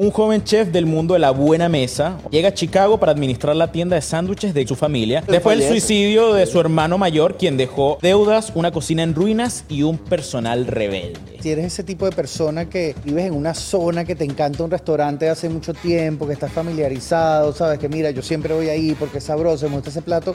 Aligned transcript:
Un 0.00 0.12
joven 0.12 0.44
chef 0.44 0.68
del 0.68 0.86
mundo 0.86 1.14
de 1.14 1.18
la 1.18 1.32
buena 1.32 1.68
mesa 1.68 2.18
llega 2.30 2.50
a 2.50 2.54
Chicago 2.54 3.00
para 3.00 3.10
administrar 3.10 3.56
la 3.56 3.72
tienda 3.72 3.96
de 3.96 4.02
sándwiches 4.02 4.54
de 4.54 4.64
su 4.64 4.76
familia 4.76 5.24
después 5.26 5.58
del 5.58 5.68
suicidio 5.68 6.34
de 6.34 6.46
su 6.46 6.60
hermano 6.60 6.98
mayor, 6.98 7.36
quien 7.36 7.56
dejó 7.56 7.98
deudas, 8.00 8.52
una 8.54 8.70
cocina 8.70 9.02
en 9.02 9.16
ruinas 9.16 9.64
y 9.68 9.82
un 9.82 9.98
personal 9.98 10.68
rebelde. 10.68 11.18
Si 11.40 11.50
eres 11.50 11.66
ese 11.66 11.82
tipo 11.82 12.04
de 12.04 12.12
persona 12.12 12.68
que 12.68 12.94
vives 13.04 13.26
en 13.26 13.34
una 13.34 13.54
zona 13.54 14.04
que 14.04 14.14
te 14.14 14.24
encanta 14.24 14.62
un 14.62 14.70
restaurante 14.70 15.28
hace 15.28 15.48
mucho 15.48 15.74
tiempo, 15.74 16.28
que 16.28 16.32
estás 16.32 16.52
familiarizado, 16.52 17.52
sabes 17.52 17.80
que 17.80 17.88
mira, 17.88 18.12
yo 18.12 18.22
siempre 18.22 18.54
voy 18.54 18.68
ahí 18.68 18.94
porque 18.96 19.18
es 19.18 19.24
sabroso, 19.24 19.68
me 19.68 19.74
gusta 19.74 19.90
ese 19.90 20.02
plato, 20.02 20.32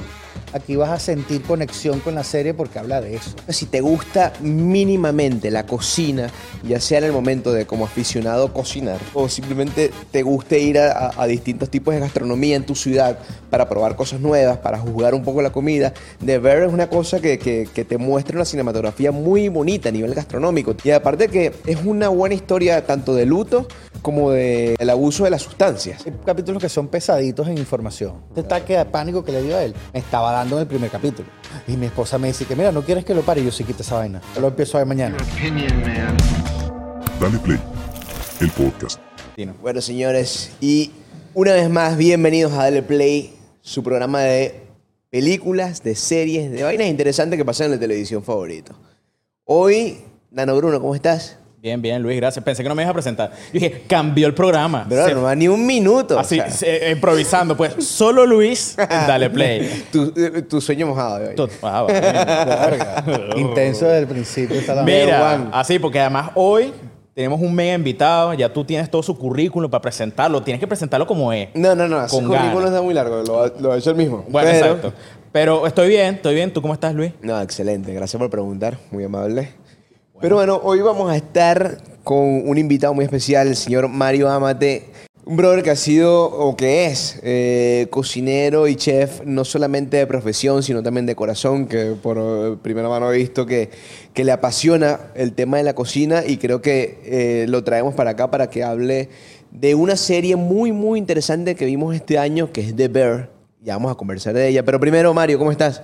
aquí 0.52 0.75
vas 0.75 0.89
a 0.89 1.00
sentir 1.00 1.41
conexión 1.41 2.02
con 2.02 2.16
la 2.16 2.25
serie 2.25 2.54
porque 2.54 2.80
habla 2.80 3.00
de 3.00 3.16
eso. 3.16 3.32
Si 3.48 3.66
te 3.66 3.80
gusta 3.80 4.34
mínimamente 4.41 5.52
la 5.52 5.66
cocina, 5.66 6.30
ya 6.68 6.82
sea 6.82 6.98
en 6.98 7.05
el 7.05 7.11
momento 7.14 7.54
de 7.54 7.66
como 7.66 7.86
aficionado 7.86 8.54
cocinar, 8.54 9.00
o 9.14 9.27
simplemente 9.54 9.91
te 10.11 10.23
guste 10.23 10.59
ir 10.59 10.79
a, 10.79 11.11
a 11.15 11.27
distintos 11.27 11.70
tipos 11.70 11.94
de 11.94 11.99
gastronomía 11.99 12.55
en 12.55 12.66
tu 12.66 12.75
ciudad 12.75 13.17
para 13.49 13.70
probar 13.70 13.95
cosas 13.95 14.20
nuevas, 14.20 14.57
para 14.57 14.80
juzgar 14.80 15.13
un 15.13 15.23
poco 15.23 15.41
la 15.41 15.52
comida, 15.52 15.94
The 16.25 16.39
Bear 16.39 16.63
es 16.63 16.73
una 16.73 16.88
cosa 16.89 17.20
que, 17.20 17.38
que- 17.38 17.67
que 17.73 17.85
te 17.85 17.97
muestra 17.97 18.35
una 18.35 18.45
cinematografía 18.45 19.11
muy 19.11 19.47
bonita 19.49 19.89
a 19.89 19.91
nivel 19.91 20.13
gastronómico. 20.16 20.75
Y 20.84 20.89
aparte 20.91 21.27
que 21.27 21.53
es 21.67 21.77
una 21.85 22.09
buena 22.09 22.34
historia 22.35 22.85
tanto 22.85 23.13
de 23.13 23.25
luto 23.25 23.67
como 24.02 24.31
del 24.31 24.89
abuso 24.89 25.23
de 25.23 25.30
las 25.30 25.41
sustancias. 25.44 26.03
Hay 26.05 26.13
capítulos 26.25 26.61
que 26.61 26.70
son 26.70 26.88
pesaditos 26.88 27.47
en 27.47 27.58
información. 27.58 28.13
Este 28.30 28.41
ataque 28.41 28.77
de 28.77 28.85
pánico 28.85 29.23
que 29.23 29.31
le 29.31 29.41
dio 29.44 29.55
a 29.55 29.63
él 29.63 29.73
me 29.94 29.99
estaba 29.99 30.31
dando 30.31 30.55
en 30.58 30.61
el 30.63 30.67
primer 30.67 30.89
capítulo. 30.89 31.27
Y 31.67 31.77
mi 31.77 31.85
esposa 31.85 32.17
me 32.17 32.27
dice 32.27 32.45
que, 32.45 32.55
mira, 32.55 32.72
¿no 32.72 32.81
quieres 32.81 33.05
que 33.05 33.13
lo 33.13 33.22
pare? 33.22 33.41
Y 33.41 33.45
yo 33.45 33.52
sí 33.52 33.63
quita 33.63 33.83
esa 33.83 33.95
vaina. 33.95 34.20
Yo 34.35 34.41
lo 34.41 34.47
empiezo 34.47 34.77
a 34.77 34.81
ver 34.81 34.88
mañana. 34.88 35.16
opinion, 35.38 35.80
man. 35.81 36.17
Dale 37.22 37.38
Play, 37.39 37.59
el 38.41 38.49
podcast. 38.52 38.99
Bueno, 39.62 39.82
señores, 39.82 40.52
y 40.62 40.92
una 41.34 41.54
vez 41.54 41.70
más, 41.70 41.98
bienvenidos 41.98 42.54
a 42.54 42.58
Dale 42.66 42.84
Play, 42.84 43.34
su 43.62 43.81
programa 43.84 44.22
de 44.22 44.62
películas, 45.09 45.81
de 45.84 45.95
series, 45.95 46.52
de 46.52 46.62
vainas 46.64 46.88
interesantes 46.88 47.38
que 47.38 47.45
pasan 47.45 47.66
en 47.66 47.72
la 47.73 47.80
televisión 47.80 48.23
favorito. 48.23 48.73
Hoy, 49.45 49.98
Nano 50.30 50.56
Bruno, 50.56 50.80
¿cómo 50.80 50.94
estás? 50.94 51.38
Bien, 51.59 51.81
bien, 51.81 52.02
Luis, 52.03 52.17
gracias. 52.17 52.44
Pensé 52.44 52.62
que 52.62 52.70
no 52.70 52.75
me 52.75 52.84
ibas 52.84 52.92
a 52.92 52.94
presentar. 52.94 53.31
Yo 53.53 53.59
dije, 53.59 53.84
cambió 53.88 54.28
el 54.28 54.34
programa. 54.36 54.86
Pero 54.88 55.08
Se- 55.08 55.14
no 55.16 55.23
va 55.23 55.34
ni 55.34 55.47
un 55.47 55.66
minuto. 55.66 56.20
Así, 56.20 56.40
o 56.40 56.44
sea, 56.44 56.52
se- 56.52 56.92
improvisando, 56.92 57.56
pues. 57.58 57.73
Solo 57.86 58.25
Luis, 58.25 58.75
dale 58.90 59.30
play. 59.30 59.86
tu, 59.92 60.14
eh, 60.16 60.42
tu 60.44 60.59
sueño 60.62 60.88
mojado 60.88 61.20
de 61.20 61.28
hoy. 61.30 61.36
Ah. 61.64 63.03
Intenso 63.38 63.86
desde 63.86 64.00
el 64.00 64.08
principio. 64.08 64.58
Está 64.59 64.75
la 64.75 64.84
Mira, 64.84 65.50
así, 65.53 65.80
porque 65.80 66.02
además 66.02 66.31
hoy 66.36 66.73
tenemos 67.14 67.39
un 67.42 67.53
mega 67.53 67.75
invitado, 67.75 68.33
ya 68.33 68.52
tú 68.52 68.64
tienes 68.66 68.89
todo 68.89 69.03
su 69.03 69.17
currículum 69.17 69.69
para 69.69 69.81
presentarlo, 69.81 70.42
tienes 70.42 70.59
que 70.59 70.67
presentarlo 70.67 71.06
como 71.06 71.31
es. 71.31 71.50
No, 71.53 71.75
no, 71.75 71.88
no, 71.88 72.08
Con 72.08 72.25
currículum 72.25 72.66
está 72.66 72.81
muy 72.81 72.94
largo, 72.94 73.22
lo, 73.23 73.47
lo 73.59 73.72
ha 73.72 73.78
hecho 73.78 73.92
el 73.92 73.95
mismo. 73.95 74.25
Bueno, 74.30 74.50
Pero- 74.52 74.66
exacto. 74.66 74.94
Pero 75.31 75.66
estoy 75.66 75.88
bien, 75.89 76.16
estoy 76.16 76.36
bien. 76.36 76.53
¿Tú 76.53 76.61
cómo 76.61 76.75
estás, 76.75 76.94
Luis? 76.94 77.11
No, 77.23 77.41
excelente, 77.41 77.91
gracias 77.91 78.19
por 78.19 78.30
preguntar, 78.30 78.78
muy 78.91 79.03
amable. 79.03 79.50
Pero 80.22 80.36
bueno, 80.36 80.61
hoy 80.64 80.80
vamos 80.81 81.09
a 81.11 81.16
estar 81.16 81.80
con 82.03 82.47
un 82.47 82.58
invitado 82.58 82.94
muy 82.94 83.03
especial, 83.03 83.47
el 83.47 83.56
señor 83.56 83.88
Mario 83.88 84.30
Amate, 84.30 84.91
un 85.25 85.38
brother 85.38 85.63
que 85.63 85.71
ha 85.71 85.75
sido 85.75 86.25
o 86.25 86.55
que 86.57 86.88
es 86.88 87.19
eh, 87.23 87.88
cocinero 87.89 88.67
y 88.67 88.75
chef, 88.75 89.21
no 89.25 89.45
solamente 89.45 89.97
de 89.97 90.05
profesión, 90.07 90.63
sino 90.63 90.83
también 90.83 91.05
de 91.05 91.16
corazón, 91.16 91.66
que 91.67 91.93
por 92.02 92.17
eh, 92.19 92.57
primera 92.61 92.89
mano 92.89 93.11
he 93.11 93.17
visto 93.17 93.45
que, 93.45 93.69
que 94.13 94.23
le 94.25 94.31
apasiona 94.33 94.99
el 95.16 95.33
tema 95.33 95.57
de 95.57 95.63
la 95.63 95.75
cocina 95.75 96.23
y 96.27 96.38
creo 96.38 96.61
que 96.61 96.99
eh, 97.05 97.45
lo 97.47 97.63
traemos 97.63 97.94
para 97.95 98.11
acá 98.11 98.29
para 98.29 98.49
que 98.49 98.63
hable 98.63 99.09
de 99.51 99.75
una 99.75 99.95
serie 99.95 100.35
muy, 100.35 100.71
muy 100.71 100.99
interesante 100.99 101.55
que 101.55 101.66
vimos 101.66 101.95
este 101.95 102.17
año, 102.17 102.51
que 102.51 102.61
es 102.61 102.75
The 102.75 102.88
Bear. 102.89 103.29
Ya 103.61 103.75
vamos 103.75 103.91
a 103.94 103.95
conversar 103.95 104.33
de 104.33 104.47
ella. 104.49 104.63
Pero 104.66 104.77
primero, 104.79 105.13
Mario, 105.13 105.38
¿cómo 105.39 105.51
estás? 105.51 105.81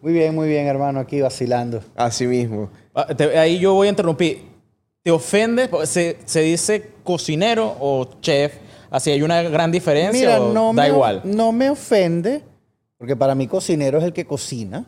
Muy 0.00 0.12
bien, 0.14 0.34
muy 0.34 0.48
bien, 0.48 0.66
hermano, 0.66 1.00
aquí 1.00 1.20
vacilando. 1.20 1.82
Así 1.94 2.26
mismo. 2.26 2.70
Ah, 2.94 3.08
te- 3.14 3.36
ahí 3.36 3.58
yo 3.58 3.74
voy 3.74 3.88
a 3.88 3.90
interrumpir. 3.90 4.44
¿Te 5.02 5.10
ofende? 5.10 5.68
¿Se, 5.84 6.16
se 6.24 6.40
dice 6.40 6.90
cocinero 7.04 7.76
o 7.80 8.08
chef? 8.22 8.54
Así, 8.90 9.10
¿hay 9.10 9.22
una 9.22 9.42
gran 9.42 9.70
diferencia 9.70 10.20
Mira, 10.28 10.40
o 10.40 10.52
no 10.52 10.72
da 10.74 10.82
me, 10.84 10.88
igual? 10.88 11.20
no 11.24 11.52
me 11.52 11.70
ofende, 11.70 12.42
porque 12.96 13.16
para 13.16 13.34
mí 13.34 13.46
cocinero 13.46 13.98
es 13.98 14.04
el 14.04 14.12
que 14.12 14.24
cocina, 14.26 14.86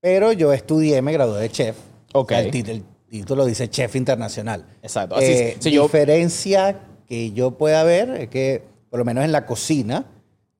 pero 0.00 0.32
yo 0.32 0.52
estudié, 0.52 1.02
me 1.02 1.12
gradué 1.12 1.40
de 1.42 1.50
chef. 1.50 1.76
Ok. 2.12 2.30
O 2.30 2.34
sea, 2.34 2.40
el, 2.40 2.50
tit- 2.50 2.68
el 2.68 2.84
título 3.10 3.44
dice 3.44 3.68
chef 3.68 3.96
internacional. 3.96 4.64
Exacto. 4.82 5.16
Así, 5.16 5.26
Eh, 5.32 5.56
si 5.58 5.70
yo- 5.72 5.82
diferencia 5.84 6.80
que 7.06 7.32
yo 7.32 7.52
pueda 7.52 7.82
ver 7.84 8.10
es 8.10 8.28
que, 8.28 8.62
por 8.90 8.98
lo 8.98 9.04
menos 9.04 9.24
en 9.24 9.32
la 9.32 9.46
cocina, 9.46 10.06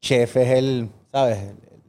chef 0.01 0.37
es 0.37 0.49
el, 0.51 0.89
¿sabes? 1.13 1.39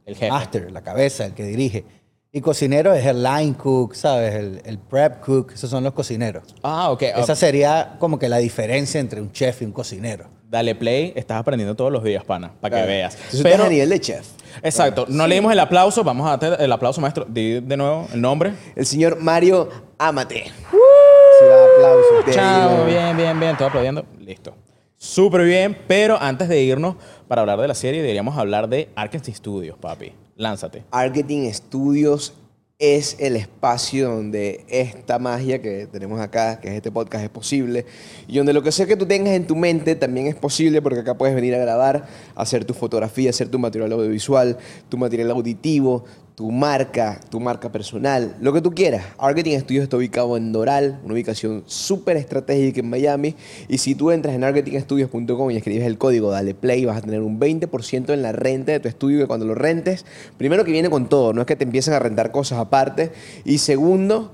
El 0.06 0.14
jefe. 0.16 0.30
master, 0.30 0.70
la 0.72 0.82
cabeza, 0.82 1.26
el 1.26 1.34
que 1.34 1.44
dirige. 1.44 1.84
Y 2.32 2.40
cocinero 2.40 2.92
es 2.94 3.04
el 3.06 3.22
line 3.22 3.54
cook, 3.54 3.94
¿sabes? 3.94 4.34
El, 4.34 4.60
el 4.64 4.78
prep 4.78 5.20
cook, 5.20 5.52
esos 5.52 5.68
son 5.70 5.82
los 5.84 5.92
cocineros. 5.92 6.54
Ah, 6.62 6.90
ok. 6.90 7.02
Esa 7.02 7.34
sería 7.34 7.96
como 7.98 8.18
que 8.18 8.28
la 8.28 8.38
diferencia 8.38 9.00
entre 9.00 9.20
un 9.20 9.32
chef 9.32 9.62
y 9.62 9.64
un 9.64 9.72
cocinero. 9.72 10.26
Dale 10.50 10.74
play, 10.74 11.12
estás 11.14 11.38
aprendiendo 11.38 11.74
todos 11.76 11.92
los 11.92 12.02
días, 12.02 12.24
pana, 12.24 12.52
para 12.58 12.80
que 12.80 12.86
veas. 12.86 13.14
Entonces 13.16 13.42
Pero, 13.42 13.64
a 13.64 13.68
nivel 13.68 13.90
de 13.90 14.00
chef. 14.00 14.26
exacto, 14.62 15.04
no 15.06 15.26
le 15.26 15.34
dimos 15.34 15.52
el 15.52 15.60
aplauso, 15.60 16.02
vamos 16.02 16.26
a 16.26 16.38
darte 16.38 16.64
el 16.64 16.72
aplauso, 16.72 17.02
maestro. 17.02 17.26
Di 17.28 17.60
de 17.60 17.76
nuevo 17.76 18.08
el 18.14 18.20
nombre. 18.22 18.54
El 18.74 18.86
señor 18.86 19.20
Mario 19.20 19.68
Amate. 19.98 20.44
Sí, 20.44 21.46
aplausos. 21.76 22.34
Chao, 22.34 22.86
bien, 22.86 23.14
bien, 23.14 23.38
bien, 23.38 23.52
estoy 23.52 23.66
aplaudiendo. 23.66 24.06
Listo. 24.18 24.54
Súper 24.96 25.44
bien, 25.44 25.76
pero 25.86 26.16
antes 26.18 26.48
de 26.48 26.62
irnos 26.62 26.96
para 27.28 27.42
hablar 27.42 27.60
de 27.60 27.68
la 27.68 27.74
serie, 27.74 28.00
deberíamos 28.00 28.38
hablar 28.38 28.70
de 28.70 28.88
Arkansas 28.96 29.36
Studios, 29.36 29.76
papi. 29.78 30.14
Lánzate. 30.36 30.82
Marketing 30.90 31.52
Studios 31.52 32.32
es 32.78 33.16
el 33.18 33.34
espacio 33.34 34.08
donde 34.08 34.64
esta 34.68 35.18
magia 35.18 35.60
que 35.60 35.88
tenemos 35.88 36.20
acá, 36.20 36.60
que 36.60 36.68
es 36.68 36.74
este 36.74 36.92
podcast, 36.92 37.24
es 37.24 37.30
posible. 37.30 37.86
Y 38.28 38.38
donde 38.38 38.52
lo 38.52 38.62
que 38.62 38.70
sea 38.70 38.86
que 38.86 38.96
tú 38.96 39.04
tengas 39.04 39.34
en 39.34 39.48
tu 39.48 39.56
mente 39.56 39.96
también 39.96 40.28
es 40.28 40.36
posible, 40.36 40.80
porque 40.80 41.00
acá 41.00 41.18
puedes 41.18 41.34
venir 41.34 41.56
a 41.56 41.58
grabar, 41.58 42.06
hacer 42.36 42.64
tu 42.64 42.74
fotografía, 42.74 43.30
hacer 43.30 43.48
tu 43.48 43.58
material 43.58 43.90
audiovisual, 43.90 44.58
tu 44.88 44.96
material 44.96 45.32
auditivo, 45.32 46.04
tu 46.38 46.52
marca, 46.52 47.20
tu 47.30 47.40
marca 47.40 47.72
personal, 47.72 48.36
lo 48.40 48.52
que 48.52 48.60
tú 48.60 48.70
quieras. 48.70 49.04
Marketing 49.20 49.58
Studios 49.58 49.82
está 49.82 49.96
ubicado 49.96 50.36
en 50.36 50.52
Doral, 50.52 51.00
una 51.02 51.14
ubicación 51.14 51.64
súper 51.66 52.16
estratégica 52.16 52.78
en 52.78 52.88
Miami. 52.88 53.34
Y 53.66 53.78
si 53.78 53.96
tú 53.96 54.12
entras 54.12 54.36
en 54.36 54.42
marketingstudios.com 54.42 55.50
y 55.50 55.56
escribes 55.56 55.84
el 55.84 55.98
código 55.98 56.30
Dale 56.30 56.54
Play, 56.54 56.84
vas 56.84 56.98
a 56.98 57.00
tener 57.00 57.22
un 57.22 57.40
20% 57.40 58.12
en 58.12 58.22
la 58.22 58.30
renta 58.30 58.70
de 58.70 58.78
tu 58.78 58.86
estudio, 58.86 59.18
que 59.18 59.26
cuando 59.26 59.46
lo 59.46 59.56
rentes, 59.56 60.06
primero 60.36 60.64
que 60.64 60.70
viene 60.70 60.88
con 60.88 61.08
todo, 61.08 61.32
no 61.32 61.40
es 61.40 61.46
que 61.48 61.56
te 61.56 61.64
empiecen 61.64 61.94
a 61.94 61.98
rentar 61.98 62.30
cosas 62.30 62.60
aparte. 62.60 63.10
Y 63.44 63.58
segundo, 63.58 64.30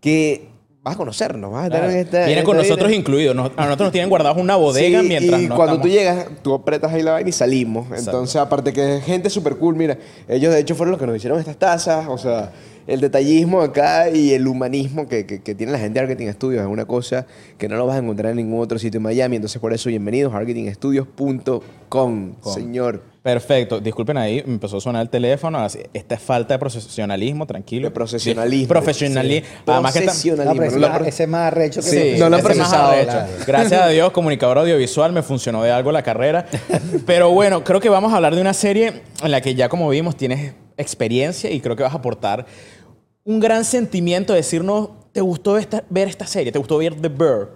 que 0.00 0.50
vas 0.82 0.94
a 0.94 0.96
conocernos, 0.96 1.50
vas 1.52 1.62
a 1.62 1.66
estar 1.66 1.80
Claro. 1.80 1.92
en 1.94 1.98
esta... 2.00 2.24
Viene 2.26 2.40
en 2.40 2.44
con 2.46 2.56
esta 2.56 2.68
nosotros 2.68 2.92
incluidos. 2.92 3.34
Nos- 3.36 3.50
a 3.56 3.64
nosotros 3.64 3.86
nos 3.86 3.92
tienen 3.92 4.08
guardados 4.10 4.38
una 4.38 4.56
bodega 4.56 5.00
Sí, 5.00 5.08
mientras 5.08 5.42
y 5.42 5.46
no 5.48 5.56
cuando 5.56 5.80
tú 5.80 5.88
llegas, 5.88 6.26
tú 6.42 6.54
apretas 6.54 6.92
ahí 6.92 7.02
la 7.02 7.12
vaina 7.12 7.28
y 7.28 7.32
salimos. 7.32 7.86
Entonces, 7.96 8.36
aparte 8.36 8.72
que 8.72 9.00
gente 9.04 9.28
súper 9.30 9.56
cool, 9.56 9.74
mira, 9.74 9.98
ellos 10.28 10.52
de 10.54 10.60
hecho 10.60 10.74
fueron 10.74 10.92
los 10.92 11.00
que 11.00 11.06
nos 11.06 11.16
hicieron 11.16 11.38
estas 11.38 11.56
tazas, 11.56 12.06
o 12.08 12.16
sea, 12.16 12.52
el 12.88 13.00
detallismo 13.00 13.60
acá 13.60 14.10
y 14.10 14.32
el 14.32 14.48
humanismo 14.48 15.06
que, 15.06 15.24
que- 15.26 15.40
que 15.42 15.54
tiene 15.54 15.70
la 15.72 15.78
gente 15.78 16.00
de 16.00 16.06
Marketing 16.06 16.32
Studios 16.32 16.62
es 16.62 16.68
una 16.68 16.86
cosa 16.86 17.26
que 17.58 17.68
no 17.68 17.76
lo 17.76 17.86
vas 17.86 17.96
a 17.96 17.98
encontrar 18.00 18.30
en 18.32 18.38
ningún 18.38 18.60
otro 18.60 18.78
sitio 18.78 18.98
en 18.98 19.02
Miami. 19.04 19.36
Entonces, 19.36 19.60
por 19.60 19.72
eso, 19.72 19.88
bienvenidos 19.90 20.32
a 20.32 20.36
marketingstudios.com, 20.36 22.32
señor. 22.54 23.02
Perfecto. 23.22 23.78
Disculpen 23.80 24.16
ahí, 24.16 24.42
me 24.46 24.54
empezó 24.54 24.78
a 24.78 24.80
sonar 24.80 25.02
el 25.02 25.10
teléfono. 25.10 25.58
así, 25.58 25.80
Esta 25.92 26.14
es 26.14 26.20
falta 26.22 26.54
de 26.54 26.58
profesionalismo, 26.58 27.46
tranquilo. 27.46 27.88
De 27.88 27.90
profesionalismo. 27.90 28.62
Sí, 28.64 28.68
Profesionalismo. 28.68 29.46
Sí. 29.48 29.54
Además 29.66 29.92
que 29.92 30.00
Profesionalismo. 30.02 30.78
No, 30.88 31.04
ese, 31.04 31.22
es 31.24 31.28
más 31.28 31.40
arrecho 31.52 31.80
que 31.82 31.86
Sí, 31.88 32.14
no 32.18 32.30
lo 32.30 32.38
procesado, 32.38 32.92
arrecho. 32.92 33.10
claro. 33.10 33.28
Gracias 33.46 33.80
a 33.82 33.88
Dios, 33.88 34.12
comunicador 34.12 34.58
audiovisual, 34.58 35.12
me 35.12 35.22
funcionó 35.22 35.62
de 35.62 35.70
algo 35.72 35.92
la 35.92 36.02
carrera. 36.02 36.46
Pero 37.04 37.30
bueno, 37.32 37.62
creo 37.64 37.80
que 37.80 37.90
vamos 37.90 38.12
a 38.12 38.16
hablar 38.16 38.34
de 38.34 38.40
una 38.40 38.54
serie 38.54 39.02
en 39.22 39.30
la 39.30 39.40
que 39.42 39.54
ya 39.54 39.68
como 39.68 39.88
vimos 39.90 40.16
tienes 40.16 40.54
experiencia 40.78 41.50
y 41.50 41.60
creo 41.60 41.74
que 41.76 41.82
vas 41.82 41.92
a 41.92 41.96
aportar 41.98 42.46
un 43.28 43.40
gran 43.40 43.62
sentimiento 43.62 44.32
de 44.32 44.38
decirnos, 44.38 44.88
¿te 45.12 45.20
gustó 45.20 45.58
esta- 45.58 45.84
ver 45.90 46.08
esta 46.08 46.26
serie? 46.26 46.50
¿Te 46.50 46.58
gustó 46.58 46.78
ver 46.78 46.94
The 46.94 47.08
Bird? 47.08 47.48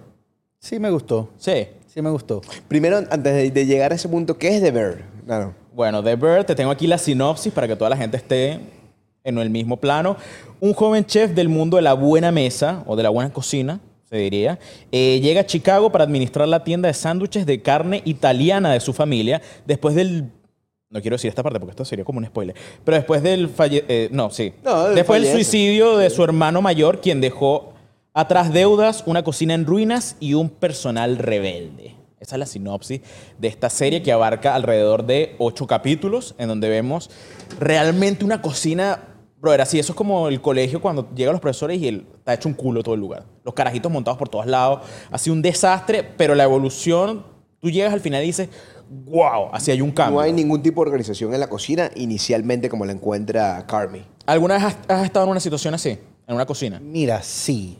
Sí 0.59 0.77
me 0.77 0.91
gustó, 0.91 1.29
Sí. 1.37 1.67
sí 1.87 1.99
me 1.99 2.11
gustó. 2.11 2.41
Primero, 2.67 2.97
antes 3.09 3.33
de, 3.33 3.49
de 3.49 3.65
llegar 3.65 3.91
a 3.91 3.95
ese 3.95 4.07
punto, 4.07 4.37
¿qué 4.37 4.49
es 4.55 4.61
The 4.61 4.69
Bear? 4.69 4.97
Claro. 5.25 5.55
Bueno, 5.73 6.03
The 6.03 6.15
Bird, 6.15 6.45
te 6.45 6.53
tengo 6.53 6.69
aquí 6.69 6.85
la 6.85 6.99
sinopsis 6.99 7.51
para 7.51 7.67
que 7.67 7.75
toda 7.75 7.89
la 7.89 7.97
gente 7.97 8.17
esté 8.17 8.59
en 9.23 9.37
el 9.39 9.49
mismo 9.49 9.77
plano. 9.77 10.15
Un 10.59 10.73
joven 10.73 11.05
chef 11.05 11.31
del 11.31 11.49
mundo 11.49 11.77
de 11.77 11.81
la 11.83 11.93
buena 11.93 12.31
mesa 12.31 12.83
o 12.85 12.95
de 12.95 13.01
la 13.01 13.09
buena 13.09 13.33
cocina, 13.33 13.79
se 14.07 14.17
diría, 14.17 14.59
eh, 14.91 15.19
llega 15.23 15.41
a 15.41 15.45
Chicago 15.47 15.91
para 15.91 16.03
administrar 16.03 16.47
la 16.47 16.63
tienda 16.63 16.85
de 16.87 16.93
sándwiches 16.93 17.47
de 17.47 17.63
carne 17.63 18.03
italiana 18.05 18.71
de 18.71 18.79
su 18.79 18.93
familia 18.93 19.41
después 19.65 19.95
del... 19.95 20.29
No 20.93 21.01
quiero 21.01 21.15
decir 21.15 21.27
esta 21.27 21.41
parte 21.41 21.59
porque 21.59 21.71
esto 21.71 21.83
sería 21.83 22.05
como 22.05 22.19
un 22.19 22.25
spoiler. 22.25 22.55
Pero 22.85 22.95
después 22.95 23.23
del 23.23 23.49
falle... 23.49 23.83
eh, 23.87 24.09
no, 24.11 24.29
sí. 24.29 24.53
No, 24.63 24.89
después 24.89 25.21
del 25.21 25.31
fallece. 25.31 25.33
suicidio 25.33 25.97
de 25.97 26.11
su 26.11 26.23
hermano 26.23 26.61
mayor, 26.61 27.01
quien 27.01 27.19
dejó 27.19 27.73
atrás 28.13 28.53
deudas, 28.53 29.03
una 29.07 29.23
cocina 29.23 29.55
en 29.55 29.65
ruinas 29.65 30.15
y 30.19 30.35
un 30.35 30.49
personal 30.49 31.17
rebelde. 31.17 31.95
Esa 32.19 32.35
es 32.35 32.39
la 32.39 32.45
sinopsis 32.45 33.01
de 33.39 33.47
esta 33.47 33.71
serie 33.71 34.03
que 34.03 34.11
abarca 34.11 34.53
alrededor 34.53 35.05
de 35.05 35.35
ocho 35.39 35.65
capítulos, 35.65 36.35
en 36.37 36.47
donde 36.47 36.69
vemos 36.69 37.09
realmente 37.59 38.23
una 38.23 38.41
cocina. 38.41 38.99
Brother, 39.41 39.61
así, 39.61 39.79
eso 39.79 39.93
es 39.93 39.97
como 39.97 40.29
el 40.29 40.41
colegio 40.41 40.79
cuando 40.79 41.09
llegan 41.15 41.33
los 41.33 41.41
profesores 41.41 41.81
y 41.81 41.87
el, 41.87 42.05
está 42.15 42.35
hecho 42.35 42.47
un 42.47 42.53
culo 42.53 42.83
todo 42.83 42.93
el 42.93 43.01
lugar. 43.01 43.25
Los 43.43 43.55
carajitos 43.55 43.91
montados 43.91 44.17
por 44.17 44.29
todos 44.29 44.45
lados. 44.45 44.81
Así 45.11 45.31
un 45.31 45.41
desastre, 45.41 46.03
pero 46.03 46.35
la 46.35 46.43
evolución, 46.43 47.25
tú 47.59 47.69
llegas 47.69 47.91
al 47.91 47.99
final 47.99 48.23
y 48.23 48.27
dices, 48.27 48.47
wow, 49.05 49.49
así 49.51 49.71
hay 49.71 49.81
un 49.81 49.91
cambio. 49.91 50.15
No 50.15 50.21
hay 50.21 50.33
ningún 50.33 50.61
tipo 50.61 50.81
de 50.83 50.89
organización 50.89 51.33
en 51.33 51.39
la 51.39 51.47
cocina 51.47 51.89
inicialmente 51.95 52.69
como 52.69 52.85
la 52.85 52.93
encuentra 52.93 53.65
Carmi. 53.67 54.03
¿Alguna 54.25 54.55
vez 54.55 54.63
has, 54.63 54.77
has 54.87 55.05
estado 55.05 55.25
en 55.25 55.31
una 55.31 55.39
situación 55.39 55.73
así? 55.73 55.97
En 56.27 56.35
una 56.35 56.45
cocina. 56.45 56.79
Mira, 56.79 57.21
sí. 57.21 57.79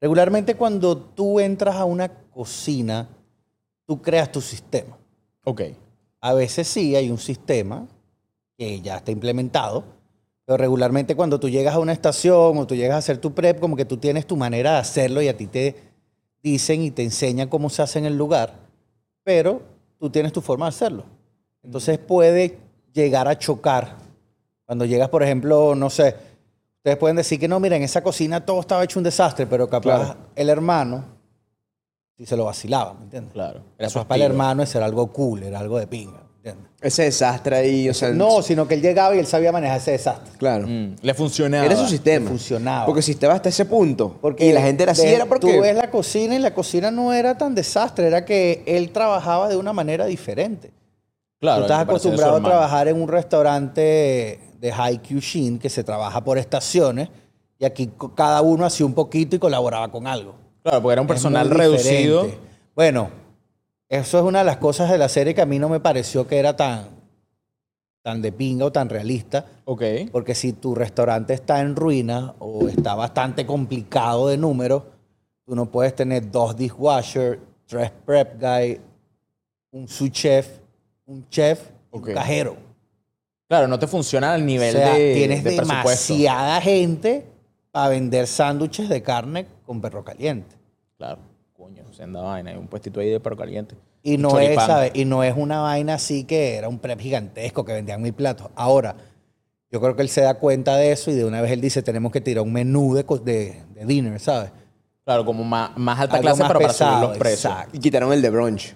Regularmente 0.00 0.54
cuando 0.54 0.96
tú 0.96 1.40
entras 1.40 1.76
a 1.76 1.84
una 1.84 2.08
cocina, 2.08 3.08
tú 3.86 4.00
creas 4.00 4.30
tu 4.30 4.40
sistema. 4.40 4.96
Ok. 5.44 5.62
A 6.20 6.34
veces 6.34 6.68
sí 6.68 6.94
hay 6.94 7.10
un 7.10 7.18
sistema 7.18 7.86
que 8.56 8.80
ya 8.80 8.96
está 8.96 9.12
implementado, 9.12 9.84
pero 10.44 10.56
regularmente 10.56 11.14
cuando 11.14 11.38
tú 11.38 11.48
llegas 11.48 11.74
a 11.74 11.78
una 11.78 11.92
estación 11.92 12.58
o 12.58 12.66
tú 12.66 12.74
llegas 12.74 12.96
a 12.96 12.98
hacer 12.98 13.18
tu 13.18 13.32
prep, 13.34 13.60
como 13.60 13.76
que 13.76 13.84
tú 13.84 13.96
tienes 13.96 14.26
tu 14.26 14.36
manera 14.36 14.72
de 14.72 14.78
hacerlo 14.78 15.22
y 15.22 15.28
a 15.28 15.36
ti 15.36 15.46
te 15.46 15.76
dicen 16.42 16.82
y 16.82 16.90
te 16.90 17.02
enseñan 17.02 17.48
cómo 17.48 17.70
se 17.70 17.82
hace 17.82 17.98
en 17.98 18.06
el 18.06 18.16
lugar, 18.16 18.54
pero 19.24 19.62
tú 19.98 20.10
tienes 20.10 20.32
tu 20.32 20.40
forma 20.40 20.66
de 20.66 20.70
hacerlo. 20.70 21.04
Entonces 21.62 21.98
puede 21.98 22.58
llegar 22.92 23.28
a 23.28 23.36
chocar. 23.38 23.96
Cuando 24.64 24.84
llegas, 24.84 25.08
por 25.08 25.22
ejemplo, 25.22 25.74
no 25.74 25.90
sé, 25.90 26.14
ustedes 26.78 26.96
pueden 26.98 27.16
decir 27.16 27.38
que 27.40 27.48
no, 27.48 27.58
mira, 27.60 27.76
en 27.76 27.82
esa 27.82 28.02
cocina 28.02 28.44
todo 28.44 28.60
estaba 28.60 28.84
hecho 28.84 28.98
un 28.98 29.04
desastre, 29.04 29.46
pero 29.46 29.68
capaz 29.68 29.82
Claro. 30.04 30.16
el 30.34 30.48
hermano 30.48 31.04
sí 32.16 32.26
se 32.26 32.36
lo 32.36 32.44
vacilaba, 32.44 32.94
¿me 32.94 33.04
entiendes? 33.04 33.32
Claro. 33.32 33.62
Era 33.78 33.88
su 33.88 33.94
Capaz 33.98 34.08
para 34.08 34.24
el 34.24 34.30
hermano 34.32 34.62
ese 34.62 34.78
era 34.78 34.86
algo 34.86 35.10
cool, 35.12 35.42
era 35.42 35.58
algo 35.60 35.78
de 35.78 35.86
pinga, 35.86 36.20
¿me 36.22 36.27
entiendes? 36.50 36.72
Ese 36.80 37.02
desastre 37.04 37.56
ahí, 37.56 37.88
o 37.88 37.94
sea... 37.94 38.10
No, 38.10 38.40
sino 38.42 38.68
que 38.68 38.74
él 38.74 38.82
llegaba 38.82 39.14
y 39.16 39.18
él 39.18 39.26
sabía 39.26 39.50
manejar 39.50 39.78
ese 39.78 39.90
desastre. 39.92 40.32
Claro. 40.38 40.66
Mm, 40.68 40.96
le 41.02 41.14
funcionaba. 41.14 41.64
Era 41.66 41.76
su 41.76 41.86
sistema. 41.88 42.28
funcionaba. 42.28 42.86
Porque 42.86 43.02
si 43.02 43.12
estaba 43.12 43.34
hasta 43.34 43.48
ese 43.48 43.64
punto 43.64 44.16
Porque 44.20 44.46
y 44.46 44.52
la 44.52 44.60
gente 44.62 44.84
era 44.84 44.92
así, 44.92 45.02
de- 45.06 45.14
era 45.14 45.26
porque... 45.26 45.52
Tú 45.54 45.60
ves 45.60 45.74
la 45.74 45.90
cocina 45.90 46.34
y 46.36 46.38
la 46.38 46.54
cocina 46.54 46.90
no 46.90 47.12
era 47.12 47.36
tan 47.36 47.54
desastre, 47.54 48.06
era 48.06 48.24
que 48.24 48.62
él 48.66 48.90
trabajaba 48.90 49.48
de 49.48 49.56
una 49.56 49.72
manera 49.72 50.06
diferente. 50.06 50.70
Claro, 51.40 51.58
tú 51.60 51.62
estás 51.66 51.80
acostumbrado 51.80 52.36
a 52.36 52.42
trabajar 52.42 52.88
en 52.88 53.00
un 53.00 53.08
restaurante 53.08 54.40
de 54.60 54.72
high 54.72 55.00
cuisine 55.02 55.58
que 55.58 55.70
se 55.70 55.84
trabaja 55.84 56.22
por 56.22 56.36
estaciones 56.38 57.08
y 57.58 57.64
aquí 57.64 57.90
cada 58.14 58.40
uno 58.42 58.64
hacía 58.64 58.86
un 58.86 58.94
poquito 58.94 59.36
y 59.36 59.38
colaboraba 59.38 59.88
con 59.90 60.06
algo. 60.06 60.34
Claro, 60.62 60.82
porque 60.82 60.92
era 60.92 61.00
un 61.02 61.06
personal 61.08 61.48
reducido. 61.50 62.28
Bueno, 62.74 63.10
eso 63.88 64.18
es 64.18 64.24
una 64.24 64.40
de 64.40 64.44
las 64.44 64.58
cosas 64.58 64.90
de 64.90 64.98
la 64.98 65.08
serie 65.08 65.34
que 65.34 65.40
a 65.42 65.46
mí 65.46 65.58
no 65.58 65.68
me 65.68 65.80
pareció 65.80 66.26
que 66.26 66.38
era 66.38 66.54
tan, 66.56 66.88
tan 68.02 68.20
de 68.20 68.32
pinga 68.32 68.66
o 68.66 68.72
tan 68.72 68.88
realista. 68.88 69.46
Ok. 69.64 69.82
Porque 70.12 70.34
si 70.34 70.52
tu 70.52 70.74
restaurante 70.74 71.34
está 71.34 71.60
en 71.60 71.74
ruina 71.76 72.34
o 72.38 72.68
está 72.68 72.94
bastante 72.94 73.46
complicado 73.46 74.28
de 74.28 74.36
números, 74.36 74.82
tú 75.44 75.54
no 75.56 75.66
puedes 75.66 75.94
tener 75.94 76.30
dos 76.30 76.56
dishwasher, 76.56 77.40
tres 77.66 77.90
prep 78.04 78.40
guy, 78.40 78.80
un 79.70 79.88
sous 79.88 80.10
chef, 80.10 80.48
un 81.06 81.26
chef, 81.28 81.60
y 81.92 81.96
Ok. 81.96 82.08
un 82.08 82.14
cajero. 82.14 82.56
Claro, 83.48 83.66
no 83.66 83.78
te 83.78 83.86
funciona 83.86 84.34
al 84.34 84.44
nivel 84.44 84.76
o 84.76 84.78
sea, 84.78 84.94
de, 84.94 85.14
tienes 85.14 85.42
de 85.42 85.52
demasiada 85.52 86.60
gente 86.60 87.24
para 87.70 87.88
vender 87.88 88.26
sándwiches 88.26 88.90
de 88.90 89.02
carne 89.02 89.46
con 89.64 89.80
perro 89.80 90.04
caliente. 90.04 90.54
Claro, 90.98 91.20
coño, 91.68 91.92
senda 91.92 92.20
vaina. 92.20 92.50
Hay 92.50 92.56
un 92.56 92.66
puestito 92.66 93.00
ahí 93.00 93.10
de 93.10 93.20
perro 93.20 93.36
caliente. 93.36 93.74
Y 94.02 94.16
no, 94.16 94.38
es. 94.38 94.54
¿sabes? 94.56 94.92
y 94.94 95.04
no 95.04 95.22
es 95.22 95.34
una 95.36 95.60
vaina 95.60 95.94
así 95.94 96.24
que 96.24 96.56
era 96.56 96.68
un 96.68 96.78
prep 96.78 96.98
gigantesco 97.00 97.64
que 97.64 97.72
vendían 97.72 98.00
mil 98.00 98.12
platos. 98.12 98.48
Ahora, 98.54 98.94
yo 99.70 99.80
creo 99.80 99.94
que 99.96 100.02
él 100.02 100.08
se 100.08 100.22
da 100.22 100.34
cuenta 100.34 100.76
de 100.76 100.92
eso 100.92 101.10
y 101.10 101.14
de 101.14 101.24
una 101.24 101.40
vez 101.40 101.52
él 101.52 101.60
dice, 101.60 101.82
tenemos 101.82 102.10
que 102.12 102.20
tirar 102.20 102.42
un 102.42 102.52
menú 102.52 102.94
de, 102.94 103.02
de, 103.24 103.56
de 103.74 103.84
dinner, 103.84 104.18
¿sabes? 104.20 104.50
Claro, 105.04 105.24
como 105.24 105.44
más, 105.44 105.76
más 105.76 105.98
alta 106.00 106.16
Algo 106.16 106.26
clase, 106.26 106.42
más 106.42 106.48
pero 106.48 106.60
para 106.60 106.72
subir 106.72 107.08
los 107.08 107.18
precios. 107.18 107.44
exacto. 107.52 107.76
Y 107.76 107.80
quitaron 107.80 108.12
el 108.12 108.22
de 108.22 108.30
brunch. 108.30 108.74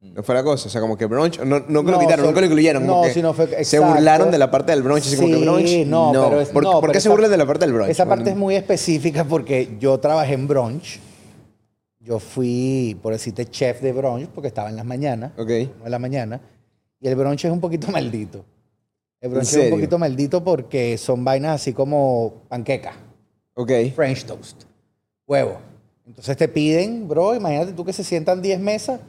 No 0.00 0.22
fue 0.22 0.34
la 0.34 0.42
cosa. 0.44 0.68
O 0.68 0.70
sea, 0.70 0.80
como 0.80 0.96
que 0.96 1.06
brunch... 1.06 1.38
No, 1.40 1.60
no 1.60 1.84
que 1.84 1.90
lo 1.90 1.96
No, 1.96 1.98
quitaron, 1.98 2.26
nunca 2.26 2.40
lo 2.40 2.46
incluyeron. 2.46 2.86
como 2.86 2.98
no, 3.00 3.02
que 3.08 3.12
sino 3.14 3.32
fue- 3.34 3.64
Se 3.64 3.78
burlaron 3.78 4.30
de 4.30 4.38
la 4.38 4.50
parte 4.50 4.72
del 4.72 4.82
brunch. 4.82 5.02
Así 5.06 5.16
como 5.16 5.28
que 5.28 5.34
Sí, 5.38 5.44
brunch... 5.44 5.86
no, 5.86 6.10
pero 6.12 6.40
es- 6.40 6.48
¿Por, 6.50 6.62
no, 6.62 6.72
por 6.72 6.80
pero 6.82 6.92
qué 6.92 7.00
se 7.00 7.08
esa- 7.08 7.10
burlan 7.10 7.30
de 7.30 7.36
la 7.36 7.46
parte 7.46 7.64
del 7.66 7.74
brunch? 7.74 7.90
Esa 7.90 8.06
parte 8.06 8.22
Bueno, 8.24 8.36
es 8.36 8.40
muy 8.40 8.54
específica 8.56 9.24
porque 9.24 9.76
yo 9.80 9.98
trabajé 9.98 10.34
en 10.34 10.46
brunch. 10.46 11.00
Yo 12.06 12.20
fui, 12.20 12.96
por 13.02 13.12
decirte, 13.12 13.46
chef 13.46 13.82
de 13.82 13.92
brunch 13.92 14.28
porque 14.28 14.46
estaba 14.46 14.70
en 14.70 14.76
las 14.76 14.84
mañanas. 14.84 15.32
Ok. 15.36 15.50
no 15.80 15.86
en 15.86 15.90
la 15.90 15.98
mañana. 15.98 16.40
Y 17.00 17.08
el 17.08 17.16
brunch 17.16 17.44
es 17.44 17.50
un 17.50 17.60
poquito 17.60 17.88
maldito. 17.90 18.44
El 19.20 19.30
brunch 19.30 19.48
es 19.48 19.56
un 19.56 19.70
poquito 19.70 19.98
maldito 19.98 20.44
porque 20.44 20.96
son 20.98 21.24
vainas 21.24 21.56
así 21.60 21.72
como 21.72 22.44
panqueca, 22.48 22.92
Ok. 23.54 23.72
French 23.94 24.24
toast, 24.24 24.62
huevo. 25.26 25.58
Entonces 26.06 26.36
te 26.36 26.46
piden, 26.46 27.08
bro, 27.08 27.34
imagínate 27.34 27.72
tú 27.72 27.84
que 27.84 27.92
se 27.92 28.04
sientan 28.04 28.40
10 28.40 28.60
mesas 28.60 29.00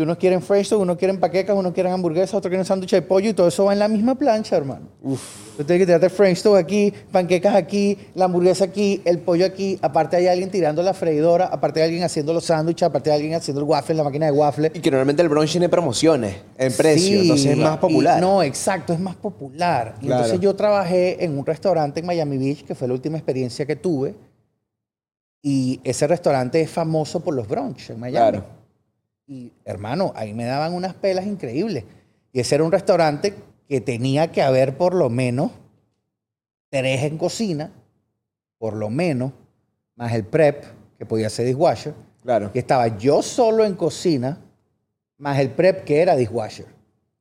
y 0.00 0.02
unos 0.02 0.16
quieren 0.16 0.40
French 0.40 0.72
unos 0.72 0.96
quieren 0.96 1.20
panquecas, 1.20 1.54
unos 1.54 1.74
quieren 1.74 1.92
hamburguesas, 1.92 2.32
otros 2.32 2.48
quieren 2.48 2.64
sándwich 2.64 2.92
de 2.92 3.02
pollo 3.02 3.28
y 3.28 3.34
todo 3.34 3.48
eso 3.48 3.66
va 3.66 3.74
en 3.74 3.78
la 3.78 3.86
misma 3.86 4.14
plancha, 4.14 4.56
hermano. 4.56 4.88
Tú 5.02 5.64
tienes 5.64 5.82
que 5.82 5.86
tirarte 5.86 6.08
French 6.08 6.42
toast 6.42 6.58
aquí, 6.58 6.90
panquecas 7.12 7.54
aquí, 7.54 7.98
la 8.14 8.24
hamburguesa 8.24 8.64
aquí, 8.64 9.02
el 9.04 9.18
pollo 9.18 9.44
aquí. 9.44 9.78
Aparte 9.82 10.16
hay 10.16 10.26
alguien 10.26 10.50
tirando 10.50 10.82
la 10.82 10.94
freidora, 10.94 11.48
aparte 11.48 11.80
hay 11.80 11.84
alguien 11.84 12.02
haciendo 12.02 12.32
los 12.32 12.46
sándwiches, 12.46 12.84
aparte 12.86 13.10
hay 13.10 13.16
alguien 13.16 13.34
haciendo 13.34 13.60
el 13.60 13.68
waffle, 13.68 13.94
la 13.94 14.04
máquina 14.04 14.24
de 14.24 14.32
waffle. 14.32 14.72
Y 14.72 14.80
que 14.80 14.90
normalmente 14.90 15.20
el 15.20 15.28
brunch 15.28 15.50
tiene 15.50 15.68
promociones 15.68 16.36
en 16.56 16.72
precio. 16.72 17.18
Sí, 17.18 17.22
entonces 17.22 17.50
es 17.52 17.58
más 17.58 17.74
y- 17.74 17.78
popular. 17.80 18.20
no, 18.22 18.42
exacto, 18.42 18.94
es 18.94 19.00
más 19.00 19.16
popular. 19.16 19.96
Y. 20.00 20.06
Entonces 20.06 20.40
yo 20.40 20.56
trabajé 20.56 21.22
en 21.22 21.36
un 21.36 21.44
restaurante 21.44 22.00
en 22.00 22.06
Miami 22.06 22.38
Beach, 22.38 22.64
que 22.64 22.74
fue 22.74 22.88
la 22.88 22.94
última 22.94 23.18
experiencia 23.18 23.66
que 23.66 23.76
tuve. 23.76 24.14
Y 25.42 25.78
ese 25.84 26.06
restaurante 26.06 26.58
es 26.62 26.70
famoso 26.70 27.20
por 27.20 27.34
los 27.34 27.46
brunch 27.46 27.90
en 27.90 28.00
Miami. 28.00 28.38
Claro. 28.38 28.59
Y 29.30 29.52
hermano, 29.64 30.12
ahí 30.16 30.34
me 30.34 30.44
daban 30.44 30.74
unas 30.74 30.92
pelas 30.92 31.24
increíbles. 31.24 31.84
Y 32.32 32.40
ese 32.40 32.56
era 32.56 32.64
un 32.64 32.72
restaurante 32.72 33.36
que 33.68 33.80
tenía 33.80 34.32
que 34.32 34.42
haber 34.42 34.76
por 34.76 34.92
lo 34.92 35.08
menos 35.08 35.52
tres 36.68 37.04
en 37.04 37.16
cocina, 37.16 37.70
por 38.58 38.74
lo 38.74 38.90
menos, 38.90 39.30
más 39.94 40.12
el 40.14 40.24
prep, 40.24 40.64
que 40.98 41.06
podía 41.06 41.30
ser 41.30 41.46
dishwasher. 41.46 41.94
Claro. 42.24 42.50
Y 42.52 42.58
estaba 42.58 42.98
yo 42.98 43.22
solo 43.22 43.64
en 43.64 43.76
cocina, 43.76 44.40
más 45.16 45.38
el 45.38 45.50
prep 45.50 45.84
que 45.84 46.02
era 46.02 46.16
dishwasher. 46.16 46.66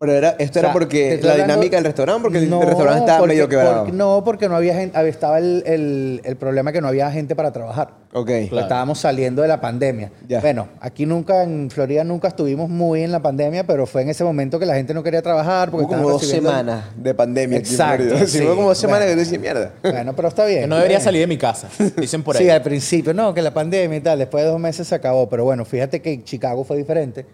Pero 0.02 0.14
era, 0.14 0.30
esto 0.40 0.44
O 0.44 0.54
sea, 0.54 0.62
era 0.62 0.72
porque 0.74 1.20
la 1.22 1.32
hablando- 1.34 1.54
dinámica 1.56 1.76
del 1.76 1.84
restaurante, 1.84 2.22
porque 2.22 2.38
el- 2.38 2.50
No, 2.50 2.62
el 2.62 2.68
restaurante 2.70 3.00
estaba 3.02 3.20
porque- 3.20 3.34
medio 3.34 3.50
quebrado. 3.50 3.78
porque- 3.80 3.92
no, 3.92 4.24
porque 4.24 4.48
no 4.48 4.56
había 4.56 4.74
gente, 4.74 5.10
estaba 5.10 5.40
el, 5.40 5.62
el- 5.66 6.22
el 6.24 6.36
problema 6.38 6.72
que 6.72 6.80
no 6.80 6.88
había 6.88 7.12
gente 7.12 7.36
para 7.36 7.52
trabajar. 7.52 7.90
Ok. 8.14 8.28
Claro. 8.48 8.60
Estábamos 8.62 8.98
saliendo 9.00 9.42
de 9.42 9.50
la 9.50 9.60
pandemia. 9.60 10.10
Ya. 10.26 10.40
Bueno, 10.40 10.70
aquí 10.80 11.06
nunca, 11.06 11.44
en 11.44 11.70
Florida 11.70 12.06
nunca 12.06 12.30
estuvimos 12.30 12.70
muy 12.70 13.04
en 13.04 13.12
la 13.12 13.22
pandemia, 13.22 13.66
pero 13.68 13.86
fue 13.86 14.04
en 14.04 14.10
ese 14.10 14.24
momento 14.24 14.58
que 14.58 14.66
la 14.66 14.76
gente 14.76 14.94
no 14.94 15.04
quería 15.04 15.22
trabajar. 15.22 15.70
Porque 15.70 15.86
Hubo 15.88 15.94
como 15.96 16.10
dos 16.12 16.26
semanas 16.26 16.86
de 16.96 17.14
pandemia. 17.14 17.58
aquí 17.60 17.68
en 17.68 17.74
Exacto. 17.74 18.18
Sí, 18.26 18.40
sí. 18.40 18.46
como 18.46 18.70
dos 18.70 18.78
semanas 18.78 19.02
Bueno. 19.02 19.16
que 19.16 19.20
decía 19.20 19.38
mierda. 19.38 19.74
Bueno, 19.84 20.16
pero 20.16 20.30
está 20.30 20.46
bien. 20.46 20.62
Que 20.62 20.68
no 20.68 20.76
debería 20.78 20.98
bien. 21.00 21.04
salir 21.06 21.20
de 21.22 21.28
mi 21.28 21.38
casa, 21.38 21.68
dicen 21.98 22.24
por 22.24 22.36
ahí. 22.38 22.44
Sí, 22.46 22.50
al 22.50 22.62
principio, 22.62 23.14
no, 23.14 23.34
que 23.34 23.42
la 23.42 23.54
pandemia 23.54 23.98
y 23.98 24.02
tal, 24.02 24.18
después 24.20 24.46
de 24.46 24.50
dos 24.50 24.60
meses 24.62 24.88
se 24.88 24.96
acabó. 24.96 25.28
Pero 25.28 25.44
bueno, 25.44 25.66
fíjate 25.66 26.02
que 26.02 26.24
Chicago 26.24 26.64
fue 26.64 26.78
diferente, 26.78 27.26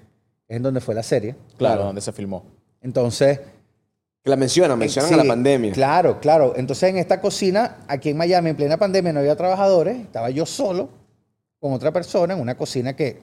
es 0.48 0.58
en 0.58 0.64
donde 0.64 0.80
fue 0.82 0.96
la 0.96 1.04
serie. 1.04 1.36
Claro, 1.58 1.84
donde 1.84 2.02
se 2.02 2.12
filmó. 2.12 2.46
Entonces, 2.82 3.40
Que 4.24 4.30
la 4.30 4.36
mencionan, 4.36 4.78
mencionan 4.78 5.14
a 5.14 5.18
la 5.18 5.24
pandemia. 5.24 5.72
Claro, 5.72 6.20
claro. 6.20 6.54
Entonces 6.56 6.90
en 6.90 6.98
esta 6.98 7.22
cocina, 7.22 7.78
aquí 7.88 8.10
en 8.10 8.18
Miami, 8.18 8.52
en 8.52 8.56
plena 8.56 8.78
pandemia, 8.78 9.14
no 9.14 9.20
había 9.20 9.36
trabajadores. 9.36 9.98
Estaba 9.98 10.30
yo 10.30 10.46
solo 10.46 10.90
con 11.60 11.74
otra 11.74 11.92
persona 11.92 12.34
en 12.34 12.40
una 12.40 12.56
cocina 12.56 12.96
que 12.96 13.22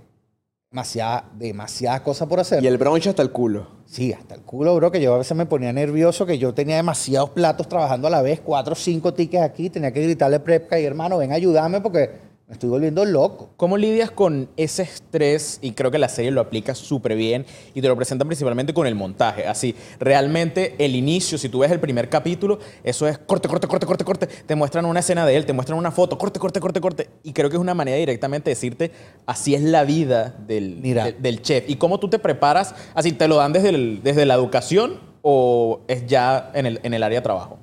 demasiada, 0.71 1.29
demasiadas 1.35 2.01
cosas 2.01 2.27
por 2.29 2.41
hacer. 2.41 2.63
Y 2.63 2.67
el 2.67 2.79
brunch 2.79 3.07
hasta 3.07 3.23
el 3.23 3.31
culo. 3.31 3.69
Sí, 3.85 4.13
hasta 4.13 4.35
el 4.35 4.41
culo, 4.41 4.75
bro, 4.75 4.91
que 4.91 5.01
yo 5.01 5.15
a 5.15 5.19
veces 5.19 5.37
me 5.37 5.45
ponía 5.45 5.73
nervioso, 5.73 6.25
que 6.25 6.39
yo 6.39 6.55
tenía 6.55 6.77
demasiados 6.77 7.31
platos 7.31 7.69
trabajando 7.69 8.09
a 8.09 8.11
la 8.11 8.23
vez, 8.23 8.41
cuatro 8.41 8.73
o 8.73 8.77
cinco 8.77 9.13
tickets 9.13 9.43
aquí, 9.43 9.69
tenía 9.69 9.93
que 9.93 10.03
gritarle 10.03 10.37
a 10.37 10.43
Prepka 10.43 10.81
y 10.81 10.85
hermano, 10.85 11.19
ven, 11.19 11.31
ayúdame 11.31 11.83
porque 11.83 12.32
me 12.53 12.57
estoy 12.57 12.69
volviendo 12.69 13.03
loco. 13.07 13.49
¿Cómo 13.57 13.79
lidias 13.79 14.11
con 14.11 14.47
ese 14.59 14.83
estrés? 14.83 15.59
Y 15.63 15.73
creo 15.73 15.91
que 15.91 15.97
la 15.99 16.11
serie 16.11 16.31
lo 16.31 16.43
aplica 16.43 16.75
súper 16.75 17.17
bien 17.17 17.47
y 17.73 17.81
te 17.81 17.89
lo 17.89 17.97
presentan 17.97 18.29
principalmente 18.29 18.75
con 18.75 18.87
el 18.87 18.95
montaje. 18.95 19.47
Así, 19.47 19.75
realmente 19.99 20.75
el 20.79 20.95
inicio, 20.95 21.39
si 21.39 21.49
tú 21.49 21.61
ves 21.61 21.71
el 21.73 21.81
primer 21.81 22.11
capítulo, 22.11 22.59
eso 22.85 23.09
es 23.09 23.17
corte, 23.17 23.49
corte, 23.49 23.67
corte, 23.67 23.87
corte, 23.87 24.05
corte. 24.05 24.27
Te 24.27 24.55
muestran 24.55 24.85
una 24.85 25.01
escena 25.01 25.25
de 25.25 25.35
él, 25.37 25.47
te 25.47 25.55
muestran 25.55 25.79
una 25.79 25.91
foto, 25.93 26.19
corte, 26.19 26.39
corte, 26.39 26.61
corte, 26.61 26.79
corte. 26.83 27.09
Y 27.23 27.33
creo 27.33 27.49
que 27.49 27.57
es 27.57 27.61
una 27.63 27.73
manera 27.73 27.97
directamente 27.97 28.51
de 28.51 28.55
decirte, 28.55 28.91
así 29.25 29.55
es 29.55 29.63
la 29.63 29.85
vida 29.85 30.37
del, 30.47 30.77
Mira. 30.83 31.05
de- 31.07 31.13
del 31.13 31.41
chef. 31.41 31.65
Y 31.71 31.77
cómo 31.77 31.99
tú 32.01 32.11
te 32.11 32.19
preparas, 32.19 32.75
así, 32.93 33.13
¿te 33.13 33.29
lo 33.29 33.37
dan 33.37 33.55
desde, 33.55 33.71
el- 33.71 34.03
desde 34.03 34.27
la 34.27 34.35
educación 34.35 35.01
o 35.23 35.81
es 35.89 36.07
ya 36.07 36.51
en 36.53 36.67
el, 36.67 36.81
en 36.83 36.93
el 36.93 37.03
área 37.03 37.21
de 37.21 37.23
trabajo? 37.23 37.59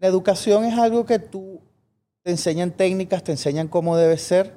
La 0.00 0.08
educación 0.08 0.66
es 0.66 0.76
algo 0.78 1.06
que 1.06 1.18
tú 1.18 1.53
te 2.24 2.30
enseñan 2.32 2.72
técnicas, 2.72 3.22
te 3.22 3.32
enseñan 3.32 3.68
cómo 3.68 3.96
debe 3.96 4.18
ser, 4.18 4.54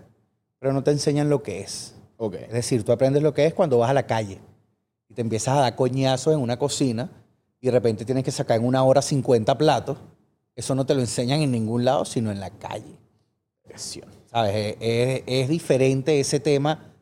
pero 0.59 0.74
no 0.74 0.83
te 0.83 0.91
enseñan 0.91 1.29
lo 1.29 1.43
que 1.43 1.59
es. 1.62 1.95
Ok. 2.17 2.36
Es 2.36 2.51
decir, 2.53 2.83
tú 2.83 2.91
aprendes 2.91 3.21
lo 3.21 3.33
que 3.33 3.45
es 3.45 3.53
cuando 3.53 3.77
vas 3.77 3.91
a 3.91 3.93
la 3.93 4.07
calle 4.07 4.39
y 5.09 5.13
te 5.13 5.21
empiezas 5.21 5.57
a 5.57 5.62
dar 5.62 5.75
coñazos 5.75 6.33
en 6.33 6.39
una 6.39 6.57
cocina 6.57 7.12
y 7.62 7.67
de 7.67 7.71
repente 7.71 8.05
tienes 8.05 8.24
que 8.24 8.31
sacar 8.31 8.59
en 8.59 8.65
una 8.65 8.83
hora 8.83 9.01
50 9.01 9.57
platos. 9.57 9.97
Eso 10.55 10.74
no 10.75 10.86
te 10.86 10.95
lo 10.95 11.01
enseñan 11.01 11.41
en 11.41 11.51
ningún 11.51 11.86
lado, 11.86 12.05
sino 12.05 12.31
en 12.31 12.39
la 12.39 12.50
calle. 12.50 12.97
¿Sabes? 14.31 14.55
Es, 14.55 14.75
es- 14.79 15.24
es 15.27 15.50
diferente 15.50 16.19
ese 16.19 16.39
tema 16.39 16.93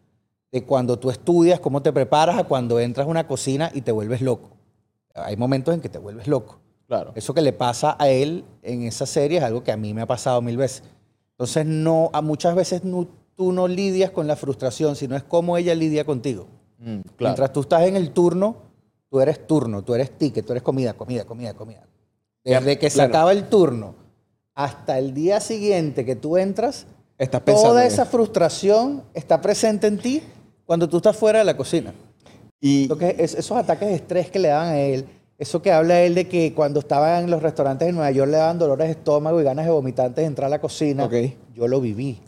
de 0.51 0.63
cuando 0.65 0.97
tú 0.99 1.09
estudias, 1.09 1.59
cómo 1.59 1.81
te 1.81 1.93
preparas, 1.93 2.37
a 2.37 2.43
cuando 2.45 2.79
entras 2.79 3.07
a 3.07 3.09
una 3.09 3.27
cocina 3.27 3.71
y 3.73 3.81
te 3.81 3.91
vuelves 3.91 4.21
loco. 4.21 4.49
Hay 5.13 5.37
momentos 5.37 5.73
en 5.73 5.81
que 5.81 5.89
te 5.89 5.99
vuelves 5.99 6.27
loco. 6.27 6.59
Claro. 6.87 7.11
Eso 7.15 7.33
que 7.33 7.41
le 7.41 7.53
pasa 7.53 7.95
a 7.99 8.09
él 8.09 8.43
en 8.61 8.83
esa 8.83 9.05
serie 9.05 9.39
es 9.39 9.43
algo 9.43 9.63
que 9.63 9.71
a 9.71 9.77
mí 9.77 9.93
me 9.93 10.01
ha 10.01 10.05
pasado 10.05 10.41
mil 10.41 10.57
veces. 10.57 10.83
Entonces, 11.31 11.65
no, 11.65 12.09
a 12.13 12.21
muchas 12.21 12.55
veces 12.55 12.83
no- 12.83 13.07
tú 13.35 13.51
no 13.51 13.67
lidias 13.67 14.11
con 14.11 14.27
la 14.27 14.35
frustración, 14.35 14.95
sino 14.95 15.15
es 15.15 15.23
cómo 15.23 15.57
ella 15.57 15.73
lidia 15.75 16.05
contigo. 16.05 16.47
Mm, 16.79 16.99
claro. 17.01 17.15
Mientras 17.19 17.51
tú 17.53 17.61
estás 17.61 17.83
en 17.83 17.95
el 17.95 18.11
turno, 18.11 18.55
tú 19.09 19.19
eres 19.19 19.45
turno, 19.47 19.83
tú 19.83 19.93
eres 19.95 20.11
ticket, 20.17 20.45
tú 20.45 20.53
eres 20.53 20.63
comida, 20.63 20.93
comida, 20.93 21.25
comida, 21.25 21.53
comida. 21.53 21.85
Desde 22.43 22.77
que 22.77 22.89
se 22.89 22.97
claro. 22.97 23.09
acaba 23.09 23.31
el 23.31 23.45
turno 23.49 23.95
hasta 24.53 24.97
el 24.99 25.13
día 25.13 25.39
siguiente 25.39 26.05
que 26.05 26.15
tú 26.15 26.37
entras, 26.37 26.85
Estás 27.17 27.43
toda 27.45 27.85
esa 27.85 28.05
frustración 28.05 29.03
está 29.13 29.39
presente 29.41 29.87
en 29.87 29.97
ti 29.97 30.21
cuando 30.65 30.87
tú 30.89 30.97
estás 30.97 31.15
fuera 31.15 31.39
de 31.39 31.45
la 31.45 31.55
cocina. 31.55 31.93
Y 32.59 32.87
Lo 32.87 32.97
que 32.97 33.15
es, 33.17 33.35
esos 33.35 33.55
ataques 33.57 33.87
de 33.87 33.95
estrés 33.95 34.29
que 34.29 34.39
le 34.39 34.49
daban 34.49 34.67
a 34.69 34.79
él, 34.79 35.05
eso 35.37 35.61
que 35.61 35.71
habla 35.71 36.01
él 36.01 36.15
de 36.15 36.27
que 36.27 36.53
cuando 36.53 36.79
estaba 36.79 37.19
en 37.19 37.29
los 37.29 37.41
restaurantes 37.43 37.87
en 37.89 37.95
Nueva 37.95 38.11
York 38.11 38.31
le 38.31 38.37
daban 38.37 38.57
dolores 38.57 38.87
de 38.87 38.91
estómago 38.93 39.39
y 39.41 39.43
ganas 39.43 39.65
de 39.65 39.71
vomitar 39.71 40.05
antes 40.07 40.21
de 40.23 40.27
entrar 40.27 40.47
a 40.47 40.49
la 40.49 40.61
cocina, 40.61 41.03
Ok. 41.05 41.13
yo 41.53 41.67
lo 41.67 41.81
viví. 41.81 42.19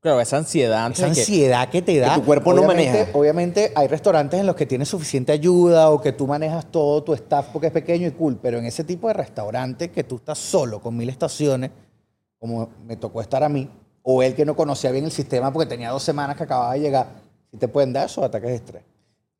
Claro, 0.00 0.20
esa 0.20 0.36
ansiedad 0.36 0.90
Esa 0.92 1.04
que- 1.04 1.08
ansiedad 1.20 1.68
que 1.70 1.82
te 1.82 1.98
da. 1.98 2.14
tu 2.14 2.24
cuerpo 2.24 2.52
no 2.54 2.62
Obviamente- 2.62 2.92
maneja. 2.92 3.18
Obviamente 3.18 3.72
hay 3.74 3.88
restaurantes 3.88 4.38
en 4.40 4.46
los 4.46 4.54
que 4.54 4.64
tienes 4.64 4.88
suficiente 4.88 5.32
ayuda 5.32 5.90
o 5.90 6.00
que 6.00 6.12
tú 6.12 6.26
manejas 6.26 6.66
todo 6.70 7.02
tu 7.02 7.14
staff 7.14 7.48
porque 7.52 7.66
es 7.68 7.72
pequeño 7.72 8.06
y 8.06 8.12
cool, 8.12 8.38
pero 8.40 8.58
en 8.58 8.64
ese 8.66 8.84
tipo 8.84 9.08
de 9.08 9.14
restaurantes 9.14 9.90
que 9.90 10.04
tú 10.04 10.16
estás 10.16 10.38
solo 10.38 10.80
con 10.80 10.96
mil 10.96 11.08
estaciones, 11.08 11.70
como 12.38 12.68
me 12.86 12.96
tocó 12.96 13.20
estar 13.20 13.42
a 13.42 13.48
mí, 13.48 13.68
o 14.02 14.22
él 14.22 14.34
que 14.34 14.44
no 14.44 14.54
conocía 14.54 14.92
bien 14.92 15.04
el 15.04 15.10
sistema 15.10 15.52
porque 15.52 15.68
tenía 15.68 15.90
dos 15.90 16.02
semanas 16.04 16.36
que 16.36 16.44
acababa 16.44 16.72
de 16.74 16.80
llegar, 16.80 17.06
si 17.50 17.56
te 17.56 17.66
pueden 17.66 17.92
dar 17.92 18.06
esos 18.06 18.22
ataques 18.24 18.50
de 18.50 18.56
estrés. 18.56 18.82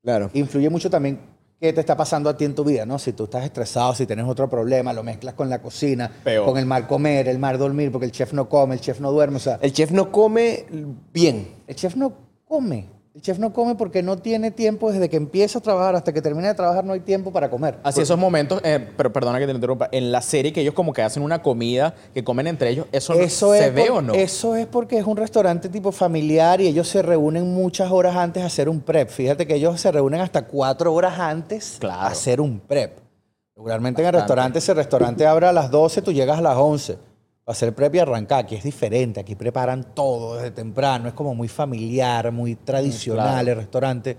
claro. 0.03 0.29
Influye 0.35 0.69
mucho 0.71 0.91
también 0.91 1.21
qué 1.61 1.73
te 1.73 1.81
está 1.81 1.97
pasando 1.97 2.31
a 2.31 2.37
ti 2.37 2.45
en 2.45 2.55
tu 2.55 2.65
vida, 2.65 2.87
¿no? 2.87 2.99
Si 2.99 3.13
tú 3.13 3.25
estás 3.25 3.45
estresado, 3.45 3.95
si 3.95 4.07
tienes 4.07 4.27
otro 4.27 4.49
problema, 4.49 4.93
lo 4.93 5.03
mezclas 5.03 5.35
con 5.35 5.49
la 5.51 5.61
cocina, 5.61 6.11
Peor. 6.23 6.45
con 6.47 6.57
el 6.59 6.67
mal 6.67 6.87
comer, 6.87 7.29
el 7.29 7.39
mal 7.39 7.59
dormir, 7.59 7.91
porque 7.91 8.07
el 8.07 8.13
chef 8.13 8.33
no 8.33 8.49
come, 8.49 8.75
el 8.75 8.81
chef 8.81 9.01
no 9.01 9.11
duerme, 9.11 9.37
o 9.37 9.41
sea, 9.41 9.59
El 9.61 9.73
chef 9.73 9.91
no 9.91 10.11
come 10.13 10.67
bien. 11.13 11.49
el 11.67 11.75
chef 11.75 11.97
no 11.97 12.13
come. 12.47 12.89
El 13.19 13.23
chef 13.23 13.41
no 13.41 13.53
come 13.53 13.75
porque 13.75 14.01
no 14.01 14.17
tiene 14.17 14.53
tiempo 14.53 14.93
desde 14.93 15.09
que 15.11 15.17
empieza 15.17 15.59
a 15.59 15.61
trabajar 15.61 15.97
hasta 15.97 16.13
que 16.13 16.23
termina 16.23 16.47
de 16.47 16.55
trabajar, 16.55 16.85
no 16.85 16.93
hay 16.93 17.01
tiempo 17.01 17.33
para 17.33 17.51
comer. 17.51 17.77
Así 17.83 18.01
esos 18.01 18.17
momentos, 18.17 18.61
eh, 18.63 18.91
pero 18.97 19.13
perdona 19.13 19.41
que 19.41 19.47
te 19.47 19.51
interrumpa, 19.51 19.89
en 19.91 20.13
la 20.13 20.23
serie 20.23 20.53
que 20.53 20.61
ellos 20.61 20.73
como 20.73 20.93
que 20.93 21.03
hacen 21.03 21.25
una 21.25 21.43
comida, 21.43 21.97
que 22.15 22.23
comen 22.23 22.47
entre 22.47 22.71
ellos, 22.71 22.87
¿eso, 22.93 23.15
no- 23.15 23.21
Eso 23.21 23.55
se 23.55 23.67
es 23.67 23.75
ve 23.75 23.87
por- 23.87 23.99
o 23.99 24.03
no? 24.03 24.15
Eso 24.15 24.55
es 24.55 24.69
porque 24.69 24.99
es 24.99 25.05
un 25.05 25.17
restaurante 25.17 25.69
tipo 25.69 25.91
familiar 25.91 26.61
y 26.61 26.69
ellos 26.69 26.87
se 26.87 27.03
reúnen 27.03 27.53
muchas 27.53 27.91
horas 27.91 28.15
antes 28.15 28.41
a 28.45 28.47
hacer 28.47 28.69
un 28.69 28.81
prep. 28.83 29.09
Fíjate 29.11 29.49
que 29.49 29.57
ellos 29.57 29.81
se 29.81 29.91
reúnen 29.91 30.21
hasta 30.21 30.47
cuatro 30.47 30.95
horas 30.95 31.19
antes 31.19 31.79
Claro. 31.81 32.03
a 32.03 32.07
hacer 32.07 32.41
un 32.41 32.61
prep. 32.61 32.99
Regularmente 33.57 34.01
en 34.01 34.07
el 34.07 34.15
restaurante, 34.15 34.61
ese 34.61 34.75
restaurante 34.75 35.27
abre 35.27 35.49
a 35.49 35.53
las 35.53 35.73
12, 35.73 36.03
tú 36.03 36.13
llegas 36.13 36.39
a 36.39 36.43
las 36.43 36.57
11 36.57 36.95
para 36.95 37.08
hacer 37.49 37.75
prep 37.75 37.95
y 37.95 37.99
arrancar. 37.99 38.45
Aquí 38.45 38.55
es 38.55 38.65
diferente, 38.65 39.21
aquí 39.21 39.35
preparan 39.35 39.95
todo 39.95 40.37
desde 40.37 40.51
temprano, 40.51 41.09
es 41.09 41.15
como 41.15 41.35
muy 41.35 41.49
familiar, 41.49 42.31
muy 42.33 42.55
tradicional 42.55 43.45
claro. 43.45 43.51
el 43.51 43.57
restaurante. 43.57 44.17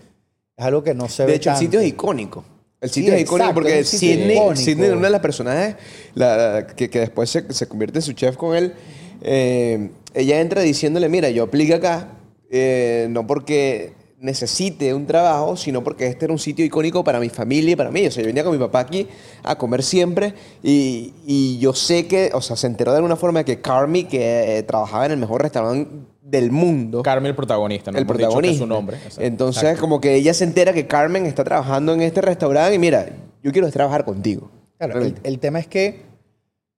Es 0.58 0.66
algo 0.66 0.84
que 0.84 0.94
no 0.94 1.08
se 1.08 1.24
De 1.24 1.28
ve 1.28 1.36
hecho, 1.36 1.52
el 1.52 1.56
sitio 1.58 1.80
es 1.80 1.88
icónico. 1.88 2.44
El 2.82 2.90
Sí, 2.90 3.02
sitio 3.02 3.14
es 3.14 3.22
icónico 3.22 3.38
exacto, 3.50 3.54
porque 3.56 3.80
es 3.80 3.90
Sidney. 3.90 4.56
Sidney, 4.56 4.90
una 4.92 5.08
de 5.08 5.10
las 5.10 5.22
personajes 5.22 5.76
la- 6.16 6.38
la- 6.38 6.68
que, 6.68 6.90
que 6.90 7.00
después 7.00 7.30
se, 7.30 7.52
se 7.54 7.68
convierte 7.68 8.00
en 8.00 8.02
su 8.04 8.14
chef 8.14 8.36
con 8.38 8.56
él, 8.56 8.74
eh, 9.22 9.90
ella 10.14 10.40
entra 10.40 10.62
diciéndole, 10.62 11.10
mira, 11.10 11.30
yo 11.30 11.44
aplico 11.44 11.76
acá, 11.76 12.08
eh, 12.50 13.08
no 13.10 13.28
porque 13.28 13.94
necesite 14.22 14.94
un 14.94 15.06
trabajo, 15.06 15.56
sino 15.56 15.84
porque 15.84 16.08
este 16.08 16.26
era 16.26 16.34
un 16.34 16.40
sitio 16.40 16.66
icónico 16.66 17.04
para 17.04 17.20
mi 17.20 17.30
familia 17.30 17.72
y 17.72 17.76
para 17.76 17.92
mí. 17.92 18.06
O 18.06 18.12
sea, 18.12 18.22
yo 18.22 18.28
venía 18.28 18.44
con 18.44 18.52
mi 18.52 18.60
papá 18.60 18.80
aquí 18.82 19.08
a 19.44 19.58
comer 19.58 19.82
siempre 19.84 20.34
y, 20.62 21.14
y 21.26 21.58
yo 21.60 21.74
sé 21.74 22.08
que, 22.08 22.32
o 22.34 22.42
sea, 22.42 22.56
se 22.56 22.68
enteró 22.68 22.92
de 22.92 22.98
alguna 22.98 23.16
forma 23.16 23.40
de 23.40 23.46
que 23.46 23.62
Carmi, 23.62 24.04
que 24.04 24.58
eh, 24.58 24.64
trabajaba 24.64 25.06
en 25.06 25.14
el 25.14 25.18
mejor 25.18 25.42
restaurante 25.42 25.90
del 26.22 26.52
mundo, 26.52 27.02
Carmen 27.02 27.30
el 27.30 27.36
protagonista, 27.36 27.92
¿no? 27.92 27.98
el 27.98 28.04
Hemos 28.04 28.18
dicho 28.18 28.18
que 28.18 28.24
protagonista. 28.26 28.54
es 28.54 28.60
su 28.60 28.68
nombre. 28.68 28.98
Exacto. 28.98 29.22
Entonces, 29.22 29.80
como 29.80 30.00
que 30.02 30.16
ella 30.16 30.34
se 30.34 30.44
entera 30.44 30.74
que 30.74 30.86
Carmen 30.86 31.26
está 31.26 31.44
trabajando 31.44 31.94
en 31.94 32.02
este 32.02 32.22
restaurante 32.22 32.76
y 32.76 32.80
mira, 32.80 33.08
yo 33.42 33.52
quiero 33.52 33.70
trabajar 33.72 34.06
contigo. 34.06 34.52
Claro, 34.78 35.02
el, 35.02 35.16
el 35.24 35.40
tema 35.40 35.60
es 35.60 35.68
que 35.68 36.02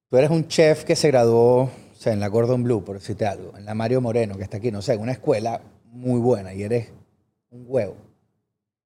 tú 0.10 0.18
eres 0.18 0.30
un 0.30 0.48
chef 0.48 0.84
que 0.86 0.96
se 0.96 1.08
graduó, 1.10 1.64
o 1.64 1.70
sea, 1.98 2.14
en 2.14 2.20
la 2.20 2.28
Gordon 2.28 2.64
Blue, 2.64 2.84
por 2.84 2.98
decirte 3.00 3.26
algo, 3.26 3.58
en 3.58 3.66
la 3.66 3.74
Mario 3.74 4.00
Moreno, 4.00 4.38
que 4.38 4.44
está 4.44 4.58
aquí, 4.58 4.72
no 4.72 4.82
sé, 4.82 4.94
en 4.94 5.02
una 5.02 5.12
escuela 5.12 5.62
muy 5.86 6.20
buena 6.22 6.54
y 6.54 6.64
eres 6.64 6.90
un 7.52 7.66
huevo. 7.68 7.96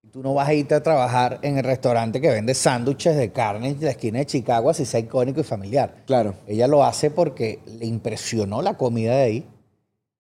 Y 0.04 0.10
tú 0.10 0.22
no 0.22 0.34
vas 0.34 0.48
a 0.48 0.54
irte 0.54 0.76
a 0.76 0.84
trabajar 0.84 1.40
en 1.42 1.58
el 1.58 1.64
restaurante 1.64 2.20
que 2.20 2.30
vende 2.30 2.54
sándwiches 2.54 3.16
de 3.16 3.32
carne 3.32 3.70
en 3.70 3.84
la 3.84 3.92
esquina 3.92 4.20
de 4.20 4.26
Chicago, 4.26 4.70
así 4.70 4.86
sea 4.86 5.00
icónico 5.00 5.40
y 5.40 5.44
familiar. 5.44 6.04
Claro. 6.06 6.36
Ella 6.48 6.68
lo 6.68 6.84
hace 6.84 7.10
porque 7.10 7.60
le 7.80 7.86
impresionó 7.86 8.62
la 8.62 8.76
comida 8.76 9.16
de 9.16 9.24
ahí. 9.24 9.50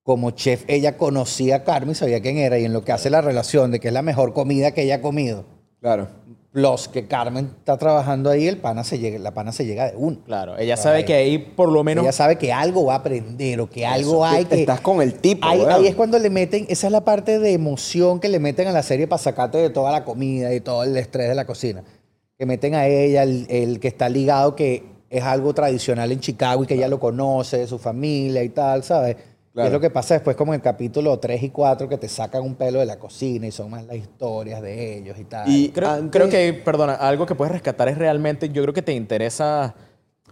Como 0.03 0.31
chef, 0.31 0.63
ella 0.67 0.97
conocía 0.97 1.57
a 1.57 1.63
Carmen, 1.63 1.95
sabía 1.95 2.21
quién 2.21 2.37
era, 2.37 2.59
y 2.59 2.65
en 2.65 2.73
lo 2.73 2.83
que 2.83 2.91
hace 2.91 3.09
la 3.09 3.21
relación 3.21 3.71
de 3.71 3.79
que 3.79 3.87
es 3.87 3.93
la 3.93 4.03
mejor 4.03 4.33
comida 4.33 4.71
que 4.71 4.83
ella 4.83 4.95
ha 4.95 5.01
comido, 5.01 5.45
Claro. 5.81 6.07
Plus 6.55 6.87
que 6.87 7.05
Carmen 7.05 7.51
está 7.59 7.75
trabajando 7.75 8.29
ahí, 8.29 8.47
el 8.47 8.55
pana 8.55 8.85
se 8.85 8.97
llega, 8.97 9.19
la 9.19 9.33
pana 9.33 9.51
se 9.51 9.65
llega 9.65 9.91
de 9.91 9.97
uno. 9.97 10.19
Claro, 10.25 10.57
ella 10.57 10.77
sabe 10.77 11.03
que 11.03 11.13
ahí 11.13 11.37
por 11.37 11.69
lo 11.69 11.83
menos... 11.83 12.05
Ella 12.05 12.13
sabe 12.13 12.37
que 12.37 12.53
algo 12.53 12.85
va 12.85 12.93
a 12.93 12.97
aprender 12.99 13.59
o 13.59 13.69
que 13.69 13.85
algo 13.85 14.23
hay 14.23 14.45
que... 14.45 14.61
Estás 14.61 14.79
con 14.79 15.01
el 15.01 15.15
tipo. 15.15 15.45
Ahí, 15.45 15.59
ahí 15.69 15.85
es 15.85 15.95
cuando 15.95 16.17
le 16.17 16.29
meten, 16.29 16.65
esa 16.69 16.87
es 16.87 16.93
la 16.93 17.03
parte 17.03 17.39
de 17.39 17.51
emoción 17.51 18.21
que 18.21 18.29
le 18.29 18.39
meten 18.39 18.69
a 18.69 18.71
la 18.71 18.83
serie 18.83 19.05
para 19.05 19.21
sacarte 19.21 19.57
de 19.57 19.69
toda 19.69 19.91
la 19.91 20.05
comida 20.05 20.53
y 20.53 20.61
todo 20.61 20.83
el 20.83 20.95
estrés 20.95 21.27
de 21.27 21.35
la 21.35 21.43
cocina. 21.43 21.83
Que 22.37 22.45
meten 22.45 22.73
a 22.73 22.87
ella, 22.87 23.23
el, 23.23 23.47
el 23.49 23.81
que 23.81 23.89
está 23.89 24.07
ligado, 24.07 24.55
que 24.55 24.85
es 25.09 25.23
algo 25.23 25.53
tradicional 25.53 26.09
en 26.13 26.21
Chicago 26.21 26.63
y 26.63 26.67
que 26.67 26.75
ella 26.75 26.87
lo 26.87 27.01
conoce, 27.01 27.57
de 27.57 27.67
su 27.67 27.79
familia 27.79 28.43
y 28.43 28.49
tal, 28.49 28.81
¿sabes? 28.81 29.17
Y 29.57 29.61
es 29.61 29.71
lo 29.71 29.79
que 29.79 29.89
pasa 29.89 30.15
después 30.15 30.35
como 30.35 30.53
en 30.53 30.59
el 30.59 30.61
capítulo 30.61 31.17
3 31.17 31.43
y 31.43 31.49
4 31.49 31.87
que 31.87 31.97
te 31.97 32.09
sacan 32.09 32.43
un 32.43 32.55
pelo 32.55 32.79
de 32.79 32.85
la 32.85 32.99
cocina 32.99 33.47
y 33.47 33.51
son 33.51 33.69
más 33.71 33.85
las 33.85 33.95
historias 33.95 34.61
de 34.61 34.97
ellos 34.97 35.17
y 35.17 35.23
tal. 35.23 35.47
Y 35.49 35.69
Creo, 35.69 35.89
antes- 35.89 36.11
creo 36.11 36.29
que, 36.29 36.53
perdona, 36.53 36.93
algo 36.95 37.25
que 37.25 37.35
puedes 37.35 37.53
rescatar 37.53 37.87
es 37.87 37.97
realmente, 37.97 38.49
yo 38.49 38.61
creo 38.63 38.73
que 38.73 38.81
te 38.81 38.91
interesa, 38.91 39.73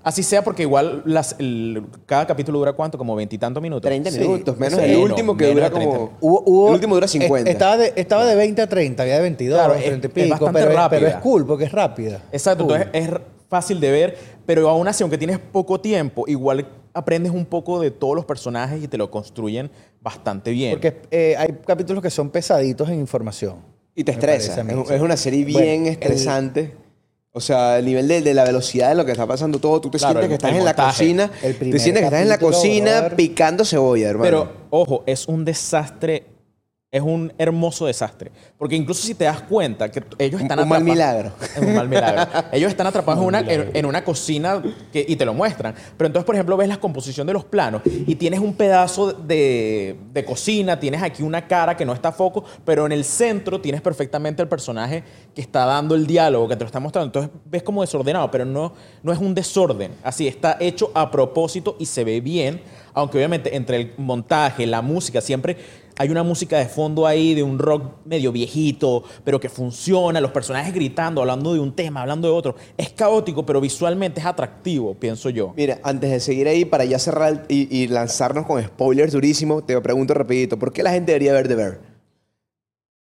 así 0.03 0.24
sea, 0.24 0.44
porque 0.44 0.63
igual 0.63 1.03
las, 1.06 1.38
el- 1.39 1.84
cada 2.06 2.27
capítulo 2.27 2.60
dura 2.60 2.74
cuánto, 2.74 2.98
como 2.98 3.15
veintitantos 3.15 3.63
minutos. 3.63 3.88
30 3.88 4.12
Sí, 4.12 4.20
minutos, 4.20 4.58
menos 4.58 4.77
sí, 4.80 4.86
el 4.92 4.98
último 4.98 5.38
que 5.38 5.46
menos 5.46 5.56
dura 5.56 5.70
de 5.70 5.75
30. 5.75 5.96
como... 5.98 6.12
Hubo- 6.20 6.44
hubo- 6.46 6.68
el 6.68 6.74
último 6.74 6.96
dura 6.96 7.08
50. 7.08 7.50
es- 7.50 7.56
Estaba 7.56 7.77
de, 7.77 7.94
estaba 7.96 8.25
de 8.25 8.36
20 8.36 8.62
a 8.62 8.68
30, 8.68 9.03
había 9.03 9.15
de 9.15 9.22
22, 9.22 9.58
Claro, 9.58 9.74
es- 9.75 9.86
30 9.86 10.08
y 10.08 10.10
es 10.10 10.13
pico, 10.13 10.30
bastante 10.32 10.60
pero, 10.60 10.72
es- 10.72 10.75
rápida. 10.77 11.00
pero 11.00 11.08
es 11.12 11.15
cool 11.24 11.46
porque 11.48 11.63
es 11.63 11.72
rápida. 11.72 12.22
Exacto, 12.34 12.65
Cool. 12.65 12.75
entonces 12.75 13.10
es 13.10 13.20
fácil 13.48 13.80
de 13.80 13.89
ver, 13.92 14.18
pero 14.46 14.68
aún 14.68 14.86
así, 14.89 15.01
aunque 15.01 15.18
tienes 15.18 15.39
poco 15.39 15.80
tiempo, 15.80 16.25
igual 16.27 16.68
aprendes 16.93 17.31
un 17.31 17.45
poco 17.45 17.79
de 17.81 17.91
todos 17.91 18.15
los 18.15 18.25
personajes 18.25 18.83
y 18.83 18.88
te 18.88 18.97
lo 18.97 19.09
construyen 19.09 19.71
bastante 20.01 20.51
bien. 20.51 20.71
Porque 20.73 21.01
eh, 21.12 21.35
hay 21.38 21.57
capítulos 21.65 22.01
que 22.03 22.09
son 22.09 22.29
pesaditos 22.29 22.88
en 22.89 23.00
información. 23.00 23.55
Y 23.95 24.03
te 24.03 24.12
estresa. 24.12 24.62
Es, 24.91 25.01
una 25.01 25.17
serie 25.17 25.43
Bueno, 25.43 25.59
bien 25.59 25.85
el- 25.85 25.93
estresante. 25.93 26.73
O 27.35 27.41
sea, 27.41 27.79
el 27.79 27.85
nivel 27.85 28.07
de, 28.07 28.21
de 28.21 28.33
la 28.35 28.43
velocidad 28.43 28.89
de 28.89 28.95
lo 28.95 29.05
que 29.05 29.12
está 29.12 29.25
pasando 29.25 29.57
todo. 29.59 29.81
Tú 29.81 29.89
te 29.89 29.97
Claro, 29.97 30.19
sientes 30.19 30.25
el- 30.25 30.29
que 30.29 30.35
estás 30.35 30.59
en 30.59 30.65
la 30.65 30.75
cocina. 30.75 31.31
Te 31.41 31.79
sientes 31.79 32.01
que 32.01 32.05
estás 32.05 32.21
en 32.21 32.29
la 32.29 32.38
cocina 32.38 33.09
picando 33.15 33.65
cebolla, 33.65 34.09
hermano. 34.09 34.23
Pero, 34.23 34.51
ojo, 34.69 35.03
es 35.07 35.27
un 35.27 35.43
desastre, 35.43 36.25
es 36.93 37.01
un 37.01 37.33
hermoso 37.39 37.88
desastre. 37.88 38.31
Porque 38.57 38.75
incluso 38.75 39.01
si 39.05 39.15
te 39.15 39.23
das 39.25 39.41
cuenta 39.41 39.89
que 39.89 40.03
ellos 40.19 40.39
Un- 40.39 40.43
están 40.45 40.59
un 40.59 40.69
mal 40.69 40.81
atrapados- 40.81 40.83
milagro. 40.83 41.31
Es 41.55 41.57
un 41.57 41.75
mal 41.75 41.89
milagro. 41.89 42.27
ellos 42.53 42.69
están 42.69 42.85
atrapados 42.85 43.19
en 43.19 43.27
una, 43.27 43.39
en, 43.39 43.71
en 43.73 43.85
una 43.88 44.03
cocina 44.03 44.62
que- 44.91 45.03
y 45.07 45.15
te 45.15 45.25
lo 45.25 45.33
muestran. 45.33 45.73
Pero 45.97 46.05
entonces, 46.05 46.23
por 46.25 46.35
ejemplo, 46.35 46.55
ves 46.55 46.67
la 46.69 46.77
composición 46.77 47.25
de 47.25 47.33
los 47.33 47.45
planos 47.45 47.81
y 47.85 48.13
tienes 48.15 48.39
un 48.39 48.53
pedazo 48.53 49.12
de, 49.12 49.97
de 50.13 50.23
cocina, 50.23 50.79
tienes 50.79 51.01
aquí 51.01 51.23
una 51.23 51.47
cara 51.47 51.75
que 51.75 51.83
no 51.83 51.93
está 51.93 52.09
a 52.09 52.12
foco, 52.12 52.43
pero 52.63 52.85
en 52.85 52.91
el 52.91 53.03
centro 53.03 53.59
tienes 53.59 53.81
perfectamente 53.81 54.43
el 54.43 54.47
personaje 54.47 55.03
que 55.33 55.41
está 55.41 55.65
dando 55.65 55.95
el 55.95 56.05
diálogo, 56.05 56.47
que 56.47 56.55
te 56.55 56.59
lo 56.62 56.67
está 56.67 56.79
mostrando. 56.79 57.07
Entonces 57.07 57.31
ves 57.45 57.63
como 57.63 57.81
desordenado, 57.81 58.29
pero 58.29 58.45
no, 58.45 58.71
no 59.01 59.12
es 59.12 59.17
un 59.17 59.33
desorden. 59.33 59.93
Así, 60.03 60.27
está 60.27 60.57
hecho 60.59 60.91
a 60.93 61.09
propósito 61.09 61.75
y 61.79 61.88
se 61.88 62.03
ve 62.03 62.21
bien, 62.21 62.62
aunque 62.93 63.17
obviamente 63.17 63.55
entre 63.55 63.77
el 63.77 63.93
montaje, 63.97 64.67
la 64.67 64.83
música, 64.83 65.19
siempre 65.21 65.57
hay 65.97 66.09
una 66.09 66.23
música 66.23 66.57
de 66.57 66.65
fondo 66.65 67.05
ahí 67.05 67.33
de 67.33 67.43
un 67.43 67.59
rock 67.59 68.05
medio 68.05 68.31
viejito, 68.31 69.03
pero 69.23 69.39
que 69.39 69.50
funciona, 69.50 70.19
los 70.21 70.31
personajes 70.31 70.73
gritando, 70.73 71.21
hablando 71.21 71.53
de 71.53 71.59
un 71.59 71.75
tema, 71.75 72.01
hablando 72.01 72.27
de 72.27 72.33
otro. 72.33 72.55
Es 72.77 72.89
caótico, 72.89 73.45
pero 73.45 73.62
visualmente 73.62 74.19
es 74.19 74.25
atractivo, 74.25 74.93
pienso 74.95 75.29
yo. 75.29 75.53
Mira, 75.55 75.79
antes 75.83 76.12
de 76.12 76.19
seguir 76.19 76.47
ahí, 76.47 76.65
para 76.65 76.85
ya 76.85 77.00
cerrar 77.00 77.45
y, 77.47 77.75
y 77.75 77.88
lanzarnos 77.88 78.45
con 78.45 78.63
spoilers 78.63 79.13
durísimos, 79.13 79.65
te 79.65 79.79
pregunto 79.81 80.13
rapidito, 80.13 80.57
¿por 80.57 80.71
qué 80.71 80.83
la 80.83 80.91
gente 80.91 81.12
debería 81.12 81.33
ver 81.33 81.47
The 81.47 81.55
Bear? 81.55 81.93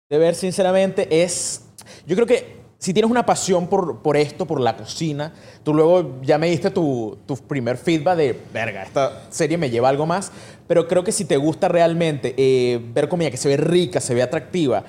de 0.10 0.18
ver, 0.20 0.36
sinceramente, 0.36 1.24
es. 1.24 1.62
Yo 2.06 2.16
creo 2.16 2.28
que 2.28 2.55
si 2.86 2.94
tienes 2.94 3.10
una 3.10 3.26
pasión 3.26 3.66
por, 3.66 4.04
por 4.04 4.16
esto, 4.16 4.46
por 4.46 4.62
la 4.62 4.78
cocina, 4.78 5.34
tú 5.64 5.74
luego 5.74 6.20
ya 6.22 6.38
me 6.38 6.48
diste 6.48 6.70
tu, 6.70 7.18
tu 7.26 7.36
primer 7.36 7.78
feedback 7.78 8.16
de, 8.16 8.40
verga, 8.54 8.84
esta 8.84 9.24
serie 9.32 9.58
me 9.58 9.72
lleva 9.72 9.90
algo 9.90 10.06
más, 10.06 10.32
pero 10.68 10.88
creo 10.88 11.04
que 11.04 11.12
si 11.12 11.26
te 11.26 11.36
gusta 11.36 11.68
realmente 11.68 12.36
eh, 12.38 12.80
ver 12.94 13.10
comida 13.10 13.32
que 13.32 13.38
se 13.38 13.50
ve 13.50 13.58
rica, 13.58 14.00
se 14.00 14.14
ve 14.14 14.22
atractiva, 14.22 14.84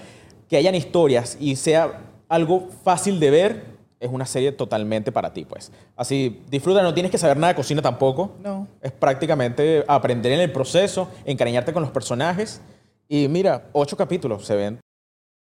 que 0.47 0.59
hayan 0.59 0.75
historias 0.75 1.39
y 1.41 1.57
sea 1.57 2.03
algo 2.29 2.69
fácil 2.85 3.19
de 3.19 3.31
ver, 3.31 3.65
es 3.99 4.11
una 4.11 4.27
serie 4.27 4.53
totalmente 4.53 5.11
para 5.11 5.33
ti, 5.33 5.47
pues. 5.47 5.73
Así, 5.97 6.43
disfruta, 6.51 6.83
no 6.83 6.93
tienes 6.93 7.11
que 7.11 7.17
saber 7.17 7.39
nada 7.39 7.55
de 7.55 7.57
cocina 7.57 7.81
tampoco. 7.81 8.33
No. 8.45 8.69
Es 8.83 8.93
prácticamente 8.93 9.87
aprender 9.89 10.33
en 10.33 10.41
el 10.41 10.53
proceso, 10.53 11.09
encariñarte 11.25 11.73
con 11.73 11.83
los 11.83 11.93
personajes. 11.93 12.61
Y 13.09 13.27
mira, 13.29 13.71
ocho 13.73 13.97
capítulos 13.97 14.45
se 14.45 14.55
ven 14.55 14.81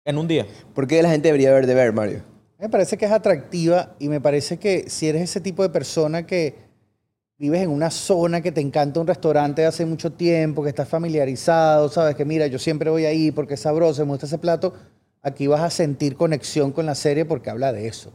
en 0.06 0.20
un 0.20 0.28
día. 0.28 0.46
¿Por 0.76 0.86
qué 0.86 1.02
la 1.02 1.10
gente 1.10 1.30
debería 1.30 1.52
ver 1.52 1.66
de 1.66 1.74
ver, 1.74 1.94
Mario? 1.94 2.33
Me 2.64 2.70
parece 2.70 2.96
que 2.96 3.04
es 3.04 3.12
atractiva 3.12 3.94
y 4.00 4.08
me 4.08 4.22
parece 4.22 4.58
que 4.58 4.90
si 4.90 5.10
eres 5.10 5.24
ese 5.24 5.42
tipo 5.42 5.64
de 5.64 5.70
persona 5.70 6.26
que 6.26 6.56
vives 7.38 7.62
en 7.62 7.70
una 7.70 7.92
zona 7.92 8.40
que 8.40 8.54
te 8.54 8.62
encanta 8.62 9.02
un 9.02 9.08
restaurante 9.08 9.64
de 9.64 9.68
hace 9.68 9.86
mucho 9.86 10.14
tiempo, 10.14 10.64
que 10.64 10.70
estás 10.70 10.88
familiarizado, 10.88 11.90
sabes 11.90 12.16
que 12.16 12.24
mira, 12.24 12.48
yo 12.48 12.58
siempre 12.58 12.90
voy 12.90 13.04
ahí 13.04 13.32
porque 13.32 13.56
es 13.56 13.60
sabroso, 13.60 14.06
me 14.06 14.12
gusta 14.12 14.28
ese 14.28 14.38
plato, 14.38 14.74
aquí 15.22 15.46
vas 15.46 15.60
a 15.60 15.70
sentir 15.70 16.16
conexión 16.16 16.72
con 16.72 16.86
la 16.86 16.96
serie 16.96 17.26
porque 17.26 17.50
habla 17.50 17.74
de 17.74 17.86
eso. 17.86 18.14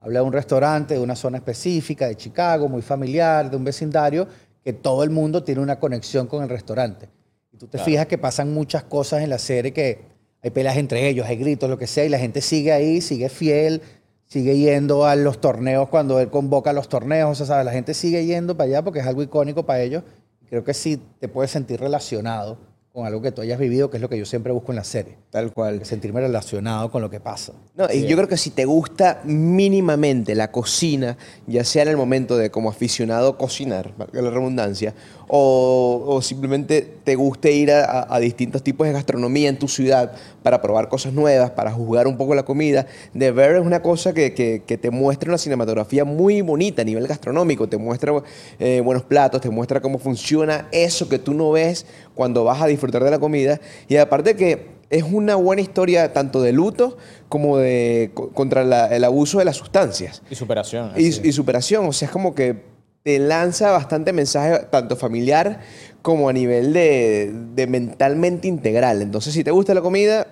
Habla 0.00 0.18
de 0.18 0.26
un 0.26 0.32
restaurante, 0.32 0.94
de 0.94 1.00
una 1.00 1.14
zona 1.14 1.38
específica, 1.38 2.08
de 2.08 2.16
Chicago, 2.16 2.68
muy 2.68 2.82
familiar, 2.82 3.48
de 3.48 3.56
un 3.56 3.62
vecindario, 3.62 4.26
que 4.64 4.72
todo 4.72 5.04
el 5.04 5.10
mundo 5.10 5.44
tiene 5.44 5.60
una 5.60 5.78
conexión 5.78 6.26
con 6.26 6.42
el 6.42 6.48
restaurante. 6.48 7.08
Y 7.52 7.58
tú 7.58 7.68
te 7.68 7.78
fijas 7.78 8.08
que 8.08 8.18
pasan 8.18 8.52
muchas 8.52 8.82
cosas 8.82 9.22
en 9.22 9.30
la 9.30 9.38
serie 9.38 9.72
que 9.72 10.13
hay 10.44 10.50
peleas 10.50 10.76
entre 10.76 11.08
ellos, 11.08 11.26
hay 11.26 11.36
gritos, 11.36 11.70
lo 11.70 11.78
que 11.78 11.86
sea, 11.86 12.04
y 12.04 12.10
la 12.10 12.18
gente 12.18 12.42
sigue 12.42 12.70
ahí, 12.70 13.00
sigue 13.00 13.30
fiel, 13.30 13.80
sigue 14.26 14.58
yendo 14.58 15.06
a 15.06 15.16
los 15.16 15.40
torneos 15.40 15.88
cuando 15.88 16.20
él 16.20 16.28
convoca 16.28 16.74
los 16.74 16.90
torneos, 16.90 17.30
o 17.30 17.34
sea, 17.34 17.46
¿sabes? 17.46 17.64
la 17.64 17.72
gente 17.72 17.94
sigue 17.94 18.26
yendo 18.26 18.54
para 18.54 18.68
allá 18.68 18.82
porque 18.84 18.98
es 18.98 19.06
algo 19.06 19.22
icónico 19.22 19.64
para 19.64 19.80
ellos. 19.80 20.02
Creo 20.50 20.62
que 20.62 20.74
sí 20.74 21.00
te 21.18 21.28
puedes 21.28 21.50
sentir 21.50 21.80
relacionado 21.80 22.58
con 22.94 23.04
algo 23.06 23.20
que 23.20 23.32
tú 23.32 23.42
hayas 23.42 23.58
vivido, 23.58 23.90
que 23.90 23.96
es 23.96 24.00
lo 24.00 24.08
que 24.08 24.16
yo 24.16 24.24
siempre 24.24 24.52
busco 24.52 24.70
en 24.70 24.76
la 24.76 24.84
serie. 24.84 25.16
Tal 25.30 25.52
cual. 25.52 25.84
Sentirme 25.84 26.20
relacionado 26.20 26.92
con 26.92 27.02
lo 27.02 27.10
que 27.10 27.18
pasa. 27.18 27.52
No, 27.74 27.88
y 27.92 28.06
yo 28.06 28.14
creo 28.16 28.28
que 28.28 28.36
si 28.36 28.50
te 28.50 28.66
gusta 28.66 29.20
mínimamente 29.24 30.36
la 30.36 30.52
cocina, 30.52 31.16
ya 31.48 31.64
sea 31.64 31.82
en 31.82 31.88
el 31.88 31.96
momento 31.96 32.36
de 32.36 32.50
como 32.52 32.68
aficionado 32.70 33.36
cocinar, 33.36 33.90
la 34.12 34.30
redundancia, 34.30 34.94
o, 35.26 36.04
o 36.06 36.22
simplemente 36.22 36.82
te 37.02 37.16
guste 37.16 37.50
ir 37.50 37.72
a, 37.72 37.84
a- 37.84 38.14
a 38.14 38.20
distintos 38.20 38.62
tipos 38.62 38.86
de 38.86 38.92
gastronomía 38.92 39.48
en 39.48 39.58
tu 39.58 39.66
ciudad 39.66 40.12
para 40.44 40.62
probar 40.62 40.88
cosas 40.88 41.12
nuevas, 41.12 41.50
para 41.50 41.72
juzgar 41.72 42.06
un 42.06 42.16
poco 42.16 42.36
la 42.36 42.44
comida, 42.44 42.86
The 43.18 43.32
Bear 43.32 43.56
es 43.56 43.62
una 43.66 43.82
cosa 43.82 44.12
que, 44.12 44.34
que- 44.34 44.62
que 44.64 44.78
te 44.78 44.90
muestra 44.92 45.30
una 45.30 45.38
cinematografía 45.38 46.04
muy 46.04 46.42
bonita 46.42 46.82
a 46.82 46.84
nivel 46.84 47.08
gastronómico, 47.08 47.68
te 47.68 47.76
muestra 47.78 48.12
eh, 48.60 48.80
buenos 48.84 49.02
platos, 49.02 49.40
te 49.40 49.50
muestra 49.50 49.80
cómo 49.80 49.98
funciona 49.98 50.68
eso 50.70 51.08
que 51.08 51.18
tú 51.18 51.34
no 51.34 51.50
ves 51.50 51.86
cuando 52.14 52.44
vas 52.44 52.60
a 52.62 52.66
disfrutar 52.66 53.02
de 53.04 53.10
la 53.10 53.18
comida, 53.18 53.60
y 53.88 53.96
aparte 53.96 54.36
que 54.36 54.74
es 54.90 55.02
una 55.02 55.34
buena 55.34 55.62
historia 55.62 56.12
tanto 56.12 56.40
de 56.42 56.52
luto 56.52 56.96
como 57.28 57.56
de 57.58 58.10
co- 58.14 58.30
contra 58.30 58.62
la- 58.64 58.86
el 58.94 59.02
abuso 59.04 59.38
de 59.38 59.44
las 59.44 59.56
sustancias 59.56 60.22
Y 60.30 60.34
superación. 60.36 60.92
y, 60.96 61.32
superación. 61.32 61.86
O 61.86 61.92
sea, 61.92 62.06
es 62.06 62.12
como 62.12 62.34
que 62.34 62.62
te 63.02 63.18
lanza 63.18 63.70
bastante 63.72 64.12
mensaje 64.12 64.66
tanto 64.70 64.94
familiar 64.96 65.60
como 66.02 66.28
a 66.28 66.32
nivel 66.32 66.72
de, 66.72 67.32
de 67.54 67.66
mentalmente 67.66 68.46
integral. 68.46 69.02
Entonces, 69.02 69.32
si 69.34 69.42
te 69.42 69.50
gusta 69.50 69.74
la 69.74 69.80
comida, 69.80 70.26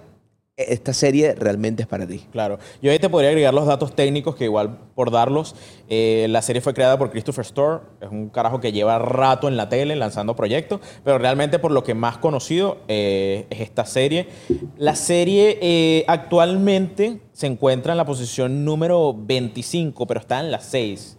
esta 0.57 0.93
serie 0.93 1.35
realmente 1.35 1.83
es 1.83 1.89
para 1.89 2.07
ti. 2.07 2.27
Claro. 2.31 2.59
Yo 2.83 2.91
ahí 2.91 2.99
te 2.99 3.09
podría 3.09 3.31
agregar 3.31 3.55
los 3.55 3.67
datos 3.67 3.95
técnicos 3.95 4.37
que 4.37 4.45
igual 4.45 4.79
por 4.95 5.11
darlos, 5.11 5.55
eh, 5.89 6.27
la 6.29 6.43
serie 6.43 6.61
fue 6.61 6.75
creada 6.75 6.99
por 6.99 7.11
Christopher 7.11 7.45
Storr, 7.45 7.83
es 8.03 8.11
un 8.11 8.29
carajo 8.29 8.61
que 8.61 8.71
lleva 8.71 8.99
rato 8.99 9.49
en 9.49 9.57
la 9.57 9.71
tele 9.71 9.97
lanzando 9.97 10.37
proyectos, 10.37 10.81
pero 11.05 11.17
realmente 11.19 11.59
por 11.59 11.71
lo 11.71 11.83
que 11.85 11.95
más 11.95 12.19
conocido 12.19 12.79
eh, 12.89 13.47
es 13.49 13.61
esta 13.61 13.87
serie. 13.87 14.29
La 14.77 14.95
serie 14.95 15.59
eh, 15.63 16.05
actualmente 16.07 17.21
se 17.33 17.47
encuentra 17.47 17.95
en 17.95 17.97
la 17.97 18.05
posición 18.05 18.65
número 18.65 19.15
25, 19.17 20.07
pero 20.07 20.21
está 20.21 20.41
en 20.41 20.51
la 20.51 20.61
6. 20.61 21.19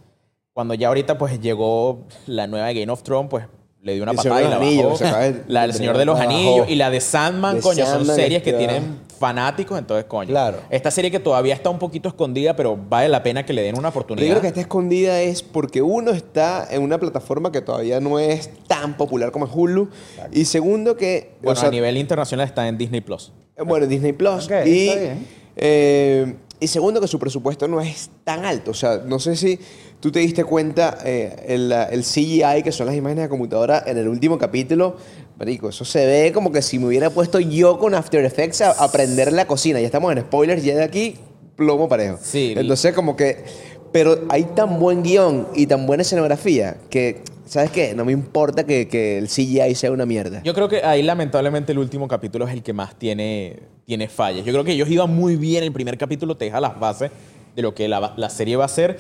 Cuando 0.53 0.75
ya 0.75 0.89
ahorita 0.89 1.17
pues 1.17 1.41
llegó 1.41 2.03
la 2.27 2.45
nueva 2.45 2.71
Game 2.71 2.91
of 2.91 3.01
Thrones, 3.01 3.29
pues 3.31 3.47
le 3.83 3.93
dio 3.95 4.03
una 4.03 4.11
El 4.13 4.17
patada 4.17 4.39
y 4.41 4.43
de 4.45 4.49
la 4.49 4.55
los 4.55 4.63
Anillos, 4.65 4.83
bajó. 4.85 4.97
se 4.97 5.07
acaba 5.07 5.23
de- 5.25 5.43
La 5.47 5.61
del 5.63 5.71
de 5.71 5.77
Señor 5.77 5.97
de 5.97 6.05
los 6.05 6.17
bajó. 6.17 6.29
Anillos 6.29 6.69
y 6.69 6.75
la 6.75 6.89
de 6.89 7.01
Sandman, 7.01 7.55
De 7.57 7.61
coño, 7.61 7.85
son 7.85 8.05
series 8.05 8.41
que 8.41 8.53
tienen 8.53 8.99
fanáticos, 9.19 9.77
entonces, 9.77 10.05
coño. 10.05 10.29
Claro. 10.29 10.57
Esta 10.69 10.89
serie 10.89 11.11
que 11.11 11.19
todavía 11.19 11.53
está 11.53 11.69
un 11.69 11.79
poquito 11.79 12.07
escondida, 12.09 12.55
pero 12.55 12.77
vale 12.77 13.09
la 13.09 13.21
pena 13.23 13.45
que 13.45 13.53
le 13.53 13.61
den 13.61 13.77
una 13.77 13.89
oportunidad. 13.89 14.25
yo 14.25 14.31
creo 14.33 14.41
que 14.41 14.47
está 14.47 14.61
escondida 14.61 15.21
es 15.21 15.43
porque 15.43 15.81
uno 15.81 16.11
está 16.11 16.67
en 16.71 16.81
una 16.81 16.97
plataforma 16.97 17.51
que 17.51 17.61
todavía 17.61 17.99
no 17.99 18.19
es 18.19 18.49
tan 18.67 18.95
popular 18.97 19.31
como 19.31 19.45
es 19.45 19.51
Hulu. 19.53 19.89
Y 20.31 20.45
segundo 20.45 20.95
que... 20.97 21.31
o 21.41 21.45
bueno, 21.45 21.59
sea, 21.59 21.69
a 21.69 21.71
nivel 21.71 21.97
internacional 21.97 22.47
está 22.47 22.67
en 22.67 22.77
Disney 22.77 23.01
Plus. 23.01 23.31
Eh, 23.57 23.63
Bueno, 23.63 23.85
Disney 23.85 24.13
Plus. 24.13 24.45
Ok, 24.45 24.51
y, 24.65 24.87
está 24.87 24.99
bien. 25.01 25.27
eh, 25.57 26.35
y 26.63 26.67
segundo, 26.67 27.01
que 27.01 27.07
su 27.07 27.19
presupuesto 27.19 27.67
no 27.67 27.81
es 27.81 28.09
tan 28.23 28.45
alto. 28.45 28.71
O 28.71 28.73
sea, 28.73 29.01
no 29.05 29.19
sé 29.19 29.35
si 29.35 29.59
tú 29.99 30.11
te 30.11 30.19
diste 30.19 30.43
cuenta, 30.43 30.97
eh, 31.03 31.45
el, 31.47 31.71
el 31.71 32.03
CGI, 32.03 32.63
que 32.63 32.71
son 32.71 32.87
las 32.87 32.95
imágenes 32.95 33.25
de 33.25 33.29
computadora, 33.29 33.83
en 33.85 33.97
el 33.97 34.07
último 34.07 34.37
capítulo, 34.37 34.95
marico, 35.37 35.69
eso 35.69 35.83
se 35.83 36.05
ve 36.05 36.31
como 36.31 36.51
que 36.51 36.61
si 36.61 36.79
me 36.79 36.87
hubiera 36.87 37.09
puesto 37.09 37.39
yo 37.39 37.77
con 37.77 37.93
After 37.95 38.23
Effects 38.23 38.61
a 38.61 38.71
aprender 38.71 39.33
la 39.33 39.45
cocina. 39.45 39.79
Ya 39.79 39.87
estamos 39.87 40.11
en 40.13 40.21
spoilers, 40.21 40.63
ya 40.63 40.75
de 40.75 40.83
aquí, 40.83 41.15
plomo 41.55 41.89
parejo. 41.89 42.17
Sí. 42.21 42.53
Entonces, 42.55 42.93
como 42.93 43.15
que... 43.15 43.43
Pero 43.91 44.21
hay 44.29 44.43
tan 44.43 44.79
buen 44.79 45.03
guion 45.03 45.47
y 45.53 45.67
tan 45.67 45.85
buena 45.85 46.01
escenografía 46.01 46.77
que, 46.89 47.21
¿sabes 47.45 47.71
qué? 47.71 47.93
No 47.93 48.05
me 48.05 48.11
importa 48.11 48.65
que, 48.65 48.87
que 48.87 49.17
el 49.17 49.27
CGI 49.27 49.75
sea 49.75 49.91
una 49.91 50.05
mierda. 50.05 50.41
Yo 50.43 50.53
creo 50.53 50.67
que 50.69 50.83
ahí 50.83 51.03
lamentablemente 51.03 51.71
el 51.71 51.79
último 51.79 52.07
capítulo 52.07 52.47
es 52.47 52.53
el 52.53 52.63
que 52.63 52.73
más 52.73 52.95
tiene, 52.97 53.59
tiene 53.85 54.07
fallas. 54.07 54.45
Yo 54.45 54.51
creo 54.53 54.63
que 54.63 54.71
ellos 54.73 54.89
iban 54.89 55.13
muy 55.13 55.35
bien. 55.35 55.63
El 55.63 55.71
primer 55.71 55.97
capítulo 55.97 56.35
te 56.37 56.45
deja 56.45 56.59
las 56.59 56.79
bases 56.79 57.11
de 57.55 57.61
lo 57.61 57.73
que 57.75 57.87
la, 57.87 58.13
la 58.17 58.29
serie 58.29 58.55
va 58.55 58.65
a 58.65 58.69
ser. 58.69 58.97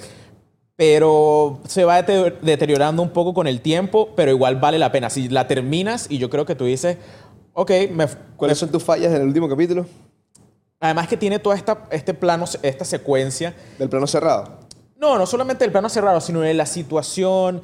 Pero 0.75 1.59
se 1.67 1.85
va 1.85 1.99
dete- 2.03 2.39
deteriorando 2.41 3.01
un 3.03 3.09
poco 3.11 3.33
con 3.33 3.45
el 3.47 3.61
tiempo, 3.61 4.09
pero 4.15 4.31
igual 4.31 4.55
vale 4.59 4.79
la 4.79 4.91
pena. 4.91 5.09
Si 5.09 5.29
la 5.29 5.47
terminas 5.47 6.07
y 6.09 6.17
yo 6.17 6.29
creo 6.29 6.45
que 6.45 6.55
tú 6.55 6.65
dices, 6.65 6.97
ok, 7.53 7.71
me, 7.91 8.07
¿Cuáles 8.37 8.57
son 8.57 8.69
tus 8.69 8.83
fallas 8.83 9.11
del 9.11 9.23
último 9.23 9.47
capítulo? 9.47 9.85
además 10.79 11.07
que 11.07 11.15
tiene 11.15 11.39
toda 11.39 11.55
esta, 11.55 11.85
este 11.91 12.13
plano, 12.13 12.43
esta 12.61 12.83
secuencia 12.83 13.55
Del 13.79 13.87
plano 13.87 14.05
cerrado. 14.05 14.59
No, 14.97 15.17
no 15.17 15.25
solamente 15.25 15.63
el 15.63 15.71
plano 15.71 15.87
cerrado, 15.87 16.19
sino 16.19 16.41
de 16.41 16.53
la 16.53 16.65
situación 16.65 17.61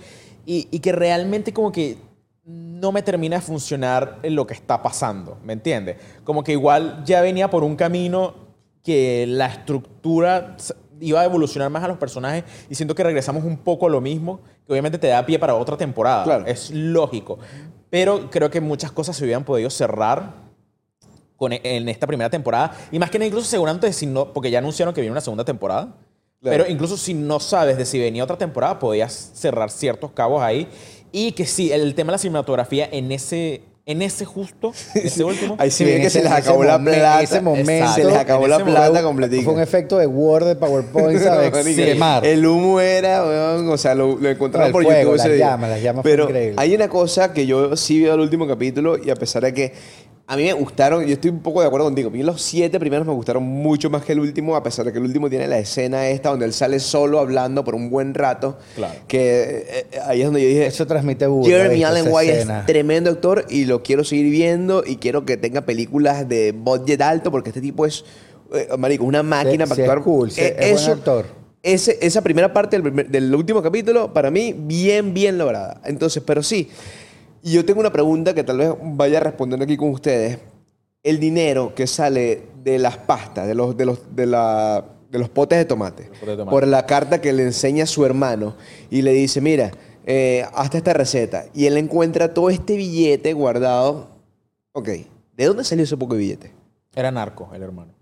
y, 0.49 0.67
y 0.71 0.79
que 0.79 0.91
realmente 0.91 1.53
como 1.53 1.71
que 1.71 1.95
no 2.43 2.91
me 2.91 3.03
termina 3.03 3.35
de 3.35 3.41
funcionar 3.43 4.17
en 4.23 4.33
lo 4.33 4.47
que 4.47 4.55
está 4.55 4.81
pasando, 4.81 5.37
¿me 5.43 5.53
entiendes? 5.53 5.97
Como 6.23 6.43
que 6.43 6.53
igual 6.53 7.03
ya 7.05 7.21
venía 7.21 7.51
por 7.51 7.63
un 7.63 7.75
camino 7.75 8.33
que 8.83 9.27
la 9.27 9.45
estructura 9.45 10.57
iba 10.99 11.21
a 11.21 11.25
evolucionar 11.25 11.69
más 11.69 11.83
a 11.83 11.87
los 11.87 11.97
personajes 11.99 12.45
y 12.67 12.73
siento 12.73 12.95
que 12.95 13.03
regresamos 13.03 13.43
un 13.43 13.57
poco 13.57 13.85
a 13.85 13.89
lo 13.91 14.01
mismo, 14.01 14.39
que 14.65 14.73
obviamente 14.73 14.97
te 14.97 15.05
da 15.05 15.23
pie 15.23 15.37
para 15.37 15.53
otra 15.53 15.77
temporada, 15.77 16.23
Claro. 16.23 16.47
es 16.47 16.71
lógico, 16.71 17.37
pero 17.91 18.31
creo 18.31 18.49
que 18.49 18.59
muchas 18.59 18.91
cosas 18.91 19.15
se 19.15 19.25
hubieran 19.25 19.43
podido 19.43 19.69
cerrar 19.69 20.33
con, 21.35 21.53
e, 21.53 21.61
en 21.63 21.87
esta 21.89 22.07
primera 22.07 22.31
temporada. 22.31 22.71
Y 22.91 22.97
más 22.97 23.11
que 23.11 23.19
nada, 23.19 23.27
incluso 23.27 23.47
seguramente 23.47 23.87
porque 24.33 24.49
ya 24.49 24.57
anunciaron 24.57 24.95
que 24.95 25.01
viene 25.01 25.11
una 25.11 25.21
segunda 25.21 25.45
temporada. 25.45 25.95
Claro. 26.41 26.57
Pero 26.63 26.71
incluso 26.71 26.95
si 26.97 27.13
no 27.13 27.39
sabes 27.39 27.77
de 27.77 27.85
si 27.85 27.99
venía 27.99 28.23
otra 28.23 28.37
temporada, 28.37 28.79
podías 28.79 29.31
cerrar 29.33 29.69
ciertos 29.71 30.11
cabos 30.11 30.41
ahí. 30.41 30.67
Y 31.11 31.33
que 31.33 31.45
sí, 31.45 31.71
el 31.71 31.95
tema 31.95 32.11
de 32.11 32.13
la 32.13 32.17
cinematografía 32.19 32.87
en 32.91 33.11
ese, 33.11 33.61
en 33.85 34.01
ese 34.03 34.23
justo, 34.23 34.71
en 34.95 35.07
ese 35.07 35.23
último. 35.25 35.55
Ahí 35.59 35.69
sí 35.71 35.83
Sí, 35.83 35.91
en 35.91 36.01
que 36.01 36.07
ese- 36.07 36.19
se 36.19 36.23
les 36.23 36.31
en 36.31 36.37
acabó 36.37 36.63
la 36.63 36.79
plata. 36.81 37.21
ese 37.23 37.41
momento- 37.41 37.91
se 37.93 38.03
les 38.05 38.15
acabó 38.15 38.45
en 38.45 38.51
la 38.51 38.63
plata 38.63 39.01
completica. 39.03 39.43
Fue 39.43 39.53
un 39.53 39.59
efecto 39.59 39.97
de 39.97 40.05
Word, 40.07 40.45
de 40.45 40.55
PowerPoint, 40.55 41.19
¿sabes? 41.23 41.51
Marico, 41.51 41.75
Quemar. 41.83 42.25
El 42.25 42.45
humo 42.45 42.79
era, 42.79 43.23
weón, 43.25 43.67
o 43.67 43.77
sea, 43.77 43.93
lo, 43.95 44.15
lo 44.17 44.29
encontraron 44.29 44.67
El 44.67 44.71
por 44.71 44.83
fuego, 44.83 44.99
YouTube 45.01 45.17
las 45.17 45.25
ese 45.25 45.35
día. 45.35 45.45
llamas, 45.49 45.69
las 45.71 45.81
llamas 45.81 46.01
fue 46.03 46.11
Pero 46.11 46.23
increíble. 46.25 46.55
hay 46.57 46.75
una 46.75 46.87
cosa 46.87 47.33
que 47.33 47.45
yo 47.47 47.75
sí 47.75 48.01
veo 48.03 48.13
el 48.13 48.19
último 48.21 48.47
capítulo 48.47 48.97
y 49.03 49.09
a 49.09 49.15
pesar 49.15 49.43
de 49.43 49.53
que 49.53 49.73
a 50.31 50.37
mí 50.37 50.43
me 50.43 50.53
gustaron, 50.53 51.03
yo 51.05 51.13
estoy 51.13 51.31
un 51.31 51.39
poco 51.39 51.59
de 51.61 51.65
acuerdo 51.67 51.87
contigo, 51.87 52.09
a 52.09 52.11
mí 52.11 52.21
los 52.21 52.39
siete 52.41 52.79
primeros 52.79 53.07
me 53.07 53.13
gustaron 53.13 53.41
mucho 53.41 53.89
más 53.89 54.03
que 54.05 54.11
el 54.13 54.19
último, 54.19 54.55
a 54.55 54.61
pesar 54.61 54.85
de 54.85 54.91
que 54.91 54.99
el 54.99 55.03
último 55.05 55.27
tiene 55.27 55.47
la 55.47 55.57
escena 55.57 56.07
esta 56.09 56.29
donde 56.29 56.45
él 56.45 56.53
sale 56.53 56.79
solo 56.79 57.19
hablando 57.19 57.63
por 57.63 57.73
un 57.73 57.89
buen 57.89 58.13
rato. 58.13 58.57
Claro. 58.75 58.93
Que 59.07 59.65
eh, 59.67 59.87
eh, 59.91 59.99
ahí 60.05 60.19
es 60.19 60.25
donde 60.25 60.41
yo 60.43 60.47
dije, 60.47 60.67
Eso 60.67 60.85
transmite 60.85 61.25
burda, 61.25 61.49
Jeremy. 61.49 61.83
Allen 61.83 62.05
White 62.11 62.31
escena. 62.33 62.59
es 62.59 62.65
tremendo 62.67 63.09
actor 63.09 63.45
y 63.49 63.65
lo 63.65 63.81
quiero 63.81 64.03
seguir 64.03 64.29
viendo 64.29 64.83
y 64.85 64.97
quiero 64.97 65.25
que 65.25 65.35
tenga 65.35 65.61
películas 65.61 66.29
de 66.29 66.51
budget 66.51 67.01
alto 67.01 67.31
porque 67.31 67.49
este 67.49 67.61
tipo 67.61 67.87
es, 67.87 68.05
eh, 68.53 68.67
marico, 68.77 69.05
una 69.05 69.23
máquina 69.23 69.65
Sí, 69.65 69.69
para 69.69 69.75
sí 69.75 69.81
es 69.81 69.89
actuar. 69.89 70.03
cool, 70.03 70.29
sí, 70.31 70.41
Eh, 70.41 70.55
es 70.59 70.71
buen 70.71 70.75
eso- 70.75 70.91
actor. 70.91 71.25
ese- 71.63 71.97
esa 72.01 72.21
primera 72.21 72.53
parte 72.53 72.75
del, 72.75 72.83
primer- 72.83 73.09
del 73.09 73.33
último 73.33 73.61
capítulo, 73.63 74.13
para 74.13 74.29
mí, 74.29 74.55
bien, 74.57 75.13
bien 75.13 75.37
lograda. 75.39 75.81
Entonces, 75.85 76.21
pero 76.25 76.41
sí, 76.43 76.69
y 77.43 77.51
yo 77.53 77.65
tengo 77.65 77.79
una 77.79 77.91
pregunta 77.91 78.33
que 78.33 78.43
tal 78.43 78.57
vez 78.57 78.73
vaya 78.81 79.19
respondiendo 79.19 79.63
aquí 79.63 79.77
con 79.77 79.89
ustedes. 79.89 80.39
el 81.03 81.19
dinero 81.19 81.73
que 81.75 81.87
sale 81.87 82.43
de 82.63 82.77
las 82.77 82.97
pastas, 82.97 83.47
de 83.47 83.55
los, 83.55 83.75
de 83.77 83.85
los, 83.85 84.15
de 84.15 84.25
la, 84.25 84.85
de 85.09 85.19
los 85.19 85.29
potes 85.29 85.57
de 85.57 85.65
tomate, 85.65 86.03
potes 86.03 86.21
de 86.27 86.37
tomate. 86.37 86.51
por 86.51 86.67
la 86.67 86.85
carta 86.85 87.21
que 87.21 87.31
le 87.31 87.43
enseña 87.43 87.85
a 87.85 87.87
su 87.87 88.05
hermano 88.05 88.55
y 88.89 89.01
le 89.01 89.11
dice, 89.13 89.39
mira, 89.39 89.71
eh, 90.05 90.45
hazte 90.53 90.77
esta 90.77 90.93
receta. 90.93 91.45
Y 91.53 91.65
él 91.67 91.77
encuentra 91.77 92.33
todo 92.33 92.49
este 92.49 92.75
billete 92.75 93.31
guardado. 93.33 94.09
Ok, 94.73 94.89
¿de 95.37 95.45
dónde 95.45 95.63
salió 95.63 95.83
ese 95.83 95.95
poco 95.97 96.15
de 96.15 96.19
billete? 96.19 96.53
Era 96.95 97.11
narco, 97.11 97.49
el 97.53 97.63
hermano. 97.63 97.93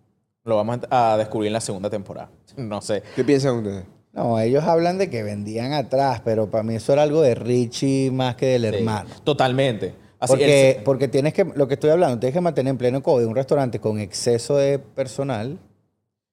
Lo 0.44 0.56
vamos 0.56 0.80
a 0.90 1.14
a 1.14 1.18
descubrir 1.18 1.48
en 1.48 1.54
la 1.54 1.62
segunda 1.62 1.90
temporada. 1.90 2.30
No 2.58 2.82
sé. 2.82 3.04
¿Qué 3.16 3.24
piensan 3.24 3.58
ustedes? 3.58 3.86
No, 4.18 4.40
ellos 4.40 4.64
hablan 4.64 4.98
de 4.98 5.10
que 5.12 5.22
vendían 5.22 5.74
atrás, 5.74 6.22
pero 6.26 6.50
para 6.50 6.64
mí 6.64 6.74
eso 6.76 6.92
era 6.92 7.04
algo 7.04 7.22
de 7.22 7.36
Richie 7.36 8.10
más 8.12 8.36
que 8.36 8.48
del 8.48 8.64
Sí, 8.64 8.68
hermano. 8.80 9.10
Totalmente. 9.24 9.94
Así, 10.20 10.32
Porque, 10.32 10.72
él- 10.72 10.78
porque 10.84 11.08
tienes 11.08 11.34
que, 11.34 11.46
lo 11.56 11.68
que 11.68 11.76
estoy 11.76 11.92
hablando, 11.92 12.18
tienes 12.18 12.34
que 12.34 12.42
mantener 12.42 12.72
en 12.72 12.78
pleno 12.80 13.04
COVID 13.04 13.26
un 13.28 13.36
restaurante 13.36 13.80
con 13.80 14.00
exceso 14.00 14.58
de 14.58 14.80
personal, 14.80 15.60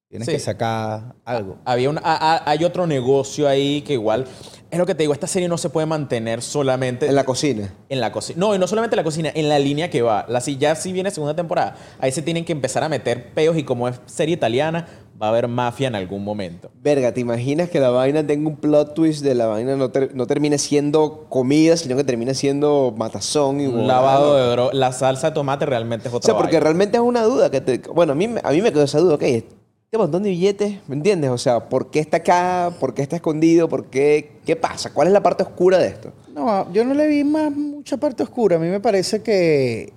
tienes 0.08 0.24
Sí. 0.26 0.32
que 0.32 0.38
sacar 0.38 1.14
algo. 1.26 1.58
había 1.66 1.90
un, 1.90 1.98
a- 1.98 2.02
a- 2.04 2.50
hay 2.50 2.64
otro 2.64 2.86
negocio 2.86 3.46
ahí 3.46 3.82
que 3.82 3.92
igual. 3.92 4.24
Es 4.70 4.78
lo 4.78 4.86
que 4.86 4.94
te 4.94 5.02
digo, 5.02 5.12
esta 5.12 5.26
serie 5.26 5.48
no 5.48 5.58
se 5.58 5.68
puede 5.68 5.86
mantener 5.86 6.40
solamente 6.40 7.06
En 7.06 7.14
la 7.14 7.24
cocina. 7.24 7.74
en 7.90 8.00
la 8.00 8.10
cocina. 8.10 8.38
No, 8.40 8.54
y 8.54 8.58
no 8.58 8.66
solamente 8.66 8.94
en 8.94 8.98
la 8.98 9.04
cocina, 9.04 9.30
en 9.34 9.48
la 9.50 9.58
línea 9.58 9.90
que 9.90 10.00
va. 10.02 10.24
La, 10.28 10.40
si 10.40 10.56
ya 10.56 10.74
si 10.74 10.90
viene 10.92 11.10
segunda 11.10 11.36
temporada, 11.36 11.76
ahí 12.00 12.10
se 12.10 12.22
tienen 12.22 12.44
que 12.46 12.52
empezar 12.52 12.82
a 12.82 12.88
meter 12.88 13.32
peos 13.34 13.56
y 13.58 13.62
como 13.64 13.86
es 13.88 14.00
serie 14.06 14.34
italiana, 14.34 14.86
va 15.20 15.26
a 15.26 15.30
haber 15.30 15.46
mafia 15.48 15.88
en 15.88 15.94
algún 15.94 16.24
momento. 16.24 16.70
Verga, 16.82 17.12
¿te 17.12 17.20
imaginas 17.20 17.70
que 17.70 17.78
la 17.80 17.90
vaina 17.90 18.26
tenga 18.26 18.48
un 18.48 18.56
plot 18.56 18.94
twist 18.94 19.22
de 19.22 19.34
la 19.34 19.46
vaina 19.46 19.76
no, 19.76 19.90
ter- 19.90 20.14
no 20.14 20.26
termine 20.26 20.58
siendo 20.58 21.26
comida, 21.28 21.76
sino 21.76 21.96
que 21.96 22.04
termine 22.04 22.34
siendo 22.34 22.92
matazón 22.96 23.60
y 23.60 23.66
Un 23.66 23.86
lavado 23.86 24.36
de 24.36 24.50
droga. 24.50 24.70
La 24.74 24.92
salsa 24.92 25.28
de 25.30 25.34
tomate 25.34 25.66
realmente 25.66 26.08
es 26.08 26.14
O 26.14 26.16
otra 26.18 26.26
sea, 26.26 26.34
porque 26.36 26.56
vaina. 26.56 26.64
realmente 26.64 26.96
es 26.96 27.02
una 27.02 27.22
duda 27.22 27.50
que 27.50 27.60
te... 27.60 27.78
Bueno, 27.94 28.12
a 28.12 28.16
mí, 28.16 28.26
me- 28.28 28.40
a 28.42 28.50
mí 28.50 28.60
me 28.60 28.72
quedó 28.72 28.82
esa 28.84 28.98
duda, 28.98 29.14
ok, 29.14 29.22
este 29.22 29.98
montón 29.98 30.24
de 30.24 30.30
billetes, 30.30 30.78
¿me 30.88 30.96
entiendes? 30.96 31.30
O 31.30 31.38
sea, 31.38 31.68
¿por 31.68 31.90
qué 31.90 32.00
está 32.00 32.16
acá? 32.16 32.72
¿Por 32.80 32.94
qué 32.94 33.02
está 33.02 33.14
escondido? 33.16 33.68
¿Por 33.68 33.86
qué? 33.86 34.32
¿Qué 34.44 34.56
pasa? 34.56 34.92
¿Cuál 34.92 35.06
es 35.06 35.12
la 35.12 35.22
parte 35.22 35.44
oscura 35.44 35.78
de 35.78 35.86
esto? 35.86 36.12
No, 36.34 36.72
yo 36.72 36.84
no 36.84 36.94
le 36.94 37.06
vi 37.06 37.22
más 37.22 37.52
mucha 37.52 37.96
parte 37.96 38.24
oscura. 38.24 38.56
A 38.56 38.58
mí 38.58 38.66
me 38.66 38.80
parece 38.80 39.22
que, 39.22 39.92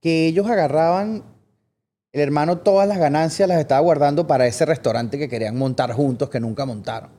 que 0.00 0.26
ellos 0.28 0.46
agarraban, 0.46 1.22
el 2.12 2.20
hermano 2.20 2.58
todas 2.58 2.86
las 2.86 2.98
ganancias 2.98 3.48
las 3.48 3.58
estaba 3.58 3.80
guardando 3.80 4.26
para 4.26 4.46
ese 4.46 4.64
restaurante 4.66 5.18
que 5.18 5.28
querían 5.28 5.56
montar 5.56 5.92
juntos, 5.92 6.28
que 6.28 6.40
nunca 6.40 6.66
montaron. 6.66 7.10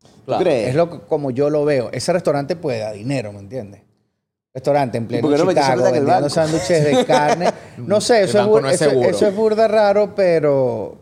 ¿Tú 0.00 0.08
Claro. 0.26 0.42
crees? 0.42 0.68
Es 0.70 0.74
lo 0.74 1.06
como 1.06 1.30
yo 1.30 1.50
lo 1.50 1.64
veo. 1.64 1.90
Ese 1.92 2.12
restaurante 2.12 2.56
puede 2.56 2.78
dar 2.80 2.94
dinero, 2.94 3.32
¿me 3.32 3.40
entiendes? 3.40 3.82
Restaurante 4.54 4.98
en 4.98 5.06
pleno 5.06 5.28
no 5.28 5.36
Chicago, 5.48 5.82
vendiendo 5.92 6.28
sándwiches 6.30 6.84
de 6.84 7.04
carne. 7.04 7.50
No 7.78 8.00
sé, 8.00 8.24
eso 8.24 8.40
es, 8.40 8.46
no 8.62 8.68
eso- 8.68 8.90
eso 9.02 9.26
es 9.28 9.36
burda 9.36 9.68
raro, 9.68 10.14
pero, 10.16 10.96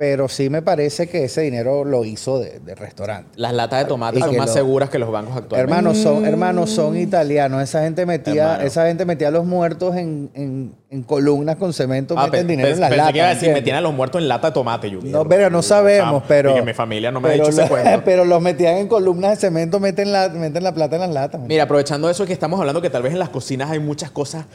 pero 0.00 0.30
sí 0.30 0.48
me 0.48 0.62
parece 0.62 1.08
que 1.10 1.24
ese 1.24 1.42
dinero 1.42 1.84
lo 1.84 2.06
hizo 2.06 2.38
de, 2.38 2.58
de 2.60 2.74
restaurante. 2.74 3.32
Las 3.36 3.52
latas 3.52 3.80
de 3.80 3.84
tomate 3.84 4.18
Y 4.18 4.22
son 4.22 4.34
más 4.34 4.46
lo- 4.46 4.52
seguras 4.54 4.88
que 4.88 4.98
los 4.98 5.10
bancos 5.12 5.36
actualmente. 5.36 5.60
Hermanos 5.74 5.98
son, 5.98 6.24
hermanos 6.24 6.70
son 6.70 6.96
italianos. 6.96 7.62
Esa 7.62 7.82
gente 7.82 8.06
metía, 8.06 8.44
Hermano. 8.52 8.62
esa 8.66 8.86
gente 8.86 9.04
metía 9.04 9.28
a 9.28 9.30
los 9.30 9.44
muertos 9.44 9.94
en, 9.96 10.30
en- 10.32 10.74
en 10.88 11.02
columnas 11.02 11.56
con 11.56 11.74
cemento, 11.74 12.14
Ah, 12.16 12.28
meten 12.28 12.46
dinero 12.46 12.70
en 12.70 12.80
las 12.80 12.90
latas. 12.92 13.12
que 13.12 13.18
iba 13.18 13.26
a 13.26 13.34
decir, 13.34 13.52
metían 13.52 13.76
a 13.76 13.82
los 13.82 13.92
muertos 13.92 14.22
en 14.22 14.28
lata 14.28 14.46
de 14.48 14.54
tomate, 14.54 14.90
Yuki. 14.90 15.08
No, 15.10 15.28
pero 15.28 15.50
no 15.50 15.60
sabemos, 15.60 16.22
pero. 16.26 16.52
y 16.52 16.54
que 16.54 16.62
mi 16.62 16.72
familia 16.72 17.10
no 17.12 17.20
me 17.20 17.28
ha 17.28 17.32
dicho 17.32 17.50
ese 17.50 17.68
cuento. 17.68 18.00
Pero 18.06 18.24
los 18.24 18.40
metían 18.40 18.78
en 18.78 18.88
columnas 18.88 19.32
de 19.32 19.36
cemento, 19.36 19.80
meten 19.80 20.12
la, 20.12 20.30
meten 20.30 20.64
la 20.64 20.72
plata 20.72 20.96
en 20.96 21.02
las 21.02 21.10
latas. 21.10 21.42
Mira, 21.42 21.64
aprovechando 21.64 22.08
eso 22.08 22.24
que 22.24 22.32
estamos 22.32 22.58
hablando, 22.58 22.80
que 22.80 22.88
tal 22.88 23.02
vez 23.02 23.12
en 23.12 23.18
las 23.18 23.28
cocinas 23.28 23.70
hay 23.70 23.80
muchas 23.80 24.10
cosas, 24.10 24.46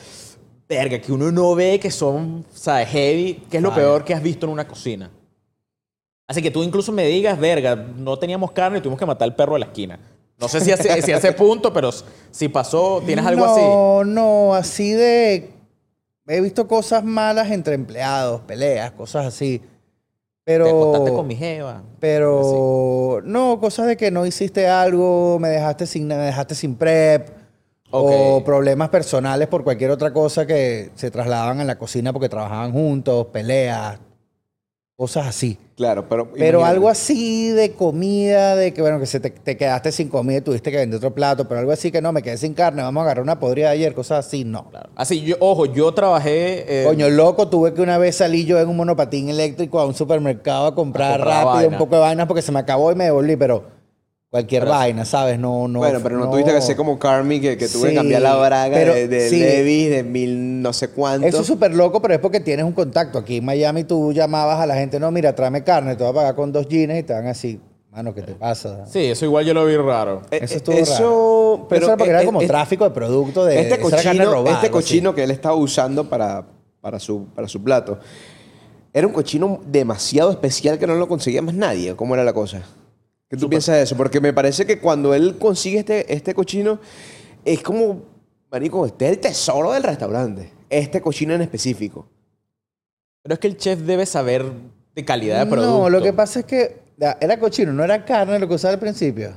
verga, 0.67 0.97
que 0.97 1.12
uno 1.13 1.31
no 1.31 1.53
ve 1.53 1.79
que 1.79 1.91
son, 1.91 2.43
¿sabes? 2.51 2.88
Heavy. 2.89 3.43
¿Qué 3.51 3.58
es 3.58 3.63
lo 3.63 3.69
Vale. 3.69 3.84
peor 3.84 4.03
que 4.03 4.15
has 4.15 4.23
visto 4.23 4.47
en 4.47 4.51
una 4.53 4.67
cocina? 4.67 5.12
Así 6.28 6.42
que 6.42 6.50
tú 6.52 6.64
incluso 6.64 6.92
me 6.92 7.06
digas, 7.06 7.40
verga, 7.40 7.76
no 7.76 8.18
teníamos 8.18 8.52
carne 8.52 8.80
y 8.80 8.82
tuvimos 8.82 9.00
que 9.00 9.06
matar 9.06 9.28
al 9.28 9.36
perro 9.36 9.54
de 9.54 9.60
la 9.60 9.66
esquina. 9.68 10.00
No 10.38 10.50
sé 10.50 10.60
si 10.60 10.72
hace, 10.72 11.02
si 11.02 11.12
hace 11.12 11.32
punto, 11.32 11.72
pero 11.72 11.92
si 12.32 12.50
pasó, 12.50 13.02
¿tienes 13.06 13.26
algo 13.26 13.46
así? 13.46 13.62
No, 13.62 14.04
no, 14.04 14.54
así 14.54 14.92
de. 14.92 15.52
He 16.28 16.42
visto 16.42 16.68
cosas 16.68 17.04
malas 17.04 17.52
entre 17.52 17.76
empleados, 17.76 18.42
peleas, 18.42 18.92
cosas 18.92 19.28
así. 19.28 19.62
Pero. 20.44 20.66
Te 20.66 20.72
acostaste 20.72 21.14
con 21.14 21.28
mi 21.28 21.36
jeva. 21.36 21.84
Pero 22.00 23.22
no, 23.24 23.60
cosas 23.62 23.88
de 23.88 23.96
que 23.96 24.12
no 24.12 24.26
hiciste 24.26 24.68
algo, 24.68 25.38
me 25.40 25.50
dejaste 25.50 25.86
sin, 25.86 26.08
me 26.08 26.16
dejaste 26.16 26.56
sin 26.56 26.76
prep. 26.76 27.30
O 27.92 28.44
problemas 28.44 28.90
personales 28.90 29.48
por 29.48 29.64
cualquier 29.64 29.90
otra 29.92 30.12
cosa 30.12 30.46
que 30.46 30.92
se 30.96 31.12
trasladaban 31.12 31.62
en 31.62 31.68
la 31.68 31.78
cocina 31.78 32.12
porque 32.12 32.28
trabajaban 32.28 32.74
juntos, 32.74 33.28
peleas, 33.28 34.00
cosas 34.97 35.27
así. 35.27 35.58
Claro, 35.75 36.08
pero... 36.08 36.31
Pero 36.31 36.60
imagínate. 36.60 36.69
algo 36.75 36.88
así 36.89 37.49
de 37.49 37.73
comida, 37.73 38.55
de 38.55 38.73
que 38.73 38.81
bueno, 38.81 38.97
que 38.97 39.05
se 39.05 39.19
te, 39.19 39.29
te 39.29 39.58
quedaste 39.58 39.91
sin 39.91 40.08
comida 40.08 40.38
y 40.38 40.41
tuviste 40.41 40.71
que 40.71 40.77
vender 40.77 40.97
otro 40.97 41.13
plato, 41.13 41.47
pero 41.49 41.60
algo 41.60 41.73
así 41.73 41.91
que 41.91 42.01
no, 42.01 42.13
me 42.13 42.21
quedé 42.23 42.38
sin 42.38 42.53
carne, 42.53 42.81
vamos 42.81 43.01
a 43.01 43.03
agarrar 43.03 43.21
una 43.23 43.38
podrida 43.38 43.67
de 43.67 43.73
ayer, 43.73 43.93
cosas 43.93 44.25
así, 44.25 44.45
no. 44.45 44.69
Claro. 44.69 44.89
Así, 44.95 45.21
yo, 45.21 45.36
ojo, 45.41 45.65
yo 45.65 45.93
trabajé... 45.93 46.81
eh, 46.81 46.86
Coño, 46.86 47.10
loco, 47.10 47.49
tuve 47.49 47.73
que 47.73 47.81
una 47.81 47.97
vez 47.97 48.15
salir 48.15 48.45
yo 48.45 48.58
en 48.58 48.69
un 48.69 48.77
monopatín 48.77 49.27
eléctrico 49.27 49.81
a 49.81 49.86
un 49.86 49.93
supermercado 49.95 50.67
a 50.67 50.75
comprar, 50.75 51.12
A 51.12 51.15
comprar 51.17 51.38
rápido 51.45 51.53
vaina. 51.55 51.67
un 51.73 51.77
poco 51.77 51.95
de 51.95 52.01
vainas 52.01 52.27
porque 52.27 52.41
se 52.41 52.53
me 52.53 52.60
acabó 52.60 52.89
y 52.91 52.95
me 52.95 53.03
devolví, 53.05 53.36
pero 53.36 53.75
cualquier 54.36 54.63
Pero- 54.63 54.71
vaina, 54.74 55.06
¿sabes? 55.06 55.39
No, 55.39 55.65
no. 55.69 55.80
bueno, 55.80 56.02
pero 56.04 56.17
no, 56.17 56.30
tuviste 56.30 56.52
que 56.54 56.60
ser 56.60 56.76
como 56.76 57.00
Carmi, 57.00 57.39
que, 57.39 57.56
que 57.58 57.69
tuve 57.69 57.89
que 57.91 57.95
cambiar 57.95 58.21
la 58.21 58.36
braga 58.36 58.76
pero 58.76 58.93
de, 58.93 59.08
de 59.08 59.30
sí. 59.30 59.39
Levi's 59.39 59.89
de 59.89 60.04
mil 60.04 60.62
no 60.62 60.74
sé 60.74 60.89
cuánto. 60.89 61.26
Eso 61.26 61.39
es 61.39 61.48
súper 61.48 61.74
loco, 61.74 62.02
pero 62.02 62.15
es 62.15 62.19
porque 62.19 62.41
tienes 62.41 62.65
un 62.65 62.74
contacto. 62.74 63.17
Aquí 63.17 63.38
en 63.38 63.45
Miami 63.45 63.86
tú 63.86 64.12
llamabas 64.12 64.60
a 64.60 64.65
la 64.65 64.76
gente, 64.76 65.00
no, 65.00 65.10
mira, 65.10 65.34
tráeme 65.34 65.63
carne, 65.63 65.95
te 65.95 66.04
voy 66.04 66.12
a 66.12 66.15
pagar 66.15 66.36
con 66.36 66.52
dos 66.52 66.67
jeans 66.67 67.00
y 67.00 67.04
te 67.04 67.13
van 67.13 67.28
así, 67.28 67.62
mano, 67.91 68.13
¿qué 68.13 68.24
te 68.24 68.34
pasa? 68.34 68.86
Sí, 68.88 69.06
eso 69.06 69.24
igual 69.24 69.45
yo 69.45 69.54
lo 69.54 69.65
vi 69.65 69.78
raro. 69.78 70.21
Eh, 70.32 70.39
Eso 70.41 70.56
eh, 70.56 70.58
estuvo 70.58 70.76
eso, 70.76 70.93
raro. 71.58 71.67
pero 71.69 71.82
Eso 71.84 71.88
era 71.91 71.98
porque 71.98 72.10
eh, 72.10 72.13
era 72.15 72.24
eh, 72.24 72.26
como 72.26 72.41
eh, 72.41 72.48
tráfico 72.48 72.84
de 72.84 72.89
producto 72.91 73.45
de 73.45 73.62
este 73.62 73.78
carne 73.80 73.95
cochino, 73.95 74.26
robada, 74.34 74.56
este 74.56 74.65
algo 74.67 74.80
así. 74.80 74.88
cochino 74.88 75.15
que 75.15 75.24
él 75.24 75.32
estaba 75.32 75.56
usando 75.56 76.10
para, 76.10 76.43
para, 76.82 77.00
su, 77.00 77.26
para 77.34 77.48
su 77.48 77.63
plato, 77.63 78.00
era 78.93 79.08
un 79.08 79.13
cochino 79.13 79.62
demasiado 79.65 80.30
especial 80.32 80.78
que 80.78 80.88
no 80.88 80.95
lo 80.95 81.08
conseguía 81.08 81.41
más 81.41 81.54
nadie. 81.56 81.95
¿Cómo 81.95 82.15
era 82.15 82.24
la 82.26 82.34
cosa? 82.34 82.63
¿Qué 83.36 83.41
tú 83.41 83.50
piensas 83.50 83.76
de 83.76 83.82
eso? 83.84 83.98
Porque 83.98 84.21
me 84.21 84.34
parece 84.34 84.65
que 84.65 84.80
cuando 84.80 85.13
él 85.13 85.38
consigue 85.38 85.80
este, 85.80 86.13
este 86.13 86.34
cochino, 86.34 86.80
es 87.43 87.62
como, 87.62 88.04
marico, 88.52 88.86
este 88.86 89.06
es 89.06 89.12
el 89.12 89.19
tesoro 89.19 89.71
del 89.71 89.84
restaurante. 89.84 90.52
Este 90.69 91.02
cochino 91.02 91.34
en 91.34 91.41
específico. 91.41 92.08
Pero 93.21 93.34
es 93.34 93.39
que 93.39 93.48
el 93.48 93.58
chef 93.58 93.80
debe 93.80 94.06
saber 94.06 94.45
de 94.93 95.06
calidad 95.06 95.43
de 95.43 95.52
producto. 95.52 95.80
No, 95.80 95.89
lo 95.89 96.02
que 96.02 96.13
pasa 96.13 96.39
es 96.39 96.45
que 96.45 96.80
era 97.19 97.39
cochino, 97.39 97.74
no 97.74 97.84
era 97.84 98.06
carne 98.06 98.39
lo 98.39 98.48
que 98.48 98.56
usaba 98.56 98.74
al 98.74 98.80
principio. 98.80 99.34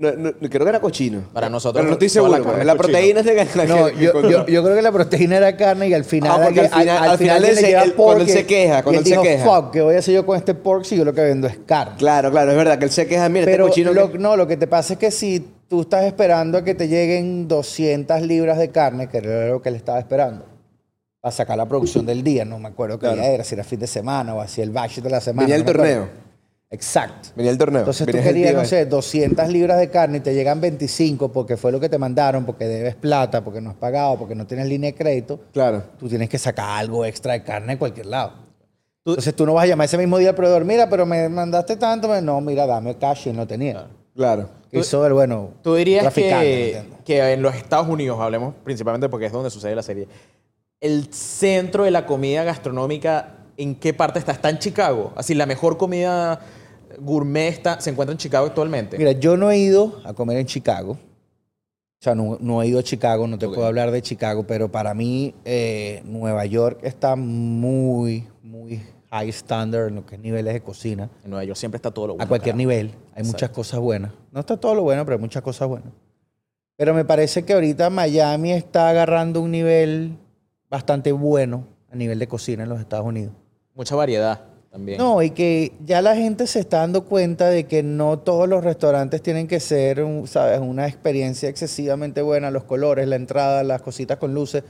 No, 0.00 0.12
no, 0.12 0.32
creo 0.32 0.62
que 0.64 0.68
era 0.68 0.80
cochino. 0.80 1.22
Para 1.32 1.48
nosotros, 1.50 1.80
Pero 1.82 1.88
no 1.88 1.92
estoy 1.94 2.08
toda 2.08 2.38
la 2.38 2.44
carne 2.44 2.64
La, 2.64 2.76
proteína 2.76 3.18
es 3.18 3.26
de 3.26 3.34
la 3.56 3.64
No, 3.66 3.88
yo, 3.90 4.22
yo, 4.30 4.46
yo 4.46 4.62
creo 4.62 4.76
que 4.76 4.82
la 4.82 4.92
proteína 4.92 5.38
era 5.38 5.56
carne 5.56 5.88
y 5.88 5.94
al 5.94 6.04
final... 6.04 6.30
Ah, 6.40 6.44
porque 6.44 6.60
al 6.60 6.68
final- 6.68 7.08
al 7.08 7.18
final 7.18 7.36
alguien 7.36 7.50
él 7.50 7.54
le 7.56 7.60
se- 7.60 7.72
él- 7.84 7.94
cuando 7.94 8.22
él 8.22 8.30
se 8.30 8.46
queja, 8.46 8.78
y 8.78 8.82
cuando 8.82 8.90
él 8.92 8.96
él 8.98 9.04
se 9.04 9.10
dijo, 9.10 9.22
queja. 9.24 9.44
fuck, 9.44 9.72
¿qué 9.72 9.80
voy 9.82 9.96
a 9.96 9.98
hacer 9.98 10.14
yo 10.14 10.24
con 10.24 10.36
este 10.36 10.54
pork 10.54 10.84
si 10.84 10.96
yo 10.96 11.04
lo 11.04 11.12
que 11.12 11.20
vendo 11.22 11.48
es 11.48 11.58
carne? 11.66 11.94
Claro, 11.98 12.30
claro, 12.30 12.52
es 12.52 12.56
verdad 12.56 12.78
que 12.78 12.84
él 12.84 12.90
se 12.92 13.08
queja. 13.08 13.28
Mira, 13.28 13.44
Pero 13.46 13.64
este 13.66 13.70
cochino. 13.82 13.92
lo, 13.92 14.12
que- 14.12 14.18
no, 14.18 14.36
lo 14.36 14.46
que 14.46 14.56
te 14.56 14.68
pasa 14.68 14.92
es 14.92 14.98
que 15.00 15.10
si 15.10 15.44
tú 15.68 15.80
estás 15.80 16.04
esperando 16.04 16.58
a 16.58 16.62
que 16.62 16.76
te 16.76 16.86
lleguen 16.86 17.48
200 17.48 18.22
libras 18.22 18.56
de 18.58 18.68
carne, 18.70 19.08
que 19.08 19.18
era 19.18 19.48
lo 19.48 19.60
que 19.60 19.68
él 19.68 19.74
estaba 19.74 19.98
esperando, 19.98 20.44
para 21.20 21.32
sacar 21.32 21.56
la 21.58 21.66
producción 21.66 22.06
del 22.06 22.22
día, 22.22 22.44
no 22.44 22.60
me 22.60 22.68
acuerdo 22.68 23.00
qué 23.00 23.06
Claro. 23.06 23.16
día 23.20 23.32
era, 23.32 23.42
si 23.42 23.56
era 23.56 23.64
fin 23.64 23.80
de 23.80 23.88
semana 23.88 24.32
o 24.36 24.40
así 24.40 24.62
el 24.62 24.70
batch 24.70 24.98
de 25.00 25.10
la 25.10 25.20
semana. 25.20 25.42
Venía 25.48 25.56
el 25.56 25.64
torneo. 25.64 26.27
Exacto. 26.70 27.30
Venía 27.34 27.50
el 27.50 27.58
torneo. 27.58 27.80
Entonces 27.80 28.06
tú 28.06 28.12
Venía 28.12 28.30
querías, 28.30 28.54
no 28.54 28.64
sé, 28.64 28.84
200 28.84 29.48
libras 29.48 29.78
de 29.78 29.88
carne 29.88 30.18
y 30.18 30.20
te 30.20 30.34
llegan 30.34 30.60
25 30.60 31.32
porque 31.32 31.56
fue 31.56 31.72
lo 31.72 31.80
que 31.80 31.88
te 31.88 31.96
mandaron, 31.96 32.44
porque 32.44 32.66
debes 32.66 32.94
plata, 32.94 33.42
porque 33.42 33.60
no 33.60 33.70
has 33.70 33.76
pagado, 33.76 34.18
porque 34.18 34.34
no 34.34 34.46
tienes 34.46 34.66
línea 34.66 34.90
de 34.90 34.96
crédito. 34.96 35.40
Claro. 35.52 35.82
Tú 35.98 36.08
tienes 36.08 36.28
que 36.28 36.38
sacar 36.38 36.78
algo 36.78 37.04
extra 37.04 37.32
de 37.32 37.42
carne 37.42 37.74
de 37.74 37.78
cualquier 37.78 38.06
lado. 38.06 38.32
Entonces 39.04 39.34
tú 39.34 39.46
no 39.46 39.54
vas 39.54 39.64
a 39.64 39.68
llamar 39.68 39.86
ese 39.86 39.96
mismo 39.96 40.18
día 40.18 40.30
al 40.30 40.34
proveedor, 40.34 40.66
mira, 40.66 40.90
pero 40.90 41.06
me 41.06 41.28
mandaste 41.30 41.76
tanto. 41.76 42.20
No, 42.20 42.40
mira, 42.42 42.66
dame 42.66 42.94
cash 42.96 43.28
y 43.28 43.32
no 43.32 43.46
tenía. 43.46 43.86
Claro. 44.14 44.50
Hizo 44.70 45.06
el 45.06 45.14
bueno. 45.14 45.50
Tú 45.62 45.74
dirías 45.74 46.02
traficante, 46.02 46.84
¿me 46.90 46.96
que, 46.98 47.04
que 47.04 47.32
en 47.32 47.40
los 47.40 47.54
Estados 47.54 47.88
Unidos, 47.88 48.20
hablemos 48.20 48.54
principalmente 48.62 49.08
porque 49.08 49.24
es 49.24 49.32
donde 49.32 49.48
sucede 49.48 49.74
la 49.74 49.82
serie, 49.82 50.06
el 50.80 51.12
centro 51.14 51.84
de 51.84 51.90
la 51.90 52.04
comida 52.04 52.44
gastronómica, 52.44 53.37
¿en 53.58 53.74
qué 53.74 53.92
parte 53.92 54.18
está? 54.18 54.32
¿Está 54.32 54.48
en 54.48 54.58
Chicago? 54.58 55.12
Así, 55.16 55.34
la 55.34 55.44
mejor 55.44 55.76
comida 55.76 56.40
gourmet 56.98 57.48
está, 57.48 57.80
se 57.80 57.90
encuentra 57.90 58.12
en 58.12 58.18
Chicago 58.18 58.46
actualmente. 58.46 58.96
Mira, 58.96 59.12
yo 59.12 59.36
no 59.36 59.50
he 59.50 59.58
ido 59.58 60.00
a 60.04 60.14
comer 60.14 60.38
en 60.38 60.46
Chicago. 60.46 60.92
O 60.92 62.00
sea, 62.00 62.14
no, 62.14 62.38
no 62.40 62.62
he 62.62 62.68
ido 62.68 62.78
a 62.78 62.82
Chicago, 62.82 63.26
no 63.26 63.38
te 63.38 63.48
puedo 63.48 63.66
hablar 63.66 63.90
de 63.90 64.00
Chicago, 64.00 64.46
pero 64.46 64.70
para 64.70 64.94
mí 64.94 65.34
eh, 65.44 66.00
Nueva 66.04 66.46
York 66.46 66.78
está 66.82 67.16
muy, 67.16 68.28
muy 68.40 68.80
high 69.10 69.28
standard 69.30 69.88
en 69.88 69.96
lo 69.96 70.06
que 70.06 70.14
es 70.14 70.20
niveles 70.20 70.54
de 70.54 70.60
cocina. 70.60 71.10
en 71.24 71.30
Nueva 71.30 71.44
York 71.44 71.58
siempre 71.58 71.76
está 71.76 71.90
todo 71.90 72.06
lo 72.06 72.12
bueno. 72.14 72.24
a 72.24 72.28
cualquier 72.28 72.54
nivel. 72.54 72.94
Hay 73.16 73.24
muchas 73.24 73.50
cosas 73.50 73.80
buenas. 73.80 74.12
No 74.30 74.40
está 74.40 74.56
todo 74.56 74.76
lo 74.76 74.82
bueno, 74.82 75.04
pero 75.04 75.16
hay 75.16 75.20
muchas 75.20 75.42
cosas 75.42 75.66
buenas. 75.66 75.92
Pero 76.76 76.94
me 76.94 77.04
parece 77.04 77.44
que 77.44 77.52
ahorita 77.52 77.90
Miami 77.90 78.52
está 78.52 78.88
agarrando 78.88 79.40
un 79.40 79.50
nivel 79.50 80.16
bastante 80.70 81.10
bueno 81.10 81.66
a 81.90 81.96
nivel 81.96 82.20
de 82.20 82.28
cocina 82.28 82.62
en 82.62 82.68
los 82.68 82.78
Estados 82.78 83.06
Unidos. 83.06 83.32
Mucha 83.78 83.94
variedad 83.94 84.40
también. 84.72 84.98
No, 84.98 85.22
y 85.22 85.30
que 85.30 85.72
ya 85.86 86.02
la 86.02 86.16
gente 86.16 86.48
se 86.48 86.58
está 86.58 86.78
dando 86.78 87.04
cuenta 87.04 87.48
de 87.48 87.66
que 87.66 87.84
no 87.84 88.18
todos 88.18 88.48
los 88.48 88.64
restaurantes 88.64 89.22
tienen 89.22 89.46
que 89.46 89.60
ser, 89.60 90.04
¿sabes? 90.24 90.58
Una 90.58 90.88
experiencia 90.88 91.48
excesivamente 91.48 92.20
buena, 92.20 92.50
los 92.50 92.64
colores, 92.64 93.06
la 93.06 93.14
entrada, 93.14 93.62
las 93.62 93.80
cositas 93.80 94.18
con 94.18 94.34
luces, 94.34 94.64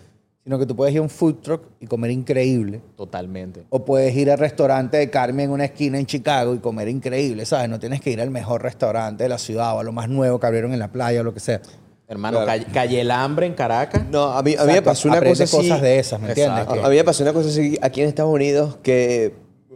sino 0.44 0.59
que 0.59 0.66
tú 0.66 0.77
puedes 0.77 0.92
ir 0.92 1.01
a 1.01 1.03
un 1.03 1.09
food 1.09 1.37
truck 1.37 1.62
y 1.81 1.87
comer 1.87 2.11
increíble. 2.11 2.83
Totalmente. 2.97 3.64
O 3.71 3.83
puedes 3.83 4.14
ir 4.14 4.31
al 4.31 4.38
restaurante 4.38 4.99
de 4.99 5.09
Carmen 5.09 5.47
en 5.47 5.51
una 5.53 5.64
esquina 5.64 5.99
en 5.99 6.05
Chicago 6.05 6.55
y 6.55 6.59
comer 6.59 6.88
increíble, 6.88 7.47
¿sabes? 7.47 7.71
No 7.71 7.81
tienes 7.81 8.03
que 8.03 8.11
ir 8.11 8.21
al 8.21 8.31
mejor 8.31 8.62
restaurante 8.62 9.23
de 9.23 9.31
la 9.31 9.38
ciudad 9.38 9.75
o 9.75 9.81
a 9.81 9.85
lo 9.85 9.92
más 9.92 10.11
nuevo 10.11 10.38
que 10.38 10.47
abrieron 10.47 10.75
en 10.75 10.81
la 10.81 10.92
playa 10.92 11.23
o 11.23 11.25
lo 11.25 11.33
que 11.33 11.40
sea. 11.40 11.62
Hermano, 12.09 12.38
Claro. 12.42 12.47
calle, 12.47 12.73
Calle 12.73 13.01
El 13.03 13.11
Hambre 13.11 13.47
en 13.47 13.53
Caracas. 13.55 14.03
No, 14.11 14.33
a 14.33 14.42
mí, 14.42 14.55
a 14.59 14.64
mí 14.64 14.73
me 14.73 14.83
pasó 14.83 15.09
una 15.09 15.21
cosa 15.21 15.44
así. 15.44 15.57
cosas 15.57 15.83
de 15.83 15.99
esas, 15.99 16.18
¿me 16.21 16.29
entiendes? 16.29 16.66
A, 16.66 16.87
a 16.87 16.88
mí 16.88 16.97
me 16.97 17.05
pasó 17.05 17.23
una 17.23 17.33
cosa 17.35 17.49
así 17.51 17.79
aquí 17.83 18.01
en 18.01 18.09
Estados 18.09 18.33
Unidos 18.33 18.79
que 18.83 19.35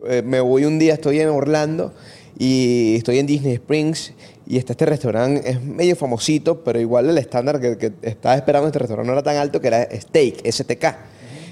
eh, 0.08 0.22
me 0.24 0.40
voy 0.40 0.64
un 0.64 0.78
día, 0.78 0.94
estoy 0.94 1.20
en 1.20 1.28
Orlando 1.28 1.92
y 2.38 2.94
estoy 2.96 3.18
en 3.18 3.26
Disney 3.26 3.52
Springs 3.54 4.14
y 4.46 4.56
está 4.56 4.72
este 4.72 4.86
restaurante, 4.86 5.48
es 5.48 5.62
medio 5.62 5.94
famosito, 5.94 6.64
pero 6.64 6.80
igual 6.80 7.08
el 7.10 7.18
estándar 7.18 7.60
que, 7.60 7.76
que 7.76 7.92
estaba 8.02 8.34
esperando 8.34 8.66
este 8.66 8.78
restaurante 8.78 9.06
no 9.08 9.12
era 9.12 9.22
tan 9.22 9.36
alto, 9.36 9.60
que 9.60 9.68
era 9.68 9.86
Steak, 9.92 10.42
STK. 10.50 10.84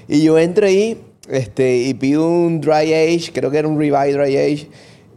Y 0.07 0.23
yo 0.23 0.37
entro 0.39 0.65
ahí 0.65 0.99
este, 1.29 1.77
y 1.77 1.93
pido 1.93 2.27
un 2.27 2.59
dry 2.59 2.93
age, 2.93 3.31
creo 3.31 3.51
que 3.51 3.59
era 3.59 3.67
un 3.67 3.79
ribeye 3.79 4.13
dry 4.13 4.35
age, 4.35 4.67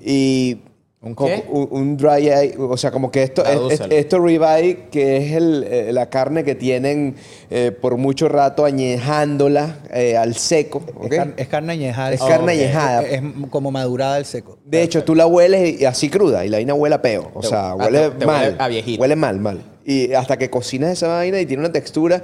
y... 0.05 0.59
¿Un 1.05 1.15
qué? 1.15 1.45
Un, 1.51 1.69
un 1.71 1.97
dry 1.97 2.31
age, 2.31 2.55
o 2.59 2.77
sea, 2.77 2.91
como 2.91 3.11
que 3.11 3.23
esto, 3.23 3.43
es, 3.45 3.51
Tradúcelo. 3.51 3.85
es- 3.95 4.01
esto 4.01 4.19
ribeye, 4.21 4.79
que 4.91 5.19
es 5.19 5.33
el, 5.35 5.65
eh, 5.69 5.93
la 5.93 6.09
carne 6.09 6.45
que 6.45 6.55
tienen 6.55 7.15
eh, 7.51 7.73
por 7.73 7.97
mucho 7.99 8.29
rato 8.29 8.65
añejándola 8.65 9.81
eh, 9.93 10.17
al 10.17 10.35
seco. 10.35 10.83
Es, 10.87 10.95
¿ok? 11.07 11.15
car- 11.15 11.35
es 11.37 11.49
carne 11.49 11.73
añejada. 11.75 12.13
Es 12.13 12.21
carne 12.23 12.53
añejada. 12.53 13.03
Es, 13.03 13.23
como 13.51 13.71
madurada 13.71 14.17
al 14.17 14.25
seco. 14.25 14.59
De 14.65 14.83
hecho, 14.83 15.05
tú 15.05 15.15
la 15.15 15.27
hueles 15.27 15.81
y 15.81 15.85
así 15.85 16.09
cruda 16.09 16.45
y 16.45 16.49
la 16.49 16.57
vaina 16.57 16.75
huele 16.75 16.95
a 16.95 17.03
peo. 17.03 17.31
O 17.35 17.41
Te- 17.41 17.49
sea, 17.49 17.75
huele 17.75 18.11
te- 18.11 18.17
te 18.21 18.27
mal. 18.27 18.45
huele 18.47 18.57
a 18.59 18.69
viejito. 18.69 19.01
Huele 19.03 19.17
mal, 19.17 19.39
mal. 19.41 19.63
Y 19.87 20.15
hasta 20.15 20.39
que 20.39 20.49
cocinas 20.49 20.91
esa 20.93 21.09
vaina 21.09 21.39
y 21.41 21.45
tiene 21.47 21.63
una 21.63 21.71
textura 21.73 22.23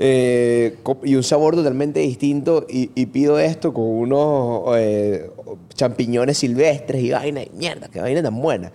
eh, 0.00 0.76
y 1.04 1.14
un 1.14 1.22
sabor 1.22 1.54
totalmente 1.54 2.00
distinto. 2.00 2.66
Y, 2.68 2.90
y 2.94 3.06
pido 3.06 3.38
esto 3.38 3.72
con 3.72 3.84
unos 3.84 4.76
eh, 4.76 5.30
champiñones 5.74 6.38
silvestres 6.38 7.02
y 7.02 7.10
vaina. 7.10 7.42
Y 7.42 7.50
mierda, 7.56 7.88
qué 7.88 8.00
vaina 8.00 8.22
tan 8.22 8.40
buena. 8.40 8.72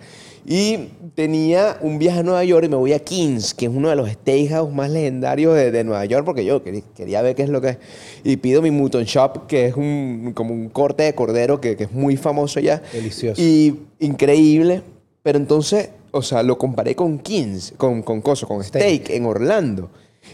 Y 0.48 0.90
tenía 1.16 1.76
un 1.80 1.98
viaje 1.98 2.20
a 2.20 2.22
Nueva 2.22 2.44
York 2.44 2.66
y 2.66 2.68
me 2.68 2.76
voy 2.76 2.92
a 2.92 3.00
Kings, 3.00 3.52
que 3.52 3.66
es 3.66 3.72
uno 3.74 3.88
de 3.88 3.96
los 3.96 4.08
steakhouse 4.08 4.72
más 4.72 4.88
legendarios 4.90 5.56
de, 5.56 5.72
de 5.72 5.82
Nueva 5.82 6.04
York, 6.04 6.24
porque 6.24 6.44
yo 6.44 6.62
quería, 6.62 6.82
quería 6.94 7.20
ver 7.20 7.34
qué 7.34 7.42
es 7.42 7.48
lo 7.48 7.60
que 7.60 7.70
es. 7.70 7.78
Y 8.22 8.36
pido 8.36 8.62
mi 8.62 8.70
Mutton 8.70 9.02
Shop, 9.02 9.48
que 9.48 9.66
es 9.66 9.74
un, 9.74 10.32
como 10.36 10.54
un 10.54 10.68
corte 10.68 11.02
de 11.02 11.16
cordero 11.16 11.60
que, 11.60 11.76
que 11.76 11.84
es 11.84 11.92
muy 11.92 12.16
famoso 12.16 12.60
allá. 12.60 12.80
Delicioso. 12.92 13.42
Y 13.42 13.74
increíble. 13.98 14.82
Pero 15.24 15.38
entonces, 15.38 15.90
o 16.12 16.22
sea, 16.22 16.44
lo 16.44 16.56
comparé 16.56 16.94
con 16.94 17.18
Kings, 17.18 17.74
con, 17.76 18.02
con 18.02 18.20
Coso, 18.20 18.46
con 18.46 18.62
Steak. 18.62 18.82
Steak 18.84 19.10
en 19.10 19.26
Orlando. 19.26 19.90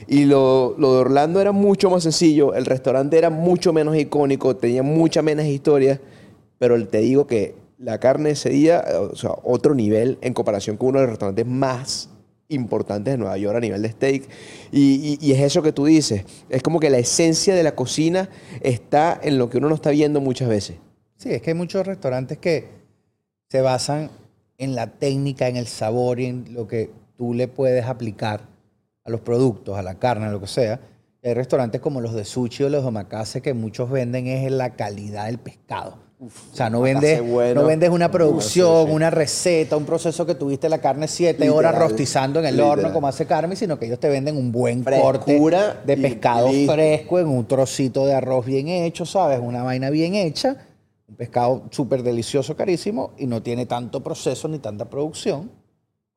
Y 0.06 0.24
lo, 0.24 0.74
lo 0.78 0.92
de 0.94 0.98
Orlando 1.00 1.40
era 1.40 1.52
mucho 1.52 1.90
más 1.90 2.02
sencillo, 2.02 2.54
el 2.54 2.66
restaurante 2.66 3.18
era 3.18 3.30
mucho 3.30 3.72
menos 3.72 3.96
icónico, 3.96 4.56
tenía 4.56 4.82
mucha 4.82 5.22
menos 5.22 5.44
historia, 5.46 6.00
pero 6.58 6.84
te 6.86 6.98
digo 6.98 7.26
que 7.26 7.54
la 7.78 7.98
carne 7.98 8.30
ese 8.30 8.50
día, 8.50 8.84
o 9.10 9.16
sea, 9.16 9.32
otro 9.42 9.74
nivel 9.74 10.18
en 10.20 10.34
comparación 10.34 10.76
con 10.76 10.90
uno 10.90 11.00
de 11.00 11.04
los 11.06 11.10
restaurantes 11.12 11.46
más 11.46 12.08
importantes 12.48 13.12
de 13.14 13.18
Nueva 13.18 13.36
York 13.38 13.56
a 13.56 13.60
nivel 13.60 13.82
de 13.82 13.90
steak. 13.90 14.28
Y, 14.70 15.18
y- 15.20 15.26
y 15.26 15.32
es 15.32 15.40
eso 15.40 15.62
que 15.62 15.72
tú 15.72 15.86
dices, 15.86 16.24
es 16.50 16.62
como 16.62 16.78
que 16.80 16.90
la 16.90 16.98
esencia 16.98 17.54
de 17.54 17.62
la 17.62 17.74
cocina 17.74 18.28
está 18.60 19.18
en 19.22 19.38
lo 19.38 19.48
que 19.50 19.58
uno 19.58 19.68
no 19.68 19.74
está 19.74 19.90
viendo 19.90 20.20
muchas 20.20 20.48
veces. 20.48 20.76
Sí, 21.16 21.30
es 21.30 21.40
que 21.42 21.50
hay 21.50 21.56
muchos 21.56 21.86
restaurantes 21.86 22.38
que 22.38 22.68
se 23.48 23.60
basan 23.62 24.10
en 24.58 24.74
la 24.74 24.86
técnica, 24.88 25.48
en 25.48 25.56
el 25.56 25.66
sabor 25.66 26.20
y 26.20 26.26
en 26.26 26.44
lo 26.52 26.68
que 26.68 26.90
tú 27.16 27.34
le 27.34 27.48
puedes 27.48 27.84
aplicar 27.86 28.51
a 29.04 29.10
los 29.10 29.20
productos, 29.20 29.76
a 29.76 29.82
la 29.82 29.96
carne, 29.96 30.26
a 30.26 30.30
lo 30.30 30.40
que 30.40 30.46
sea. 30.46 30.80
Hay 31.24 31.34
restaurantes 31.34 31.80
como 31.80 32.00
los 32.00 32.14
de 32.14 32.24
sushi 32.24 32.64
o 32.64 32.68
los 32.68 32.82
de 32.82 32.88
omakase 32.88 33.40
que 33.42 33.54
muchos 33.54 33.90
venden 33.90 34.26
es 34.26 34.50
la 34.50 34.70
calidad 34.70 35.26
del 35.26 35.38
pescado. 35.38 35.98
o 36.20 36.28
sea, 36.52 36.68
no 36.68 36.80
vendes, 36.80 37.22
bueno. 37.24 37.62
no 37.62 37.66
vendes 37.66 37.90
una 37.90 38.10
producción, 38.10 38.90
una 38.90 39.08
receta, 39.08 39.76
un 39.76 39.84
proceso 39.84 40.26
que 40.26 40.34
tuviste 40.34 40.68
la 40.68 40.78
carne 40.78 41.06
siete 41.06 41.44
Literal, 41.44 41.56
horas 41.56 41.78
rostizando 41.78 42.40
en 42.40 42.46
el 42.46 42.60
horno 42.60 42.92
como 42.92 43.06
hace 43.06 43.26
Carmen, 43.26 43.56
sino 43.56 43.78
que 43.78 43.86
ellos 43.86 44.00
te 44.00 44.08
venden 44.08 44.36
un 44.36 44.50
buen 44.50 44.82
Frescura 44.82 45.74
corte 45.74 45.86
de 45.86 45.96
pescado 45.96 46.48
fresco 46.66 47.20
en 47.20 47.28
un 47.28 47.46
trocito 47.46 48.04
de 48.04 48.14
arroz 48.14 48.44
bien 48.44 48.66
hecho, 48.68 49.06
¿sabes? 49.06 49.38
Una 49.40 49.62
vaina 49.62 49.90
bien 49.90 50.14
hecha 50.14 50.56
un 51.12 51.16
pescado 51.16 51.64
súper 51.70 52.02
delicioso, 52.02 52.56
carísimo, 52.56 53.12
y 53.18 53.26
no 53.26 53.42
tiene 53.42 53.66
tanto 53.66 54.02
proceso 54.02 54.48
ni 54.48 54.58
tanta 54.58 54.88
producción 54.88 55.61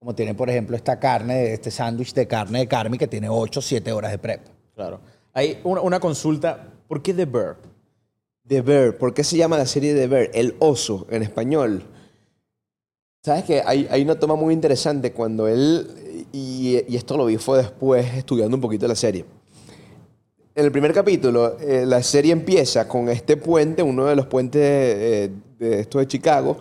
como 0.06 0.14
tiene, 0.14 0.36
por 0.36 0.52
ejemplo, 0.52 0.76
esta 0.76 1.00
carne, 1.00 1.52
este 1.52 1.72
sándwich 1.72 2.14
de 2.14 2.28
carne 2.28 2.60
de 2.60 2.68
Carmi 2.68 2.96
que 2.96 3.08
tiene 3.08 3.28
8 3.28 3.60
o 3.60 3.64
7 3.64 3.92
horas 3.92 4.12
de 4.12 4.20
prep. 4.20 4.40
Claro. 4.76 5.00
Hay 5.34 5.60
una, 5.64 5.82
una 5.82 6.00
consulta. 6.00 6.68
¿Por 6.88 7.02
qué 7.02 7.12
The 7.12 7.26
Bear? 7.26 7.58
The 8.48 8.62
Bear, 8.62 8.98
¿por 9.00 9.16
qué 9.16 9.24
se 9.24 9.36
llama 9.36 9.58
la 9.58 9.66
serie 9.66 9.96
The 9.96 10.06
Bear? 10.06 10.30
El 10.36 10.58
oso 10.60 11.08
en 11.10 11.24
español. 11.24 11.86
¿Sabes 13.24 13.46
que 13.46 13.64
hay, 13.66 13.88
hay 13.90 14.04
una 14.04 14.20
toma 14.20 14.36
muy 14.36 14.54
interesante 14.54 15.12
cuando 15.12 15.48
él, 15.48 16.28
y, 16.32 16.84
y 16.88 16.96
esto 16.96 17.18
lo 17.18 17.26
vi 17.26 17.38
fue 17.38 17.58
después 17.58 18.06
estudiando 18.14 18.56
un 18.56 18.62
poquito 18.62 18.88
la 18.88 18.94
serie. 18.94 19.26
En 20.54 20.66
el 20.66 20.72
primer 20.72 20.94
capítulo, 20.94 21.58
eh, 21.60 21.84
la 21.84 22.04
serie 22.04 22.32
empieza 22.32 22.88
con 22.88 23.10
este 23.10 23.38
puente, 23.38 23.82
uno 23.82 24.06
de 24.06 24.16
los 24.16 24.28
puentes 24.28 24.62
eh, 24.62 25.32
de 25.58 25.80
esto 25.80 25.98
de 25.98 26.06
Chicago, 26.06 26.58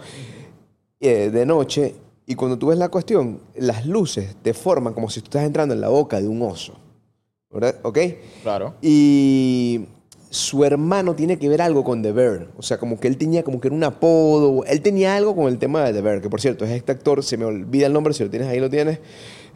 eh, 0.99 1.29
de 1.29 1.45
noche, 1.45 1.95
y 2.27 2.35
cuando 2.35 2.59
tú 2.59 2.69
ves 2.69 2.79
la 2.79 2.89
cuestión, 2.89 3.41
las 3.57 3.87
luces 3.87 4.35
te 4.43 4.55
forman 4.55 4.95
como 4.95 5.11
si 5.11 5.21
tú 5.21 5.27
estás 5.27 5.45
entrando 5.45 5.75
en 5.75 5.81
la 5.81 5.89
boca 5.89 6.21
de 6.21 6.29
un 6.29 6.43
oso. 6.43 6.75
¿Verdad? 7.51 7.77
¿Ok? 7.83 7.99
Claro. 8.43 8.75
Y 8.83 9.87
su 10.31 10.65
hermano 10.65 11.15
tiene 11.15 11.39
que 11.39 11.49
ver 11.49 11.63
algo 11.63 11.85
con 11.85 12.03
The 12.03 12.11
Bear. 12.11 12.49
O 12.57 12.63
sea, 12.63 12.79
como 12.79 12.99
que 12.99 13.07
él 13.07 13.17
tenía 13.17 13.45
como 13.45 13.61
que 13.61 13.69
era 13.69 13.77
un 13.77 13.85
apodo. 13.85 14.65
Él 14.65 14.81
tenía 14.81 15.15
algo 15.15 15.37
con 15.37 15.47
el 15.47 15.59
tema 15.59 15.85
de 15.85 15.93
The 15.93 16.01
Bear, 16.01 16.21
que 16.21 16.29
por 16.29 16.41
cierto, 16.41 16.65
es 16.65 16.73
este 16.73 16.91
actor, 16.91 17.23
se 17.23 17.37
me 17.37 17.45
olvida 17.45 17.87
el 17.87 17.93
nombre, 17.93 18.13
si 18.13 18.25
lo 18.25 18.31
tienes 18.31 18.49
ahí 18.49 18.59
lo 18.59 18.69
tienes, 18.69 18.99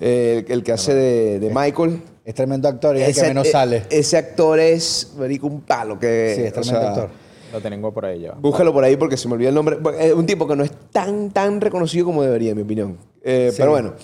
eh, 0.01 0.45
el, 0.47 0.53
el 0.53 0.63
que 0.63 0.71
hace 0.73 0.95
de, 0.95 1.41
de 1.41 1.51
Michael. 1.53 2.01
Es 2.25 2.35
tremendo 2.35 2.69
actor 2.69 2.97
y 2.97 3.01
es 3.01 3.09
el 3.09 3.15
que 3.15 3.29
menos 3.29 3.47
eh, 3.49 3.51
sale. 3.51 3.83
Ese 3.91 4.17
actor 4.17 4.61
es, 4.61 5.15
marico, 5.19 5.47
un 5.49 5.63
palo. 5.63 5.99
Que, 5.99 6.35
Sí, 6.37 6.43
es 6.43 6.51
o 6.51 6.61
tremendo 6.61 6.81
sea, 6.81 6.89
actor. 6.91 7.11
Lo 7.53 7.61
tengo 7.61 7.93
por 7.93 8.05
ahí 8.05 8.21
ya. 8.21 8.33
Búscalo 8.33 8.73
por 8.73 8.85
ahí 8.85 8.97
porque 8.97 9.17
se 9.17 9.29
me 9.29 9.35
olvida 9.35 9.49
el 9.49 9.55
nombre. 9.55 9.79
Es 9.99 10.13
un 10.13 10.27
tipo 10.27 10.47
que 10.47 10.57
no 10.57 10.65
es 10.65 10.73
tan, 10.91 11.31
tan 11.31 11.61
reconocido 11.61 12.05
como 12.05 12.23
debería, 12.23 12.51
en 12.51 12.57
mi 12.57 12.63
opinión. 12.63 12.99
Eh, 13.23 13.51
Sí. 13.51 13.57
Pero 13.59 13.71
bueno, 13.71 13.95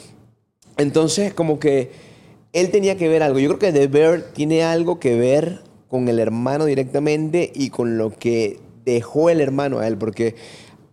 entonces 0.76 1.34
como 1.34 1.58
que 1.58 1.90
él 2.52 2.70
tenía 2.70 2.96
que 2.96 3.08
ver 3.08 3.22
algo. 3.22 3.38
Yo 3.38 3.48
creo 3.48 3.58
que 3.58 3.78
The 3.78 3.88
Bear 3.88 4.22
tiene 4.32 4.62
algo 4.64 4.98
que 4.98 5.16
ver 5.16 5.62
con 5.88 6.08
el 6.08 6.18
hermano 6.18 6.64
directamente 6.64 7.52
y 7.54 7.70
con 7.70 7.98
lo 7.98 8.10
que 8.10 8.60
dejó 8.84 9.30
el 9.30 9.40
hermano 9.40 9.78
a 9.78 9.86
él, 9.86 9.96
porque 9.96 10.34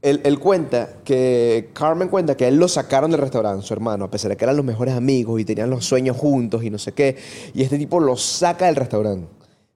él, 0.01 0.21
él 0.23 0.39
cuenta 0.39 0.97
que, 1.03 1.69
Carmen 1.73 2.07
cuenta 2.07 2.35
que 2.35 2.47
él 2.47 2.57
lo 2.57 2.67
sacaron 2.67 3.11
del 3.11 3.21
restaurante, 3.21 3.65
su 3.65 3.73
hermano, 3.73 4.05
a 4.05 4.11
pesar 4.11 4.31
de 4.31 4.37
que 4.37 4.45
eran 4.45 4.57
los 4.57 4.65
mejores 4.65 4.95
amigos 4.95 5.39
y 5.39 5.45
tenían 5.45 5.69
los 5.69 5.85
sueños 5.85 6.17
juntos 6.17 6.63
y 6.63 6.69
no 6.69 6.77
sé 6.77 6.93
qué, 6.93 7.17
y 7.53 7.61
este 7.61 7.77
tipo 7.77 7.99
lo 7.99 8.15
saca 8.15 8.65
del 8.65 8.75
restaurante, 8.75 9.27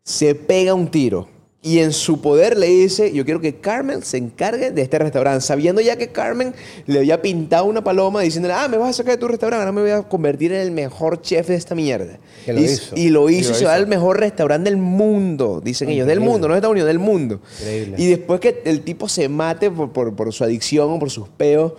se 0.03 0.35
pega 0.35 0.73
un 0.73 0.87
tiro. 0.87 1.27
Y 1.67 1.79
en 1.79 1.93
su 1.93 2.21
poder 2.21 2.57
le 2.59 2.67
dice, 2.67 3.11
yo 3.11 3.25
quiero 3.25 3.41
que 3.41 3.55
Carmen 3.55 4.03
se 4.03 4.17
encargue 4.17 4.69
de 4.69 4.83
este 4.83 4.99
restaurante, 4.99 5.41
sabiendo 5.41 5.81
ya 5.81 5.95
que 5.95 6.09
Carmen 6.09 6.53
le 6.85 6.99
había 6.99 7.23
pintado 7.23 7.65
una 7.65 7.83
paloma 7.83 8.21
diciéndole, 8.21 8.53
ah, 8.53 8.67
me 8.67 8.77
vas 8.77 8.91
a 8.91 8.93
sacar 8.93 9.15
de 9.15 9.17
tu 9.17 9.27
restaurante, 9.27 9.61
ahora 9.61 9.71
me 9.71 9.81
voy 9.81 9.89
a 9.89 10.03
convertir 10.03 10.53
en 10.53 10.61
el 10.61 10.69
mejor 10.69 11.23
chef 11.23 11.47
de 11.47 11.55
esta 11.55 11.73
mierda. 11.73 12.19
Lo 12.45 12.59
y, 12.61 12.65
hizo. 12.65 12.95
y 12.95 13.09
lo 13.09 13.29
hizo, 13.31 13.49
Y 13.49 13.53
lo 13.53 13.59
se 13.59 13.65
va 13.65 13.73
al 13.73 13.87
mejor 13.87 14.19
restaurante 14.19 14.69
del 14.69 14.77
mundo, 14.77 15.59
dicen 15.59 15.89
ellos, 15.89 16.05
del 16.05 16.19
mundo, 16.19 16.47
no 16.47 16.53
de 16.53 16.59
Estados 16.59 16.73
Unidos, 16.73 16.87
del 16.87 16.99
mundo. 16.99 17.41
Increíble. 17.59 17.95
Y 17.97 18.05
después 18.09 18.39
que 18.39 18.61
el 18.65 18.81
tipo 18.81 19.09
se 19.09 19.27
mate 19.27 19.71
por, 19.71 19.91
por- 19.91 20.15
por 20.15 20.31
su 20.33 20.43
adicción 20.43 20.91
o 20.91 20.99
por 20.99 21.09
sus 21.09 21.27
peos, 21.29 21.73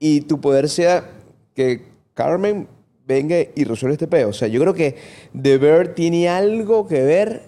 y 0.00 0.22
tu 0.22 0.40
poder 0.40 0.68
sea 0.68 1.08
que 1.54 1.82
Carmen 2.14 2.66
venga 3.06 3.36
y 3.54 3.62
resuelva 3.62 3.92
este 3.92 4.08
peo. 4.08 4.30
O 4.30 4.32
sea, 4.32 4.48
yo 4.48 4.60
creo 4.60 4.74
que 4.74 4.96
The 5.40 5.56
Bear 5.58 5.94
tiene 5.94 6.28
algo 6.28 6.88
que 6.88 7.00
ver 7.02 7.42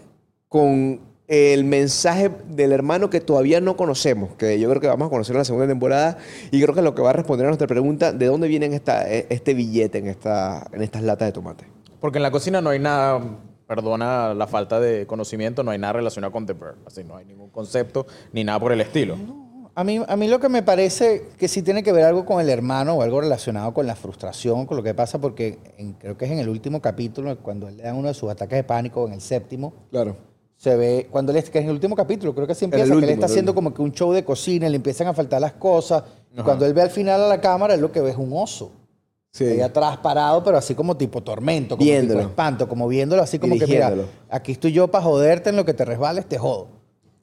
con 0.49 1.01
el 1.29 1.65
mensaje 1.65 2.31
del 2.49 2.73
hermano 2.73 3.11
que 3.11 3.21
todavía 3.21 3.61
no 3.61 3.77
conocemos, 3.77 4.35
que 4.37 4.59
yo 4.61 4.69
creo 4.69 4.81
que 4.81 4.87
vamos 4.87 5.07
a 5.07 5.11
conocer 5.11 5.35
en 5.35 5.39
la 5.39 5.45
segunda 5.45 5.67
temporada, 5.67 6.19
y 6.51 6.61
creo 6.63 6.75
que 6.75 6.83
lo 6.83 6.95
que 6.95 7.03
va 7.03 7.11
a 7.11 7.15
responder 7.15 7.47
a 7.47 7.49
nuestra 7.51 7.67
pregunta, 7.67 8.13
¿de 8.13 8.27
dónde 8.27 8.47
viene 8.49 8.67
esta, 8.67 9.09
este 9.09 9.55
billete 9.55 9.99
en, 9.99 10.07
esta, 10.09 10.67
en 10.73 10.83
estas 10.83 11.03
latas 11.03 11.27
de 11.29 11.33
tomate? 11.33 11.65
Porque 12.01 12.19
en 12.19 12.23
la 12.23 12.31
cocina 12.31 12.61
no 12.61 12.71
hay 12.71 12.79
nada, 12.79 13.21
perdona 13.67 14.35
la 14.35 14.47
falta 14.47 14.79
de 14.79 15.07
conocimiento, 15.07 15.65
no 15.65 15.73
hay 15.73 15.79
nada 15.79 15.95
relacionado 15.95 16.33
con 16.33 16.47
The 16.47 16.53
Bear. 16.53 16.75
Así 16.87 17.03
no 17.03 17.17
hay 17.17 17.25
ningún 17.25 17.51
concepto 17.51 18.07
ni 18.33 18.45
nada 18.45 18.61
por 18.61 18.71
el 18.73 18.81
estilo. 18.81 19.17
A 19.75 19.83
mí, 19.85 20.01
a 20.07 20.17
mí 20.17 20.29
lo 20.29 20.39
que 20.41 20.49
me 20.49 20.63
parece 20.63 21.25
que 21.37 21.49
sí 21.49 21.61
tiene 21.63 21.83
que 21.83 21.93
ver 21.93 22.05
algo 22.05 22.25
con 22.25 22.41
el 22.41 22.49
hermano 22.49 22.95
o 22.95 23.03
algo 23.03 23.21
relacionado 23.21 23.75
con 23.75 23.87
la 23.87 23.95
frustración, 23.97 24.65
con 24.67 24.77
lo 24.77 24.83
que 24.83 24.95
pasa, 24.95 25.21
porque 25.21 25.59
en- 25.77 25.95
creo 25.95 26.17
que 26.17 26.25
es 26.27 26.31
en 26.31 26.39
el 26.39 26.49
último 26.49 26.81
capítulo, 26.81 27.37
cuando 27.43 27.69
él 27.69 27.79
le 27.79 27.83
da 27.83 27.93
uno 27.93 28.09
de 28.09 28.15
sus 28.15 28.31
ataques 28.31 28.57
de 28.57 28.65
pánico, 28.65 29.07
en 29.07 29.15
el 29.15 29.21
séptimo, 29.21 29.75
Claro. 29.91 30.17
Se 30.57 30.75
ve, 30.77 31.07
cuando 31.11 31.33
él, 31.33 31.43
que 31.45 31.59
es 31.59 31.63
en 31.65 31.69
el 31.69 31.75
último 31.75 31.95
capítulo, 31.95 32.35
creo 32.35 32.47
que 32.47 32.53
así 32.53 32.65
En 32.65 32.73
el 32.73 32.81
empieza, 32.81 32.87
que 32.87 32.93
él 32.93 32.97
último, 33.05 33.13
está 33.13 33.27
el 33.27 33.31
haciendo 33.33 33.53
último. 33.53 33.71
como 33.71 33.75
que 33.75 33.83
un 33.83 33.93
show 33.93 34.13
de 34.13 34.25
cocina, 34.25 34.69
le 34.69 34.77
empiezan 34.77 35.07
a 35.09 35.13
faltar 35.15 35.41
las 35.41 35.53
cosas. 35.53 36.03
y 36.37 36.41
Cuando 36.43 36.65
él 36.67 36.73
ve 36.75 36.83
al 36.83 36.91
final 36.91 37.21
a 37.23 37.29
la 37.29 37.41
cámara, 37.41 37.75
él 37.75 37.81
lo 37.81 37.93
que 37.93 38.01
ve 38.01 38.11
es 38.11 38.17
un 38.17 38.31
oso. 38.33 38.71
Sí. 39.33 39.45
Ahí 39.45 39.61
atrás 39.61 39.99
parado, 39.99 40.43
pero 40.43 40.57
así 40.57 40.75
como 40.75 40.97
tipo 40.97 41.23
tormento, 41.23 41.77
como 41.77 41.85
Viéndolo. 41.85 42.21
tipo 42.21 42.31
espanto, 42.31 42.67
como 42.69 42.89
viéndolo 42.89 43.23
así 43.23 43.39
como 43.39 43.59
que, 43.59 43.67
mira, 43.67 43.93
aquí 44.31 44.53
estoy 44.53 44.73
yo 44.73 44.89
para 44.89 45.05
joderte 45.05 45.51
en 45.51 45.57
lo 45.57 45.65
que 45.67 45.75
te 45.75 45.85
resbales, 45.85 46.25
te 46.27 46.39
jodo. 46.39 46.69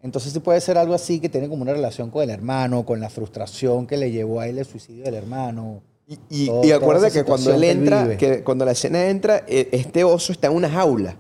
Entonces 0.04 0.32
sí 0.32 0.40
puede 0.40 0.62
ser 0.62 0.78
algo 0.78 0.94
así 0.94 1.20
que 1.20 1.28
tiene 1.30 1.50
como 1.50 1.64
una 1.64 1.74
relación 1.74 2.12
con 2.12 2.22
el 2.22 2.30
hermano, 2.30 2.86
con 2.86 3.00
la 3.00 3.10
frustración 3.10 3.88
que 3.88 3.98
le 3.98 4.12
llevó 4.12 4.42
a 4.42 4.48
él 4.48 4.60
el 4.60 4.66
suicidio 4.66 5.06
del 5.06 5.16
hermano. 5.16 5.82
Y, 6.08 6.20
y, 6.30 6.46
Todo- 6.48 6.64
y 6.66 6.72
acuérdate 6.72 7.12
que 7.14 7.24
cuando 7.24 7.52
él 7.52 7.62
que 7.62 7.72
él 7.72 7.78
entra, 7.80 8.04
vive. 8.04 8.18
que 8.18 8.44
cuando 8.44 8.66
la 8.66 8.74
escena 8.74 9.08
entra, 9.08 9.44
e- 9.48 9.70
este 9.72 10.04
oso 10.04 10.34
está 10.34 10.48
en 10.48 10.54
una 10.54 10.70
jaula. 10.70 11.16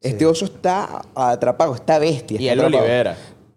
Este 0.00 0.26
oso 0.26 0.44
está 0.44 1.02
atrapado, 1.14 1.74
está 1.74 1.98
bestia. 1.98 2.40
Y 2.40 2.48
él 2.48 2.58
lo 2.58 2.68
libera. 2.68 3.16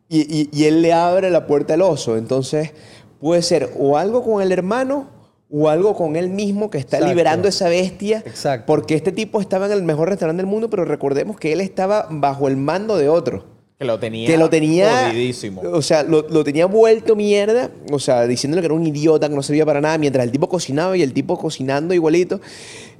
Y, 0.09 0.21
y- 0.21 0.49
y 0.51 0.65
él 0.65 0.81
le 0.81 0.91
abre 0.93 1.29
la 1.29 1.45
puerta 1.47 1.75
al 1.75 1.81
oso. 1.81 2.17
Entonces, 2.17 2.71
puede 3.19 3.41
ser 3.41 3.71
o 3.79 3.97
algo 3.97 4.23
con 4.23 4.41
el 4.41 4.51
hermano 4.51 5.07
o 5.51 5.69
algo 5.69 5.95
con 5.95 6.15
él 6.15 6.29
mismo 6.29 6.69
que 6.69 6.77
está 6.77 6.97
Exacto. 6.97 7.13
liberando 7.13 7.47
esa 7.47 7.69
bestia. 7.69 8.23
Exacto. 8.25 8.65
Porque 8.65 8.95
este 8.95 9.11
tipo 9.11 9.39
estaba 9.41 9.67
en 9.67 9.73
el 9.73 9.83
mejor 9.83 10.09
restaurante 10.09 10.41
del 10.41 10.49
mundo, 10.49 10.69
pero 10.69 10.85
recordemos 10.85 11.37
que 11.37 11.53
él 11.53 11.61
estaba 11.61 12.07
bajo 12.09 12.47
el 12.47 12.57
mando 12.57 12.97
de 12.97 13.09
otro. 13.09 13.45
Que 13.81 13.87
lo 13.87 13.97
tenía. 13.97 14.27
Que 14.27 14.37
lo 14.37 14.47
tenía. 14.47 15.07
jodidísimo. 15.07 15.63
O 15.73 15.81
sea, 15.81 16.03
lo, 16.03 16.21
lo 16.29 16.43
tenía 16.43 16.67
vuelto 16.67 17.15
mierda. 17.15 17.71
O 17.91 17.97
sea, 17.97 18.27
diciéndole 18.27 18.61
que 18.61 18.67
era 18.67 18.75
un 18.75 18.85
idiota, 18.85 19.27
que 19.27 19.33
no 19.33 19.41
servía 19.41 19.65
para 19.65 19.81
nada, 19.81 19.97
mientras 19.97 20.23
el 20.23 20.31
tipo 20.31 20.47
cocinaba 20.47 20.95
y 20.95 21.01
el 21.01 21.13
tipo 21.13 21.35
cocinando 21.35 21.91
igualito. 21.95 22.39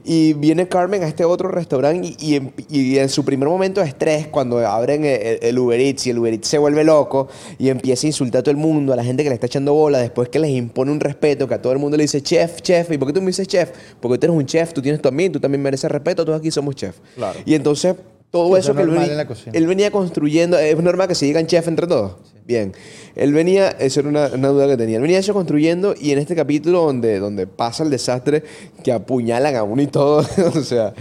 Y 0.04 0.34
viene 0.34 0.67
Carmen 0.67 1.04
a 1.04 1.08
este 1.08 1.24
otro 1.24 1.50
restaurante 1.50 2.15
y, 2.20 2.32
y 2.32 2.36
en, 2.36 2.54
y 2.67 2.98
en 2.98 3.10
su 3.10 3.24
primer 3.24 3.48
momento 3.48 3.80
de 3.80 3.89
estrés, 3.89 4.26
cuando 4.26 4.58
abren 4.58 5.06
el, 5.06 5.38
el 5.44 5.60
Uber 5.60 5.80
Eats 5.80 6.08
y 6.08 6.10
el 6.10 6.17
Uber 6.17 6.34
Eats 6.34 6.48
se 6.48 6.58
vuelve 6.58 6.84
loco 6.84 7.28
y 7.60 7.70
empieza 7.70 8.08
a 8.08 8.10
insultar 8.10 8.39
a 8.39 8.44
todo 8.44 8.52
el 8.52 8.58
mundo, 8.58 8.94
a 8.94 8.96
la 8.96 9.04
gente 9.04 9.22
que 9.22 9.30
le 9.30 9.36
está 9.36 9.46
echando 9.46 9.76
bola, 9.76 10.00
después 10.00 10.30
que 10.30 10.39
les 10.39 10.50
impone 10.50 10.91
un 10.91 11.00
respeto, 11.00 11.48
que 11.48 11.54
a 11.54 11.62
todo 11.62 11.74
el 11.74 11.78
mundo 11.78 11.96
le 11.96 12.06
dice 12.06 12.24
chef, 12.24 12.60
chef. 12.63 12.89
¿Y 12.91 12.98
por 12.98 13.10
qué 13.10 13.13
tú 13.13 13.22
me 13.22 13.28
dices 13.28 13.48
chef? 13.48 13.70
Porque 14.00 14.17
tú 14.17 14.26
eres 14.26 14.36
un 14.36 14.48
chef, 14.48 14.74
tú 14.74 14.82
tienes 14.82 15.00
tu 15.00 15.10
amigo, 15.10 15.34
tú 15.34 15.39
también 15.39 15.62
mereces 15.62 15.91
respeto, 15.91 16.26
todos 16.26 16.39
aquí 16.39 16.50
somos 16.50 16.74
chef. 16.76 16.98
Claro. 17.15 17.39
Y 17.46 17.54
entonces 17.54 17.96
todo 18.32 18.58
eso 18.58 18.72
eso 18.72 18.72
es 18.72 18.78
que 18.78 18.84
él 18.84 18.89
venía, 18.89 19.12
en 19.12 19.17
la 19.17 19.28
cocina. 19.28 19.52
él 19.54 19.67
venía 19.67 19.91
construyendo, 19.91 20.58
es 20.58 20.78
normal 20.82 21.08
que 21.08 21.15
se 21.15 21.26
digan 21.26 21.46
chef 21.48 21.67
entre 21.67 21.86
todos. 21.86 22.15
Bien. 22.46 22.74
Él 23.15 23.34
venía, 23.34 23.70
eso 23.70 24.00
era 24.00 24.10
una, 24.10 24.28
una 24.34 24.48
duda 24.48 24.67
que 24.67 24.78
tenía. 24.78 24.96
Él 24.96 25.02
venía 25.02 25.20
eso 25.20 25.34
construyendo 25.34 25.94
y 26.00 26.12
en 26.12 26.20
este 26.20 26.36
capítulo 26.36 26.82
donde, 26.86 27.20
donde 27.20 27.46
pasa 27.46 27.84
el 27.84 27.89
desastre, 27.89 28.44
que 28.84 28.91
apuñalan 28.91 29.56
a 29.56 29.63
uno 29.63 29.82
y 29.82 29.88
todo, 29.88 30.20
o 30.56 30.62
sea, 30.63 30.94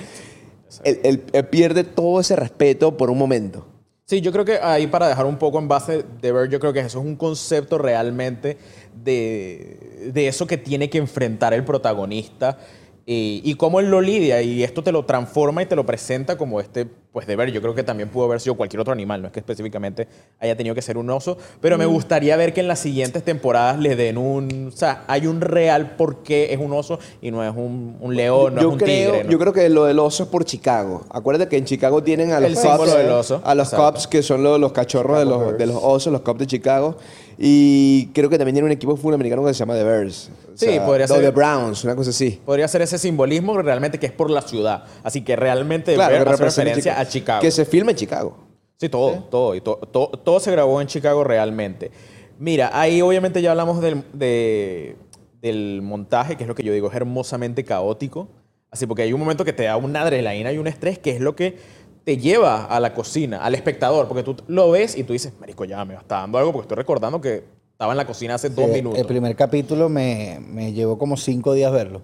él, 0.85 1.01
él- 1.05 1.23
él 1.33 1.47
pierde 1.47 1.85
todo 1.85 2.21
ese 2.21 2.37
respeto 2.37 2.97
por 2.97 3.11
un 3.11 3.19
momento. 3.19 3.67
Sí, 4.07 4.21
yo 4.21 4.33
creo 4.33 4.45
que 4.45 4.59
ahí 4.61 4.89
para 4.89 5.07
dejar 5.09 5.25
un 5.27 5.37
poco 5.39 5.61
en 5.61 5.69
base 5.69 6.05
de 6.21 6.33
ver, 6.33 6.49
yo 6.51 6.59
creo 6.59 6.73
que 6.73 6.81
eso 6.81 6.99
es 6.99 7.05
un 7.07 7.15
concepto 7.15 7.79
realmente 7.79 8.57
de, 9.05 10.11
de 10.13 10.27
eso 10.29 10.47
que 10.47 10.57
tiene 10.59 10.91
que 10.91 10.99
enfrentar 10.99 11.55
el 11.55 11.65
protagonista 11.65 12.59
eh, 13.07 13.41
y 13.43 13.55
cómo 13.55 13.79
él 13.81 13.89
lo 13.91 14.01
lidia 14.01 14.43
y 14.43 14.63
esto 14.65 14.83
te 14.83 14.93
lo 14.93 15.05
transforma 15.05 15.63
y 15.63 15.67
te 15.67 15.77
lo 15.77 15.87
presenta 15.87 16.37
como 16.37 16.61
este, 16.61 16.87
pues 17.13 17.27
de 17.27 17.35
ver, 17.35 17.51
yo 17.51 17.61
creo 17.61 17.75
que 17.75 17.83
también 17.83 18.09
pudo 18.09 18.27
haber 18.27 18.41
sido 18.41 18.55
cualquier 18.55 18.81
otro 18.81 18.93
animal, 18.93 19.21
no 19.21 19.27
es 19.27 19.33
que 19.33 19.41
específicamente 19.41 20.07
haya 20.39 20.57
tenido 20.57 20.75
que 20.77 20.83
ser 20.83 20.97
un 20.97 21.11
oso, 21.11 21.37
pero 21.61 21.77
me 21.77 21.85
gustaría 21.87 22.37
ver 22.37 22.53
que 22.53 22.61
en 22.61 22.69
las 22.69 22.79
siguientes 22.79 23.25
temporadas 23.25 23.79
le 23.81 23.97
den 23.97 24.17
un, 24.17 24.69
o 24.73 24.77
sea, 24.77 25.03
hay 25.09 25.27
un 25.27 25.41
real 25.41 25.97
por 25.97 26.23
qué 26.23 26.53
es 26.53 26.61
un 26.61 26.73
oso 26.73 26.99
y 27.21 27.31
no 27.33 27.43
es 27.45 27.51
un, 27.55 27.97
un 28.01 28.15
león, 28.15 28.55
no 28.55 28.61
yo, 28.63 28.69
es 28.69 28.73
un 28.75 28.79
creo, 28.79 29.11
tigre. 29.13 29.25
¿no? 29.25 29.31
yo 29.31 29.39
creo 29.41 29.53
que 29.53 29.69
lo 29.69 29.85
del 29.87 29.99
oso 29.99 30.23
es 30.23 30.29
por 30.29 30.45
Chicago. 30.45 31.05
Acuérdate 31.11 31.49
que 31.49 31.57
en 31.57 31.65
Chicago 31.65 32.03
tienen 32.03 32.31
a 32.33 32.39
los 32.39 32.49
El 32.51 32.55
cops, 32.55 32.69
símbolo 32.69 32.95
del 32.95 33.11
oso. 33.11 33.41
a 33.45 33.55
los 33.57 33.69
Exacto. 33.73 33.85
cops 33.93 34.07
que 34.07 34.23
son 34.23 34.43
los, 34.45 34.61
los 34.61 34.73
cachorros 34.73 35.19
de 35.19 35.25
los, 35.25 35.59
de 35.59 35.67
los 35.67 35.77
osos, 35.83 36.13
los 36.13 36.23
cops 36.23 36.39
de 36.41 36.47
Chicago. 36.47 36.97
Y 37.43 38.09
creo 38.13 38.29
que 38.29 38.37
también 38.37 38.55
tiene 38.55 38.67
un 38.67 38.73
equipo 38.73 38.97
fútbol 38.97 39.15
americano 39.15 39.43
que 39.47 39.55
se 39.55 39.61
llama 39.61 39.75
The 39.75 39.83
Bears. 39.83 40.31
O 40.55 40.59
Sí, 40.59 40.67
sea, 40.67 40.85
podría 40.85 41.07
o 41.07 41.09
ser. 41.09 41.21
The 41.23 41.31
Browns, 41.31 41.85
una 41.85 41.97
cosa 41.97 42.11
así. 42.11 42.39
Podría 42.45 42.69
ser 42.69 42.83
ese 42.83 42.99
simbolismo 42.99 43.57
realmente 43.63 43.99
que 43.99 44.05
es 44.05 44.13
por 44.13 44.29
la 44.31 44.43
ciudad. 44.43 44.85
Así 45.03 45.23
que 45.23 45.37
realmente 45.37 45.95
Claro, 45.95 46.13
ver 46.13 46.25
que 46.25 46.37
referencia 46.37 47.00
a 47.01 47.07
Chicago. 47.09 47.41
Que 47.43 47.51
se 47.51 47.65
filma 47.65 47.91
en 47.93 47.97
Chicago. 47.97 48.37
Sí, 48.79 48.89
todo, 48.89 49.25
todo, 49.31 49.55
y 49.55 49.61
to- 49.61 49.77
to- 49.93 50.09
todo 50.25 50.41
se 50.41 50.51
grabó 50.51 50.81
en 50.81 50.87
Chicago 50.87 51.23
realmente. 51.25 51.91
Mira, 52.39 52.71
ahí 52.73 53.03
obviamente 53.03 53.43
ya 53.43 53.51
hablamos 53.51 53.81
del, 53.83 54.03
de- 54.15 54.97
del 55.43 55.81
montaje, 55.83 56.37
que 56.37 56.45
es 56.45 56.49
lo 56.49 56.55
que 56.55 56.63
yo 56.63 56.73
digo, 56.73 56.89
es 56.89 56.95
hermosamente 56.95 57.65
caótico. 57.65 58.29
Así, 58.71 58.87
porque 58.87 59.03
hay 59.03 59.13
un 59.13 59.21
momento 59.21 59.45
que 59.45 59.53
te 59.53 59.65
da 59.65 59.77
una 59.77 60.03
adrenalina 60.03 60.53
y 60.53 60.59
un 60.59 60.67
estrés, 60.67 60.99
que 60.99 61.11
es 61.11 61.21
lo 61.21 61.35
que 61.37 61.59
te 62.05 62.17
lleva 62.17 62.65
a 62.65 62.81
la 62.81 62.95
cocina, 62.95 63.39
al 63.45 63.55
espectador, 63.55 64.09
porque 64.09 64.23
tú 64.23 64.37
lo 64.47 64.71
ves 64.71 64.97
y 64.97 65.05
tú 65.05 65.13
dices, 65.13 65.33
marico, 65.39 65.65
ya 65.67 65.85
me 65.85 65.95
está 65.95 66.21
dando 66.21 66.39
algo, 66.39 66.53
porque 66.53 66.65
estoy 66.65 66.77
recordando 66.77 67.21
que 67.21 67.45
estaba 67.73 67.93
en 67.93 67.97
la 67.99 68.07
cocina 68.07 68.35
hace 68.37 68.49
dos 68.49 68.69
minutos. 68.69 68.99
El 68.99 69.07
primer 69.07 69.35
capítulo 69.37 69.89
me, 69.89 70.39
me 70.41 70.73
llevó 70.73 70.97
como 70.99 71.17
cinco 71.17 71.53
días 71.53 71.71
verlo. 71.73 72.01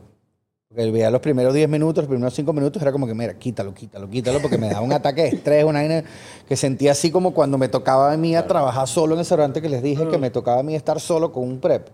Porque 0.76 0.90
veía 0.90 1.10
los 1.10 1.22
primeros 1.22 1.54
10 1.54 1.70
minutos, 1.70 2.04
los 2.04 2.08
primeros 2.10 2.34
5 2.34 2.52
minutos, 2.52 2.82
era 2.82 2.92
como 2.92 3.06
que, 3.06 3.14
mira, 3.14 3.32
quítalo, 3.38 3.72
quítalo, 3.72 4.10
quítalo, 4.10 4.42
porque 4.42 4.58
me 4.58 4.68
daba 4.68 4.82
un 4.82 4.92
ataque 4.92 5.22
de 5.22 5.28
estrés, 5.28 5.64
una 5.64 5.78
vaina 5.78 6.04
que 6.46 6.54
sentía 6.54 6.92
así 6.92 7.10
como 7.10 7.32
cuando 7.32 7.56
me 7.56 7.68
tocaba 7.68 8.12
a 8.12 8.16
mí 8.18 8.36
a 8.36 8.46
trabajar 8.46 8.86
solo 8.86 9.14
en 9.14 9.20
ese 9.22 9.30
restaurante 9.36 9.62
que 9.62 9.70
les 9.70 9.82
dije 9.82 10.06
que 10.06 10.18
me 10.18 10.28
tocaba 10.28 10.60
a 10.60 10.62
mí 10.62 10.74
estar 10.74 11.00
solo 11.00 11.32
con 11.32 11.44
un 11.44 11.60
prep. 11.60 11.88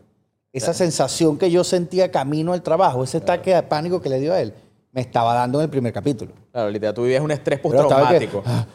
Esa 0.53 0.75
sensación 0.75 1.39
que 1.39 1.49
yo 1.49 1.63
sentía 1.63 2.11
camino 2.11 2.53
al 2.55 2.63
trabajo, 2.63 3.05
ese 3.05 3.19
ataque 3.19 3.55
de 3.55 3.63
pánico 3.63 4.03
que 4.03 4.09
le 4.09 4.19
dio 4.19 4.33
a 4.33 4.41
él, 4.41 4.53
me 4.91 5.01
estaba 5.01 5.33
dando 5.33 5.61
en 5.61 5.65
el 5.67 5.71
primer 5.71 5.93
capítulo. 5.93 6.33
Claro, 6.51 6.69
literal, 6.69 6.93
tú 6.93 7.05
vivías 7.05 7.23
un 7.23 7.31
estrés 7.31 7.61
Pero 7.63 7.83
estaba 7.83 8.09
que- 8.09 8.27
postraumático. 8.27 8.69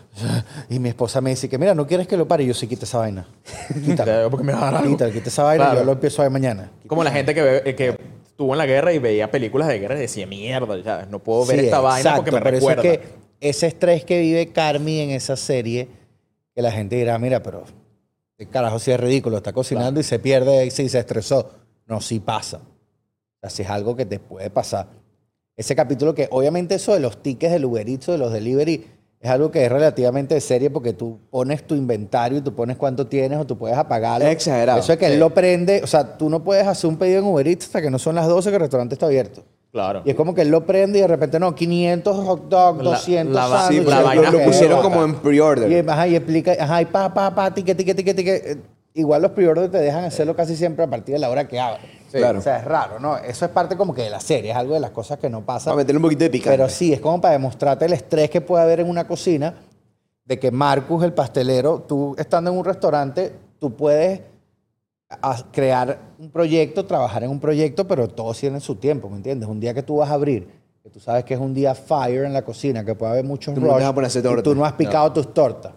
y 0.69 0.79
mi 0.79 0.87
esposa 0.87 1.19
me 1.19 1.31
dice 1.31 1.49
que, 1.49 1.57
mira, 1.57 1.75
¿no 1.75 1.85
quieres 1.85 2.07
que 2.07 2.15
lo 2.15 2.25
pare? 2.25 2.45
Y 2.45 2.47
yo, 2.47 2.53
sí, 2.53 2.65
quita 2.65 2.85
esa 2.85 2.99
vaina. 2.99 3.27
Quítalo. 3.85 4.29
Porque 4.31 4.45
me 4.45 4.53
va 4.53 4.59
a 4.59 4.71
dar 4.71 4.75
algo. 4.77 4.89
Quítalo, 4.91 5.11
quita 5.11 5.27
esa 5.27 5.43
vaina 5.43 5.71
y 5.73 5.75
yo 5.75 5.83
lo 5.83 5.91
empiezo 5.91 6.21
a 6.21 6.25
ver 6.25 6.31
mañana. 6.31 6.71
Como 6.87 7.03
la 7.03 7.11
gente 7.11 7.35
que, 7.35 7.41
ve- 7.41 7.61
eh, 7.65 7.75
que 7.75 7.97
estuvo 8.37 8.53
en 8.53 8.59
la 8.59 8.67
guerra 8.67 8.93
y 8.93 8.99
veía 8.99 9.31
películas 9.31 9.67
de 9.67 9.79
guerra 9.79 9.95
y 9.97 10.01
decía, 10.01 10.27
mierda, 10.27 10.77
ya, 10.77 11.07
no 11.07 11.17
puedo 11.17 11.43
ver 11.43 11.59
Sí, 11.59 11.65
esta 11.65 11.79
vaina 11.79 12.15
porque 12.17 12.31
me 12.31 12.39
recuerda. 12.39 12.83
Eso 12.83 12.91
es 12.91 12.99
que 12.99 13.09
ese 13.39 13.65
estrés 13.65 14.05
que 14.05 14.19
vive 14.19 14.51
Carmi 14.51 14.99
en 14.99 15.09
esa 15.09 15.35
serie, 15.35 15.87
que 16.53 16.61
la 16.61 16.71
gente 16.71 16.97
dirá, 16.97 17.17
mira, 17.17 17.41
pero 17.41 17.63
qué 18.37 18.45
carajo, 18.45 18.77
si 18.77 18.91
es 18.91 18.99
ridículo, 18.99 19.37
está 19.37 19.53
cocinando 19.53 19.99
y 19.99 20.03
se 20.03 20.19
pierde 20.19 20.67
y 20.67 20.69
sí, 20.69 20.87
se 20.87 20.99
estresó. 20.99 21.49
No, 21.87 21.99
sí 21.99 22.19
pasa. 22.19 22.57
O 22.57 23.39
sea, 23.41 23.49
sí 23.49 23.63
es 23.63 23.69
algo 23.71 23.95
que 23.95 24.05
te 24.05 24.19
puede 24.19 24.51
pasar. 24.51 24.87
Ese 25.55 25.75
capítulo 25.75 26.13
que, 26.13 26.27
obviamente, 26.29 26.75
eso 26.75 26.93
de 26.93 26.99
los 26.99 27.23
tickets 27.23 27.53
del 27.53 27.65
Uber 27.65 27.89
Eats 27.89 28.05
de 28.05 28.19
los 28.19 28.31
delivery 28.31 28.85
es 29.19 29.29
algo 29.29 29.49
que 29.49 29.65
es 29.65 29.71
relativamente 29.71 30.35
de 30.35 30.41
serie 30.41 30.69
porque 30.69 30.93
tú 30.93 31.19
pones 31.31 31.65
tu 31.65 31.73
inventario 31.75 32.37
y 32.37 32.41
tú 32.41 32.53
pones 32.53 32.77
cuánto 32.77 33.07
tienes 33.07 33.39
o 33.39 33.45
tú 33.45 33.57
puedes 33.57 33.77
apagarlo. 33.77 34.25
Es 34.27 34.31
exagerado. 34.33 34.79
Eso 34.79 34.93
es 34.93 34.99
que 34.99 35.07
él 35.07 35.19
lo 35.19 35.31
prende. 35.33 35.81
O 35.83 35.87
sea, 35.87 36.17
tú 36.17 36.29
no 36.29 36.43
puedes 36.43 36.67
hacer 36.67 36.89
un 36.89 36.97
pedido 36.97 37.19
en 37.19 37.25
Uber 37.25 37.47
Eats 37.47 37.65
hasta 37.65 37.81
que 37.81 37.89
no 37.89 37.97
son 37.97 38.15
las 38.15 38.27
12 38.27 38.49
que 38.49 38.55
el 38.55 38.61
restaurante 38.61 38.93
está 38.95 39.07
abierto. 39.07 39.43
Claro. 39.71 40.01
Y 40.05 40.11
es 40.11 40.15
como 40.15 40.33
que 40.33 40.41
él 40.43 40.49
lo 40.49 40.65
prende 40.65 40.99
y 40.99 41.01
de 41.01 41.07
repente, 41.07 41.39
no, 41.39 41.53
500 41.53 42.15
hot 42.25 42.47
dogs, 42.47 42.83
La- 42.83 42.91
200 42.91 43.35
la 43.35 43.47
va- 43.47 43.67
Sí, 43.67 43.81
la 43.81 44.01
vaina 44.01 44.31
lo, 44.31 44.43
pusieron 44.43 44.81
como 44.81 45.03
en 45.03 45.15
pre-order. 45.15 45.71
Y, 45.71 45.89
ajá, 45.89 46.07
y 46.07 46.15
explica, 46.15 46.53
ajá, 46.59 46.81
y 46.81 46.85
pa, 46.85 47.13
pa, 47.13 47.33
pa, 47.35 47.53
tique, 47.53 47.75
tique, 47.75 47.93
tique, 47.93 48.13
tique. 48.13 48.57
Igual 48.93 49.21
los 49.21 49.31
pre 49.31 49.47
te 49.69 49.77
dejan 49.77 50.05
hacerlo 50.05 50.35
casi 50.35 50.55
siempre 50.55 50.83
a 50.85 50.89
partir 50.89 51.13
de 51.13 51.19
la 51.19 51.29
hora 51.29 51.47
que 51.47 51.59
abre. 51.59 51.81
Sí. 52.07 52.17
Claro. 52.17 52.39
O 52.39 52.41
sea, 52.41 52.57
es 52.57 52.65
raro, 52.65 52.99
¿no? 52.99 53.17
Eso 53.17 53.45
es 53.45 53.51
parte 53.51 53.75
como 53.75 53.93
que 53.93 54.03
de 54.03 54.09
la 54.09 54.19
serie, 54.19 54.51
es 54.51 54.57
algo 54.57 54.73
de 54.73 54.79
las 54.79 54.91
cosas 54.91 55.19
que 55.19 55.29
no 55.29 55.45
pasa. 55.45 55.65
Para 55.65 55.77
meterle 55.77 55.97
un 55.97 56.03
poquito 56.03 56.23
de 56.23 56.29
picante. 56.29 56.57
Pero 56.57 56.69
sí, 56.69 56.93
es 56.93 56.99
como 56.99 57.19
para 57.19 57.33
demostrarte 57.33 57.85
el 57.85 57.93
estrés 57.93 58.29
que 58.29 58.41
puede 58.41 58.63
haber 58.63 58.79
en 58.79 58.89
una 58.89 59.07
cocina, 59.07 59.55
de 60.27 60.39
que 60.39 60.51
Marcus, 60.51 61.03
el 61.03 61.13
pastelero, 61.13 61.85
tú 61.87 62.15
estando 62.17 62.51
en 62.51 62.57
un 62.57 62.65
restaurante, 62.65 63.33
tú 63.59 63.75
puedes 63.75 64.21
crear 65.51 65.99
un 66.19 66.29
proyecto, 66.29 66.85
trabajar 66.85 67.23
en 67.23 67.29
un 67.29 67.39
proyecto, 67.39 67.87
pero 67.87 68.09
todo 68.09 68.33
tiene 68.33 68.59
su 68.59 68.75
tiempo, 68.75 69.09
¿me 69.09 69.17
entiendes? 69.17 69.47
Un 69.47 69.59
día 69.59 69.73
que 69.73 69.83
tú 69.83 69.97
vas 69.97 70.09
a 70.09 70.15
abrir, 70.15 70.49
que 70.83 70.89
tú 70.89 70.99
sabes 70.99 71.23
que 71.23 71.33
es 71.33 71.39
un 71.39 71.53
día 71.53 71.73
fire 71.73 72.25
en 72.25 72.33
la 72.33 72.43
cocina, 72.43 72.83
que 72.83 72.93
puede 72.93 73.13
haber 73.13 73.23
muchos 73.23 73.55
torta. 74.23 74.43
tú 74.43 74.55
no 74.55 74.65
has 74.65 74.73
picado 74.73 75.13
tus 75.13 75.33
tortas. 75.33 75.71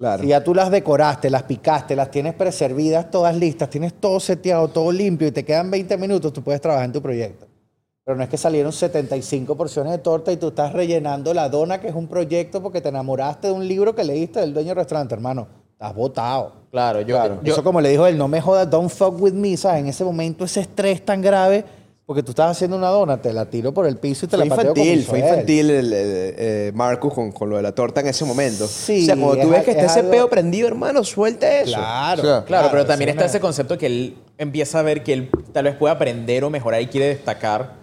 Claro. 0.00 0.22
Si 0.22 0.28
ya 0.30 0.42
tú 0.42 0.54
las 0.54 0.70
decoraste, 0.70 1.28
las 1.28 1.42
picaste, 1.42 1.94
las 1.94 2.10
tienes 2.10 2.32
preservidas, 2.32 3.10
todas 3.10 3.36
listas, 3.36 3.68
tienes 3.68 3.92
todo 3.92 4.18
seteado, 4.18 4.66
todo 4.68 4.90
limpio 4.90 5.28
y 5.28 5.30
te 5.30 5.44
quedan 5.44 5.70
20 5.70 5.96
minutos, 5.98 6.32
tú 6.32 6.42
puedes 6.42 6.58
trabajar 6.62 6.86
en 6.86 6.92
tu 6.92 7.02
proyecto. 7.02 7.46
Pero 8.02 8.16
no 8.16 8.22
es 8.24 8.30
que 8.30 8.38
salieron 8.38 8.72
75 8.72 9.54
porciones 9.58 9.92
de 9.92 9.98
torta 9.98 10.32
y 10.32 10.38
tú 10.38 10.48
estás 10.48 10.72
rellenando 10.72 11.34
la 11.34 11.50
dona, 11.50 11.82
que 11.82 11.88
es 11.88 11.94
un 11.94 12.08
proyecto 12.08 12.62
porque 12.62 12.80
te 12.80 12.88
enamoraste 12.88 13.48
de 13.48 13.52
un 13.52 13.68
libro 13.68 13.94
que 13.94 14.02
leíste 14.02 14.40
del 14.40 14.54
dueño 14.54 14.68
del 14.70 14.76
restaurante, 14.78 15.14
hermano. 15.14 15.46
Estás 15.72 15.94
botado. 15.94 16.52
Claro, 16.70 17.02
yo, 17.02 17.42
yo- 17.42 17.52
Eso 17.52 17.62
como 17.62 17.82
le 17.82 17.90
dijo 17.90 18.06
él, 18.06 18.16
no 18.16 18.26
me 18.26 18.40
jodas, 18.40 18.70
don't 18.70 18.88
fuck 18.90 19.20
with 19.20 19.34
me, 19.34 19.54
¿sabes? 19.58 19.80
En 19.82 19.88
ese 19.88 20.02
momento 20.02 20.46
ese 20.46 20.60
estrés 20.60 21.04
tan 21.04 21.20
grave, 21.20 21.62
porque 22.10 22.24
tú 22.24 22.32
estás 22.32 22.50
haciendo 22.50 22.76
una 22.76 22.88
dona, 22.88 23.22
te 23.22 23.32
la 23.32 23.44
tiro 23.46 23.72
por 23.72 23.86
el 23.86 23.96
piso 23.96 24.26
y 24.26 24.28
te 24.28 24.36
fue 24.36 24.44
la 24.44 24.56
pateo 24.56 24.70
infantil, 24.72 24.98
hizo 24.98 25.10
fue 25.10 25.20
infantil 25.20 25.70
el, 25.70 25.92
el- 25.92 26.34
eh, 26.38 26.72
Marcus 26.74 27.14
con, 27.14 27.30
con 27.30 27.48
lo 27.48 27.54
de 27.56 27.62
la 27.62 27.70
torta 27.70 28.00
en 28.00 28.08
ese 28.08 28.24
momento. 28.24 28.66
Sí, 28.66 29.02
o 29.04 29.06
sea, 29.06 29.14
cuando 29.14 29.34
tú 29.36 29.42
es 29.42 29.50
ves 29.50 29.62
que 29.64 29.70
está 29.70 29.84
es 29.84 29.92
ese 29.92 30.02
peo 30.02 30.28
prendido, 30.28 30.66
hermano, 30.66 31.04
suelta 31.04 31.60
eso. 31.60 31.76
Claro, 31.76 32.20
O 32.20 32.24
sea, 32.24 32.44
Claro, 32.44 32.68
pero 32.72 32.84
también 32.84 33.06
sí, 33.06 33.10
está 33.12 33.22
una- 33.22 33.26
ese 33.30 33.38
concepto 33.38 33.78
que 33.78 33.86
él 33.86 34.16
empieza 34.38 34.80
a 34.80 34.82
ver 34.82 35.04
que 35.04 35.12
él 35.12 35.30
tal 35.52 35.66
vez 35.66 35.76
puede 35.76 35.94
aprender 35.94 36.42
o 36.42 36.50
mejorar 36.50 36.82
y 36.82 36.88
quiere 36.88 37.06
destacar. 37.06 37.74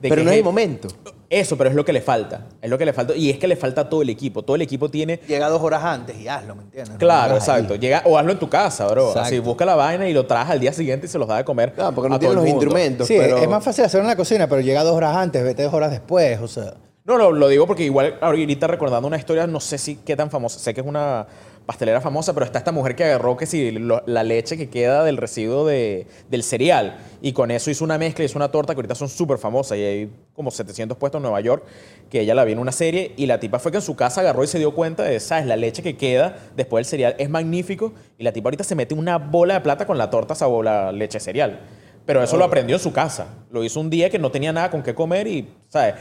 de 0.00 0.08
pero 0.08 0.20
que 0.20 0.24
no 0.24 0.30
es 0.30 0.34
es- 0.34 0.38
el 0.38 0.44
momento. 0.44 0.88
Eso, 1.34 1.58
pero 1.58 1.68
es 1.68 1.74
lo 1.74 1.84
que 1.84 1.92
le 1.92 2.00
falta. 2.00 2.46
Es 2.62 2.70
lo 2.70 2.78
que 2.78 2.86
le 2.86 2.92
falta. 2.92 3.14
Y 3.16 3.28
es 3.28 3.38
que 3.38 3.48
le 3.48 3.56
falta 3.56 3.80
a 3.80 3.88
todo 3.88 4.02
el 4.02 4.10
equipo. 4.10 4.42
Todo 4.42 4.54
el 4.54 4.62
equipo 4.62 4.88
tiene. 4.88 5.18
Llega 5.26 5.48
dos 5.48 5.60
horas 5.60 5.82
antes 5.82 6.16
y 6.16 6.28
hazlo, 6.28 6.54
¿me 6.54 6.62
entiendes? 6.62 6.96
Claro, 6.96 7.32
ahí. 7.32 7.38
exacto. 7.38 7.74
Llega, 7.74 8.02
o 8.04 8.16
hazlo 8.16 8.30
en 8.30 8.38
tu 8.38 8.48
casa, 8.48 8.86
bro. 8.86 9.08
Exacto. 9.08 9.26
Así 9.26 9.38
busca 9.40 9.64
la 9.64 9.74
vaina 9.74 10.08
y 10.08 10.12
lo 10.12 10.26
traes 10.26 10.50
al 10.50 10.60
día 10.60 10.72
siguiente 10.72 11.06
y 11.06 11.08
se 11.08 11.18
los 11.18 11.26
da 11.26 11.38
de 11.38 11.44
comer. 11.44 11.72
Claro, 11.72 11.92
porque 11.92 12.08
no 12.08 12.18
tienen 12.20 12.36
los 12.36 12.44
mundo. 12.44 12.60
instrumentos. 12.62 13.08
Sí, 13.08 13.16
pero... 13.18 13.38
es 13.38 13.48
más 13.48 13.64
fácil 13.64 13.84
hacerlo 13.84 14.04
en 14.04 14.10
la 14.10 14.16
cocina, 14.16 14.46
pero 14.48 14.60
llega 14.60 14.84
dos 14.84 14.94
horas 14.94 15.16
antes, 15.16 15.42
vete 15.42 15.64
dos 15.64 15.74
horas 15.74 15.90
después, 15.90 16.38
o 16.40 16.46
sea. 16.46 16.74
No, 17.04 17.18
no, 17.18 17.32
lo 17.32 17.48
digo 17.48 17.66
porque 17.66 17.82
igual 17.82 18.16
ahorita 18.20 18.66
recordando 18.66 19.06
una 19.06 19.18
historia, 19.18 19.46
no 19.46 19.60
sé 19.60 19.76
si 19.76 19.96
qué 19.96 20.16
tan 20.16 20.30
famosa, 20.30 20.58
sé 20.58 20.72
que 20.72 20.80
es 20.80 20.86
una 20.86 21.26
pastelera 21.66 22.00
famosa, 22.00 22.34
pero 22.34 22.44
está 22.44 22.58
esta 22.58 22.72
mujer 22.72 22.94
que 22.94 23.04
agarró 23.04 23.36
que 23.36 23.46
si 23.46 23.70
lo- 23.72 24.02
la 24.06 24.22
leche 24.22 24.56
que 24.56 24.68
queda 24.68 25.02
del 25.04 25.16
residuo 25.16 25.64
de, 25.66 26.06
del 26.28 26.42
cereal 26.42 26.98
y 27.22 27.32
con 27.32 27.50
eso 27.50 27.70
hizo 27.70 27.84
una 27.84 27.96
mezcla, 27.96 28.24
hizo 28.24 28.36
una 28.38 28.50
torta 28.50 28.74
que 28.74 28.78
ahorita 28.78 28.94
son 28.94 29.08
súper 29.08 29.38
famosas 29.38 29.78
y 29.78 29.82
hay 29.82 30.10
como 30.34 30.50
700 30.50 30.98
puestos 30.98 31.18
en 31.18 31.22
Nueva 31.22 31.40
York, 31.40 31.64
que 32.10 32.20
ella 32.20 32.34
la 32.34 32.44
vi 32.44 32.52
en 32.52 32.58
una 32.58 32.72
serie 32.72 33.12
y 33.16 33.26
la 33.26 33.40
tipa 33.40 33.58
fue 33.58 33.72
que 33.72 33.78
en 33.78 33.82
su 33.82 33.96
casa 33.96 34.20
agarró 34.20 34.44
y 34.44 34.46
se 34.46 34.58
dio 34.58 34.74
cuenta 34.74 35.02
de, 35.04 35.18
sabes, 35.20 35.46
la 35.46 35.56
leche 35.56 35.82
que 35.82 35.96
queda 35.96 36.36
después 36.56 36.84
del 36.84 36.90
cereal 36.90 37.14
es 37.18 37.30
magnífico 37.30 37.92
y 38.18 38.24
la 38.24 38.32
tipa 38.32 38.48
ahorita 38.48 38.64
se 38.64 38.74
mete 38.74 38.94
una 38.94 39.16
bola 39.18 39.54
de 39.54 39.60
plata 39.60 39.86
con 39.86 39.96
la 39.96 40.10
torta 40.10 40.34
sabor 40.34 40.64
la 40.66 40.92
leche 40.92 41.18
cereal. 41.18 41.60
Pero 42.04 42.22
eso 42.22 42.36
lo 42.36 42.44
aprendió 42.44 42.76
en 42.76 42.82
su 42.82 42.92
casa. 42.92 43.28
Lo 43.50 43.64
hizo 43.64 43.80
un 43.80 43.88
día 43.88 44.10
que 44.10 44.18
no 44.18 44.30
tenía 44.30 44.52
nada 44.52 44.70
con 44.70 44.82
qué 44.82 44.94
comer 44.94 45.26
y, 45.26 45.48
¿sabes? 45.68 45.94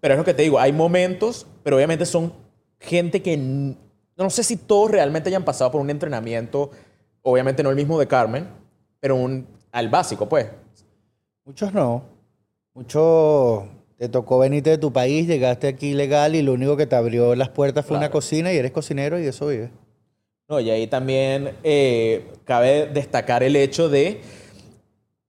Pero 0.00 0.14
es 0.14 0.18
lo 0.18 0.24
que 0.24 0.32
te 0.34 0.42
digo, 0.42 0.60
hay 0.60 0.72
momentos, 0.72 1.44
pero 1.64 1.74
obviamente 1.74 2.06
son 2.06 2.32
gente 2.78 3.20
que 3.20 3.36
no 4.24 4.30
sé 4.30 4.42
si 4.44 4.56
todos 4.56 4.90
realmente 4.90 5.28
hayan 5.28 5.44
pasado 5.44 5.70
por 5.70 5.80
un 5.80 5.90
entrenamiento, 5.90 6.70
obviamente 7.22 7.62
no 7.62 7.70
el 7.70 7.76
mismo 7.76 7.98
de 7.98 8.06
Carmen, 8.06 8.46
pero 9.00 9.16
un, 9.16 9.46
al 9.72 9.88
básico, 9.88 10.28
pues. 10.28 10.46
Muchos 11.44 11.72
no. 11.72 12.02
Muchos 12.74 13.64
te 13.96 14.08
tocó 14.08 14.38
venirte 14.38 14.70
de 14.70 14.78
tu 14.78 14.92
país, 14.92 15.26
llegaste 15.26 15.68
aquí 15.68 15.92
legal 15.94 16.34
y 16.34 16.42
lo 16.42 16.52
único 16.52 16.76
que 16.76 16.86
te 16.86 16.96
abrió 16.96 17.34
las 17.34 17.48
puertas 17.50 17.84
fue 17.84 17.96
una 17.96 18.10
cocina 18.10 18.52
y 18.52 18.56
eres 18.56 18.70
cocinero 18.72 19.18
y 19.18 19.22
de 19.22 19.28
eso 19.28 19.46
vives. 19.48 19.70
No, 20.48 20.58
y 20.60 20.70
ahí 20.70 20.86
también 20.86 21.52
eh, 21.62 22.26
cabe 22.44 22.86
destacar 22.86 23.42
el 23.42 23.54
hecho 23.56 23.88
de, 23.88 24.20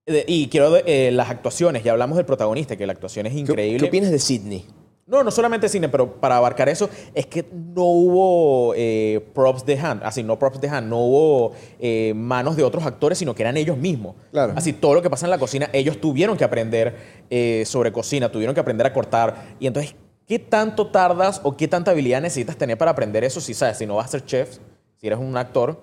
de- 0.06 0.26
y 0.28 0.48
quiero 0.48 0.78
eh, 0.78 1.12
las 1.12 1.30
actuaciones, 1.30 1.84
ya 1.84 1.92
hablamos 1.92 2.18
del 2.18 2.26
protagonista, 2.26 2.76
que 2.76 2.86
la 2.88 2.94
actuación 2.94 3.26
es 3.28 3.34
¿Qué, 3.34 3.40
increíble. 3.40 3.80
¿Qué 3.80 3.86
opinas 3.86 4.12
de 4.12 4.20
Sidney? 4.20 4.66
No, 5.12 5.26
no 5.26 5.30
solamente 5.30 5.68
cine, 5.68 5.90
pero 5.90 6.10
para 6.22 6.38
abarcar 6.38 6.70
eso, 6.70 6.90
es 7.14 7.26
que 7.26 7.46
no 7.52 7.84
hubo 7.84 8.74
eh, 8.78 9.20
props 9.34 9.66
de 9.66 9.78
hand, 9.78 10.04
así 10.06 10.24
no 10.24 10.40
props 10.40 10.62
de 10.62 10.70
hand, 10.70 10.88
no 10.88 11.00
hubo 11.00 11.52
eh, 11.80 12.14
manos 12.16 12.56
de 12.56 12.64
otros 12.64 12.86
actores, 12.86 13.18
sino 13.18 13.36
que 13.36 13.44
eran 13.44 13.58
ellos 13.58 13.76
mismos. 13.76 14.16
Claro. 14.32 14.54
Así 14.56 14.72
todo 14.72 14.94
lo 14.94 15.02
que 15.02 15.10
pasa 15.10 15.26
en 15.26 15.32
la 15.32 15.38
cocina, 15.38 15.70
ellos 15.74 16.00
tuvieron 16.00 16.38
que 16.38 16.46
aprender 16.46 16.96
eh, 17.30 17.64
sobre 17.66 17.92
cocina, 17.92 18.32
tuvieron 18.32 18.56
que 18.56 18.62
aprender 18.62 18.88
a 18.88 18.94
cortar. 18.94 19.56
Y 19.60 19.68
entonces, 19.68 19.96
¿qué 20.26 20.40
tanto 20.40 20.88
tardas 20.88 21.42
o 21.44 21.58
qué 21.58 21.68
tanta 21.68 21.92
habilidad 21.92 22.22
necesitas 22.22 22.56
tener 22.56 22.78
para 22.78 22.92
aprender 22.92 23.26
eso? 23.26 23.42
Si 23.42 23.54
sabes, 23.54 23.80
si 23.80 23.86
no 23.86 23.98
vas 23.98 24.06
a 24.06 24.12
ser 24.12 24.24
chef, 24.24 24.60
si 24.96 25.08
eres 25.08 25.20
un 25.20 25.36
actor, 25.36 25.78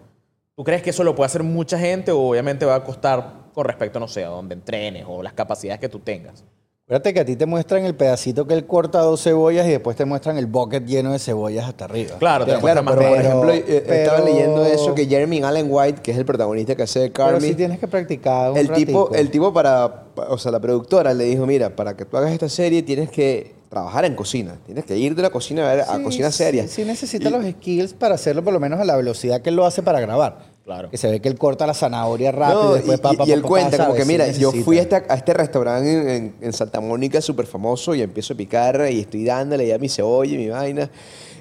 ¿tú 0.57 0.64
crees 0.64 0.81
que 0.81 0.89
eso 0.89 1.05
lo 1.05 1.14
puede 1.14 1.26
hacer 1.26 1.43
mucha 1.43 1.79
gente 1.79 2.12
o 2.12 2.31
obviamente 2.31 2.64
va 2.64 2.76
a 2.76 2.83
costar 2.83 3.51
con 3.53 3.66
respecto, 3.66 4.01
no 4.01 4.09
sé, 4.09 4.24
a 4.24 4.29
donde 4.29 4.55
entrenes 4.55 5.05
o 5.07 5.22
las 5.22 5.35
capacidades 5.35 5.81
que 5.81 5.91
tú 5.91 5.99
tengas? 5.99 6.45
Acuérdate 6.89 7.12
que 7.12 7.20
a 7.20 7.24
ti 7.26 7.36
te 7.36 7.45
muestran 7.45 7.84
el 7.84 7.95
pedacito 7.95 8.47
que 8.47 8.55
él 8.55 8.64
corta 8.64 9.01
dos 9.01 9.22
cebollas 9.22 9.66
y 9.66 9.72
después 9.72 9.95
te 9.95 10.07
muestran 10.07 10.39
el 10.39 10.47
bucket 10.47 10.86
lleno 10.86 11.12
de 11.12 11.18
cebollas 11.18 11.68
hasta 11.68 11.84
arriba. 11.84 12.16
Claro, 12.18 12.47
te 12.47 12.57
Claro, 12.59 12.82
más 12.82 12.95
pero 12.97 13.11
por 13.11 13.18
Pero- 13.18 13.28
ejemplo, 13.28 13.53
eh, 13.53 13.84
estaba 13.86 14.16
pero- 14.20 14.24
leyendo 14.32 14.64
eso 14.64 14.95
que 14.95 15.05
Jeremy 15.05 15.43
Allen 15.43 15.66
White, 15.68 16.01
que 16.01 16.12
es 16.12 16.16
el 16.16 16.24
protagonista 16.24 16.74
que 16.74 16.84
hace 16.84 17.01
de 17.01 17.11
Pero 17.11 17.26
Carmen, 17.26 17.43
sí 17.43 17.55
tienes 17.55 17.78
que 17.78 17.86
practicar 17.89 18.53
un 18.53 18.57
el 18.57 18.72
tipo, 18.72 19.11
el 19.14 19.30
tipo 19.30 19.53
para, 19.53 20.07
pa- 20.14 20.28
o 20.30 20.39
sea, 20.39 20.51
la 20.51 20.61
productora 20.61 21.12
le 21.12 21.24
dijo, 21.24 21.45
mira, 21.45 21.76
para 21.76 21.95
que 21.95 22.07
tú 22.07 22.16
hagas 22.16 22.32
esta 22.32 22.49
serie 22.49 22.82
tienes 22.82 23.11
que 23.11 23.53
trabajar 23.68 24.07
en 24.07 24.14
cocina, 24.14 24.57
tienes 24.64 24.86
que 24.86 24.97
ir 24.97 25.14
de 25.14 25.20
la 25.20 25.28
cocina 25.28 25.70
a, 25.70 25.74
ver, 25.74 25.84
a 25.86 25.97
Sí, 25.99 26.03
cocina 26.03 26.30
seria. 26.30 26.62
Sí, 26.62 26.68
sí 26.70 26.84
necesita 26.86 27.28
los 27.28 27.45
skills 27.45 27.93
para 27.93 28.14
hacerlo 28.14 28.43
por 28.43 28.55
lo 28.55 28.61
menos 28.61 28.80
a 28.80 28.86
la 28.86 28.97
velocidad 28.97 29.43
que 29.43 29.51
él 29.51 29.57
lo 29.57 29.66
hace 29.66 29.82
para 29.82 30.01
grabar. 30.01 30.39
Claro. 30.69 30.91
Que 30.91 30.99
se 30.99 31.11
ve 31.11 31.19
que 31.23 31.31
él 31.31 31.39
corta 31.39 31.66
la 31.66 31.73
zanahoria 31.73 32.31
rápido 32.31 32.62
No, 32.62 32.71
y 32.73 32.75
después 32.75 32.99
y, 32.99 33.01
pa, 33.03 33.12
pa, 33.14 33.25
y 33.27 33.33
él 33.33 33.41
pa, 33.41 33.43
pa, 33.45 33.49
cuenta 33.49 33.79
como 33.87 33.95
que, 33.95 34.05
mira, 34.05 34.29
yo 34.33 34.53
fui 34.53 34.79
a 34.79 34.83
este, 34.83 34.97
a 34.97 35.14
este 35.14 35.33
restaurante 35.33 35.91
en, 35.91 36.09
en- 36.11 36.35
en 36.43 36.53
Santa 36.53 36.79
Mónica 36.83 37.23
súper 37.23 37.47
famoso 37.47 37.95
y 37.95 38.03
empiezo 38.03 38.35
a 38.35 38.37
picar 38.37 38.87
y 38.93 39.01
estoy 39.01 39.25
dándole 39.25 39.66
ya 39.66 39.79
mi 39.79 39.89
cebolla 39.89 40.35
y 40.35 40.37
mi 40.37 40.49
vaina. 40.51 40.91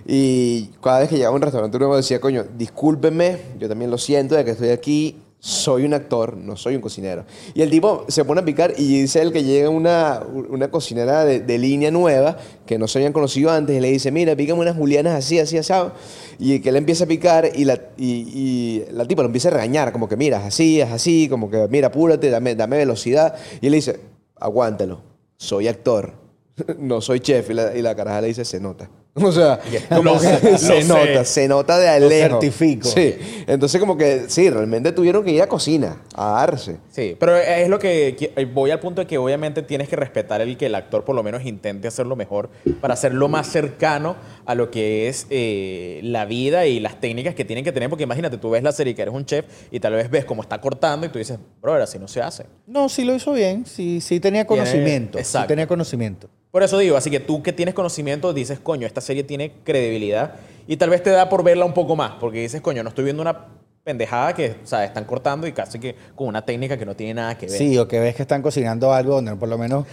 Y 0.06 0.70
cada 0.82 1.00
vez 1.00 1.10
que 1.10 1.16
llegaba 1.18 1.34
a 1.34 1.36
un 1.36 1.42
restaurante 1.42 1.76
uno 1.76 1.90
me 1.90 1.98
decía, 1.98 2.22
coño, 2.22 2.46
discúlpenme, 2.58 3.38
yo 3.60 3.68
también 3.68 3.92
lo 3.92 3.98
siento 3.98 4.36
de 4.36 4.46
que 4.46 4.52
estoy 4.52 4.70
aquí, 4.70 5.18
soy 5.48 5.86
un 5.86 5.94
actor, 5.94 6.36
no 6.36 6.58
soy 6.58 6.76
un 6.76 6.82
cocinero. 6.82 7.24
Y 7.54 7.62
el 7.62 7.70
tipo 7.70 8.04
se 8.10 8.26
pone 8.26 8.42
a 8.42 8.44
picar 8.44 8.74
y 8.78 9.04
dice 9.04 9.22
él 9.22 9.32
que 9.32 9.46
llega 9.46 9.70
una, 9.70 10.22
una 10.50 10.70
cocinera 10.70 11.24
de, 11.24 11.58
línea 11.58 11.90
nueva 11.90 12.38
que 12.66 12.78
no 12.78 12.86
se 12.90 13.00
habían 13.00 13.14
conocido 13.14 13.50
antes 13.50 13.78
y 13.78 13.80
le 13.80 13.90
dice, 13.90 14.12
mira, 14.12 14.36
pícame 14.36 14.60
unas 14.60 14.76
julianas 14.76 15.16
así, 15.16 15.40
así, 15.40 15.58
asado. 15.58 15.94
Y 16.38 16.60
que 16.60 16.68
él 16.68 16.76
empieza 16.76 17.06
a 17.06 17.08
picar 17.08 17.50
y 17.56 17.64
la, 17.64 17.80
y, 17.96 18.84
la 18.92 19.06
tipa 19.06 19.22
lo 19.22 19.28
empieza 19.28 19.48
a 19.48 19.52
regañar, 19.52 19.94
como 19.94 20.10
que 20.10 20.18
mira, 20.18 20.40
es 20.40 20.48
así, 20.48 20.82
es 20.82 20.92
así, 20.92 21.30
como 21.30 21.50
que 21.50 21.66
mira, 21.70 21.88
apúrate, 21.88 22.30
dame, 22.30 22.54
dame 22.54 22.76
velocidad. 22.76 23.34
Y 23.62 23.68
él 23.68 23.72
le 23.72 23.78
dice, 23.78 24.02
aguántalo, 24.36 25.00
soy 25.38 25.70
actor, 25.70 26.12
no 26.78 27.00
soy 27.00 27.22
chef. 27.22 27.52
Y 27.52 27.54
la, 27.54 27.74
y 27.74 27.82
la 27.82 27.96
caraja 27.96 28.20
le 28.20 28.28
dice, 28.28 28.44
se 28.44 28.60
nota. 28.60 28.90
O 29.28 29.32
sea, 29.32 29.60
como 29.90 30.14
Lo 30.14 30.20
que 30.20 30.28
sé, 30.28 30.58
se 30.58 30.82
lo 30.84 30.96
nota, 30.96 31.26
sé. 31.26 31.42
se 31.42 31.48
nota 31.48 31.78
de 31.78 32.00
lejos. 32.00 32.40
certifico. 32.40 32.88
Sí. 32.88 33.16
Entonces, 33.48 33.80
como 33.80 33.98
que 33.98 34.26
sí, 34.28 34.50
realmente 34.50 34.92
tuvieron 34.92 35.24
que 35.24 35.32
ir 35.32 35.42
a 35.42 35.48
cocina, 35.48 36.02
a 36.16 36.32
darse. 36.32 36.78
Sí, 36.92 37.16
pero 37.20 37.36
es 37.36 37.68
lo 37.68 37.80
que 37.80 38.16
eh, 38.36 38.46
voy 38.46 38.72
al 38.72 38.80
punto 38.80 39.02
de 39.02 39.08
que 39.08 39.18
obviamente 39.18 39.62
tienes 39.64 39.90
que 39.90 39.96
respetar 39.96 40.42
el 40.42 40.58
que 40.58 40.68
el 40.68 40.76
actor 40.76 41.04
por 41.04 41.16
lo 41.16 41.24
menos 41.24 41.46
intente 41.46 41.88
hacerlo 41.88 42.16
mejor 42.16 42.50
para 42.82 42.94
hacerlo 42.94 43.28
más 43.28 43.48
cercano 43.48 44.16
a 44.46 44.56
lo 44.56 44.72
que 44.72 45.08
es 45.08 45.28
eh, 45.30 46.00
la 46.04 46.26
vida 46.26 46.66
y 46.66 46.80
las 46.80 47.00
técnicas 47.00 47.36
que 47.36 47.46
tienen 47.46 47.66
que 47.66 47.72
tener. 47.72 47.90
Porque 47.90 48.04
imagínate, 48.04 48.38
tú 48.38 48.50
ves 48.50 48.64
la 48.64 48.72
serie 48.72 48.96
que 48.96 49.02
eres 49.02 49.14
un 49.14 49.26
chef 49.26 49.46
y 49.72 49.80
tal 49.80 49.94
vez 49.94 50.10
ves 50.10 50.26
cómo 50.26 50.42
está 50.42 50.60
cortando 50.62 51.06
y 51.06 51.10
tú 51.10 51.20
dices, 51.20 51.40
brother, 51.62 51.82
así 51.82 52.00
no 52.00 52.08
se 52.08 52.22
hace. 52.22 52.46
No, 52.66 52.90
sí 52.90 53.04
lo 53.04 53.16
hizo 53.16 53.34
bien. 53.34 53.66
Sí, 53.66 54.02
sí 54.02 54.20
tenía 54.20 54.46
conocimiento. 54.46 55.18
Sí 55.18 55.22
exacto. 55.22 55.48
tenía 55.50 55.68
conocimiento. 55.68 56.30
Por 56.58 56.64
eso 56.64 56.80
digo, 56.80 56.98
así 56.98 57.12
que 57.12 57.20
tú 57.20 57.44
que 57.44 57.54
tienes 57.54 57.76
conocimiento 57.76 58.34
dices, 58.34 58.60
coño, 58.60 58.88
esta 58.88 59.00
serie 59.00 59.24
tiene 59.24 59.52
credibilidad 59.64 60.34
y 60.66 60.76
tal 60.78 60.90
vez 60.90 61.04
te 61.04 61.12
da 61.12 61.30
por 61.30 61.44
verla 61.44 61.66
un 61.66 61.74
poco 61.76 61.96
más, 61.96 62.14
porque 62.20 62.42
dices, 62.42 62.62
coño, 62.62 62.82
no 62.82 62.90
estoy 62.90 63.04
viendo 63.04 63.22
una 63.22 63.46
pendejada 63.84 64.34
que, 64.34 64.56
o 64.64 64.66
sea, 64.66 64.84
están 64.84 65.06
cortando 65.06 65.46
y 65.46 65.52
casi 65.52 65.78
que 65.78 65.96
con 66.16 66.28
una 66.28 66.44
técnica 66.44 66.76
que 66.76 66.84
no 66.84 66.96
tiene 66.96 67.14
nada 67.14 67.38
que 67.38 67.46
ver. 67.46 67.56
Sí, 67.56 67.78
o 67.78 67.88
que 67.88 68.00
ves 68.00 68.16
que 68.16 68.24
están 68.24 68.42
cocinando 68.42 68.92
algo 68.92 69.14
donde 69.14 69.36
por 69.36 69.50
lo 69.50 69.60
menos 69.60 69.86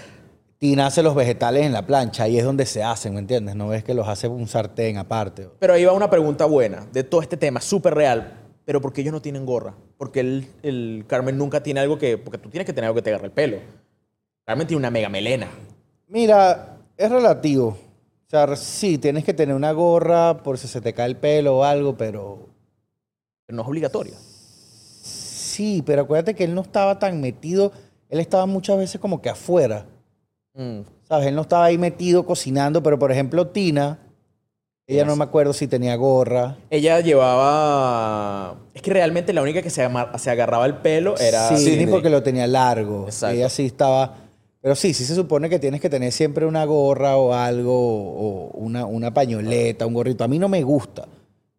Tina 0.56 0.86
hace 0.86 1.02
los 1.02 1.14
vegetales 1.14 1.66
en 1.66 1.74
la 1.74 1.84
plancha. 1.84 2.22
Ahí 2.22 2.38
es 2.38 2.44
donde 2.46 2.64
se 2.64 2.82
hacen, 2.82 3.12
¿me 3.12 3.20
entiendes? 3.20 3.56
No 3.56 3.68
ves 3.68 3.84
que 3.84 3.92
los 3.92 4.08
hace 4.08 4.26
un 4.28 4.48
sartén 4.48 4.96
aparte. 4.96 5.50
Pero 5.58 5.74
ahí 5.74 5.84
va 5.84 5.92
una 5.92 6.08
pregunta 6.08 6.46
buena 6.46 6.86
de 6.90 7.04
todo 7.04 7.20
este 7.20 7.36
tema, 7.36 7.60
súper 7.60 7.94
real. 7.94 8.40
Pero 8.64 8.80
¿por 8.80 8.94
qué 8.94 9.02
ellos 9.02 9.12
no 9.12 9.20
tienen 9.20 9.44
gorra? 9.44 9.74
Porque 9.98 10.20
el, 10.20 10.46
el 10.62 11.04
Carmen 11.06 11.36
nunca 11.36 11.62
tiene 11.62 11.80
algo 11.80 11.98
que... 11.98 12.16
Porque 12.16 12.38
tú 12.38 12.48
tienes 12.48 12.64
que 12.64 12.72
tener 12.72 12.86
algo 12.86 12.94
que 12.94 13.02
te 13.02 13.10
agarre 13.10 13.26
el 13.26 13.32
pelo. 13.32 13.58
Carmen 14.46 14.66
tiene 14.66 14.78
una 14.78 14.90
mega 14.90 15.10
melena. 15.10 15.48
Mira, 16.14 16.78
es 16.96 17.10
relativo. 17.10 17.76
O 18.26 18.30
sea, 18.30 18.54
sí, 18.56 18.98
tienes 18.98 19.24
que 19.24 19.34
tener 19.34 19.54
una 19.54 19.72
gorra 19.72 20.38
por 20.42 20.58
si 20.58 20.68
se 20.68 20.80
te 20.80 20.92
cae 20.94 21.06
el 21.06 21.16
pelo 21.16 21.58
o 21.58 21.64
algo, 21.64 21.96
pero 21.96 22.48
Pero 23.46 23.56
no 23.56 23.62
es 23.62 23.68
obligatorio. 23.68 24.14
sí, 25.02 25.82
pero 25.84 26.02
acuérdate 26.02 26.34
que 26.34 26.44
él 26.44 26.54
no 26.54 26.62
estaba 26.62 26.98
tan 26.98 27.20
metido, 27.20 27.72
él 28.08 28.20
estaba 28.20 28.46
muchas 28.46 28.78
veces 28.78 29.00
como 29.00 29.20
que 29.20 29.28
afuera, 29.28 29.86
Mm. 30.56 30.82
¿sabes? 31.08 31.26
Él 31.26 31.34
no 31.34 31.42
estaba 31.42 31.64
ahí 31.64 31.78
metido 31.78 32.24
cocinando, 32.24 32.80
pero 32.80 32.96
por 32.96 33.10
ejemplo 33.10 33.48
Tina, 33.48 33.98
ella 34.86 35.04
no 35.04 35.16
me 35.16 35.24
acuerdo 35.24 35.52
si 35.52 35.66
tenía 35.66 35.96
gorra. 35.96 36.56
Ella 36.70 37.00
llevaba... 37.00 38.56
Es 38.72 38.82
que 38.82 38.92
realmente 38.92 39.32
la 39.32 39.42
única 39.42 39.62
que 39.62 39.70
se, 39.70 39.82
agarraba 39.82 40.66
el 40.66 40.76
pelo 40.76 41.16
era... 41.18 41.48
sí, 41.48 41.56
Sidney. 41.56 41.86
porque 41.86 42.08
lo 42.08 42.22
tenía 42.22 42.46
largo. 42.46 43.06
Exacto. 43.06 43.34
Ella 43.34 43.48
sí 43.48 43.66
estaba... 43.66 44.14
Pero 44.64 44.74
sí, 44.76 44.94
sí 44.94 45.04
se 45.04 45.14
supone 45.14 45.50
que 45.50 45.58
tienes 45.58 45.78
que 45.78 45.90
tener 45.90 46.10
siempre 46.10 46.46
una 46.46 46.64
gorra 46.64 47.18
o 47.18 47.34
algo, 47.34 47.74
o 47.74 48.50
una, 48.54 48.86
una 48.86 49.12
pañoleta, 49.12 49.84
un 49.84 49.92
gorrito. 49.92 50.24
A 50.24 50.26
mí 50.28 50.38
no 50.38 50.48
me 50.48 50.62
gusta. 50.62 51.02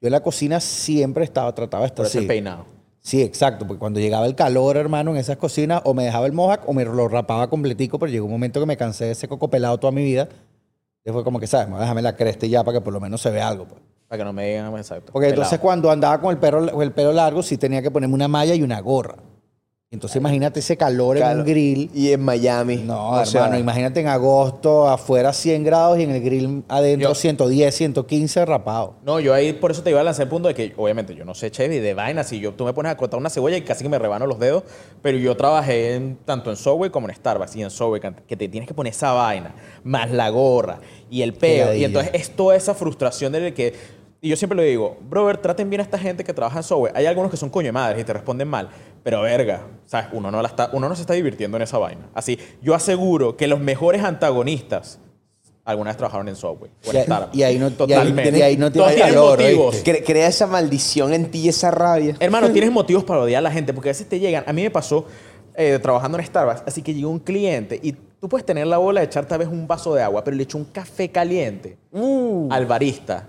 Yo 0.02 0.08
en 0.08 0.12
la 0.12 0.24
cocina 0.24 0.60
siempre 0.60 1.24
estaba, 1.24 1.54
trataba 1.54 1.84
de 1.84 1.90
estar 1.90 1.98
Por 1.98 2.08
así. 2.08 2.26
peinado. 2.26 2.66
Sí, 3.02 3.22
exacto, 3.22 3.68
porque 3.68 3.78
cuando 3.78 4.00
llegaba 4.00 4.26
el 4.26 4.34
calor, 4.34 4.76
hermano, 4.76 5.12
en 5.12 5.18
esas 5.18 5.38
cocinas, 5.38 5.84
o 5.86 5.94
me 5.94 6.04
dejaba 6.04 6.26
el 6.26 6.34
mohawk 6.34 6.68
o 6.68 6.74
me 6.74 6.84
lo 6.84 7.08
rapaba 7.08 7.48
completico, 7.48 8.00
pero 8.00 8.12
llegó 8.12 8.26
un 8.26 8.32
momento 8.32 8.60
que 8.60 8.66
me 8.66 8.76
cansé 8.76 9.06
de 9.06 9.12
ese 9.12 9.28
coco 9.28 9.52
pelado 9.52 9.78
toda 9.78 9.92
mi 9.92 10.04
vida. 10.04 10.28
Y 11.06 11.12
fue 11.12 11.24
como 11.24 11.40
que, 11.40 11.46
¿sabes? 11.46 11.68
Me 11.68 11.74
voy 11.74 11.82
a 11.82 11.82
dejarme 11.82 12.02
la 12.02 12.16
cresta 12.16 12.48
y 12.48 12.50
ya 12.50 12.64
para 12.64 12.80
que 12.80 12.84
por 12.84 12.92
lo 12.92 13.00
menos 13.00 13.22
se 13.22 13.30
vea 13.30 13.48
algo. 13.48 13.68
Pues. 13.68 13.82
Para 14.08 14.18
que 14.18 14.26
no 14.26 14.34
me 14.34 14.48
digan 14.48 14.76
exacto. 14.78 15.14
Porque 15.14 15.30
entonces 15.30 15.52
pelado. 15.52 15.62
cuando 15.62 15.92
andaba 15.92 16.20
con 16.20 16.32
el, 16.32 16.40
pelo, 16.40 16.82
el 16.82 16.92
pelo 16.92 17.14
largo, 17.14 17.44
sí 17.44 17.60
tenía 17.60 17.84
que 17.84 17.92
ponerme 17.92 18.16
una 18.16 18.28
malla 18.28 18.56
y 18.56 18.64
una 18.64 18.80
gorra. 18.80 19.18
Entonces 19.96 20.18
imagínate 20.18 20.60
ese 20.60 20.78
calor 20.78 21.18
en 21.18 21.40
un 21.40 21.46
grill. 21.46 21.90
Y 21.94 22.12
en 22.12 22.22
Miami. 22.22 22.78
No, 22.78 23.10
O 23.12 23.26
sea, 23.26 23.46
hermano, 23.46 23.60
imagínate 23.60 24.00
en 24.02 24.08
agosto, 24.08 24.88
afuera 24.88 25.34
100 25.34 25.64
grados 25.64 25.98
y 25.98 26.04
en 26.04 26.12
el 26.12 26.22
grill 26.22 26.64
adentro 26.68 27.10
Yo- 27.10 27.16
110, 27.16 27.74
115 27.76 28.46
rapado. 28.46 28.96
No, 29.04 29.20
yo 29.20 29.34
ahí 29.34 29.54
por 29.54 29.72
eso 29.72 29.82
te 29.82 29.90
iba 29.90 30.02
a 30.02 30.04
lanzar 30.04 30.24
el 30.24 30.30
punto 30.30 30.48
de 30.48 30.54
que, 30.54 30.74
obviamente, 30.78 31.16
yo 31.16 31.26
no 31.26 31.34
sé 31.34 31.50
chef 31.50 31.72
y 31.72 31.80
de 31.80 31.94
vainas. 31.94 32.28
Si 32.28 32.40
yo, 32.40 32.54
tú 32.54 32.66
me 32.66 32.74
pones 32.74 32.92
a 32.92 32.98
cortar 32.98 33.20
una 33.20 33.30
cebolla 33.30 33.58
y 33.58 33.62
casi 33.62 33.84
que 33.84 33.90
me 33.90 33.98
rebano 33.98 34.28
los 34.28 34.38
dedos. 34.40 34.64
Pero 35.02 35.18
yo 35.18 35.36
trabajé 35.36 35.96
en- 35.96 36.18
tanto 36.26 36.50
en 36.52 36.58
Subway 36.58 36.90
como 36.92 37.10
en 37.10 37.16
Starbucks. 37.16 37.56
Y 37.56 37.64
en 37.64 37.70
Subway, 37.72 38.02
que- 38.28 38.36
te 38.36 38.48
tienes 38.50 38.68
que 38.68 38.74
poner 38.74 38.92
esa 38.92 39.14
vaina, 39.14 39.56
más 39.84 40.12
la 40.12 40.30
gorra 40.30 40.80
y 41.10 41.22
el 41.22 41.34
peo. 41.34 41.74
Y 41.74 41.84
entonces 41.86 42.12
es 42.14 42.30
toda 42.36 42.56
esa 42.56 42.74
frustración 42.76 43.32
de 43.32 43.54
que. 43.54 43.74
Y 44.22 44.30
yo 44.30 44.36
siempre 44.38 44.56
le 44.58 44.64
digo, 44.64 44.98
brother, 45.08 45.38
traten 45.38 45.70
bien 45.70 45.82
a 45.82 45.84
esta 45.84 46.00
gente 46.00 46.24
que 46.24 46.34
trabaja 46.34 46.58
en 46.58 46.64
Subway. 46.64 46.92
Hay 46.96 47.06
algunos 47.06 47.30
que 47.30 47.38
son 47.38 47.50
coño 47.50 47.68
de 47.68 47.72
madres 47.74 48.02
y 48.02 48.04
te 48.04 48.12
responden 48.12 48.48
mal. 48.48 48.70
Pero 49.06 49.22
verga, 49.22 49.62
¿sabes? 49.86 50.08
Uno 50.14 50.32
no, 50.32 50.42
la 50.42 50.48
está, 50.48 50.72
uno 50.74 50.90
no 50.90 50.96
se 50.96 51.02
está 51.02 51.14
divirtiendo 51.14 51.58
en 51.58 51.62
esa 51.64 51.78
vaina. 51.78 52.10
Así, 52.16 52.40
yo 52.64 52.74
aseguro 52.74 53.38
que 53.38 53.46
los 53.48 53.60
mejores 53.60 54.04
antagonistas 54.04 54.98
alguna 55.64 55.92
vez 55.92 55.98
trabajaron 55.98 56.28
en 56.28 56.36
Subway. 56.36 56.72
o 56.88 56.90
en 56.92 56.98
Y 56.98 57.04
Starbucks. 57.04 57.36
y 57.38 57.44
ahí 57.44 57.60
no- 57.60 57.68
y 57.68 57.70
ahí- 57.70 57.76
Totalmente. 57.76 58.40
y 58.40 58.42
ahí 58.42 58.58
no 58.58 58.72
Todos 58.72 58.88
tiene 58.88 59.04
tienen 59.04 59.14
calor, 59.14 59.40
motivos. 59.40 59.84
cre- 59.86 60.04
crea 60.04 60.28
esa 60.28 60.48
maldición 60.48 61.14
en 61.14 61.30
ti, 61.30 61.48
esa 61.48 61.70
rabia. 61.70 62.16
Hermano, 62.20 62.50
tienes 62.52 62.72
motivos 62.72 63.04
para 63.04 63.20
odiar 63.22 63.38
a 63.40 63.42
la 63.44 63.52
gente, 63.52 63.74
porque 63.76 63.90
a 63.90 63.92
veces 63.92 64.10
te 64.10 64.20
llegan. 64.20 64.44
A 64.48 64.54
mí 64.54 64.64
me 64.64 64.72
pasó 64.72 65.06
eh, 65.56 65.78
trabajando 65.80 66.18
en 66.18 66.26
Starbucks, 66.26 66.64
así 66.66 66.82
que 66.82 66.94
llegó 66.96 67.10
un 67.12 67.20
cliente 67.20 67.80
y 67.82 67.92
tú 67.92 68.28
puedes 68.28 68.44
tener 68.46 68.66
la 68.66 68.78
bola 68.80 69.02
de 69.02 69.06
echar 69.06 69.26
tal 69.28 69.38
vez 69.40 69.48
un 69.48 69.68
vaso 69.68 69.94
de 69.94 70.02
agua, 70.02 70.24
pero 70.24 70.36
le 70.36 70.42
echó 70.44 70.58
un 70.58 70.66
café 70.66 71.10
caliente 71.10 71.78
al 72.50 72.66
barista. 72.66 73.28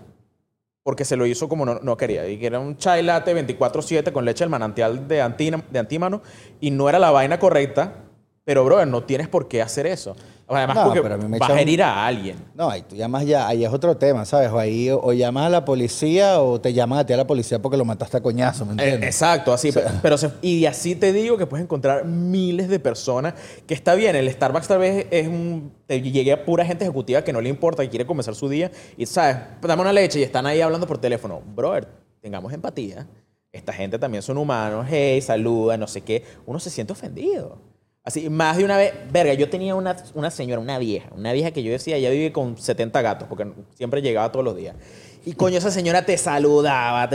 Porque 0.87 1.05
se 1.05 1.17
lo 1.17 1.27
hizo 1.27 1.49
como 1.49 1.67
no, 1.67 1.81
no 1.83 1.97
quería. 1.97 2.29
Y 2.29 2.39
que 2.39 2.47
era 2.47 2.61
un 2.61 2.77
chai 2.77 3.03
latte 3.03 3.35
24-7 3.35 4.13
con 4.13 4.25
leche 4.25 4.45
del 4.45 4.51
manantial 4.51 5.09
de, 5.09 5.21
antina- 5.21 5.65
de 5.69 5.81
antímano. 5.81 6.23
Y 6.61 6.71
no 6.71 6.89
era 6.89 7.01
la 7.01 7.11
vaina 7.11 7.41
correcta. 7.41 8.05
Pero, 8.47 8.65
brother, 8.65 8.87
no 8.87 9.03
tienes 9.03 9.27
por 9.27 9.49
qué 9.49 9.61
hacer 9.61 9.89
eso. 9.89 10.15
Además, 10.47 10.77
No, 10.77 10.85
porque 10.85 11.03
pero 11.03 11.17
a 11.17 11.19
mí 11.19 11.25
me 11.27 11.37
vas 11.41 11.51
a 11.51 11.55
un- 11.55 11.59
herir 11.59 11.83
a 11.83 12.07
alguien. 12.07 12.37
No, 12.55 12.71
ahí 12.71 12.83
tú 12.83 12.95
llamas 12.95 13.27
ya, 13.27 13.49
ahí 13.49 13.65
es 13.65 13.73
otro 13.73 13.97
tema, 13.97 14.25
¿sabes? 14.25 14.49
O 14.53 14.59
ahí 14.61 14.89
o, 14.89 15.01
o 15.03 15.13
llamas 15.13 15.47
a 15.47 15.49
la 15.49 15.65
policía 15.65 16.41
o 16.41 16.61
te 16.61 16.73
llaman 16.73 17.01
a 17.01 17.05
ti 17.05 17.13
a 17.13 17.17
la 17.17 17.27
policía 17.27 17.61
porque 17.61 17.77
lo 17.77 17.85
mataste 17.85 18.19
a 18.19 18.21
coñazo, 18.23 18.65
¿me 18.65 18.75
Eh, 18.75 18.85
entiendes? 18.85 19.09
Exacto, 19.11 19.53
así. 19.53 19.73
pero- 19.73 19.89
pero 20.01 20.17
se- 20.17 20.31
y 20.43 20.65
así 20.67 20.95
te 20.95 21.13
digo 21.13 21.37
que 21.37 21.47
puedes 21.47 21.65
encontrar 21.65 22.05
miles 22.05 22.69
de 22.69 22.79
personas 22.79 23.35
que 23.67 23.75
está 23.75 23.97
bien. 23.97 24.15
El 24.15 24.31
Starbucks 24.31 24.69
tal 24.69 24.79
vez 24.79 25.09
es 25.11 25.27
un. 25.27 25.73
Te 25.89 26.01
llegue 26.01 26.33
a 26.33 26.45
pura 26.45 26.65
gente 26.65 26.85
ejecutiva 26.85 27.23
que 27.25 27.33
no 27.33 27.41
le 27.41 27.49
importa, 27.49 27.83
que 27.83 27.89
quiere 27.91 28.07
comenzar 28.07 28.37
su 28.37 28.49
día 28.49 28.71
y, 28.97 29.07
¿sabes? 29.07 29.39
Dame 29.61 29.83
una 29.83 29.93
leche 29.93 30.21
y 30.21 30.23
están 30.23 30.47
ahí 30.47 30.61
hablando 30.61 30.87
por 30.87 30.99
teléfono. 30.99 31.43
Brother, 31.45 31.89
tengamos 32.21 32.53
empatía. 32.53 33.09
Esta 33.51 33.73
gente 33.73 33.99
también 33.99 34.23
son 34.23 34.39
humanos. 34.39 34.87
Hey, 34.89 35.21
saluda, 35.21 35.77
no 35.77 35.89
sé 35.89 36.03
qué. 36.03 36.23
Uno 36.47 36.61
se 36.61 36.71
siente 36.71 36.93
ofendido. 36.93 37.59
Así, 38.07 38.31
más 38.31 38.57
de 38.57 38.65
una 38.65 38.77
vez, 38.77 38.95
verga, 39.11 39.35
yo 39.35 39.51
tenía 39.51 39.75
una, 39.75 39.97
una 40.15 40.31
señora, 40.31 40.61
una 40.63 40.79
vieja, 40.79 41.09
una 41.15 41.33
vieja 41.33 41.51
que 41.51 41.63
yo 41.63 41.73
decía, 41.73 41.97
ella 41.97 42.09
vive 42.11 42.33
con 42.33 42.57
70 42.57 43.03
gatos, 43.03 43.29
porque 43.29 43.47
siempre 43.75 44.01
llegaba 44.01 44.31
todos 44.31 44.45
los 44.45 44.57
días. 44.57 44.77
Y 45.25 45.33
coño, 45.33 45.59
esa 45.59 45.73
señora 45.73 46.07
te 46.07 46.17
saludaba. 46.17 47.09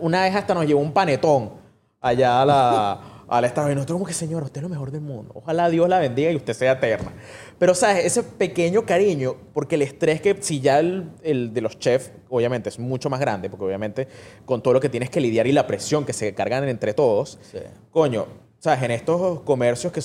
Una 0.00 0.22
vez 0.22 0.34
hasta 0.34 0.54
nos 0.54 0.66
llevó 0.66 0.80
un 0.80 0.92
panetón 0.92 1.50
allá 2.00 2.40
a 2.40 2.46
la, 2.46 3.00
a 3.28 3.40
la 3.42 3.46
estación. 3.46 3.72
Y 3.72 3.74
nosotros 3.74 3.96
como 3.96 4.06
que, 4.06 4.14
señora, 4.14 4.46
usted 4.46 4.60
es 4.60 4.62
lo 4.62 4.70
mejor 4.70 4.90
del 4.90 5.02
mundo. 5.02 5.32
Ojalá 5.34 5.68
Dios 5.68 5.86
la 5.86 5.98
bendiga 5.98 6.30
y 6.30 6.36
usted 6.36 6.54
sea 6.54 6.72
eterna. 6.72 7.12
Pero, 7.58 7.74
¿sabes? 7.74 8.06
Ese 8.06 8.22
pequeño 8.22 8.86
cariño, 8.86 9.36
porque 9.52 9.74
el 9.74 9.82
estrés 9.82 10.22
que 10.22 10.34
si 10.40 10.60
ya 10.60 10.78
el, 10.78 11.10
el 11.22 11.52
de 11.52 11.60
los 11.60 11.78
chefs, 11.78 12.10
obviamente, 12.30 12.70
es 12.70 12.78
mucho 12.78 13.10
más 13.10 13.20
grande, 13.20 13.50
porque 13.50 13.66
obviamente 13.66 14.08
con 14.46 14.62
todo 14.62 14.72
lo 14.72 14.80
que 14.80 14.88
tienes 14.88 15.10
que 15.10 15.20
lidiar 15.20 15.46
y 15.46 15.52
la 15.52 15.66
presión 15.66 16.06
que 16.06 16.14
se 16.14 16.32
cargan 16.34 16.66
entre 16.70 16.94
todos, 16.94 17.38
Sí. 17.42 17.58
coño, 17.90 18.24
¿sabes? 18.60 18.82
En 18.82 18.92
estos 18.92 19.40
comercios 19.40 19.92
que 19.92 20.00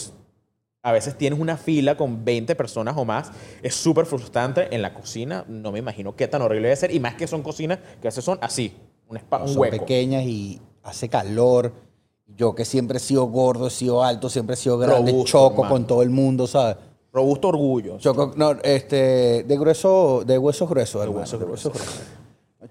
a 0.86 0.92
veces 0.92 1.18
tienes 1.18 1.40
una 1.40 1.56
fila 1.56 1.96
con 1.96 2.26
20 2.26 2.56
personas 2.56 2.96
o 2.98 3.06
más, 3.06 3.32
es 3.62 3.74
súper 3.74 4.06
frustrante. 4.06 4.68
En 4.76 4.82
la 4.82 4.94
cocina, 4.94 5.46
no 5.48 5.72
me 5.72 5.80
imagino 5.80 6.14
qué 6.16 6.28
tan 6.28 6.42
horrible 6.42 6.68
debe 6.68 6.76
ser. 6.76 6.94
Y 6.94 7.00
más 7.00 7.16
que 7.16 7.26
son 7.26 7.42
cocinas 7.42 7.80
que 8.02 8.08
a 8.08 8.10
veces 8.10 8.24
son 8.26 8.38
así, 8.42 8.76
un, 9.08 9.18
espa- 9.18 9.42
un 9.42 9.48
son 9.48 9.60
hueco. 9.60 9.78
pequeñas 9.78 10.24
y 10.26 10.62
hace 10.84 11.08
calor. 11.08 11.72
Yo 12.36 12.54
que 12.54 12.66
siempre 12.66 12.98
he 12.98 13.00
sido 13.00 13.26
gordo, 13.26 13.68
he 13.68 13.70
sido 13.70 14.04
alto, 14.04 14.30
siempre 14.30 14.56
he 14.56 14.58
sido 14.58 14.78
grande, 14.78 15.12
Robusto, 15.12 15.32
choco 15.32 15.68
con 15.68 15.88
todo 15.88 16.02
el 16.02 16.10
mundo, 16.10 16.48
¿sabes? 16.48 16.76
Robusto 17.14 17.48
orgullo. 17.50 17.98
Choco, 18.00 18.34
no, 18.36 18.52
este, 18.64 19.44
de 19.44 19.58
grueso, 19.58 20.24
de 20.26 20.38
huesos 20.38 20.68
gruesos, 20.68 21.02
hermano. 21.02 21.20
huesos 21.22 21.40
de 21.40 21.46
huesos 21.46 21.72
gruesos. 21.74 22.02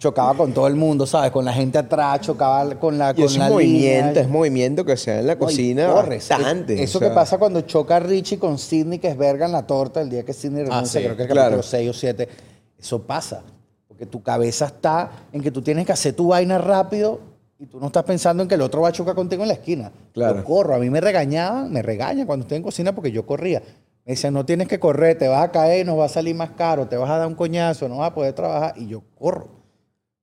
Chocaba 0.02 0.34
con 0.34 0.52
todo 0.52 0.66
el 0.66 0.74
mundo, 0.74 1.06
¿sabes? 1.06 1.30
Con 1.30 1.44
la 1.44 1.52
gente 1.52 1.78
atrás, 1.78 2.22
chocaba 2.22 2.68
con 2.80 2.98
la, 2.98 3.12
Y 3.12 3.14
con 3.14 3.24
eso 3.26 3.38
la 3.38 3.46
es 3.46 3.52
movimiento, 3.52 4.06
línea. 4.08 4.22
es 4.22 4.28
movimiento 4.28 4.84
que 4.84 4.96
se 4.96 5.12
da 5.12 5.20
en 5.20 5.26
la 5.28 5.34
No, 5.34 5.38
cocina 5.38 5.86
corres. 5.92 6.28
bastante. 6.28 6.82
Eso 6.82 6.98
o 6.98 7.00
sea. 7.00 7.08
que 7.08 7.14
pasa 7.14 7.38
cuando 7.38 7.60
choca 7.60 8.00
Richie 8.00 8.36
con 8.36 8.58
Sidney, 8.58 8.98
que 8.98 9.06
es 9.06 9.16
verga 9.16 9.46
en 9.46 9.52
la 9.52 9.64
torta, 9.64 10.00
el 10.00 10.10
día 10.10 10.24
que 10.24 10.32
Sidney 10.32 10.64
renuncia, 10.64 11.00
sí, 11.00 11.04
creo 11.06 11.16
que 11.16 11.22
es 11.22 11.28
el 11.28 11.32
claro. 11.32 11.50
capítulo 11.50 11.62
6 11.62 11.90
o 11.90 11.92
7. 11.92 12.28
Eso 12.80 13.02
pasa. 13.02 13.44
Porque 13.86 14.04
tu 14.06 14.20
cabeza 14.24 14.66
está 14.66 15.08
en 15.32 15.40
que 15.40 15.52
tú 15.52 15.62
tienes 15.62 15.86
que 15.86 15.92
hacer 15.92 16.14
tu 16.14 16.26
vaina 16.26 16.58
rápido 16.58 17.20
y 17.60 17.66
tú 17.66 17.78
no 17.78 17.86
estás 17.86 18.02
pensando 18.02 18.42
en 18.42 18.48
que 18.48 18.56
el 18.56 18.62
otro 18.62 18.80
va 18.80 18.88
a 18.88 18.92
chocar 18.92 19.14
contigo 19.14 19.42
en 19.42 19.48
la 19.50 19.54
esquina. 19.54 19.92
Claro. 20.12 20.38
Yo 20.38 20.44
corro. 20.44 20.74
A 20.74 20.78
mí 20.80 20.90
me 20.90 21.00
regañaban, 21.00 21.72
me 21.72 21.80
regañan 21.80 22.26
cuando 22.26 22.42
estoy 22.42 22.56
en 22.56 22.64
cocina 22.64 22.92
porque 22.92 23.12
yo 23.12 23.24
corría. 23.24 23.62
Me 24.04 24.14
decían, 24.14 24.34
no 24.34 24.44
tienes 24.44 24.66
que 24.66 24.80
correr, 24.80 25.16
te 25.16 25.28
vas 25.28 25.44
a 25.44 25.52
caer 25.52 25.86
nos 25.86 25.96
va 25.96 26.06
a 26.06 26.08
salir 26.08 26.34
más 26.34 26.50
caro, 26.50 26.88
te 26.88 26.96
vas 26.96 27.08
a 27.08 27.18
dar 27.18 27.28
un 27.28 27.36
coñazo, 27.36 27.88
no 27.88 27.98
vas 27.98 28.10
a 28.10 28.14
poder 28.16 28.32
trabajar. 28.32 28.74
Y 28.76 28.88
yo 28.88 29.00
corro. 29.16 29.61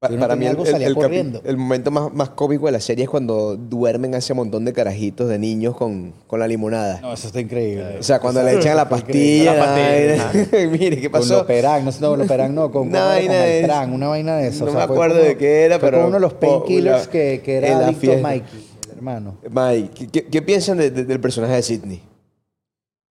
Para 0.01 0.37
mí 0.37 0.45
el, 0.45 0.51
algo, 0.51 0.63
el- 0.63 0.71
salía 0.71 0.87
el 0.87 0.95
capi- 0.95 1.01
corriendo. 1.01 1.41
el 1.43 1.57
momento 1.57 1.91
más, 1.91 2.13
más 2.13 2.29
cómico 2.29 2.67
de 2.67 2.71
la 2.71 2.79
serie 2.79 3.03
es 3.03 3.09
cuando 3.09 3.57
duermen 3.57 4.15
a 4.15 4.19
ese 4.19 4.33
montón 4.33 4.63
de 4.63 4.71
carajitos 4.71 5.27
de 5.27 5.37
niños 5.37 5.75
con, 5.75 6.13
con 6.25 6.39
la 6.39 6.47
limonada. 6.47 7.01
No, 7.01 7.11
eso 7.11 7.27
está 7.27 7.41
increíble. 7.41 7.97
O 7.99 8.03
sea, 8.03 8.19
cuando 8.21 8.41
le 8.41 8.55
echan 8.55 8.77
la 8.77 8.87
pastilla. 8.87 9.53
La 9.55 9.65
pastilla, 9.65 10.67
Mire, 10.71 11.01
¿qué 11.01 11.11
Con 11.11 11.19
pasó? 11.19 11.39
Loperán, 11.39 11.83
no, 11.83 11.91
no, 11.99 12.15
Loperán 12.15 12.55
no, 12.55 12.71
con, 12.71 12.87
Una 12.87 12.99
con, 12.99 13.07
vaina 13.09 13.33
con 13.33 13.41
de- 13.43 13.49
Beltrán, 13.59 13.93
una 13.93 14.07
vaina 14.07 14.37
de 14.37 14.47
eso. 14.47 14.63
no 14.65 14.71
o 14.71 14.73
sea, 14.73 14.81
me 14.81 14.87
fue 14.87 14.95
acuerdo 14.95 15.15
como- 15.17 15.27
de 15.27 15.37
qué 15.37 15.63
era, 15.65 15.79
fue 15.79 15.87
pero- 15.89 15.97
como 15.97 16.07
uno 16.07 16.15
de 16.15 16.21
los 16.21 16.33
painkillers 16.35 17.05
la- 17.05 17.11
que, 17.11 17.41
que 17.43 17.57
era 17.57 17.77
adicto. 17.87 18.17
Mikey, 18.21 18.67
hermano. 18.95 19.37
Mike, 19.51 19.89
¿qué, 19.93 20.07
qué- 20.07 20.25
qué 20.27 20.41
piensan 20.41 20.77
de- 20.77 20.91
de- 20.91 21.03
del 21.03 21.19
personaje 21.19 21.55
de 21.55 21.61
Sidney? 21.61 22.01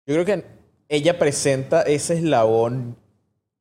Yo 0.07 0.15
creo 0.15 0.25
que 0.25 0.43
ella 0.89 1.19
presenta 1.19 1.83
ese 1.83 2.15
eslabón. 2.15 2.95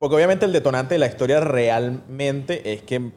Porque 0.00 0.16
obviamente 0.16 0.46
el 0.46 0.52
detonante 0.52 0.94
de 0.94 0.98
la 0.98 1.08
historia 1.08 1.40
realmente 1.40 2.72
es 2.72 2.80
que 2.80 3.12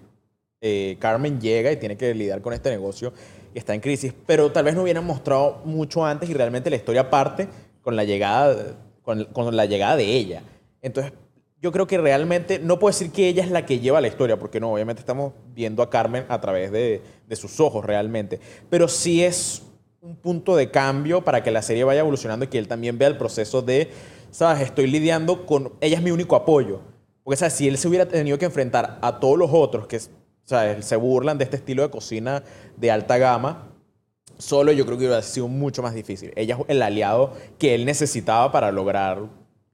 eh, 0.60 0.98
Carmen 1.00 1.40
llega 1.40 1.72
y 1.72 1.78
tiene 1.78 1.96
que 1.96 2.14
lidiar 2.14 2.42
con 2.42 2.52
este 2.52 2.70
negocio 2.70 3.14
que 3.54 3.60
está 3.60 3.74
en 3.74 3.80
crisis. 3.80 4.14
Pero 4.26 4.52
tal 4.52 4.66
vez 4.66 4.76
no 4.76 4.84
hubieran 4.84 5.06
mostrado 5.06 5.62
mucho 5.64 6.06
antes 6.06 6.30
y 6.30 6.34
realmente 6.34 6.70
la 6.70 6.76
historia 6.76 7.10
parte 7.10 7.48
con 7.82 7.96
la 7.96 8.04
llegada, 8.04 8.76
con, 9.02 9.56
la 9.56 9.66
llegada 9.66 9.96
de 9.96 10.04
ella. 10.04 10.44
Entonces, 10.82 11.14
yo 11.62 11.72
creo 11.72 11.88
que 11.88 11.98
realmente 11.98 12.60
no 12.60 12.80
puedo 12.80 12.92
decir 12.92 13.14
que 13.14 13.30
ella 13.30 13.46
es 13.46 13.50
la 13.50 13.66
que 13.66 13.80
lleva 13.80 14.02
la 14.02 14.10
historia, 14.10 14.38
porque 14.38 14.60
no, 14.60 14.74
obviamente 14.74 15.00
estamos 15.00 15.32
viendo 15.56 15.84
a 15.84 15.90
Carmen 15.90 16.26
a 16.28 16.42
través 16.42 16.70
de, 16.74 17.02
de 17.26 17.36
sus 17.38 17.62
ojos 17.62 17.86
realmente. 17.86 18.42
Pero 18.70 18.90
sí 18.90 19.24
es 19.24 19.62
un 20.02 20.18
punto 20.18 20.58
de 20.58 20.70
cambio 20.70 21.24
para 21.24 21.44
que 21.44 21.52
la 21.52 21.62
serie 21.62 21.86
vaya 21.86 22.02
evolucionando 22.02 22.44
y 22.44 22.50
que 22.50 22.58
él 22.58 22.68
también 22.68 22.98
vea 22.98 23.08
el 23.08 23.16
proceso 23.16 23.62
de, 23.62 23.90
¿sabes? 24.34 24.64
Estoy 24.64 24.88
lidiando 24.88 25.46
con... 25.46 25.72
Ella 25.80 25.98
es 25.98 26.04
mi 26.04 26.12
único 26.12 26.36
apoyo. 26.36 26.82
Porque, 27.24 27.38
¿sabes? 27.38 27.54
Si 27.54 27.68
él 27.68 27.78
se 27.78 27.88
hubiera 27.88 28.08
tenido 28.08 28.38
que 28.38 28.46
enfrentar 28.46 28.98
a 29.02 29.20
todos 29.20 29.38
los 29.38 29.50
otros 29.54 29.88
que, 29.88 30.02
¿sabes? 30.44 30.86
Se 30.86 30.96
burlan 30.98 31.38
de 31.38 31.46
este 31.46 31.58
estilo 31.58 31.84
de 31.84 31.90
cocina 31.90 32.44
de 32.76 32.92
alta 32.92 33.18
gama, 33.18 33.70
solo 34.38 34.72
yo 34.72 34.86
creo 34.86 34.98
que 34.98 35.06
hubiera 35.06 35.22
sido 35.22 35.48
mucho 35.48 35.82
más 35.82 35.94
difícil. 35.94 36.34
Ella 36.36 36.58
es 36.60 36.66
el 36.68 36.82
aliado 36.82 37.34
que 37.58 37.76
él 37.76 37.86
necesitaba 37.86 38.52
para 38.52 38.72
lograr 38.72 39.22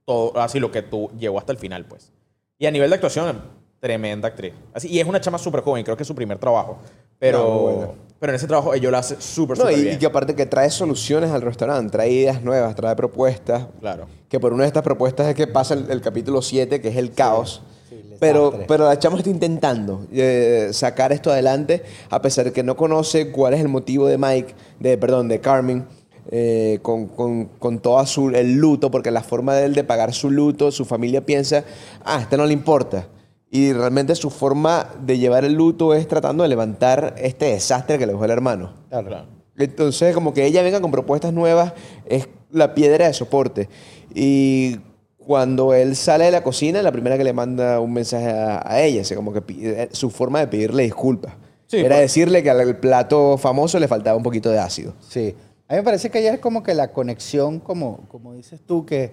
todo, 0.04 0.38
así 0.38 0.60
lo 0.60 0.70
que 0.70 0.82
tú 0.82 1.10
llegó 1.18 1.38
hasta 1.38 1.52
el 1.52 1.58
final, 1.58 1.86
pues. 1.86 2.12
Y 2.58 2.66
a 2.66 2.70
nivel 2.70 2.90
de 2.90 2.96
actuación, 2.96 3.42
tremenda 3.80 4.28
actriz. 4.28 4.52
Así, 4.74 4.88
y 4.88 5.00
es 5.00 5.06
una 5.06 5.20
chama 5.20 5.38
súper 5.38 5.62
joven, 5.62 5.82
creo 5.82 5.96
que 5.96 6.02
es 6.02 6.06
su 6.06 6.14
primer 6.14 6.38
trabajo. 6.38 6.78
Pero, 7.18 7.96
No. 7.96 8.09
Pero 8.20 8.32
en 8.32 8.36
ese 8.36 8.46
trabajo 8.46 8.74
ella 8.74 8.90
lo 8.90 8.98
hace 8.98 9.16
súper, 9.18 9.56
No, 9.58 9.64
súper 9.64 9.78
y, 9.78 9.82
bien. 9.82 9.94
y 9.96 9.98
que 9.98 10.06
aparte 10.06 10.34
que 10.34 10.44
trae 10.46 10.70
soluciones 10.70 11.30
al 11.30 11.40
restaurante, 11.42 11.90
trae 11.90 12.10
ideas 12.12 12.42
nuevas, 12.42 12.76
trae 12.76 12.94
propuestas. 12.94 13.66
Claro. 13.80 14.06
Que 14.28 14.38
por 14.38 14.52
una 14.52 14.64
de 14.64 14.68
estas 14.68 14.82
propuestas 14.82 15.26
es 15.26 15.34
que 15.34 15.46
pasa 15.46 15.74
el, 15.74 15.90
el 15.90 16.00
capítulo 16.02 16.42
7, 16.42 16.80
que 16.80 16.88
es 16.88 16.96
el 16.96 17.12
caos. 17.12 17.62
sí, 17.88 17.96
pero, 18.20 18.52
pero 18.68 18.84
la 18.84 18.98
chama 18.98 19.16
está 19.16 19.30
intentando 19.30 20.06
eh, 20.12 20.68
sacar 20.72 21.12
esto 21.12 21.32
adelante, 21.32 21.82
a 22.10 22.20
pesar 22.20 22.44
de 22.44 22.52
que 22.52 22.62
no 22.62 22.76
conoce 22.76 23.30
cuál 23.30 23.54
es 23.54 23.60
el 23.60 23.68
motivo 23.68 24.06
de 24.06 24.18
Mike, 24.18 24.54
de, 24.78 24.98
perdón, 24.98 25.26
de 25.28 25.40
Carmen, 25.40 25.86
eh, 26.30 26.78
con, 26.82 27.06
con, 27.06 27.46
con 27.46 27.78
todo 27.78 28.04
su, 28.04 28.28
el 28.28 28.52
luto, 28.56 28.90
porque 28.90 29.10
la 29.10 29.22
forma 29.22 29.54
de 29.54 29.64
él 29.64 29.74
de 29.74 29.82
pagar 29.82 30.12
su 30.12 30.30
luto, 30.30 30.70
su 30.70 30.84
familia 30.84 31.24
piensa, 31.24 31.64
ah, 32.04 32.18
a 32.18 32.20
este 32.20 32.36
no 32.36 32.44
le 32.44 32.52
importa. 32.52 33.06
Y 33.50 33.72
realmente 33.72 34.14
su 34.14 34.30
forma 34.30 34.86
de 35.02 35.18
llevar 35.18 35.44
el 35.44 35.54
luto 35.54 35.92
es 35.94 36.06
tratando 36.06 36.42
de 36.44 36.48
levantar 36.48 37.14
este 37.18 37.46
desastre 37.46 37.98
que 37.98 38.06
le 38.06 38.12
dejó 38.12 38.24
el 38.24 38.30
hermano. 38.30 38.74
Claro. 38.88 39.26
Entonces, 39.56 40.14
como 40.14 40.32
que 40.32 40.46
ella 40.46 40.62
venga 40.62 40.80
con 40.80 40.90
propuestas 40.90 41.32
nuevas 41.32 41.72
es 42.06 42.28
la 42.50 42.74
piedra 42.74 43.06
de 43.08 43.12
soporte. 43.12 43.68
Y 44.14 44.76
cuando 45.18 45.74
él 45.74 45.96
sale 45.96 46.24
de 46.26 46.30
la 46.30 46.42
cocina, 46.42 46.80
la 46.82 46.92
primera 46.92 47.18
que 47.18 47.24
le 47.24 47.32
manda 47.32 47.80
un 47.80 47.92
mensaje 47.92 48.30
a, 48.30 48.62
a 48.64 48.80
ella, 48.82 49.04
sea, 49.04 49.16
como 49.16 49.32
que 49.32 49.42
pide- 49.42 49.88
su 49.92 50.10
forma 50.10 50.38
de 50.40 50.46
pedirle 50.46 50.84
disculpas. 50.84 51.34
Sí, 51.66 51.78
Era 51.78 51.96
por- 51.96 51.98
decirle 52.02 52.42
que 52.42 52.50
al 52.50 52.76
plato 52.78 53.36
famoso 53.36 53.78
le 53.78 53.86
faltaba 53.88 54.16
un 54.16 54.22
poquito 54.22 54.50
de 54.50 54.58
ácido. 54.58 54.94
Sí. 55.00 55.34
A 55.68 55.74
mí 55.74 55.78
me 55.80 55.84
parece 55.84 56.10
que 56.10 56.18
ella 56.20 56.34
es 56.34 56.40
como 56.40 56.62
que 56.62 56.74
la 56.74 56.92
conexión, 56.92 57.60
como, 57.60 58.08
como 58.08 58.32
dices 58.34 58.60
tú, 58.66 58.84
que 58.86 59.12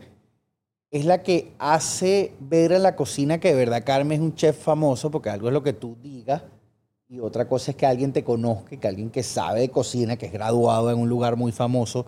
es 0.91 1.05
la 1.05 1.21
que 1.23 1.53
hace 1.59 2.33
ver 2.39 2.73
a 2.73 2.79
la 2.79 2.95
cocina 2.95 3.39
que 3.39 3.49
de 3.49 3.55
verdad 3.55 3.83
Carmen 3.85 4.13
es 4.13 4.19
un 4.19 4.35
chef 4.35 4.57
famoso, 4.57 5.11
porque 5.11 5.29
algo 5.29 5.47
es 5.47 5.53
lo 5.53 5.63
que 5.63 5.73
tú 5.73 5.97
digas 6.01 6.43
y 7.09 7.19
otra 7.19 7.47
cosa 7.47 7.71
es 7.71 7.77
que 7.77 7.85
alguien 7.85 8.11
te 8.11 8.23
conozca, 8.23 8.77
que 8.77 8.87
alguien 8.87 9.09
que 9.09 9.23
sabe 9.23 9.61
de 9.61 9.69
cocina, 9.69 10.17
que 10.17 10.25
es 10.25 10.31
graduado 10.31 10.91
en 10.91 10.99
un 10.99 11.07
lugar 11.07 11.37
muy 11.37 11.51
famoso, 11.51 12.05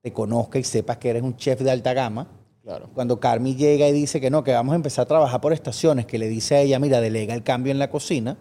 te 0.00 0.12
conozca 0.12 0.58
y 0.58 0.64
sepas 0.64 0.96
que 0.96 1.10
eres 1.10 1.22
un 1.22 1.36
chef 1.36 1.60
de 1.60 1.70
alta 1.70 1.92
gama. 1.92 2.28
Claro. 2.62 2.88
Cuando 2.94 3.20
Carmi 3.20 3.56
llega 3.56 3.88
y 3.88 3.92
dice 3.92 4.20
que 4.20 4.30
no, 4.30 4.44
que 4.44 4.52
vamos 4.52 4.72
a 4.72 4.76
empezar 4.76 5.02
a 5.04 5.08
trabajar 5.08 5.40
por 5.40 5.52
estaciones, 5.52 6.06
que 6.06 6.18
le 6.18 6.28
dice 6.28 6.54
a 6.54 6.60
ella, 6.60 6.78
mira, 6.78 7.00
delega 7.00 7.34
el 7.34 7.42
cambio 7.42 7.72
en 7.72 7.78
la 7.78 7.90
cocina, 7.90 8.38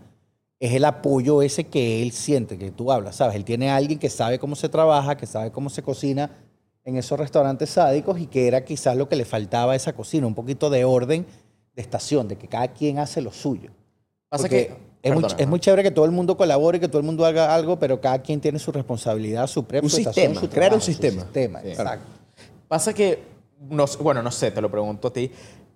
es 0.59 0.73
el 0.73 0.85
apoyo 0.85 1.41
ese 1.41 1.65
que 1.65 2.01
él 2.01 2.11
siente, 2.11 2.57
que 2.57 2.71
tú 2.71 2.91
hablas, 2.91 3.17
¿sabes? 3.17 3.35
Él 3.35 3.45
tiene 3.45 3.69
a 3.69 3.75
alguien 3.75 3.99
que 3.99 4.09
sabe 4.09 4.39
cómo 4.39 4.55
se 4.55 4.69
trabaja, 4.69 5.17
que 5.17 5.25
sabe 5.25 5.51
cómo 5.51 5.69
se 5.69 5.81
cocina 5.81 6.31
en 6.88 6.95
esos 6.95 7.19
restaurantes 7.19 7.69
sádicos 7.71 8.17
y 8.17 8.27
que 8.27 8.47
era 8.47 8.63
quizás 8.63 8.95
lo 8.95 9.09
que 9.09 9.17
le 9.17 9.25
faltaba 9.25 9.73
a 9.73 9.75
esa 9.75 9.91
cocina, 9.91 10.25
un 10.25 10.33
poquito 10.33 10.69
de 10.69 10.85
orden 10.85 11.25
de 11.75 11.81
estación, 11.81 12.29
de 12.29 12.38
que 12.38 12.47
cada 12.47 12.69
quien 12.69 12.97
hace 12.97 13.21
lo 13.21 13.33
suyo. 13.33 13.71
Pasa 14.29 14.43
Porque 14.43 14.67
que- 14.67 14.73
es 15.03 15.13
muy, 15.13 15.21
perdona, 15.21 15.41
es 15.43 15.47
muy 15.49 15.59
chévere 15.59 15.83
que 15.83 15.91
todo 15.91 16.05
el 16.05 16.11
mundo 16.11 16.38
colabore, 16.38 16.79
que 16.79 16.88
todo 16.88 16.99
el 16.99 17.03
mundo 17.05 17.25
haga 17.25 17.53
algo, 17.53 17.77
pero 17.77 17.99
cada 17.99 18.19
quien 18.21 18.39
tiene 18.39 18.57
su 18.57 18.71
responsabilidad, 18.71 19.47
su 19.47 19.59
estación, 19.69 19.89
sistema, 20.05 20.39
su 20.39 20.49
crear 20.49 20.73
un 20.73 20.81
sistema. 20.81 21.21
sistema, 21.23 21.61
Sí. 21.61 21.67
exacto. 21.71 22.05
Pasa 22.69 22.93
que, 22.93 23.19
no 23.69 23.85
bueno, 24.01 24.23
no 24.23 24.31
sé, 24.31 24.51
te 24.51 24.61
lo 24.61 24.71
pregunto 24.71 25.09
a 25.09 25.13
ti. 25.13 25.29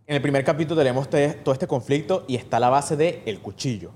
En 0.08 0.16
el 0.16 0.22
primer 0.22 0.46
capítulo 0.46 0.80
tenemos 0.80 1.10
te- 1.10 1.34
todo 1.44 1.52
este 1.54 1.68
conflicto 1.68 2.24
y 2.30 2.38
está 2.38 2.58
la 2.58 2.70
base 2.70 2.96
de 2.96 3.22
el 3.26 3.42
cuchillo. 3.42 3.92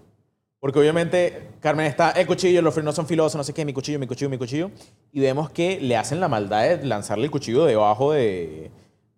Porque 0.66 0.80
obviamente 0.80 1.49
Carmen 1.59 1.86
está, 1.86 2.09
el 2.09 2.26
cuchillo, 2.26 2.59
los 2.59 2.74
frenos 2.74 2.95
son 2.95 3.05
filosos, 3.05 3.36
no 3.36 3.43
sé 3.43 3.53
qué, 3.53 3.63
mi 3.63 3.72
cuchillo, 3.72 3.99
mi 3.99 4.07
cuchillo, 4.07 4.32
mi 4.32 4.39
cuchillo. 4.39 4.72
Y 5.11 5.20
vemos 5.20 5.51
que 5.51 5.80
le 5.80 5.95
hacen 5.95 6.20
la 6.20 6.28
maldad 6.28 6.63
de 6.63 6.84
lanzarle 6.84 7.26
el 7.26 7.30
cuchillo 7.30 7.66
debajo 7.66 8.13
de, 8.13 8.72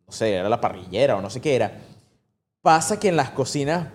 no 0.06 0.12
sé, 0.12 0.34
era 0.34 0.50
la 0.50 0.60
parrillera 0.60 1.16
o 1.16 1.22
no 1.22 1.30
sé 1.30 1.40
qué 1.40 1.56
era. 1.56 1.80
Pasa 2.62 3.00
que 3.00 3.08
en 3.08 3.16
las 3.16 3.30
cocinas 3.30 3.88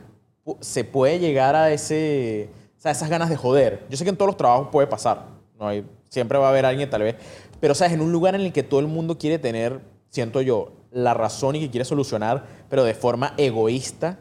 se 0.60 0.84
puede 0.84 1.18
llegar 1.18 1.54
a 1.54 1.70
ese, 1.70 2.48
o 2.78 2.80
sea, 2.80 2.92
esas 2.92 3.10
ganas 3.10 3.28
de 3.28 3.36
joder. 3.36 3.84
Yo 3.90 3.98
sé 3.98 4.04
que 4.04 4.08
en 4.08 4.16
todos 4.16 4.28
los 4.30 4.38
trabajos 4.38 4.68
puede 4.72 4.86
pasar. 4.86 5.26
No 5.58 5.68
hay, 5.68 5.84
siempre 6.08 6.38
va 6.38 6.46
a 6.46 6.48
haber 6.52 6.64
alguien 6.64 6.88
tal 6.88 7.02
vez. 7.02 7.16
Pero, 7.60 7.74
¿sabes? 7.74 7.92
En 7.92 8.00
un 8.00 8.12
lugar 8.12 8.34
en 8.34 8.40
el 8.40 8.54
que 8.54 8.62
todo 8.62 8.80
el 8.80 8.86
mundo 8.86 9.18
quiere 9.18 9.38
tener, 9.38 9.78
siento 10.08 10.40
yo, 10.40 10.72
la 10.90 11.12
razón 11.12 11.56
y 11.56 11.60
que 11.60 11.68
quiere 11.70 11.84
solucionar, 11.84 12.46
pero 12.70 12.82
de 12.82 12.94
forma 12.94 13.34
egoísta. 13.36 14.20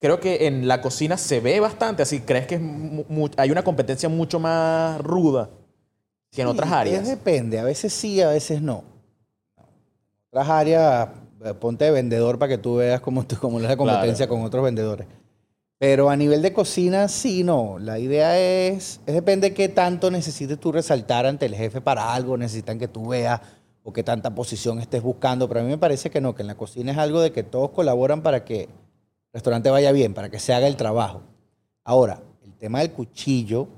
Creo 0.00 0.20
que 0.20 0.46
en 0.46 0.68
la 0.68 0.80
cocina 0.80 1.16
se 1.16 1.40
ve 1.40 1.58
bastante 1.60 2.02
así. 2.02 2.20
¿Crees 2.20 2.46
que 2.46 2.54
es 2.56 2.60
hay 3.36 3.50
una 3.50 3.64
competencia 3.64 4.08
mucho 4.08 4.38
más 4.38 5.00
ruda 5.00 5.50
que 6.30 6.42
en 6.42 6.48
Sí, 6.48 6.52
otras 6.52 6.68
es 6.68 6.74
áreas? 6.74 7.08
depende, 7.08 7.58
a 7.58 7.64
veces 7.64 7.92
sí, 7.92 8.20
a 8.20 8.28
veces 8.28 8.62
no. 8.62 8.84
En 9.58 9.64
otras 10.30 10.48
áreas, 10.48 11.08
eh, 11.44 11.54
ponte 11.54 11.84
de 11.86 11.90
vendedor 11.90 12.38
para 12.38 12.50
que 12.50 12.58
tú 12.58 12.76
veas 12.76 13.00
cómo, 13.00 13.24
tú- 13.26 13.36
cómo 13.40 13.58
es 13.58 13.64
la 13.68 13.76
competencia 13.76 14.26
Claro. 14.26 14.30
con 14.38 14.42
otros 14.46 14.62
vendedores. 14.62 15.06
Pero 15.80 16.10
a 16.10 16.16
nivel 16.16 16.42
de 16.42 16.52
cocina, 16.52 17.08
sí, 17.08 17.42
no. 17.44 17.78
La 17.78 17.98
idea 17.98 18.38
es, 18.38 19.00
es 19.06 19.14
depende 19.14 19.48
de 19.50 19.54
qué 19.54 19.68
tanto 19.68 20.10
necesites 20.10 20.58
tú 20.60 20.70
resaltar 20.72 21.24
ante 21.26 21.46
el 21.46 21.54
jefe 21.54 21.80
para 21.80 22.14
algo, 22.14 22.36
necesitan 22.36 22.78
que 22.78 22.88
tú 22.88 23.08
veas 23.08 23.40
o 23.84 23.92
qué 23.92 24.02
tanta 24.02 24.34
posición 24.34 24.80
estés 24.80 25.02
buscando. 25.02 25.48
Pero 25.48 25.60
a 25.60 25.62
mí 25.62 25.68
me 25.70 25.78
parece 25.78 26.10
que 26.10 26.20
no, 26.20 26.34
que 26.34 26.42
en 26.42 26.48
la 26.48 26.56
cocina 26.56 26.92
es 26.92 26.98
algo 26.98 27.20
de 27.20 27.30
que 27.32 27.42
todos 27.44 27.70
colaboran 27.70 28.22
para 28.22 28.44
que 28.44 28.68
restaurante 29.38 29.70
vaya 29.70 29.92
bien, 29.92 30.14
para 30.14 30.28
que 30.28 30.38
se 30.38 30.52
haga 30.52 30.66
el 30.66 30.76
trabajo. 30.76 31.22
Ahora, 31.84 32.20
el 32.44 32.54
tema 32.54 32.80
del 32.80 32.92
cuchillo, 32.92 33.68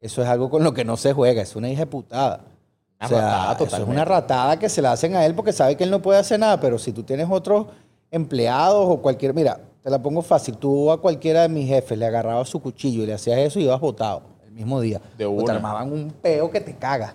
eso 0.00 0.22
es 0.22 0.28
algo 0.28 0.50
con 0.50 0.64
lo 0.64 0.72
que 0.72 0.84
no 0.84 0.96
se 0.96 1.12
juega, 1.12 1.42
es 1.42 1.54
una 1.54 1.68
hija 1.68 1.80
de 1.80 1.86
putada. 1.86 2.44
Una 2.98 3.06
o 3.06 3.08
sea, 3.08 3.20
ratada 3.20 3.64
eso 3.64 3.76
es 3.76 3.88
una 3.88 4.04
ratada 4.06 4.58
que 4.58 4.68
se 4.70 4.80
la 4.80 4.92
hacen 4.92 5.14
a 5.14 5.26
él 5.26 5.34
porque 5.34 5.52
sabe 5.52 5.76
que 5.76 5.84
él 5.84 5.90
no 5.90 6.00
puede 6.00 6.18
hacer 6.18 6.40
nada, 6.40 6.58
pero 6.58 6.78
si 6.78 6.92
tú 6.92 7.02
tienes 7.02 7.28
otros 7.30 7.66
empleados 8.10 8.86
o 8.88 9.02
cualquier, 9.02 9.34
mira, 9.34 9.60
te 9.82 9.90
la 9.90 10.02
pongo 10.02 10.22
fácil, 10.22 10.56
tú 10.56 10.90
a 10.90 11.00
cualquiera 11.00 11.42
de 11.42 11.50
mis 11.50 11.68
jefes 11.68 11.98
le 11.98 12.06
agarrabas 12.06 12.48
su 12.48 12.60
cuchillo 12.60 13.02
y 13.02 13.06
le 13.06 13.12
hacías 13.12 13.38
eso 13.38 13.60
y 13.60 13.64
ibas 13.64 13.80
botado 13.80 14.22
el 14.46 14.50
mismo 14.50 14.80
día. 14.80 15.00
De 15.18 15.26
O 15.26 15.44
te 15.44 15.52
armaban 15.52 15.92
un 15.92 16.10
peo 16.10 16.50
que 16.50 16.60
te 16.60 16.74
cagas. 16.74 17.14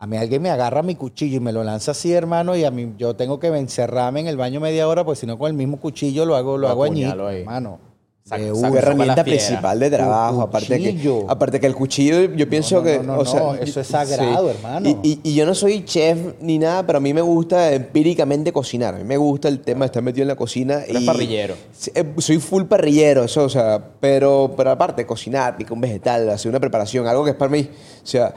A 0.00 0.06
mí 0.06 0.16
alguien 0.16 0.40
me 0.42 0.50
agarra 0.50 0.82
mi 0.82 0.94
cuchillo 0.94 1.38
y 1.38 1.40
me 1.40 1.52
lo 1.52 1.64
lanza 1.64 1.90
así, 1.90 2.12
hermano, 2.12 2.54
y 2.54 2.64
a 2.64 2.70
mí 2.70 2.94
yo 2.98 3.16
tengo 3.16 3.40
que 3.40 3.48
encerrarme 3.48 4.20
en 4.20 4.28
el 4.28 4.36
baño 4.36 4.60
media 4.60 4.86
hora, 4.86 5.04
porque 5.04 5.18
si 5.20 5.26
no 5.26 5.36
con 5.38 5.48
el 5.48 5.54
mismo 5.54 5.78
cuchillo 5.80 6.24
lo 6.24 6.36
hago, 6.36 6.52
lo 6.56 6.68
Lo 6.68 6.68
hago 6.68 6.84
ahí. 6.84 7.02
hermano. 7.40 7.80
De 8.24 8.54
Saca 8.54 8.78
herramienta 8.78 9.24
principal 9.24 9.80
de 9.80 9.90
trabajo, 9.90 10.42
aparte 10.42 10.78
que, 10.78 11.24
aparte 11.28 11.58
que 11.58 11.66
el 11.66 11.74
cuchillo, 11.74 12.24
yo 12.34 12.46
pienso 12.46 12.76
no, 12.76 12.82
que, 12.82 12.98
no, 12.98 13.18
o 13.20 13.24
sea, 13.24 13.40
no, 13.40 13.54
eso 13.54 13.80
es 13.80 13.86
sagrado, 13.86 14.50
hermano. 14.50 14.86
Y, 15.02 15.08
y- 15.08 15.20
y 15.24 15.34
yo 15.34 15.46
no 15.46 15.54
soy 15.54 15.82
chef 15.86 16.34
ni 16.42 16.58
nada, 16.58 16.86
pero 16.86 16.98
a 16.98 17.00
mí 17.00 17.14
me 17.14 17.22
gusta 17.22 17.72
empíricamente 17.72 18.52
cocinar. 18.52 18.94
A 18.96 18.98
mí 18.98 19.04
me 19.04 19.16
gusta 19.16 19.48
el 19.48 19.60
tema 19.60 19.80
de 19.80 19.86
estar 19.86 20.02
metido 20.02 20.22
en 20.24 20.28
la 20.28 20.36
cocina. 20.36 20.82
Eres 20.86 21.02
y 21.02 21.06
parrillero. 21.06 21.54
Eh, 21.94 22.04
Soy 22.18 22.38
full 22.38 22.64
parrillero, 22.64 23.24
eso, 23.24 23.44
o 23.44 23.48
sea, 23.48 23.82
pero, 23.98 24.52
pero 24.54 24.72
aparte, 24.72 25.06
cocinar, 25.06 25.56
picar 25.56 25.72
un 25.72 25.80
vegetal, 25.80 26.28
hacer 26.28 26.50
una 26.50 26.60
preparación, 26.60 27.06
algo 27.06 27.24
que 27.24 27.30
es 27.30 27.36
para 27.36 27.50
mí. 27.50 27.66
O 28.02 28.06
sea, 28.06 28.34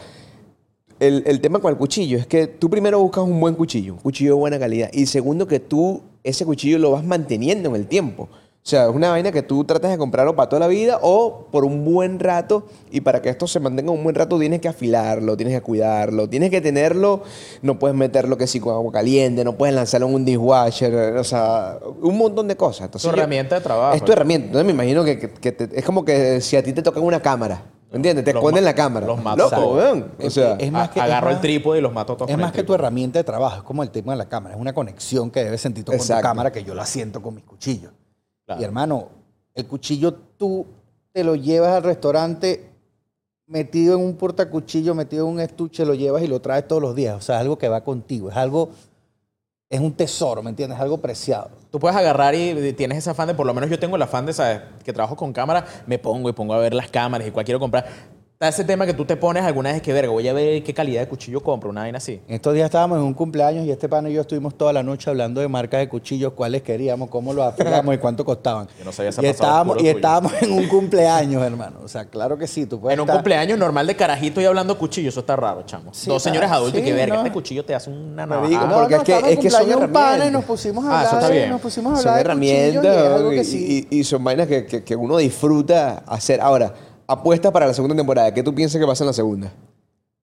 el, 1.02 1.24
el 1.26 1.42
tema 1.42 1.60
con 1.60 1.72
el 1.72 1.78
cuchillo 1.78 2.18
es 2.18 2.26
que 2.28 2.48
tú 2.48 2.70
primero 2.70 3.00
buscas 3.00 3.24
un 3.26 3.40
buen 3.40 3.56
cuchillo, 3.56 3.94
un 3.96 4.00
cuchillo 4.00 4.36
de 4.36 4.40
buena 4.40 4.58
calidad, 4.60 4.90
y 4.94 5.06
segundo 5.08 5.48
que 5.48 5.60
tú 5.60 6.02
ese 6.24 6.46
cuchillo 6.46 6.78
lo 6.78 6.92
vas 6.92 7.04
manteniendo 7.04 7.70
en 7.70 7.76
el 7.76 7.88
tiempo. 7.88 8.30
O 8.64 8.64
sea, 8.64 8.84
es 8.88 8.94
una 8.96 9.10
vaina 9.10 9.32
que 9.32 9.42
tú 9.42 9.64
tratas 9.64 9.90
de 9.90 9.98
comprarlo 9.98 10.36
para 10.36 10.48
toda 10.48 10.60
la 10.60 10.68
vida 10.68 11.00
o 11.02 11.48
por 11.52 11.66
un 11.66 11.84
buen 11.84 12.20
rato, 12.20 12.68
y 12.92 13.02
para 13.02 13.20
que 13.20 13.30
esto 13.30 13.48
se 13.48 13.60
mantenga 13.60 13.90
un 13.92 14.04
buen 14.04 14.14
rato 14.14 14.38
tienes 14.38 14.62
que 14.62 14.68
afilarlo, 14.68 15.36
tienes 15.36 15.56
que 15.56 15.62
cuidarlo, 15.62 16.30
tienes 16.30 16.52
que 16.52 16.62
tenerlo, 16.62 17.24
no 17.64 17.80
puedes 17.80 17.98
meterlo 17.98 18.38
que 18.38 18.46
si 18.46 18.60
con 18.60 18.76
agua 18.76 18.92
caliente, 18.92 19.44
no 19.44 19.58
puedes 19.58 19.74
lanzarlo 19.74 20.08
en 20.08 20.14
un 20.14 20.26
dishwasher, 20.26 20.94
o 21.18 21.24
sea, 21.24 21.80
un 22.04 22.16
montón 22.16 22.48
de 22.48 22.56
cosas. 22.56 22.86
Entonces, 22.86 23.10
Tu 23.10 23.16
yo- 23.16 23.20
herramienta 23.20 23.56
de 23.56 23.62
trabajo. 23.62 23.96
es 23.96 24.06
tu 24.06 24.12
herramienta. 24.12 24.46
Entonces 24.46 24.66
me 24.68 24.74
imagino 24.74 25.04
que, 25.04 25.18
que- 25.18 25.32
que 25.32 25.52
te- 25.52 25.80
es 25.80 25.84
como 25.84 26.06
que 26.06 26.40
si 26.42 26.56
a 26.56 26.62
ti 26.62 26.72
te 26.72 26.84
toca 26.84 27.00
una 27.00 27.20
cámara. 27.20 27.64
¿Me 27.92 27.98
entiendes? 27.98 28.24
Te 28.24 28.32
esconden 28.32 28.64
la 28.64 28.74
cámara. 28.74 29.06
los 29.06 29.22
mato 29.22 29.50
Loco, 29.50 29.76
weón. 29.76 30.12
O 30.24 30.30
sea, 30.30 30.54
Es 30.54 30.72
más 30.72 30.90
que- 30.90 31.02
el 31.02 31.42
trípode 31.42 31.80
y 31.80 31.82
los 31.82 31.92
mato 31.94 32.14
a 32.14 32.18
todos 32.18 32.32
Es 32.32 32.38
más 32.38 32.52
que 32.54 32.64
tu 32.64 32.74
herramienta 32.74 33.20
de 33.20 33.24
trabajo, 33.24 33.58
es 33.58 33.64
como 33.64 33.84
el 33.84 33.92
tema 33.92 34.14
de 34.14 34.18
la 34.18 34.30
cámara, 34.30 34.56
es 34.56 34.62
una 34.62 34.74
conexión 34.74 35.30
que 35.30 35.44
debes 35.44 35.60
sentir 35.62 35.84
tú 35.84 35.92
con 35.92 36.00
tu 36.00 36.22
cámara 36.22 36.52
que 36.52 36.64
yo 36.64 36.74
la 36.74 36.86
siento 36.86 37.22
con 37.22 37.36
mis 37.36 37.44
cuchillos. 37.44 37.92
Claro. 38.46 38.62
Y 38.62 38.64
hermano, 38.64 39.10
el 39.54 39.68
cuchillo 39.68 40.14
tú 40.14 40.66
te 41.12 41.24
lo 41.26 41.36
llevas 41.36 41.74
al 41.76 41.84
restaurante 41.84 42.70
metido 43.46 43.96
en 43.96 44.06
un 44.06 44.16
portacuchillo, 44.16 44.96
metido 44.96 45.28
en 45.28 45.34
un 45.34 45.40
estuche, 45.42 45.86
lo 45.86 45.94
llevas 45.94 46.24
y 46.24 46.28
lo 46.28 46.40
traes 46.40 46.66
todos 46.68 46.82
los 46.82 46.96
días. 46.96 47.18
O 47.18 47.22
sea, 47.22 47.36
es 47.36 47.42
algo 47.42 47.58
que 47.58 47.68
va 47.68 47.84
contigo, 47.84 48.30
es 48.30 48.38
algo, 48.38 48.70
es 49.72 49.80
un 49.80 49.94
tesoro, 49.94 50.44
¿me 50.44 50.50
entiendes? 50.50 50.78
Es 50.78 50.82
algo 50.84 51.00
preciado. 51.00 51.50
Tú 51.72 51.80
puedes 51.80 51.96
agarrar 51.96 52.36
y 52.36 52.74
tienes 52.74 52.98
ese 52.98 53.10
afán 53.10 53.30
de, 53.30 53.34
por 53.34 53.46
lo 53.48 53.54
menos 53.54 53.70
yo 53.70 53.80
tengo 53.80 53.96
el 53.96 54.02
afán 54.02 54.26
de, 54.26 54.34
¿sabes? 54.34 54.60
Que 54.84 54.92
trabajo 54.92 55.16
con 55.16 55.32
cámara, 55.32 55.66
me 55.88 55.98
pongo 55.98 56.30
y 56.30 56.34
pongo 56.34 56.54
a 56.54 56.60
ver 56.60 56.74
las 56.74 56.92
cámaras 56.92 57.26
y 57.26 57.32
cuál 57.32 57.46
quiero 57.46 57.60
comprar. 57.60 57.86
Está 58.42 58.50
ese 58.50 58.64
tema 58.64 58.88
que 58.88 58.96
tú 58.96 59.06
te 59.06 59.16
pones 59.18 59.44
alguna 59.44 59.72
vez 59.72 59.84
que, 59.84 59.94
verga, 59.94 60.12
voy 60.12 60.28
a 60.28 60.34
ver 60.34 60.64
qué 60.64 60.74
calidad 60.74 61.02
de 61.02 61.08
cuchillo 61.08 61.42
compro, 61.44 61.70
una 61.70 61.82
vaina 61.82 62.00
así. 62.00 62.20
En 62.28 62.34
estos 62.34 62.56
días 62.56 62.66
estábamos 62.66 62.98
en 62.98 63.04
un 63.04 63.14
cumpleaños 63.14 63.68
y 63.68 63.70
este 63.70 63.88
pana 63.88 64.10
y 64.10 64.14
yo 64.14 64.22
estuvimos 64.22 64.58
toda 64.58 64.74
la 64.74 64.82
noche 64.82 65.12
hablando 65.12 65.42
de 65.42 65.48
marcas 65.48 65.80
de 65.82 65.88
cuchillos, 65.88 66.34
cuáles 66.34 66.64
queríamos, 66.64 67.08
cómo 67.12 67.34
los 67.34 67.46
afilamos 67.46 67.94
y 67.94 68.00
cuánto 68.00 68.26
costaban. 68.26 68.68
Yo 68.80 68.84
no 68.86 68.92
sabía 68.92 69.12
ese 69.12 69.22
y 69.22 69.28
estábamos, 69.28 69.76
y 69.76 69.80
tuyo. 69.82 69.92
estábamos 69.92 70.34
en 70.42 70.54
un 70.54 70.68
cumpleaños, 70.68 71.44
hermano. 71.44 71.82
O 71.84 71.88
sea, 71.88 72.06
claro 72.06 72.36
que 72.36 72.48
sí, 72.48 72.66
tú 72.66 72.80
puedes 72.82 72.98
En 72.98 73.02
un 73.02 73.08
cumpleaños 73.08 73.60
normal 73.60 73.86
de 73.86 73.96
carajito 73.96 74.42
y 74.42 74.46
hablando 74.46 74.76
cuchillo, 74.76 75.10
eso 75.10 75.20
está 75.20 75.36
raro, 75.36 75.62
chamo. 75.68 75.94
Sí, 75.94 76.10
Dos 76.10 76.24
señores 76.24 76.50
adultos 76.50 76.82
y 76.82 76.84
que 76.84 76.94
verga, 76.94 77.18
no. 77.18 77.22
este 77.22 77.32
cuchillo 77.32 77.64
te 77.64 77.76
hace 77.76 77.92
una 77.92 78.26
navaja. 78.26 78.66
No, 78.66 78.74
porque 78.80 78.96
no, 78.96 79.02
es 79.02 79.04
que- 79.24 79.34
es 79.34 79.38
que 79.40 79.50
son 79.52 79.72
un 79.84 79.92
pana 79.92 80.26
y 80.26 80.32
nos 80.32 80.46
pusimos 80.46 80.84
a 80.86 81.02
Ah, 81.02 81.04
eso 81.04 81.16
hablar, 81.18 81.32
está 81.32 81.50
nos 81.52 81.62
pusimos 81.62 81.94
a 81.94 81.98
son 82.02 82.08
hablar 82.08 82.20
es 82.22 82.26
herramientas 82.26 83.34
y, 83.34 83.44
sí. 83.46 83.88
y- 83.92 84.00
y 84.00 84.04
son 84.04 84.24
vainas 84.24 84.48
que, 84.48 84.66
que- 84.66 84.84
que 84.84 84.96
uno 84.96 85.18
disfruta 85.18 86.00
hacer. 86.08 86.42
Ahora, 86.42 86.74
apuestas 87.12 87.52
para 87.52 87.68
la 87.68 87.74
segunda 87.74 87.96
temporada. 87.96 88.34
¿Qué 88.34 88.44
tú 88.44 88.54
piensas 88.56 88.80
que 88.80 88.88
pasa 88.88 89.04
en 89.04 89.08
la 89.08 89.14
segunda? 89.14 89.52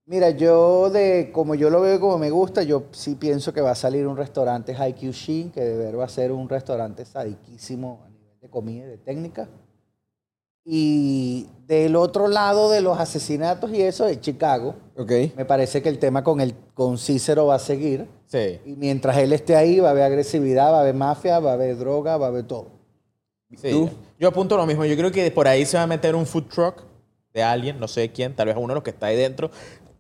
Mira, 0.07 0.31
yo 0.31 0.89
de 0.89 1.31
como 1.33 1.55
yo 1.55 1.69
lo 1.69 1.83
veo 1.83 1.97
y 1.97 2.01
como 2.01 2.17
me 2.17 2.31
gusta, 2.31 2.63
yo 2.63 2.85
sí 2.93 3.15
pienso 3.15 3.53
que 3.53 3.61
va 3.61 3.73
a 3.73 3.75
salir 3.75 4.07
un 4.07 4.17
restaurante 4.17 4.75
Haikyuu 4.75 5.13
Shin, 5.13 5.51
que 5.51 5.61
de 5.61 5.77
ver 5.77 5.99
va 5.99 6.07
a 6.07 6.09
ser 6.09 6.33
un 6.33 6.49
restaurante 6.49 7.05
sadiquísimo 7.05 8.01
a 8.07 8.09
nivel 8.09 8.41
de 8.41 8.49
comida 8.49 8.87
y 8.87 8.89
de 8.89 8.97
técnica. 8.97 9.49
Y 10.65 11.49
del 11.67 11.95
otro 11.95 12.27
lado 12.29 12.71
de 12.71 12.81
los 12.81 12.99
asesinatos 12.99 13.71
y 13.71 13.83
eso 13.83 14.07
de 14.07 14.19
Chicago, 14.19 14.75
¿Ok? 14.97 15.13
me 15.37 15.45
parece 15.45 15.83
que 15.83 15.91
el 15.91 15.99
tema 15.99 16.25
con 16.25 16.41
el 16.41 16.55
con 16.73 16.97
Cícero 16.97 17.47
va 17.47 17.57
a 17.57 17.59
seguir. 17.59 18.07
Sí. 18.27 18.61
Y 18.65 18.77
mientras 18.77 19.19
él 19.19 19.35
esté 19.35 19.57
ahí, 19.57 19.81
va 19.81 19.89
a 19.89 19.91
haber 19.91 20.05
agresividad, 20.05 20.73
va 20.73 20.79
a 20.79 20.81
haber 20.81 20.95
mafia, 20.95 21.39
va 21.39 21.51
a 21.51 21.55
haber 21.55 21.77
droga, 21.77 22.17
va 22.17 22.27
a 22.27 22.29
haber 22.31 22.45
todo. 22.45 22.69
Sí. 23.57 23.71
¿Tú? 23.71 23.91
Yo 24.19 24.29
apunto 24.29 24.57
lo 24.57 24.67
mismo. 24.67 24.85
Yo 24.85 24.97
creo 24.97 25.13
que 25.13 25.31
por 25.31 25.47
ahí 25.49 25.65
se 25.65 25.77
va 25.77 25.85
a 25.85 25.87
meter 25.87 26.15
un 26.15 26.27
food 26.27 26.45
truck 26.45 26.83
de 27.33 27.43
alguien, 27.43 27.79
no 27.79 27.87
sé 27.89 28.11
quién, 28.11 28.35
tal 28.35 28.47
vez 28.47 28.57
uno 28.57 28.69
de 28.69 28.75
los 28.75 28.83
que 28.83 28.91
está 28.91 29.07
ahí 29.07 29.17
dentro. 29.17 29.51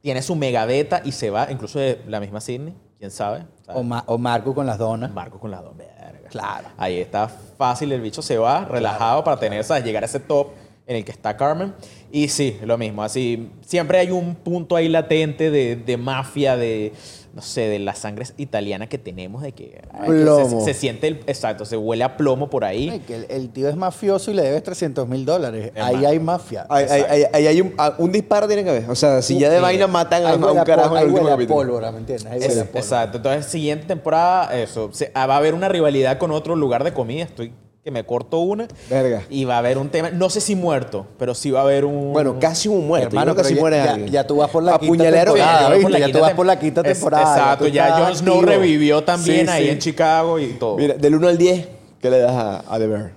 Tiene 0.00 0.22
su 0.22 0.34
megabeta 0.34 1.02
y 1.04 1.12
se 1.12 1.30
va, 1.30 1.48
incluso 1.50 1.78
de 1.78 2.00
la 2.06 2.20
misma 2.20 2.40
Sydney, 2.40 2.74
quién 2.98 3.10
sabe. 3.10 3.44
O, 3.68 3.82
Ma- 3.82 4.04
o 4.06 4.16
Marco 4.18 4.54
con 4.54 4.66
las 4.66 4.78
donas. 4.78 5.12
Marco 5.12 5.38
con 5.38 5.50
las 5.50 5.62
vergas. 5.76 6.30
Claro. 6.30 6.68
Ahí 6.76 6.98
está 6.98 7.28
fácil, 7.28 7.92
el 7.92 8.00
bicho 8.00 8.22
se 8.22 8.38
va 8.38 8.64
relajado 8.64 9.22
para 9.24 9.38
tener. 9.38 9.64
Llegar 9.84 10.02
a 10.02 10.06
ese 10.06 10.20
top 10.20 10.48
en 10.86 10.96
el 10.96 11.04
que 11.04 11.12
está 11.12 11.36
Carmen. 11.36 11.74
Y 12.10 12.28
sí, 12.28 12.58
lo 12.62 12.78
mismo. 12.78 13.02
Así, 13.02 13.50
siempre 13.60 13.98
hay 13.98 14.10
un 14.10 14.34
punto 14.34 14.74
ahí 14.76 14.88
latente 14.88 15.50
de, 15.50 15.76
de 15.76 15.96
mafia, 15.96 16.56
de, 16.56 16.92
no 17.38 17.42
sé, 17.42 17.68
de 17.68 17.78
la 17.78 17.94
sangre 17.94 18.26
italiana 18.36 18.88
que 18.88 18.98
tenemos, 18.98 19.42
de 19.42 19.52
que, 19.52 19.80
ay, 19.92 20.08
que 20.10 20.22
Plomo. 20.22 20.58
se, 20.64 20.72
se 20.72 20.74
siente, 20.80 21.06
el, 21.06 21.20
exacto, 21.28 21.64
se 21.64 21.76
huele 21.76 22.02
a 22.02 22.16
plomo 22.16 22.50
por 22.50 22.64
ahí. 22.64 22.88
Ay, 22.90 22.98
que 22.98 23.14
el, 23.14 23.26
el 23.28 23.50
tío 23.50 23.68
es 23.68 23.76
mafioso 23.76 24.32
y 24.32 24.34
le 24.34 24.42
debes 24.42 24.60
300 24.64 25.06
mil 25.06 25.24
dólares. 25.24 25.70
Es 25.72 25.80
Ahí 25.80 26.04
hay 26.04 26.18
mafia. 26.18 26.66
Ahí 26.68 27.46
hay 27.46 27.60
un, 27.60 27.74
ah, 27.78 27.94
un 27.98 28.10
disparo 28.10 28.48
tiene 28.48 28.64
que 28.64 28.70
haber. 28.70 28.90
O 28.90 28.96
sea, 28.96 29.22
si 29.22 29.38
ya 29.38 29.50
de 29.50 29.60
vaina 29.60 29.86
matan 29.86 30.26
a, 30.26 30.34
un 30.34 30.64
carajo 30.64 30.96
en 30.96 31.02
el 31.04 31.08
último 31.10 31.28
capítulo. 31.28 31.54
pólvora, 31.58 31.92
¿me 31.92 31.98
entiendes? 31.98 32.26
Ahí 32.26 32.40
Es- 32.40 32.48
huele 32.48 32.60
a 32.62 32.64
pólvora. 32.64 32.80
exacto. 32.80 33.16
Entonces, 33.18 33.46
siguiente 33.46 33.86
temporada, 33.86 34.58
eso. 34.60 34.90
se- 34.92 35.12
ah, 35.14 35.26
va 35.26 35.34
a 35.34 35.38
haber 35.38 35.54
una 35.54 35.68
rivalidad 35.68 36.18
con 36.18 36.32
otro 36.32 36.56
lugar 36.56 36.82
de 36.82 36.92
comida. 36.92 37.22
Estoy 37.22 37.52
que 37.88 37.92
me 37.92 38.04
corto 38.04 38.40
una. 38.40 38.68
Verga. 38.90 39.22
Y 39.30 39.46
va 39.46 39.54
a 39.54 39.58
haber 39.60 39.78
un 39.78 39.88
tema, 39.88 40.10
no 40.10 40.28
sé 40.28 40.42
si 40.42 40.54
muerto, 40.54 41.06
pero 41.18 41.34
sí 41.34 41.50
va 41.50 41.60
a 41.60 41.62
haber 41.62 41.86
un. 41.86 42.12
Bueno, 42.12 42.36
casi 42.38 42.68
un 42.68 42.86
muerto. 42.86 43.08
Hermano, 43.08 43.30
Yo 43.30 43.34
creo 43.34 43.36
que 43.36 43.38
pero 43.38 43.48
si 43.48 43.54
ya- 43.54 43.60
muere 43.60 43.76
ya- 43.78 43.90
alguien. 43.92 44.10
ya 44.12 44.26
tú 44.26 44.36
vas 44.36 44.50
por 44.50 44.62
la 44.62 44.72
quinta 44.72 44.84
Apuñalero 44.84 45.32
temporada, 45.32 45.68
bien. 45.70 45.86
¿viste? 45.86 46.00
ya 46.00 46.12
tú 46.12 46.18
vas 46.20 46.34
por 46.34 46.46
la 46.46 46.58
quinta 46.58 46.82
temporada, 46.82 47.24
ya 47.24 47.42
Exacto, 47.42 47.66
ya, 47.68 47.98
Jon 47.98 48.14
Snow 48.14 48.42
revivió 48.42 49.02
también 49.04 49.46
Sí, 49.46 49.50
ahí 49.52 49.64
sí. 49.64 49.70
en 49.70 49.78
Chicago 49.78 50.38
y 50.38 50.48
todo. 50.52 50.76
Mira, 50.76 50.94
del 50.96 51.14
1 51.14 51.28
al 51.28 51.38
10, 51.38 51.66
¿qué 51.98 52.10
le 52.10 52.18
das 52.18 52.32
a, 52.32 52.74
a 52.74 52.78
The 52.78 52.86
Bear? 52.86 53.12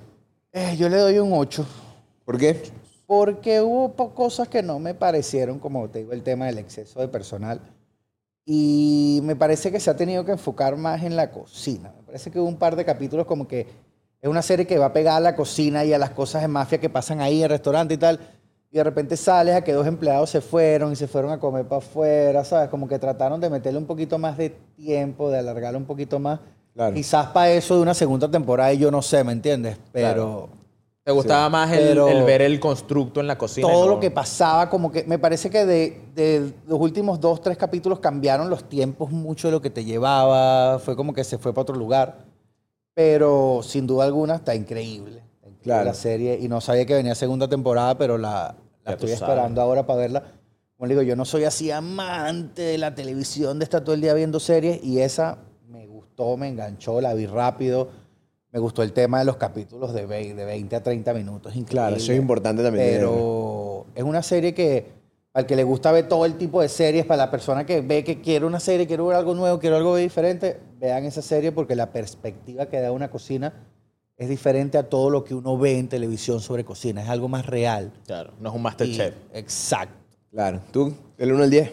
Eh, 0.53 0.75
yo 0.77 0.87
le 0.87 0.95
doy 0.97 1.19
un 1.19 1.33
8. 1.33 1.65
¿Por 2.23 2.37
qué? 2.37 2.61
Porque 3.05 3.59
hubo 3.59 3.93
cosas 4.15 4.47
que 4.47 4.63
no 4.63 4.79
me 4.79 4.93
parecieron, 4.93 5.59
como 5.59 5.89
te 5.89 5.99
digo, 5.99 6.13
el 6.13 6.23
tema 6.23 6.45
del 6.45 6.59
exceso 6.59 7.01
de 7.01 7.09
personal. 7.09 7.59
Y 8.45 9.19
me 9.23 9.35
parece 9.35 9.69
que 9.69 9.79
se 9.81 9.89
ha 9.89 9.97
tenido 9.97 10.23
que 10.25 10.31
enfocar 10.31 10.75
más 10.77 11.03
en 11.03 11.15
la 11.17 11.29
cocina. 11.29 11.93
Me 11.99 12.03
parece 12.05 12.31
que 12.31 12.39
hubo 12.39 12.47
un 12.47 12.55
par 12.57 12.75
de 12.77 12.85
capítulos 12.85 13.25
como 13.27 13.47
que 13.47 13.67
es 14.21 14.29
una 14.29 14.41
serie 14.41 14.67
que 14.67 14.77
va 14.77 14.87
a 14.87 14.93
pegar 14.93 15.17
a 15.17 15.19
la 15.19 15.35
cocina 15.35 15.83
y 15.83 15.93
a 15.93 15.97
las 15.97 16.11
cosas 16.11 16.41
de 16.41 16.47
mafia 16.47 16.79
que 16.79 16.89
pasan 16.89 17.21
ahí 17.21 17.37
en 17.39 17.43
el 17.45 17.49
restaurante 17.49 17.93
y 17.95 17.97
tal. 17.97 18.19
Y 18.71 18.77
de 18.77 18.83
repente 18.83 19.17
sales 19.17 19.55
a 19.55 19.63
que 19.63 19.73
dos 19.73 19.85
empleados 19.87 20.29
se 20.29 20.39
fueron 20.39 20.93
y 20.93 20.95
se 20.95 21.07
fueron 21.07 21.31
a 21.31 21.39
comer 21.39 21.65
para 21.67 21.79
afuera, 21.79 22.45
¿sabes? 22.45 22.69
Como 22.69 22.87
que 22.87 22.97
trataron 22.99 23.41
de 23.41 23.49
meterle 23.49 23.79
un 23.79 23.85
poquito 23.85 24.17
más 24.17 24.37
de 24.37 24.51
tiempo, 24.77 25.29
de 25.29 25.39
alargarlo 25.39 25.77
un 25.77 25.85
poquito 25.85 26.19
más. 26.19 26.39
Claro. 26.73 26.93
Quizás 26.95 27.27
para 27.27 27.51
eso 27.51 27.75
de 27.75 27.81
una 27.81 27.93
segunda 27.93 28.31
temporada, 28.31 28.71
y 28.71 28.77
yo 28.77 28.89
no 28.91 29.01
sé, 29.01 29.23
¿me 29.23 29.33
entiendes? 29.33 29.77
Pero... 29.91 30.49
¿Te 31.03 31.11
gustaba 31.11 31.49
más 31.49 31.71
el, 31.71 31.97
el 31.97 32.23
ver 32.23 32.43
el 32.43 32.59
constructo 32.59 33.19
en 33.21 33.27
la 33.27 33.35
cocina? 33.35 33.67
todo 33.67 33.85
no- 33.87 33.93
lo 33.95 33.99
que 33.99 34.11
pasaba, 34.11 34.69
como 34.69 34.91
que 34.91 35.03
me 35.03 35.17
parece 35.17 35.49
que 35.49 35.65
de, 35.65 35.99
de 36.13 36.53
los 36.67 36.79
últimos 36.79 37.19
dos, 37.19 37.41
tres 37.41 37.57
capítulos 37.57 37.99
cambiaron 37.99 38.51
los 38.51 38.69
tiempos 38.69 39.09
mucho 39.09 39.47
de 39.47 39.53
lo 39.53 39.61
que 39.63 39.71
te 39.71 39.83
llevaba, 39.83 40.77
fue 40.77 40.95
como 40.95 41.11
que 41.11 41.23
se 41.23 41.39
fue 41.39 41.53
para 41.53 41.63
otro 41.63 41.75
lugar, 41.75 42.19
pero 42.93 43.61
sin 43.63 43.87
duda 43.87 44.05
alguna 44.05 44.35
está 44.35 44.55
increíble, 44.55 45.23
Claro. 45.63 45.85
la 45.85 45.93
serie 45.93 46.39
y 46.41 46.47
no 46.47 46.59
sabía 46.59 46.85
que 46.87 46.95
venía 46.95 47.13
segunda 47.13 47.47
temporada, 47.47 47.95
pero 47.97 48.17
la, 48.17 48.55
la 48.83 48.93
estoy 48.93 49.11
esperando 49.11 49.61
ahora 49.61 49.85
para 49.85 49.99
verla. 49.99 50.23
Como 50.75 50.87
le 50.87 50.95
digo, 50.95 51.03
yo 51.03 51.15
no 51.15 51.23
soy 51.23 51.43
así 51.43 51.69
amante 51.69 52.63
de 52.63 52.77
la 52.79 52.95
televisión, 52.95 53.59
de 53.59 53.65
estar 53.65 53.83
todo 53.83 53.93
el 53.93 54.01
día 54.01 54.15
viendo 54.15 54.39
series 54.39 54.83
y 54.83 54.99
esa 54.99 55.37
me 55.67 55.85
gustó, 55.85 56.35
me 56.37 56.47
enganchó, 56.47 56.99
la 56.99 57.13
vi 57.13 57.27
rápido. 57.27 57.89
Me 58.51 58.59
gustó 58.59 58.81
el 58.83 58.91
tema 58.91 59.19
de 59.19 59.25
los 59.25 59.37
capítulos 59.37 59.93
de 59.93 60.05
20, 60.05 60.35
de 60.35 60.45
20 60.45 60.75
a 60.75 60.83
30 60.83 61.13
minutos. 61.13 61.51
Increíble. 61.55 61.71
Claro, 61.71 61.95
eso 61.95 62.11
es 62.11 62.17
importante 62.17 62.63
también. 62.63 62.85
Pero 62.97 63.85
es 63.95 64.03
una 64.03 64.21
serie 64.23 64.53
que 64.53 64.87
al 65.33 65.45
que 65.45 65.55
le 65.55 65.63
gusta 65.63 65.91
ver 65.91 66.07
todo 66.07 66.25
el 66.25 66.35
tipo 66.37 66.61
de 66.61 66.67
series, 66.69 67.05
para 67.05 67.17
la 67.25 67.31
persona 67.31 67.65
que 67.65 67.81
ve 67.81 68.03
que 68.03 68.19
quiere 68.21 68.45
una 68.45 68.59
serie, 68.59 68.85
quiere 68.87 69.01
ver 69.03 69.15
algo 69.15 69.33
nuevo, 69.33 69.59
quiere 69.59 69.77
algo 69.77 69.95
diferente, 69.95 70.59
vean 70.77 71.05
esa 71.05 71.21
serie 71.21 71.51
porque 71.51 71.75
la 71.75 71.91
perspectiva 71.91 72.65
que 72.65 72.79
da 72.81 72.91
una 72.91 73.09
cocina 73.09 73.53
es 74.17 74.27
diferente 74.29 74.77
a 74.77 74.83
todo 74.89 75.09
lo 75.09 75.23
que 75.23 75.33
uno 75.33 75.57
ve 75.57 75.79
en 75.79 75.87
televisión 75.87 76.41
sobre 76.41 76.63
cocina. 76.65 77.01
Es 77.01 77.09
algo 77.09 77.27
más 77.27 77.45
real. 77.45 77.91
Claro, 78.05 78.33
no 78.39 78.49
es 78.49 78.55
un 78.55 78.61
Y- 78.61 78.63
Masterchef. 78.63 79.13
exacto. 79.33 79.95
Claro. 80.31 80.59
¿Tú? 80.71 80.93
¿Del 81.17 81.31
1 81.33 81.43
al 81.43 81.49
10? 81.49 81.71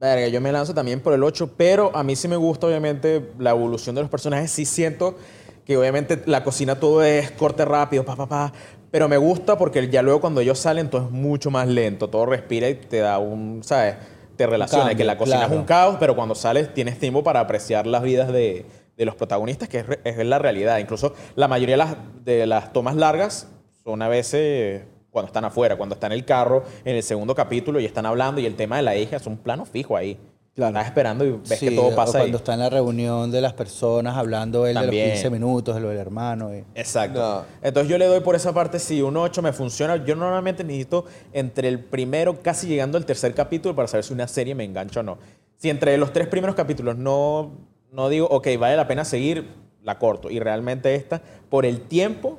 Verga, 0.00 0.26
yo 0.28 0.40
me 0.40 0.50
lanzo 0.50 0.72
también 0.74 1.00
por 1.00 1.12
el 1.12 1.22
8, 1.22 1.50
pero 1.56 1.94
a 1.94 2.02
mí 2.02 2.16
sí 2.16 2.26
me 2.28 2.36
gusta, 2.36 2.66
obviamente, 2.66 3.30
la 3.38 3.50
evolución 3.50 3.94
de 3.94 4.00
los 4.00 4.10
personajes. 4.10 4.50
Sí 4.50 4.64
siento 4.64 5.16
que, 5.64 5.76
obviamente, 5.76 6.20
la 6.26 6.42
cocina 6.42 6.80
todo 6.80 7.04
es 7.04 7.30
corte 7.32 7.64
rápido, 7.64 8.04
pa, 8.04 8.16
pa, 8.16 8.26
pa. 8.26 8.52
Pero 8.92 9.08
me 9.08 9.16
gusta 9.16 9.56
porque 9.56 9.88
ya 9.88 10.02
luego 10.02 10.20
cuando 10.20 10.42
ellos 10.42 10.58
salen, 10.58 10.90
todo 10.90 11.06
es 11.06 11.10
mucho 11.10 11.50
más 11.50 11.66
lento. 11.66 12.08
Todo 12.08 12.26
respira 12.26 12.68
y 12.68 12.74
te 12.74 12.98
da 12.98 13.18
un, 13.18 13.62
¿sabes? 13.64 13.96
Te 14.36 14.46
relaciona. 14.46 14.84
cambio, 14.84 14.98
que 14.98 15.04
la 15.04 15.16
cocina 15.16 15.38
claro. 15.38 15.54
es 15.54 15.58
un 15.58 15.64
caos, 15.64 15.96
pero 15.98 16.14
cuando 16.14 16.34
sales 16.34 16.72
tienes 16.74 16.98
tiempo 16.98 17.24
para 17.24 17.40
apreciar 17.40 17.86
las 17.86 18.02
vidas 18.02 18.30
de, 18.30 18.66
de 18.96 19.04
los 19.04 19.14
protagonistas, 19.14 19.70
que 19.70 19.78
es, 19.78 19.86
es 20.04 20.26
la 20.26 20.38
realidad. 20.38 20.78
Incluso 20.78 21.14
la 21.36 21.48
mayoría 21.48 21.74
de 21.74 21.78
las, 21.78 21.96
de 22.22 22.46
las 22.46 22.72
tomas 22.74 22.94
largas 22.94 23.48
son 23.82 24.02
a 24.02 24.08
veces 24.08 24.82
cuando 25.10 25.28
están 25.28 25.46
afuera, 25.46 25.76
cuando 25.76 25.94
están 25.94 26.12
en 26.12 26.18
el 26.18 26.24
carro, 26.26 26.62
en 26.84 26.94
el 26.96 27.02
segundo 27.02 27.34
capítulo 27.34 27.80
y 27.80 27.86
están 27.86 28.04
hablando 28.04 28.42
y 28.42 28.46
el 28.46 28.56
tema 28.56 28.76
de 28.76 28.82
la 28.82 28.94
hija 28.94 29.16
es 29.16 29.26
un 29.26 29.38
plano 29.38 29.64
fijo 29.64 29.96
ahí. 29.96 30.18
Claro. 30.54 30.70
Estás 30.76 30.86
esperando 30.88 31.24
y 31.24 31.30
ves 31.30 31.58
Sí, 31.58 31.68
que 31.70 31.74
todo 31.76 31.88
o 31.88 31.94
pasa 31.94 32.18
ahí. 32.18 32.24
cuando 32.24 32.36
está 32.38 32.52
en 32.52 32.60
la 32.60 32.68
reunión 32.68 33.30
de 33.30 33.40
las 33.40 33.54
personas 33.54 34.16
hablando 34.18 34.66
él 34.66 34.74
de 34.74 34.80
También. 34.82 35.04
los 35.08 35.12
15 35.20 35.30
minutos, 35.30 35.74
de 35.74 35.80
lo 35.80 35.88
del 35.88 35.96
hermano. 35.98 36.54
y- 36.54 36.62
Exacto. 36.74 37.18
No. 37.18 37.44
Entonces 37.62 37.90
yo 37.90 37.96
le 37.96 38.04
doy 38.04 38.20
por 38.20 38.34
esa 38.34 38.52
parte, 38.52 38.78
si 38.78 39.00
un 39.00 39.16
8 39.16 39.40
me 39.40 39.54
funciona, 39.54 39.96
yo 40.04 40.14
normalmente 40.14 40.62
necesito 40.62 41.06
entre 41.32 41.68
el 41.68 41.80
primero, 41.80 42.42
casi 42.42 42.66
llegando 42.66 42.98
al 42.98 43.06
tercer 43.06 43.34
capítulo, 43.34 43.74
para 43.74 43.88
saber 43.88 44.04
si 44.04 44.12
una 44.12 44.28
serie 44.28 44.54
me 44.54 44.64
engancha 44.64 45.00
o 45.00 45.02
no. 45.02 45.16
Si 45.56 45.70
entre 45.70 45.96
los 45.96 46.12
tres 46.12 46.28
primeros 46.28 46.54
capítulos 46.54 46.98
no, 46.98 47.52
no 47.90 48.10
digo, 48.10 48.26
ok, 48.28 48.48
vale 48.58 48.76
la 48.76 48.86
pena 48.86 49.06
seguir, 49.06 49.48
la 49.82 49.98
corto. 49.98 50.28
Y 50.30 50.38
realmente 50.38 50.94
esta, 50.94 51.22
por 51.48 51.64
el 51.64 51.80
tiempo 51.80 52.38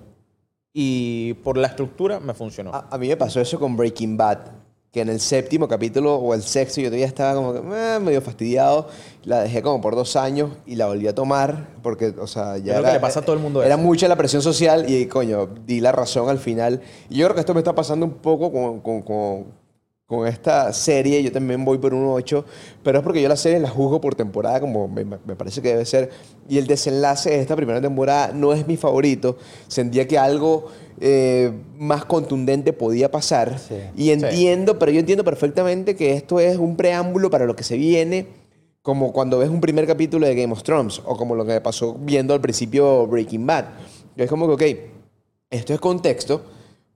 y 0.72 1.34
por 1.44 1.58
la 1.58 1.68
estructura, 1.68 2.20
me 2.20 2.34
funcionó. 2.36 2.72
A, 2.74 2.88
a 2.92 2.98
mí 2.98 3.08
me 3.08 3.18
pasó 3.18 3.40
eso 3.42 3.60
con 3.60 3.76
Breaking 3.76 4.18
Bad, 4.18 4.40
que 4.94 5.02
en 5.02 5.10
el 5.10 5.20
séptimo 5.20 5.68
capítulo 5.68 6.16
o 6.18 6.36
el 6.36 6.44
sexto 6.44 6.80
yo 6.80 6.90
todavía 6.90 7.08
estaba 7.08 7.34
como 7.34 7.52
que 7.52 7.60
eh, 7.60 8.00
medio 8.00 8.22
fastidiado. 8.22 8.88
La 9.24 9.42
dejé 9.42 9.64
como 9.64 9.82
por 9.82 9.96
dos 9.96 10.16
años 10.16 10.52
y 10.68 10.76
la 10.76 10.86
volví 10.86 11.08
a 11.08 11.16
tomar 11.16 11.70
porque, 11.82 12.14
o 12.20 12.28
sea, 12.28 12.58
ya 12.58 12.74
creo 12.74 12.76
que 12.76 12.80
era, 12.82 12.94
le 12.94 13.00
pasa 13.00 13.22
a 13.22 13.24
todo 13.24 13.36
el 13.36 13.42
mundo 13.42 13.64
Era 13.64 13.74
eso. 13.74 13.84
mucha 13.84 14.08
la 14.08 14.16
presión 14.16 14.44
social 14.44 14.88
y, 14.88 15.08
coño, 15.08 15.48
di 15.66 15.80
la 15.82 15.92
razón 15.92 16.30
al 16.30 16.38
final. 16.38 16.80
Y 17.10 17.16
yo 17.18 17.26
creo 17.26 17.34
que 17.34 17.40
esto 17.40 17.56
me 17.56 17.62
está 17.62 17.74
pasando 17.74 18.06
un 18.06 18.14
poco 18.14 18.52
con, 18.52 18.82
con, 18.82 19.02
con- 19.02 19.63
con 20.06 20.28
esta 20.28 20.72
serie. 20.74 21.22
Yo 21.24 21.32
también 21.32 21.64
voy 21.66 21.78
por 21.78 21.94
un 21.94 22.06
8, 22.08 22.46
pero 22.84 23.00
es 23.00 23.04
porque 23.04 23.22
yo 23.22 23.30
la 23.30 23.38
serie 23.38 23.60
la 23.60 23.70
juzgo 23.70 24.02
por 24.02 24.16
temporada 24.16 24.60
como 24.60 24.88
me, 24.88 25.06
me 25.06 25.36
parece 25.36 25.62
que 25.62 25.70
debe 25.70 25.86
ser. 25.86 26.10
Y 26.48 26.58
el 26.58 26.68
desenlace 26.68 27.30
de 27.32 27.42
esta 27.42 27.56
primera 27.56 27.82
temporada 27.82 28.32
no 28.34 28.54
es 28.54 28.68
mi 28.68 28.78
favorito. 28.78 29.38
Sentía 29.68 30.08
que 30.08 30.18
algo 30.18 30.68
eh, 31.00 31.52
más 31.78 32.06
contundente 32.06 32.74
podía 32.74 33.10
pasar. 33.12 33.60
Sí. 33.60 33.76
Y 33.96 34.12
entiendo, 34.12 34.80
pero 34.80 34.92
yo 34.92 35.00
entiendo 35.00 35.24
perfectamente 35.24 35.96
que 35.96 36.14
esto 36.14 36.40
es 36.40 36.58
un 36.58 36.78
preámbulo 36.78 37.30
para 37.30 37.46
lo 37.46 37.56
que 37.56 37.64
se 37.64 37.78
viene, 37.78 38.28
como 38.82 39.12
cuando 39.12 39.40
ves 39.40 39.50
un 39.50 39.62
primer 39.62 39.88
capítulo 39.88 40.28
de 40.28 40.36
Game 40.36 40.54
of 40.54 40.64
Thrones, 40.64 41.02
o 41.06 41.18
como 41.18 41.36
lo 41.36 41.46
que 41.46 41.54
me 41.54 41.62
pasó 41.62 41.96
viendo 42.00 42.34
al 42.34 42.42
principio 42.42 43.08
Breaking 43.08 43.46
Bad. 43.46 43.66
Es 44.16 44.30
como 44.30 44.48
que, 44.48 44.54
ok, 44.54 44.80
esto 45.50 45.74
es 45.74 45.80
contexto 45.80 46.42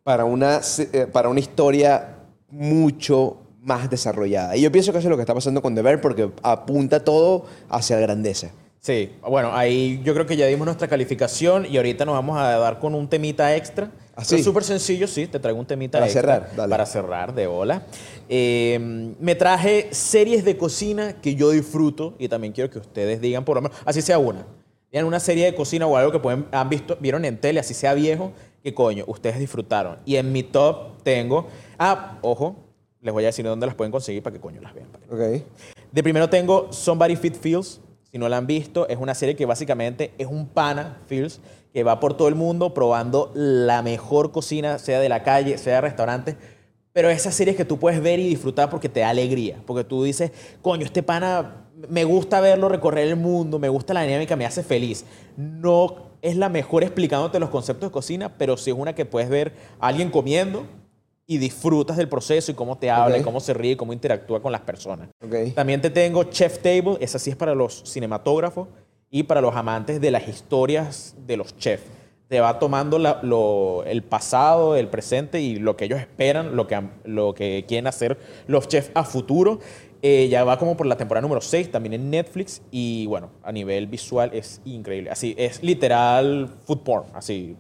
para 0.04 0.26
una, 0.26 0.62
eh, 0.94 1.08
para 1.12 1.30
una 1.30 1.40
historia 1.40 2.17
mucho 2.50 3.38
más 3.62 3.90
desarrollada. 3.90 4.56
Y 4.56 4.62
yo 4.62 4.72
pienso 4.72 4.92
que 4.92 5.00
eso 5.00 5.08
es 5.08 5.10
lo 5.10 5.18
que 5.18 5.24
está 5.24 5.34
pasando 5.34 5.62
con 5.62 5.76
The 5.76 5.82
Bear, 5.82 6.02
porque 6.02 6.30
apunta 6.42 7.04
todo 7.04 7.46
hacia 7.70 7.98
la 7.98 8.04
grandeza. 8.04 8.52
Sí, 8.80 9.12
bueno, 9.28 9.52
ahí 9.54 10.00
yo 10.06 10.14
creo 10.14 10.26
que 10.26 10.38
ya 10.38 10.46
dimos 10.46 10.66
nuestra 10.66 10.88
calificación 10.88 11.66
y 11.66 11.76
ahorita 11.76 12.06
nos 12.06 12.14
vamos 12.14 12.38
a 12.38 12.58
dar 12.58 12.80
con 12.80 12.96
un 12.96 13.10
temita 13.10 13.54
extra. 13.56 13.92
¿Ah, 14.16 14.24
Pero 14.28 14.38
sí? 14.38 14.44
súper 14.44 14.64
sencillo, 14.64 15.08
sí, 15.08 15.28
te 15.28 15.40
traigo 15.40 15.60
un 15.60 15.66
temita 15.66 15.98
Para 15.98 16.06
extra. 16.06 16.22
cerrar, 16.22 16.56
dale. 16.56 16.70
Para 16.72 16.86
cerrar, 16.86 17.36
de 17.36 17.48
hola. 17.48 17.84
Eh, 18.30 19.14
me 19.20 19.36
traje 19.36 19.90
series 19.92 20.46
de 20.46 20.58
cocina 20.58 21.14
que 21.22 21.36
yo 21.36 21.50
disfruto 21.52 22.16
y 22.18 22.30
también 22.30 22.54
quiero 22.54 22.70
que 22.70 22.80
ustedes 22.80 23.20
digan, 23.20 23.44
por 23.44 23.58
lo 23.58 23.64
menos, 23.64 23.78
así 23.84 24.02
sea 24.02 24.20
una. 24.20 24.46
Digan 24.92 25.06
una 25.06 25.20
serie 25.20 25.46
de 25.46 25.56
cocina 25.56 25.86
o 25.86 25.98
algo 25.98 26.12
que 26.12 26.20
pueden, 26.20 26.46
han 26.52 26.70
visto, 26.70 26.98
vieron 27.02 27.26
en 27.26 27.40
tele, 27.42 27.60
así 27.60 27.74
sea 27.74 27.94
viejo, 27.94 28.32
que 28.64 28.74
coño, 28.74 29.04
ustedes 29.08 29.38
disfrutaron. 29.38 29.98
Y 30.06 30.16
en 30.16 30.32
mi 30.32 30.44
top 30.44 31.04
tengo, 31.04 31.48
ah, 31.78 32.18
ojo, 32.22 32.56
les 33.02 33.14
voy 33.14 33.24
a 33.24 33.28
decir 33.28 33.46
dónde 33.46 33.66
las 33.66 33.76
pueden 33.76 33.92
conseguir 33.92 34.24
para 34.24 34.34
que 34.34 34.42
coño 34.42 34.62
las 34.62 34.74
vean. 34.74 34.88
Ok. 35.10 35.44
de 35.92 36.04
primero 36.04 36.30
tengo 36.30 36.72
Somebody 36.72 37.16
Fit 37.16 37.36
Feels. 37.36 37.82
Si 38.12 38.18
no 38.18 38.30
la 38.30 38.38
han 38.38 38.48
visto, 38.48 38.88
es 38.88 38.98
una 38.98 39.14
serie 39.14 39.36
que 39.36 39.46
básicamente 39.46 40.14
es 40.18 40.28
un 40.28 40.48
pana, 40.48 41.02
Feels, 41.08 41.42
que 41.74 41.84
va 41.84 42.00
por 42.00 42.16
todo 42.16 42.30
el 42.30 42.36
mundo 42.36 42.74
probando 42.74 43.32
la 43.36 43.82
mejor 43.82 44.32
cocina, 44.32 44.80
sea 44.80 45.00
de 45.00 45.10
la 45.10 45.24
calle, 45.24 45.58
sea 45.58 45.76
de 45.76 45.82
restaurantes. 45.82 46.36
Pero 46.94 47.10
esas 47.10 47.36
series 47.36 47.56
que 47.56 47.66
tú 47.66 47.78
puedes 47.78 48.02
ver 48.02 48.20
y 48.20 48.28
disfrutar 48.28 48.70
porque 48.70 48.90
te 48.90 49.02
da 49.02 49.10
alegría. 49.10 49.62
Porque 49.66 49.84
tú 49.84 50.04
dices, 50.04 50.32
coño, 50.62 50.86
este 50.86 51.04
pana, 51.04 51.68
me 51.90 52.06
gusta 52.06 52.40
verlo 52.40 52.70
recorrer 52.70 53.08
el 53.08 53.18
mundo, 53.18 53.60
me 53.60 53.70
gusta 53.70 53.94
la 53.94 54.02
dinámica, 54.02 54.36
me 54.36 54.46
hace 54.46 54.64
feliz. 54.64 55.06
No 55.36 56.08
es 56.22 56.38
la 56.38 56.50
mejor 56.50 56.84
explicándote 56.84 57.40
los 57.40 57.50
conceptos 57.50 57.90
de 57.90 57.94
cocina, 57.94 58.38
pero 58.38 58.58
sí 58.58 58.72
es 58.72 58.78
una 58.78 58.96
que 58.96 59.06
puedes 59.06 59.30
ver 59.30 59.54
a 59.80 59.88
alguien 59.88 60.10
comiendo 60.10 60.66
y 61.28 61.38
disfrutas 61.38 61.98
del 61.98 62.08
proceso 62.08 62.52
y 62.52 62.56
cómo 62.56 62.78
te 62.78 62.90
habla, 62.90 63.18
y 63.18 63.24
cómo 63.24 63.40
se 63.42 63.54
ríe, 63.54 63.74
y 63.74 63.76
cómo 63.76 63.92
interactúa 63.94 64.42
con 64.42 64.52
las 64.52 64.62
personas. 64.62 65.10
También 65.54 65.82
te 65.82 65.90
tengo 65.90 66.24
Chef 66.24 66.60
Table, 66.60 66.98
esa 67.02 67.20
sí 67.20 67.30
es 67.30 67.36
para 67.36 67.54
los 67.54 67.84
cinematógrafos 67.86 68.70
y 69.12 69.24
para 69.24 69.42
los 69.42 69.56
amantes 69.56 70.00
de 70.02 70.10
las 70.12 70.28
historias 70.28 71.16
de 71.28 71.38
los 71.38 71.56
chefs. 71.58 71.84
te 72.30 72.42
va 72.42 72.60
tomando 72.60 73.00
la- 73.00 73.20
lo- 73.24 73.86
el 73.86 74.04
pasado, 74.04 74.76
el 74.76 74.90
presente 74.90 75.40
y 75.40 75.56
lo 75.60 75.78
que 75.78 75.86
ellos 75.86 75.98
esperan, 76.02 76.58
lo 76.58 76.68
que, 76.68 76.78
lo 77.06 77.34
que 77.34 77.64
quieren 77.66 77.88
hacer 77.88 78.18
los 78.48 78.68
chefs 78.68 78.92
a 78.96 79.06
futuro. 79.06 79.60
Eh, 80.02 80.28
ya 80.30 80.44
va 80.44 80.60
como 80.60 80.76
por 80.76 80.88
la 80.88 80.98
temporada 80.98 81.22
número 81.22 81.40
6, 81.40 81.72
también 81.72 81.94
en 81.94 82.10
Netflix. 82.10 82.62
Y 82.70 83.06
bueno, 83.08 83.30
a 83.44 83.54
nivel 83.54 83.88
visual 83.88 84.32
es 84.34 84.60
increíble. 84.66 85.10
Así, 85.10 85.36
es 85.38 85.64
literal 85.64 86.50
food 86.66 86.80
porn. 86.80 87.06
Así, 87.14 87.56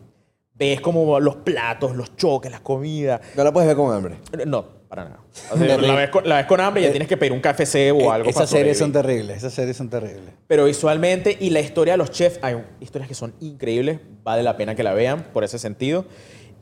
ves 0.58 0.82
como 0.82 1.20
los 1.20 1.38
platos, 1.38 1.96
los 1.96 2.16
choques, 2.16 2.52
las 2.52 2.62
comidas. 2.62 3.22
No 3.36 3.44
la 3.44 3.52
puedes 3.52 3.68
ver 3.68 3.76
con 3.76 3.94
hambre. 3.94 4.16
No, 4.46 4.66
para 4.88 5.04
nada. 5.06 5.20
O 5.52 5.58
sea, 5.58 5.78
la, 5.78 5.96
ves 5.96 6.10
con, 6.10 6.28
la 6.28 6.38
ves 6.38 6.46
con 6.46 6.60
hambre 6.60 6.82
y 6.82 6.86
ya 6.86 6.92
tienes 6.92 7.08
que 7.08 7.18
pedir 7.18 7.34
un 7.34 7.42
KFC 7.42 7.92
o 7.94 8.12
algo. 8.12 8.26
para 8.26 8.30
Esas 8.30 8.50
series 8.50 8.78
son 8.78 8.92
terribles, 8.92 9.38
esas 9.38 9.54
series 9.54 9.78
son 9.78 9.90
terribles. 9.90 10.34
Pero 10.48 10.66
visualmente 10.66 11.38
y 11.40 11.50
la 11.50 11.60
historia 11.60 11.94
de 11.94 11.98
los 11.98 12.12
chefs, 12.12 12.40
hay 12.42 12.64
historias 12.80 13.08
que 13.08 13.16
son 13.16 13.34
increíbles, 13.40 14.00
vale 14.24 14.44
la 14.44 14.58
pena 14.58 14.76
que 14.76 14.84
la 14.84 14.94
vean 14.94 15.28
por 15.34 15.44
ese 15.44 15.60
sentido. 15.60 16.06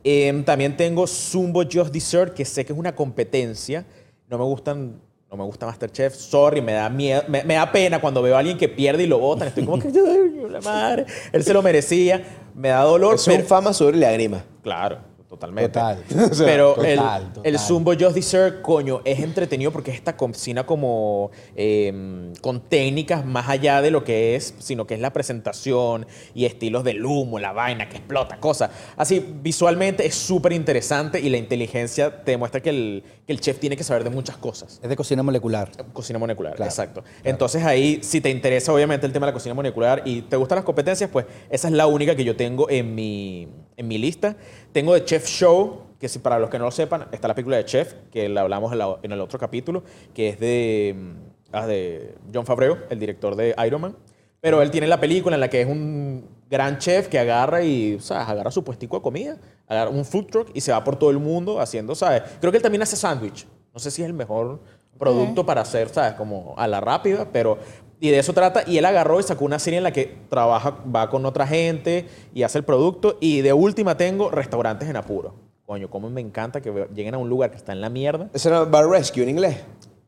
Em, 0.03 0.43
también 0.43 0.77
tengo 0.77 1.07
Zumbo 1.07 1.63
Just 1.63 1.91
Dessert, 1.91 2.33
que 2.33 2.45
sé 2.45 2.63
que 2.65 2.73
es 2.73 2.77
una 2.77 2.95
competencia. 2.95 3.85
No 4.27 4.37
me 4.37 4.43
gustan, 4.43 5.01
no 5.35 5.43
me 5.43 5.47
gusta 5.47 5.65
Masterchef, 5.65 6.15
sorry, 6.15 6.61
me 6.61 6.73
da 6.73 6.89
miedo, 6.89 7.23
me, 7.27 7.43
me 7.43 7.55
da 7.55 7.71
pena 7.71 7.99
cuando 7.99 8.21
veo 8.21 8.35
a 8.35 8.39
alguien 8.39 8.57
que 8.57 8.69
pierde 8.69 9.03
y 9.03 9.07
lo 9.07 9.19
votan. 9.19 9.47
Estoy 9.49 9.65
como 9.65 9.79
que, 9.81 9.87
"Ay, 9.89 10.49
la 10.49 10.61
madre, 10.61 11.05
él 11.31 11.43
se 11.43 11.53
lo 11.53 11.61
merecía. 11.61 12.23
Me 12.53 12.69
da 12.69 12.81
dolor, 12.83 13.17
pero- 13.25 13.43
fama 13.43 13.73
sobre 13.73 13.97
lágrimas. 13.97 14.43
Claro, 14.63 14.99
totalmente. 15.29 15.69
Total. 15.69 16.03
Pero 16.37 16.73
Total, 16.73 16.85
el, 16.91 16.97
total. 16.97 17.31
el 17.43 17.59
Zumbo 17.59 17.93
Just 17.93 18.15
Dessert, 18.15 18.61
coño, 18.61 19.01
es 19.03 19.19
entretenido 19.19 19.71
porque 19.71 19.91
es 19.91 19.97
esta 19.97 20.15
cocina 20.15 20.65
como 20.65 21.31
eh, 21.55 22.31
con 22.41 22.61
técnicas 22.61 23.25
más 23.25 23.49
allá 23.49 23.81
de 23.81 23.91
lo 23.91 24.03
que 24.03 24.35
es, 24.35 24.55
sino 24.59 24.85
que 24.87 24.93
es 24.93 24.99
la 24.99 25.13
presentación 25.13 26.05
y 26.33 26.45
estilos 26.45 26.83
del 26.83 27.05
humo, 27.05 27.39
la 27.39 27.51
vaina 27.51 27.89
que 27.89 27.97
explota, 27.97 28.39
cosas. 28.39 28.71
Así, 28.95 29.25
visualmente 29.41 30.05
es 30.05 30.15
súper 30.15 30.53
interesante 30.53 31.19
y 31.19 31.29
la 31.29 31.37
inteligencia 31.37 32.23
te 32.23 32.31
demuestra 32.31 32.61
que 32.61 32.69
el, 32.69 33.03
que 33.25 33.33
el 33.33 33.39
chef 33.39 33.59
tiene 33.59 33.75
que 33.77 33.83
saber 33.83 34.03
de 34.03 34.09
muchas 34.09 34.37
cosas. 34.37 34.79
Es 34.81 34.89
de 34.89 34.95
cocina 34.95 35.23
molecular. 35.23 35.69
Cocina 35.93 36.19
molecular, 36.19 36.55
Claro, 36.55 36.69
exacto. 36.69 37.03
Entonces 37.23 37.63
ahí, 37.63 37.99
si 38.01 38.21
te 38.21 38.29
interesa 38.29 38.73
obviamente 38.73 39.05
el 39.05 39.13
tema 39.13 39.25
de 39.25 39.31
la 39.31 39.33
cocina 39.33 39.53
molecular 39.53 40.01
y 40.05 40.21
te 40.21 40.35
gustan 40.35 40.57
las 40.57 40.65
competencias, 40.65 41.09
pues 41.09 41.25
esa 41.49 41.67
es 41.67 41.73
la 41.73 41.87
única 41.87 42.15
que 42.15 42.23
yo 42.23 42.35
tengo 42.35 42.69
en 42.69 42.93
mi, 42.95 43.47
en 43.77 43.87
mi 43.87 43.97
lista. 43.97 44.35
Tengo 44.75 44.93
de 44.93 45.05
Chef 45.05 45.25
Show, 45.25 45.83
que 45.97 46.09
si 46.09 46.19
para 46.19 46.37
los 46.37 46.49
que 46.49 46.59
no 46.59 46.65
lo 46.65 46.71
sepan, 46.71 47.07
está 47.13 47.29
la 47.29 47.33
película 47.33 47.55
de 47.55 47.63
Chef, 47.63 47.93
que 48.11 48.27
la 48.27 48.41
hablamos 48.41 48.73
en, 48.73 48.79
la- 48.79 48.97
en 49.03 49.09
el 49.13 49.21
otro 49.21 49.39
capítulo, 49.39 49.83
que 50.13 50.27
es 50.27 50.37
de, 50.37 50.93
mm, 50.97 51.11
ah, 51.53 51.65
de 51.65 52.13
John 52.33 52.45
Favreau, 52.45 52.79
el 52.89 52.99
director 52.99 53.37
de 53.37 53.55
Iron 53.65 53.79
Man. 53.79 53.95
Pero 54.41 54.61
él 54.61 54.69
tiene 54.71 54.87
la 54.87 54.99
película 54.99 55.35
en 55.37 55.39
la 55.39 55.49
que 55.49 55.61
es 55.61 55.67
un 55.69 56.27
gran 56.49 56.77
chef 56.77 57.07
que 57.07 57.17
agarra 57.17 57.63
y, 57.63 57.97
¿sabes? 58.01 58.27
Agarra 58.27 58.51
su 58.51 58.65
puestico 58.65 58.97
de 58.97 59.01
comida, 59.01 59.37
agarra 59.65 59.89
un 59.89 60.03
food 60.03 60.25
truck 60.25 60.49
y 60.53 60.59
se 60.59 60.73
va 60.73 60.83
por 60.83 60.97
todo 60.97 61.09
el 61.09 61.19
mundo 61.19 61.61
haciendo, 61.61 61.95
¿sabes? 61.95 62.23
Creo 62.41 62.51
que 62.51 62.57
él 62.57 62.61
también 62.63 62.81
hace 62.81 62.97
sándwich. 62.97 63.47
No 63.73 63.79
sé 63.79 63.91
si 63.91 64.01
es 64.01 64.07
el 64.09 64.13
mejor 64.13 64.59
producto 64.99 65.45
para 65.45 65.61
hacer, 65.61 65.87
¿sabes? 65.87 66.15
Como 66.15 66.53
a 66.57 66.67
la 66.67 66.81
rápida, 66.81 67.29
pero... 67.31 67.57
Y 67.99 68.09
de 68.09 68.19
eso 68.19 68.33
trata. 68.33 68.63
Y 68.67 68.77
él 68.77 68.85
agarró 68.85 69.19
y 69.19 69.23
sacó 69.23 69.45
una 69.45 69.59
serie 69.59 69.77
en 69.77 69.83
la 69.83 69.91
que 69.91 70.17
trabaja, 70.29 70.77
va 70.93 71.09
con 71.09 71.25
otra 71.25 71.47
gente 71.47 72.05
y 72.33 72.43
hace 72.43 72.57
el 72.59 72.63
producto. 72.63 73.17
Y 73.21 73.41
de 73.41 73.53
última 73.53 73.95
tengo 73.97 74.29
restaurantes 74.29 74.89
en 74.89 74.95
apuro. 74.97 75.33
Coño, 75.65 75.89
cómo 75.89 76.09
me 76.09 76.21
encanta 76.21 76.61
que 76.61 76.87
lleguen 76.93 77.15
a 77.15 77.17
un 77.17 77.27
lugar 77.29 77.49
que 77.51 77.57
está 77.57 77.71
en 77.71 77.81
la 77.81 77.89
mierda. 77.89 78.29
Esa 78.33 78.49
era 78.49 78.63
Bar 78.65 78.87
Rescue 78.87 79.23
en 79.23 79.29
inglés. 79.29 79.57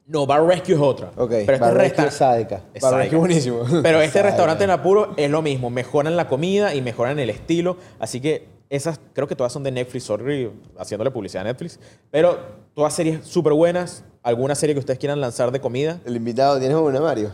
No, 0.06 0.26
Bar 0.26 0.46
Rescue 0.46 0.76
es 0.76 0.80
otra. 0.80 1.08
Ok. 1.18 1.30
Pero 1.30 1.40
este 1.54 1.60
Barbecue 1.60 1.84
resta- 1.90 2.08
es 2.08 2.14
sádica. 2.14 2.62
es 2.74 2.82
Bar. 2.84 2.94
Rescue 2.96 3.18
buenísimo. 3.18 3.60
Pero 3.84 4.00
este 4.02 4.14
Sádica. 4.20 4.24
restaurante 4.30 4.64
en 4.66 4.70
apuro 4.70 5.14
es 5.18 5.30
lo 5.30 5.42
mismo. 5.42 5.70
Mejoran 5.70 6.16
la 6.16 6.28
comida 6.28 6.76
y 6.76 6.82
mejoran 6.82 7.18
el 7.20 7.30
estilo. 7.30 7.78
Así 8.00 8.22
que 8.22 8.48
esas 8.70 9.00
creo 9.14 9.28
que 9.28 9.36
todas 9.36 9.52
son 9.52 9.64
de 9.64 9.72
Netflix. 9.72 10.04
Sorry, 10.06 10.52
haciéndole 10.78 11.10
publicidad 11.12 11.42
a 11.42 11.46
Netflix. 11.50 11.80
Pero 12.12 12.38
todas 12.74 12.94
series 12.94 13.26
súper 13.26 13.54
buenas. 13.54 14.04
¿Alguna 14.24 14.56
serie 14.56 14.76
que 14.76 14.80
ustedes 14.80 15.00
quieran 15.00 15.20
lanzar 15.20 15.52
de 15.52 15.60
comida? 15.60 16.00
El 16.06 16.16
invitado, 16.16 16.60
¿tienes 16.60 16.78
una, 16.78 17.00
Mario? 17.02 17.32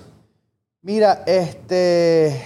Mira, 0.84 1.23
este. 1.25 2.41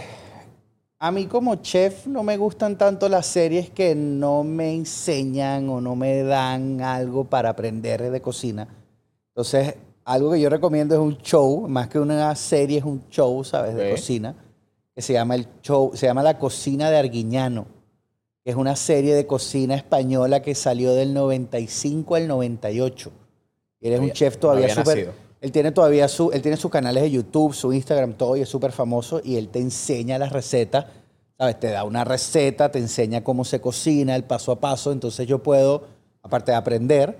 A 0.99 1.11
mí 1.11 1.25
como 1.25 1.55
chef 1.55 2.05
no 2.05 2.21
me 2.21 2.37
gustan 2.37 2.77
tanto 2.77 3.09
las 3.09 3.25
series 3.25 3.71
que 3.71 3.95
no 3.95 4.43
me 4.43 4.73
enseñan 4.73 5.67
o 5.69 5.81
no 5.81 5.95
me 5.95 6.21
dan 6.21 6.81
algo 6.81 7.23
para 7.23 7.49
aprender 7.49 8.11
de 8.11 8.21
cocina. 8.21 8.67
Entonces, 9.29 9.75
algo 10.05 10.31
que 10.31 10.39
yo 10.39 10.49
recomiendo 10.49 10.93
es 10.93 11.01
un 11.01 11.17
show, 11.17 11.67
más 11.67 11.87
que 11.87 11.99
una 11.99 12.35
serie, 12.35 12.77
es 12.77 12.85
un 12.85 13.07
show, 13.09 13.43
¿sabes? 13.43 13.75
De 13.75 13.91
cocina, 13.91 14.35
que 14.93 15.01
se 15.01 15.13
llama 15.13 15.33
el 15.33 15.47
show, 15.63 15.91
se 15.95 16.05
llama 16.05 16.21
La 16.21 16.37
Cocina 16.37 16.91
de 16.91 16.97
Arguiñano, 16.97 17.65
que 18.43 18.51
es 18.51 18.55
una 18.55 18.75
serie 18.75 19.15
de 19.15 19.25
cocina 19.25 19.75
española 19.75 20.43
que 20.43 20.53
salió 20.53 20.93
del 20.93 21.13
95 21.13 22.15
al 22.15 22.27
98. 22.27 23.11
Y 23.81 23.87
eres 23.87 23.99
un 23.99 24.11
chef 24.11 24.37
todavía 24.37 24.73
súper... 24.73 25.26
Él 25.41 25.51
tiene 25.51 25.71
todavía 25.71 26.07
su, 26.07 26.31
él 26.31 26.41
tiene 26.41 26.57
sus 26.57 26.71
canales 26.71 27.03
de 27.03 27.11
YouTube, 27.11 27.53
su 27.53 27.71
Instagram, 27.71 28.13
todo, 28.13 28.35
y 28.35 28.41
es 28.41 28.49
súper 28.49 28.71
famoso. 28.71 29.21
Y 29.23 29.37
él 29.37 29.49
te 29.49 29.59
enseña 29.59 30.17
las 30.17 30.31
recetas, 30.31 30.85
¿sabes? 31.37 31.59
Te 31.59 31.71
da 31.71 31.83
una 31.83 32.03
receta, 32.03 32.71
te 32.71 32.79
enseña 32.79 33.23
cómo 33.23 33.45
se 33.45 33.61
cocina, 33.61 34.15
el 34.15 34.23
paso 34.23 34.51
a 34.51 34.59
paso. 34.59 34.91
Entonces 34.91 35.27
yo 35.27 35.43
puedo, 35.43 35.83
aparte 36.23 36.51
de 36.51 36.57
aprender, 36.57 37.17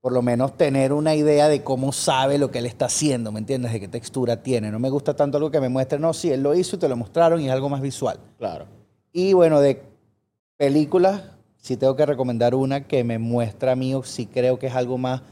por 0.00 0.12
lo 0.12 0.22
menos 0.22 0.56
tener 0.56 0.92
una 0.92 1.14
idea 1.14 1.48
de 1.48 1.62
cómo 1.62 1.92
sabe 1.92 2.38
lo 2.38 2.50
que 2.50 2.58
él 2.58 2.66
está 2.66 2.86
haciendo, 2.86 3.32
¿me 3.32 3.40
entiendes? 3.40 3.72
De 3.72 3.80
qué 3.80 3.88
textura 3.88 4.42
tiene. 4.42 4.70
No 4.70 4.78
me 4.78 4.88
gusta 4.88 5.14
tanto 5.14 5.36
algo 5.36 5.50
que 5.50 5.60
me 5.60 5.68
muestre, 5.68 5.98
no, 5.98 6.14
sí, 6.14 6.30
él 6.30 6.42
lo 6.42 6.54
hizo 6.54 6.76
y 6.76 6.78
te 6.78 6.88
lo 6.88 6.96
mostraron 6.96 7.40
y 7.40 7.46
es 7.46 7.52
algo 7.52 7.68
más 7.68 7.82
visual. 7.82 8.18
Claro. 8.38 8.66
Y 9.12 9.34
bueno, 9.34 9.60
de 9.60 9.82
películas, 10.56 11.22
sí 11.58 11.76
tengo 11.76 11.96
que 11.96 12.06
recomendar 12.06 12.54
una 12.54 12.86
que 12.86 13.04
me 13.04 13.18
muestra 13.18 13.72
a 13.72 13.76
mí, 13.76 13.94
o 13.94 14.02
sí 14.02 14.26
creo 14.26 14.58
que 14.58 14.68
es 14.68 14.74
algo 14.74 14.96
más 14.96 15.22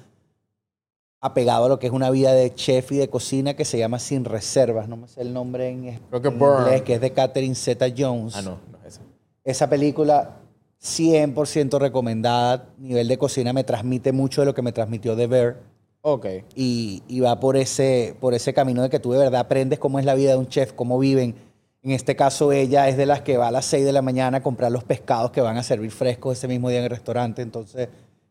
apegado 1.21 1.64
a 1.64 1.69
lo 1.69 1.79
que 1.79 1.87
es 1.89 1.93
una 1.93 2.11
vida 2.11 2.33
de 2.33 2.55
chef 2.55 2.93
y 2.93 2.97
de 2.97 3.09
cocina 3.09 3.55
que 3.55 3.64
se 3.64 3.79
llama 3.79 3.99
Sin 3.99 4.25
Reservas. 4.25 4.89
No 4.89 4.97
me 4.97 5.09
sé 5.09 5.21
el 5.21 5.33
nombre 5.33 5.69
en, 5.69 5.85
es- 5.87 6.01
Creo 6.11 6.23
que 6.23 6.29
en 6.29 6.35
inglés, 6.35 6.83
que 6.83 6.95
es 6.95 7.01
de 7.01 7.12
Catherine 7.12 7.55
Zeta 7.55 7.87
Jones. 7.97 8.37
Ah, 8.37 8.43
no, 8.43 8.59
no 8.71 8.79
es 8.87 8.95
esa. 8.95 9.03
Esa 9.45 9.69
película 9.69 10.37
100% 10.83 11.79
recomendada. 11.79 12.66
Nivel 12.79 13.09
de 13.09 13.19
cocina 13.19 13.53
me 13.53 13.64
transmite 13.64 14.12
mucho 14.12 14.43
de 14.43 14.47
lo 14.47 14.55
que 14.55 14.62
me 14.62 14.73
transmitió 14.73 15.16
The 15.16 15.27
Bear. 15.27 15.57
Ok. 16.03 16.27
Y, 16.55 17.03
y 17.09 17.21
va 17.21 17.41
por 17.41 17.57
ese, 17.57 18.14
por 18.21 18.35
ese 18.35 18.55
camino 18.55 18.83
de 18.83 18.91
que 18.91 19.01
tú 19.01 19.12
de 19.12 19.19
verdad 19.19 19.41
aprendes 19.41 19.79
cómo 19.79 19.99
es 19.99 20.05
la 20.05 20.14
vida 20.14 20.31
de 20.33 20.37
un 20.39 20.49
chef, 20.49 20.73
cómo 20.73 20.99
viven. 20.99 21.35
En 21.83 21.93
este 21.93 22.16
caso, 22.16 22.53
ella 22.53 22.89
es 22.89 22.97
de 22.97 23.07
las 23.07 23.23
que 23.23 23.37
va 23.37 23.49
a 23.49 23.51
las 23.51 23.64
6 23.66 23.85
de 23.85 23.93
la 23.93 24.03
mañana 24.03 24.39
a 24.39 24.43
comprar 24.43 24.71
los 24.71 24.85
pescados 24.85 25.31
que 25.31 25.41
van 25.41 25.57
a 25.57 25.62
servir 25.62 25.91
frescos 25.91 26.37
ese 26.39 26.49
mismo 26.49 26.69
día 26.69 26.79
en 26.79 26.85
el 26.85 26.91
restaurante. 26.91 27.41
Entonces, 27.43 27.89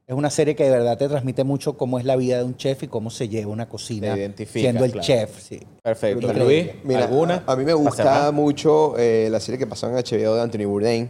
es 0.07 0.15
una 0.15 0.29
serie 0.29 0.55
que 0.55 0.63
de 0.63 0.69
verdad 0.69 0.97
te 0.97 1.09
transmite 1.09 1.43
mucho 1.43 1.77
cómo 1.77 1.99
es 1.99 2.05
la 2.05 2.15
vida 2.15 2.37
de 2.37 2.45
un 2.45 2.55
chef 2.55 2.83
y 2.83 2.87
cómo 2.87 3.09
se 3.09 3.27
lleva 3.27 3.51
una 3.51 3.67
cocina 3.67 4.15
siendo 4.45 4.85
el 4.85 4.93
claro. 4.93 5.05
chef. 5.05 5.41
Sí. 5.41 5.59
Perfecto. 5.83 6.31
Luis, 6.31 6.67
Mira, 6.85 7.03
¿alguna? 7.03 7.43
A, 7.45 7.57
mí 7.57 7.65
me 7.65 7.73
gusta 7.73 8.31
mucho 8.31 8.97
eh, 8.97 9.27
la 9.29 9.41
serie 9.41 9.59
que 9.59 9.67
pasó 9.67 9.87
en 9.89 9.95
HBO 9.95 10.35
de 10.35 10.41
Anthony 10.41 10.65
Bourdain, 10.65 11.09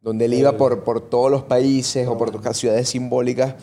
donde 0.00 0.26
él 0.26 0.34
iba 0.34 0.56
por, 0.56 0.84
por 0.84 1.10
todos 1.10 1.28
los 1.28 1.42
países 1.42 2.06
o 2.06 2.16
por 2.16 2.30
todas 2.30 2.56
ciudades 2.56 2.88
simbólicas 2.88 3.56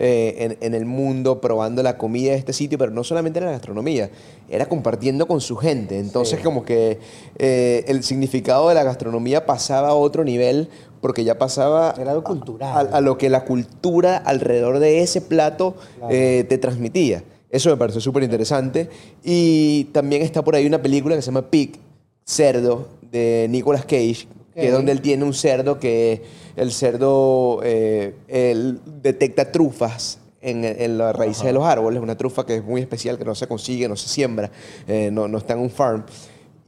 eh, 0.00 0.36
en, 0.38 0.58
en 0.60 0.74
el 0.74 0.84
mundo 0.84 1.40
probando 1.40 1.82
la 1.82 1.98
comida 1.98 2.30
de 2.30 2.36
este 2.36 2.52
sitio, 2.52 2.78
pero 2.78 2.92
no 2.92 3.02
solamente 3.02 3.40
en 3.40 3.46
la 3.46 3.50
gastronomía, 3.50 4.08
era 4.48 4.66
compartiendo 4.66 5.26
con 5.26 5.40
su 5.40 5.56
gente. 5.56 5.98
Entonces 5.98 6.38
como 6.38 6.64
que 6.64 7.00
eh, 7.36 7.84
el 7.88 8.04
significado 8.04 8.68
de 8.68 8.76
la 8.76 8.84
gastronomía 8.84 9.44
pasaba 9.44 9.88
a 9.88 9.94
otro 9.94 10.22
nivel 10.22 10.68
porque 11.00 11.24
ya 11.24 11.38
pasaba 11.38 11.94
Era 11.98 12.10
algo 12.12 12.22
a- 12.22 12.24
cultural. 12.30 12.88
A, 12.92 12.96
a 12.96 13.00
lo 13.00 13.18
que 13.18 13.28
la 13.30 13.44
cultura 13.44 14.16
alrededor 14.16 14.78
de 14.78 15.00
ese 15.02 15.20
plato 15.20 15.74
eh, 16.10 16.44
te 16.48 16.58
transmitía. 16.58 17.22
Eso 17.50 17.70
me 17.70 17.76
pareció 17.76 18.00
súper 18.00 18.22
interesante. 18.22 18.88
Y 19.24 19.84
también 19.92 20.22
está 20.22 20.42
por 20.44 20.54
ahí 20.54 20.66
una 20.66 20.82
película 20.82 21.16
que 21.16 21.22
se 21.22 21.26
llama 21.26 21.50
Pig, 21.50 21.78
Cerdo, 22.26 22.88
de 23.10 23.46
Nicolas 23.48 23.82
Cage, 23.84 24.28
que 24.54 24.66
es 24.66 24.72
donde 24.72 24.92
él 24.92 25.00
tiene 25.00 25.24
un 25.24 25.32
cerdo 25.32 25.78
que 25.78 26.22
el 26.56 26.72
cerdo 26.72 27.60
eh, 27.62 28.14
él 28.28 28.80
detecta 29.02 29.50
trufas 29.52 30.18
en, 30.40 30.64
en 30.64 30.98
las 30.98 31.14
raíces 31.16 31.44
de 31.44 31.52
los 31.52 31.64
árboles, 31.64 32.02
una 32.02 32.16
trufa 32.16 32.44
que 32.44 32.56
es 32.56 32.64
muy 32.64 32.80
especial, 32.80 33.16
que 33.16 33.24
no 33.24 33.34
se 33.34 33.46
consigue, 33.46 33.88
no 33.88 33.96
se 33.96 34.08
siembra, 34.08 34.50
eh, 34.86 35.10
no, 35.12 35.26
no 35.28 35.38
está 35.38 35.54
en 35.54 35.60
un 35.60 35.70
farm. 35.70 36.04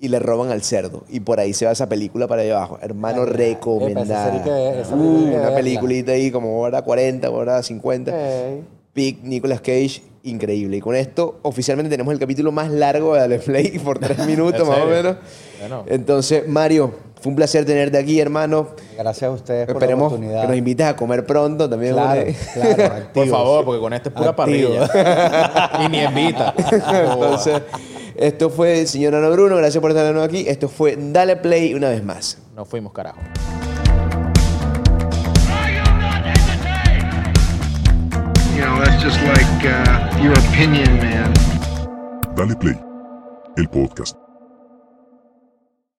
Y 0.02 0.08
le 0.08 0.18
roban 0.18 0.50
al 0.50 0.62
cerdo. 0.62 1.04
Y 1.10 1.20
por 1.20 1.40
ahí 1.40 1.52
se 1.52 1.66
va 1.66 1.72
esa 1.72 1.86
película 1.88 2.26
para 2.26 2.40
allá 2.42 2.56
abajo. 2.56 2.78
Hermano, 2.80 3.24
esa 3.24 3.32
recomendada. 3.34 4.42
que- 4.42 4.80
esa 4.80 4.94
Uh, 4.94 5.30
que 5.30 5.36
una 5.36 5.54
peliculita 5.54 6.12
ahí 6.12 6.30
como 6.30 6.58
hora 6.60 6.80
40, 6.82 7.28
hora 7.30 7.62
50. 7.62 8.10
Ok. 8.10 8.64
Pig, 8.94 9.20
Nicolas 9.22 9.60
Cage, 9.60 10.02
increíble. 10.24 10.78
Y 10.78 10.80
con 10.80 10.96
esto, 10.96 11.38
oficialmente 11.42 11.90
tenemos 11.90 12.12
el 12.14 12.18
capítulo 12.18 12.50
más 12.50 12.70
largo 12.70 13.12
de 13.14 13.20
Dale 13.20 13.38
Play 13.40 13.78
por 13.84 13.98
tres 13.98 14.18
minutos 14.26 14.62
¿En 14.62 14.68
más 14.68 14.78
o 14.80 14.86
menos. 14.86 15.16
Bueno. 15.60 15.84
Entonces, 15.86 16.48
Mario, 16.48 16.92
fue 17.20 17.30
un 17.30 17.36
placer 17.36 17.66
tenerte 17.66 17.98
aquí, 17.98 18.18
hermano. 18.18 18.68
Gracias 18.98 19.28
a 19.30 19.32
ustedes 19.32 19.66
por 19.66 19.74
la 19.74 19.80
Esperemos 19.80 20.06
oportunidad. 20.12 20.40
que 20.42 20.48
nos 20.48 20.56
invites 20.56 20.86
a 20.86 20.96
comer 20.96 21.26
pronto 21.26 21.68
también. 21.68 21.92
Claro, 21.92 22.22
claro, 22.54 22.94
Por 23.14 23.28
favor, 23.28 23.64
porque 23.66 23.80
con 23.80 23.92
este 23.92 24.08
es 24.08 24.14
pura 24.14 24.30
Activo. 24.30 24.70
parrilla. 24.86 25.70
y 25.84 25.88
ni 25.90 25.98
invita. 26.02 26.54
Entonces, 26.56 27.60
esto 28.20 28.50
fue 28.50 28.80
el 28.80 28.86
señor 28.86 29.14
Ana 29.14 29.30
Bruno, 29.30 29.56
gracias 29.56 29.80
por 29.80 29.92
estar 29.92 30.04
de 30.04 30.12
nuevo 30.12 30.26
aquí. 30.26 30.44
Esto 30.46 30.68
fue 30.68 30.94
Dale 30.94 31.36
Play 31.36 31.72
una 31.72 31.88
vez 31.88 32.04
más. 32.04 32.36
Nos 32.54 32.68
fuimos, 32.68 32.92
carajo. 32.92 33.18
Dale 42.36 42.54
Play, 42.56 42.78
el 43.56 43.68
podcast. 43.70 44.29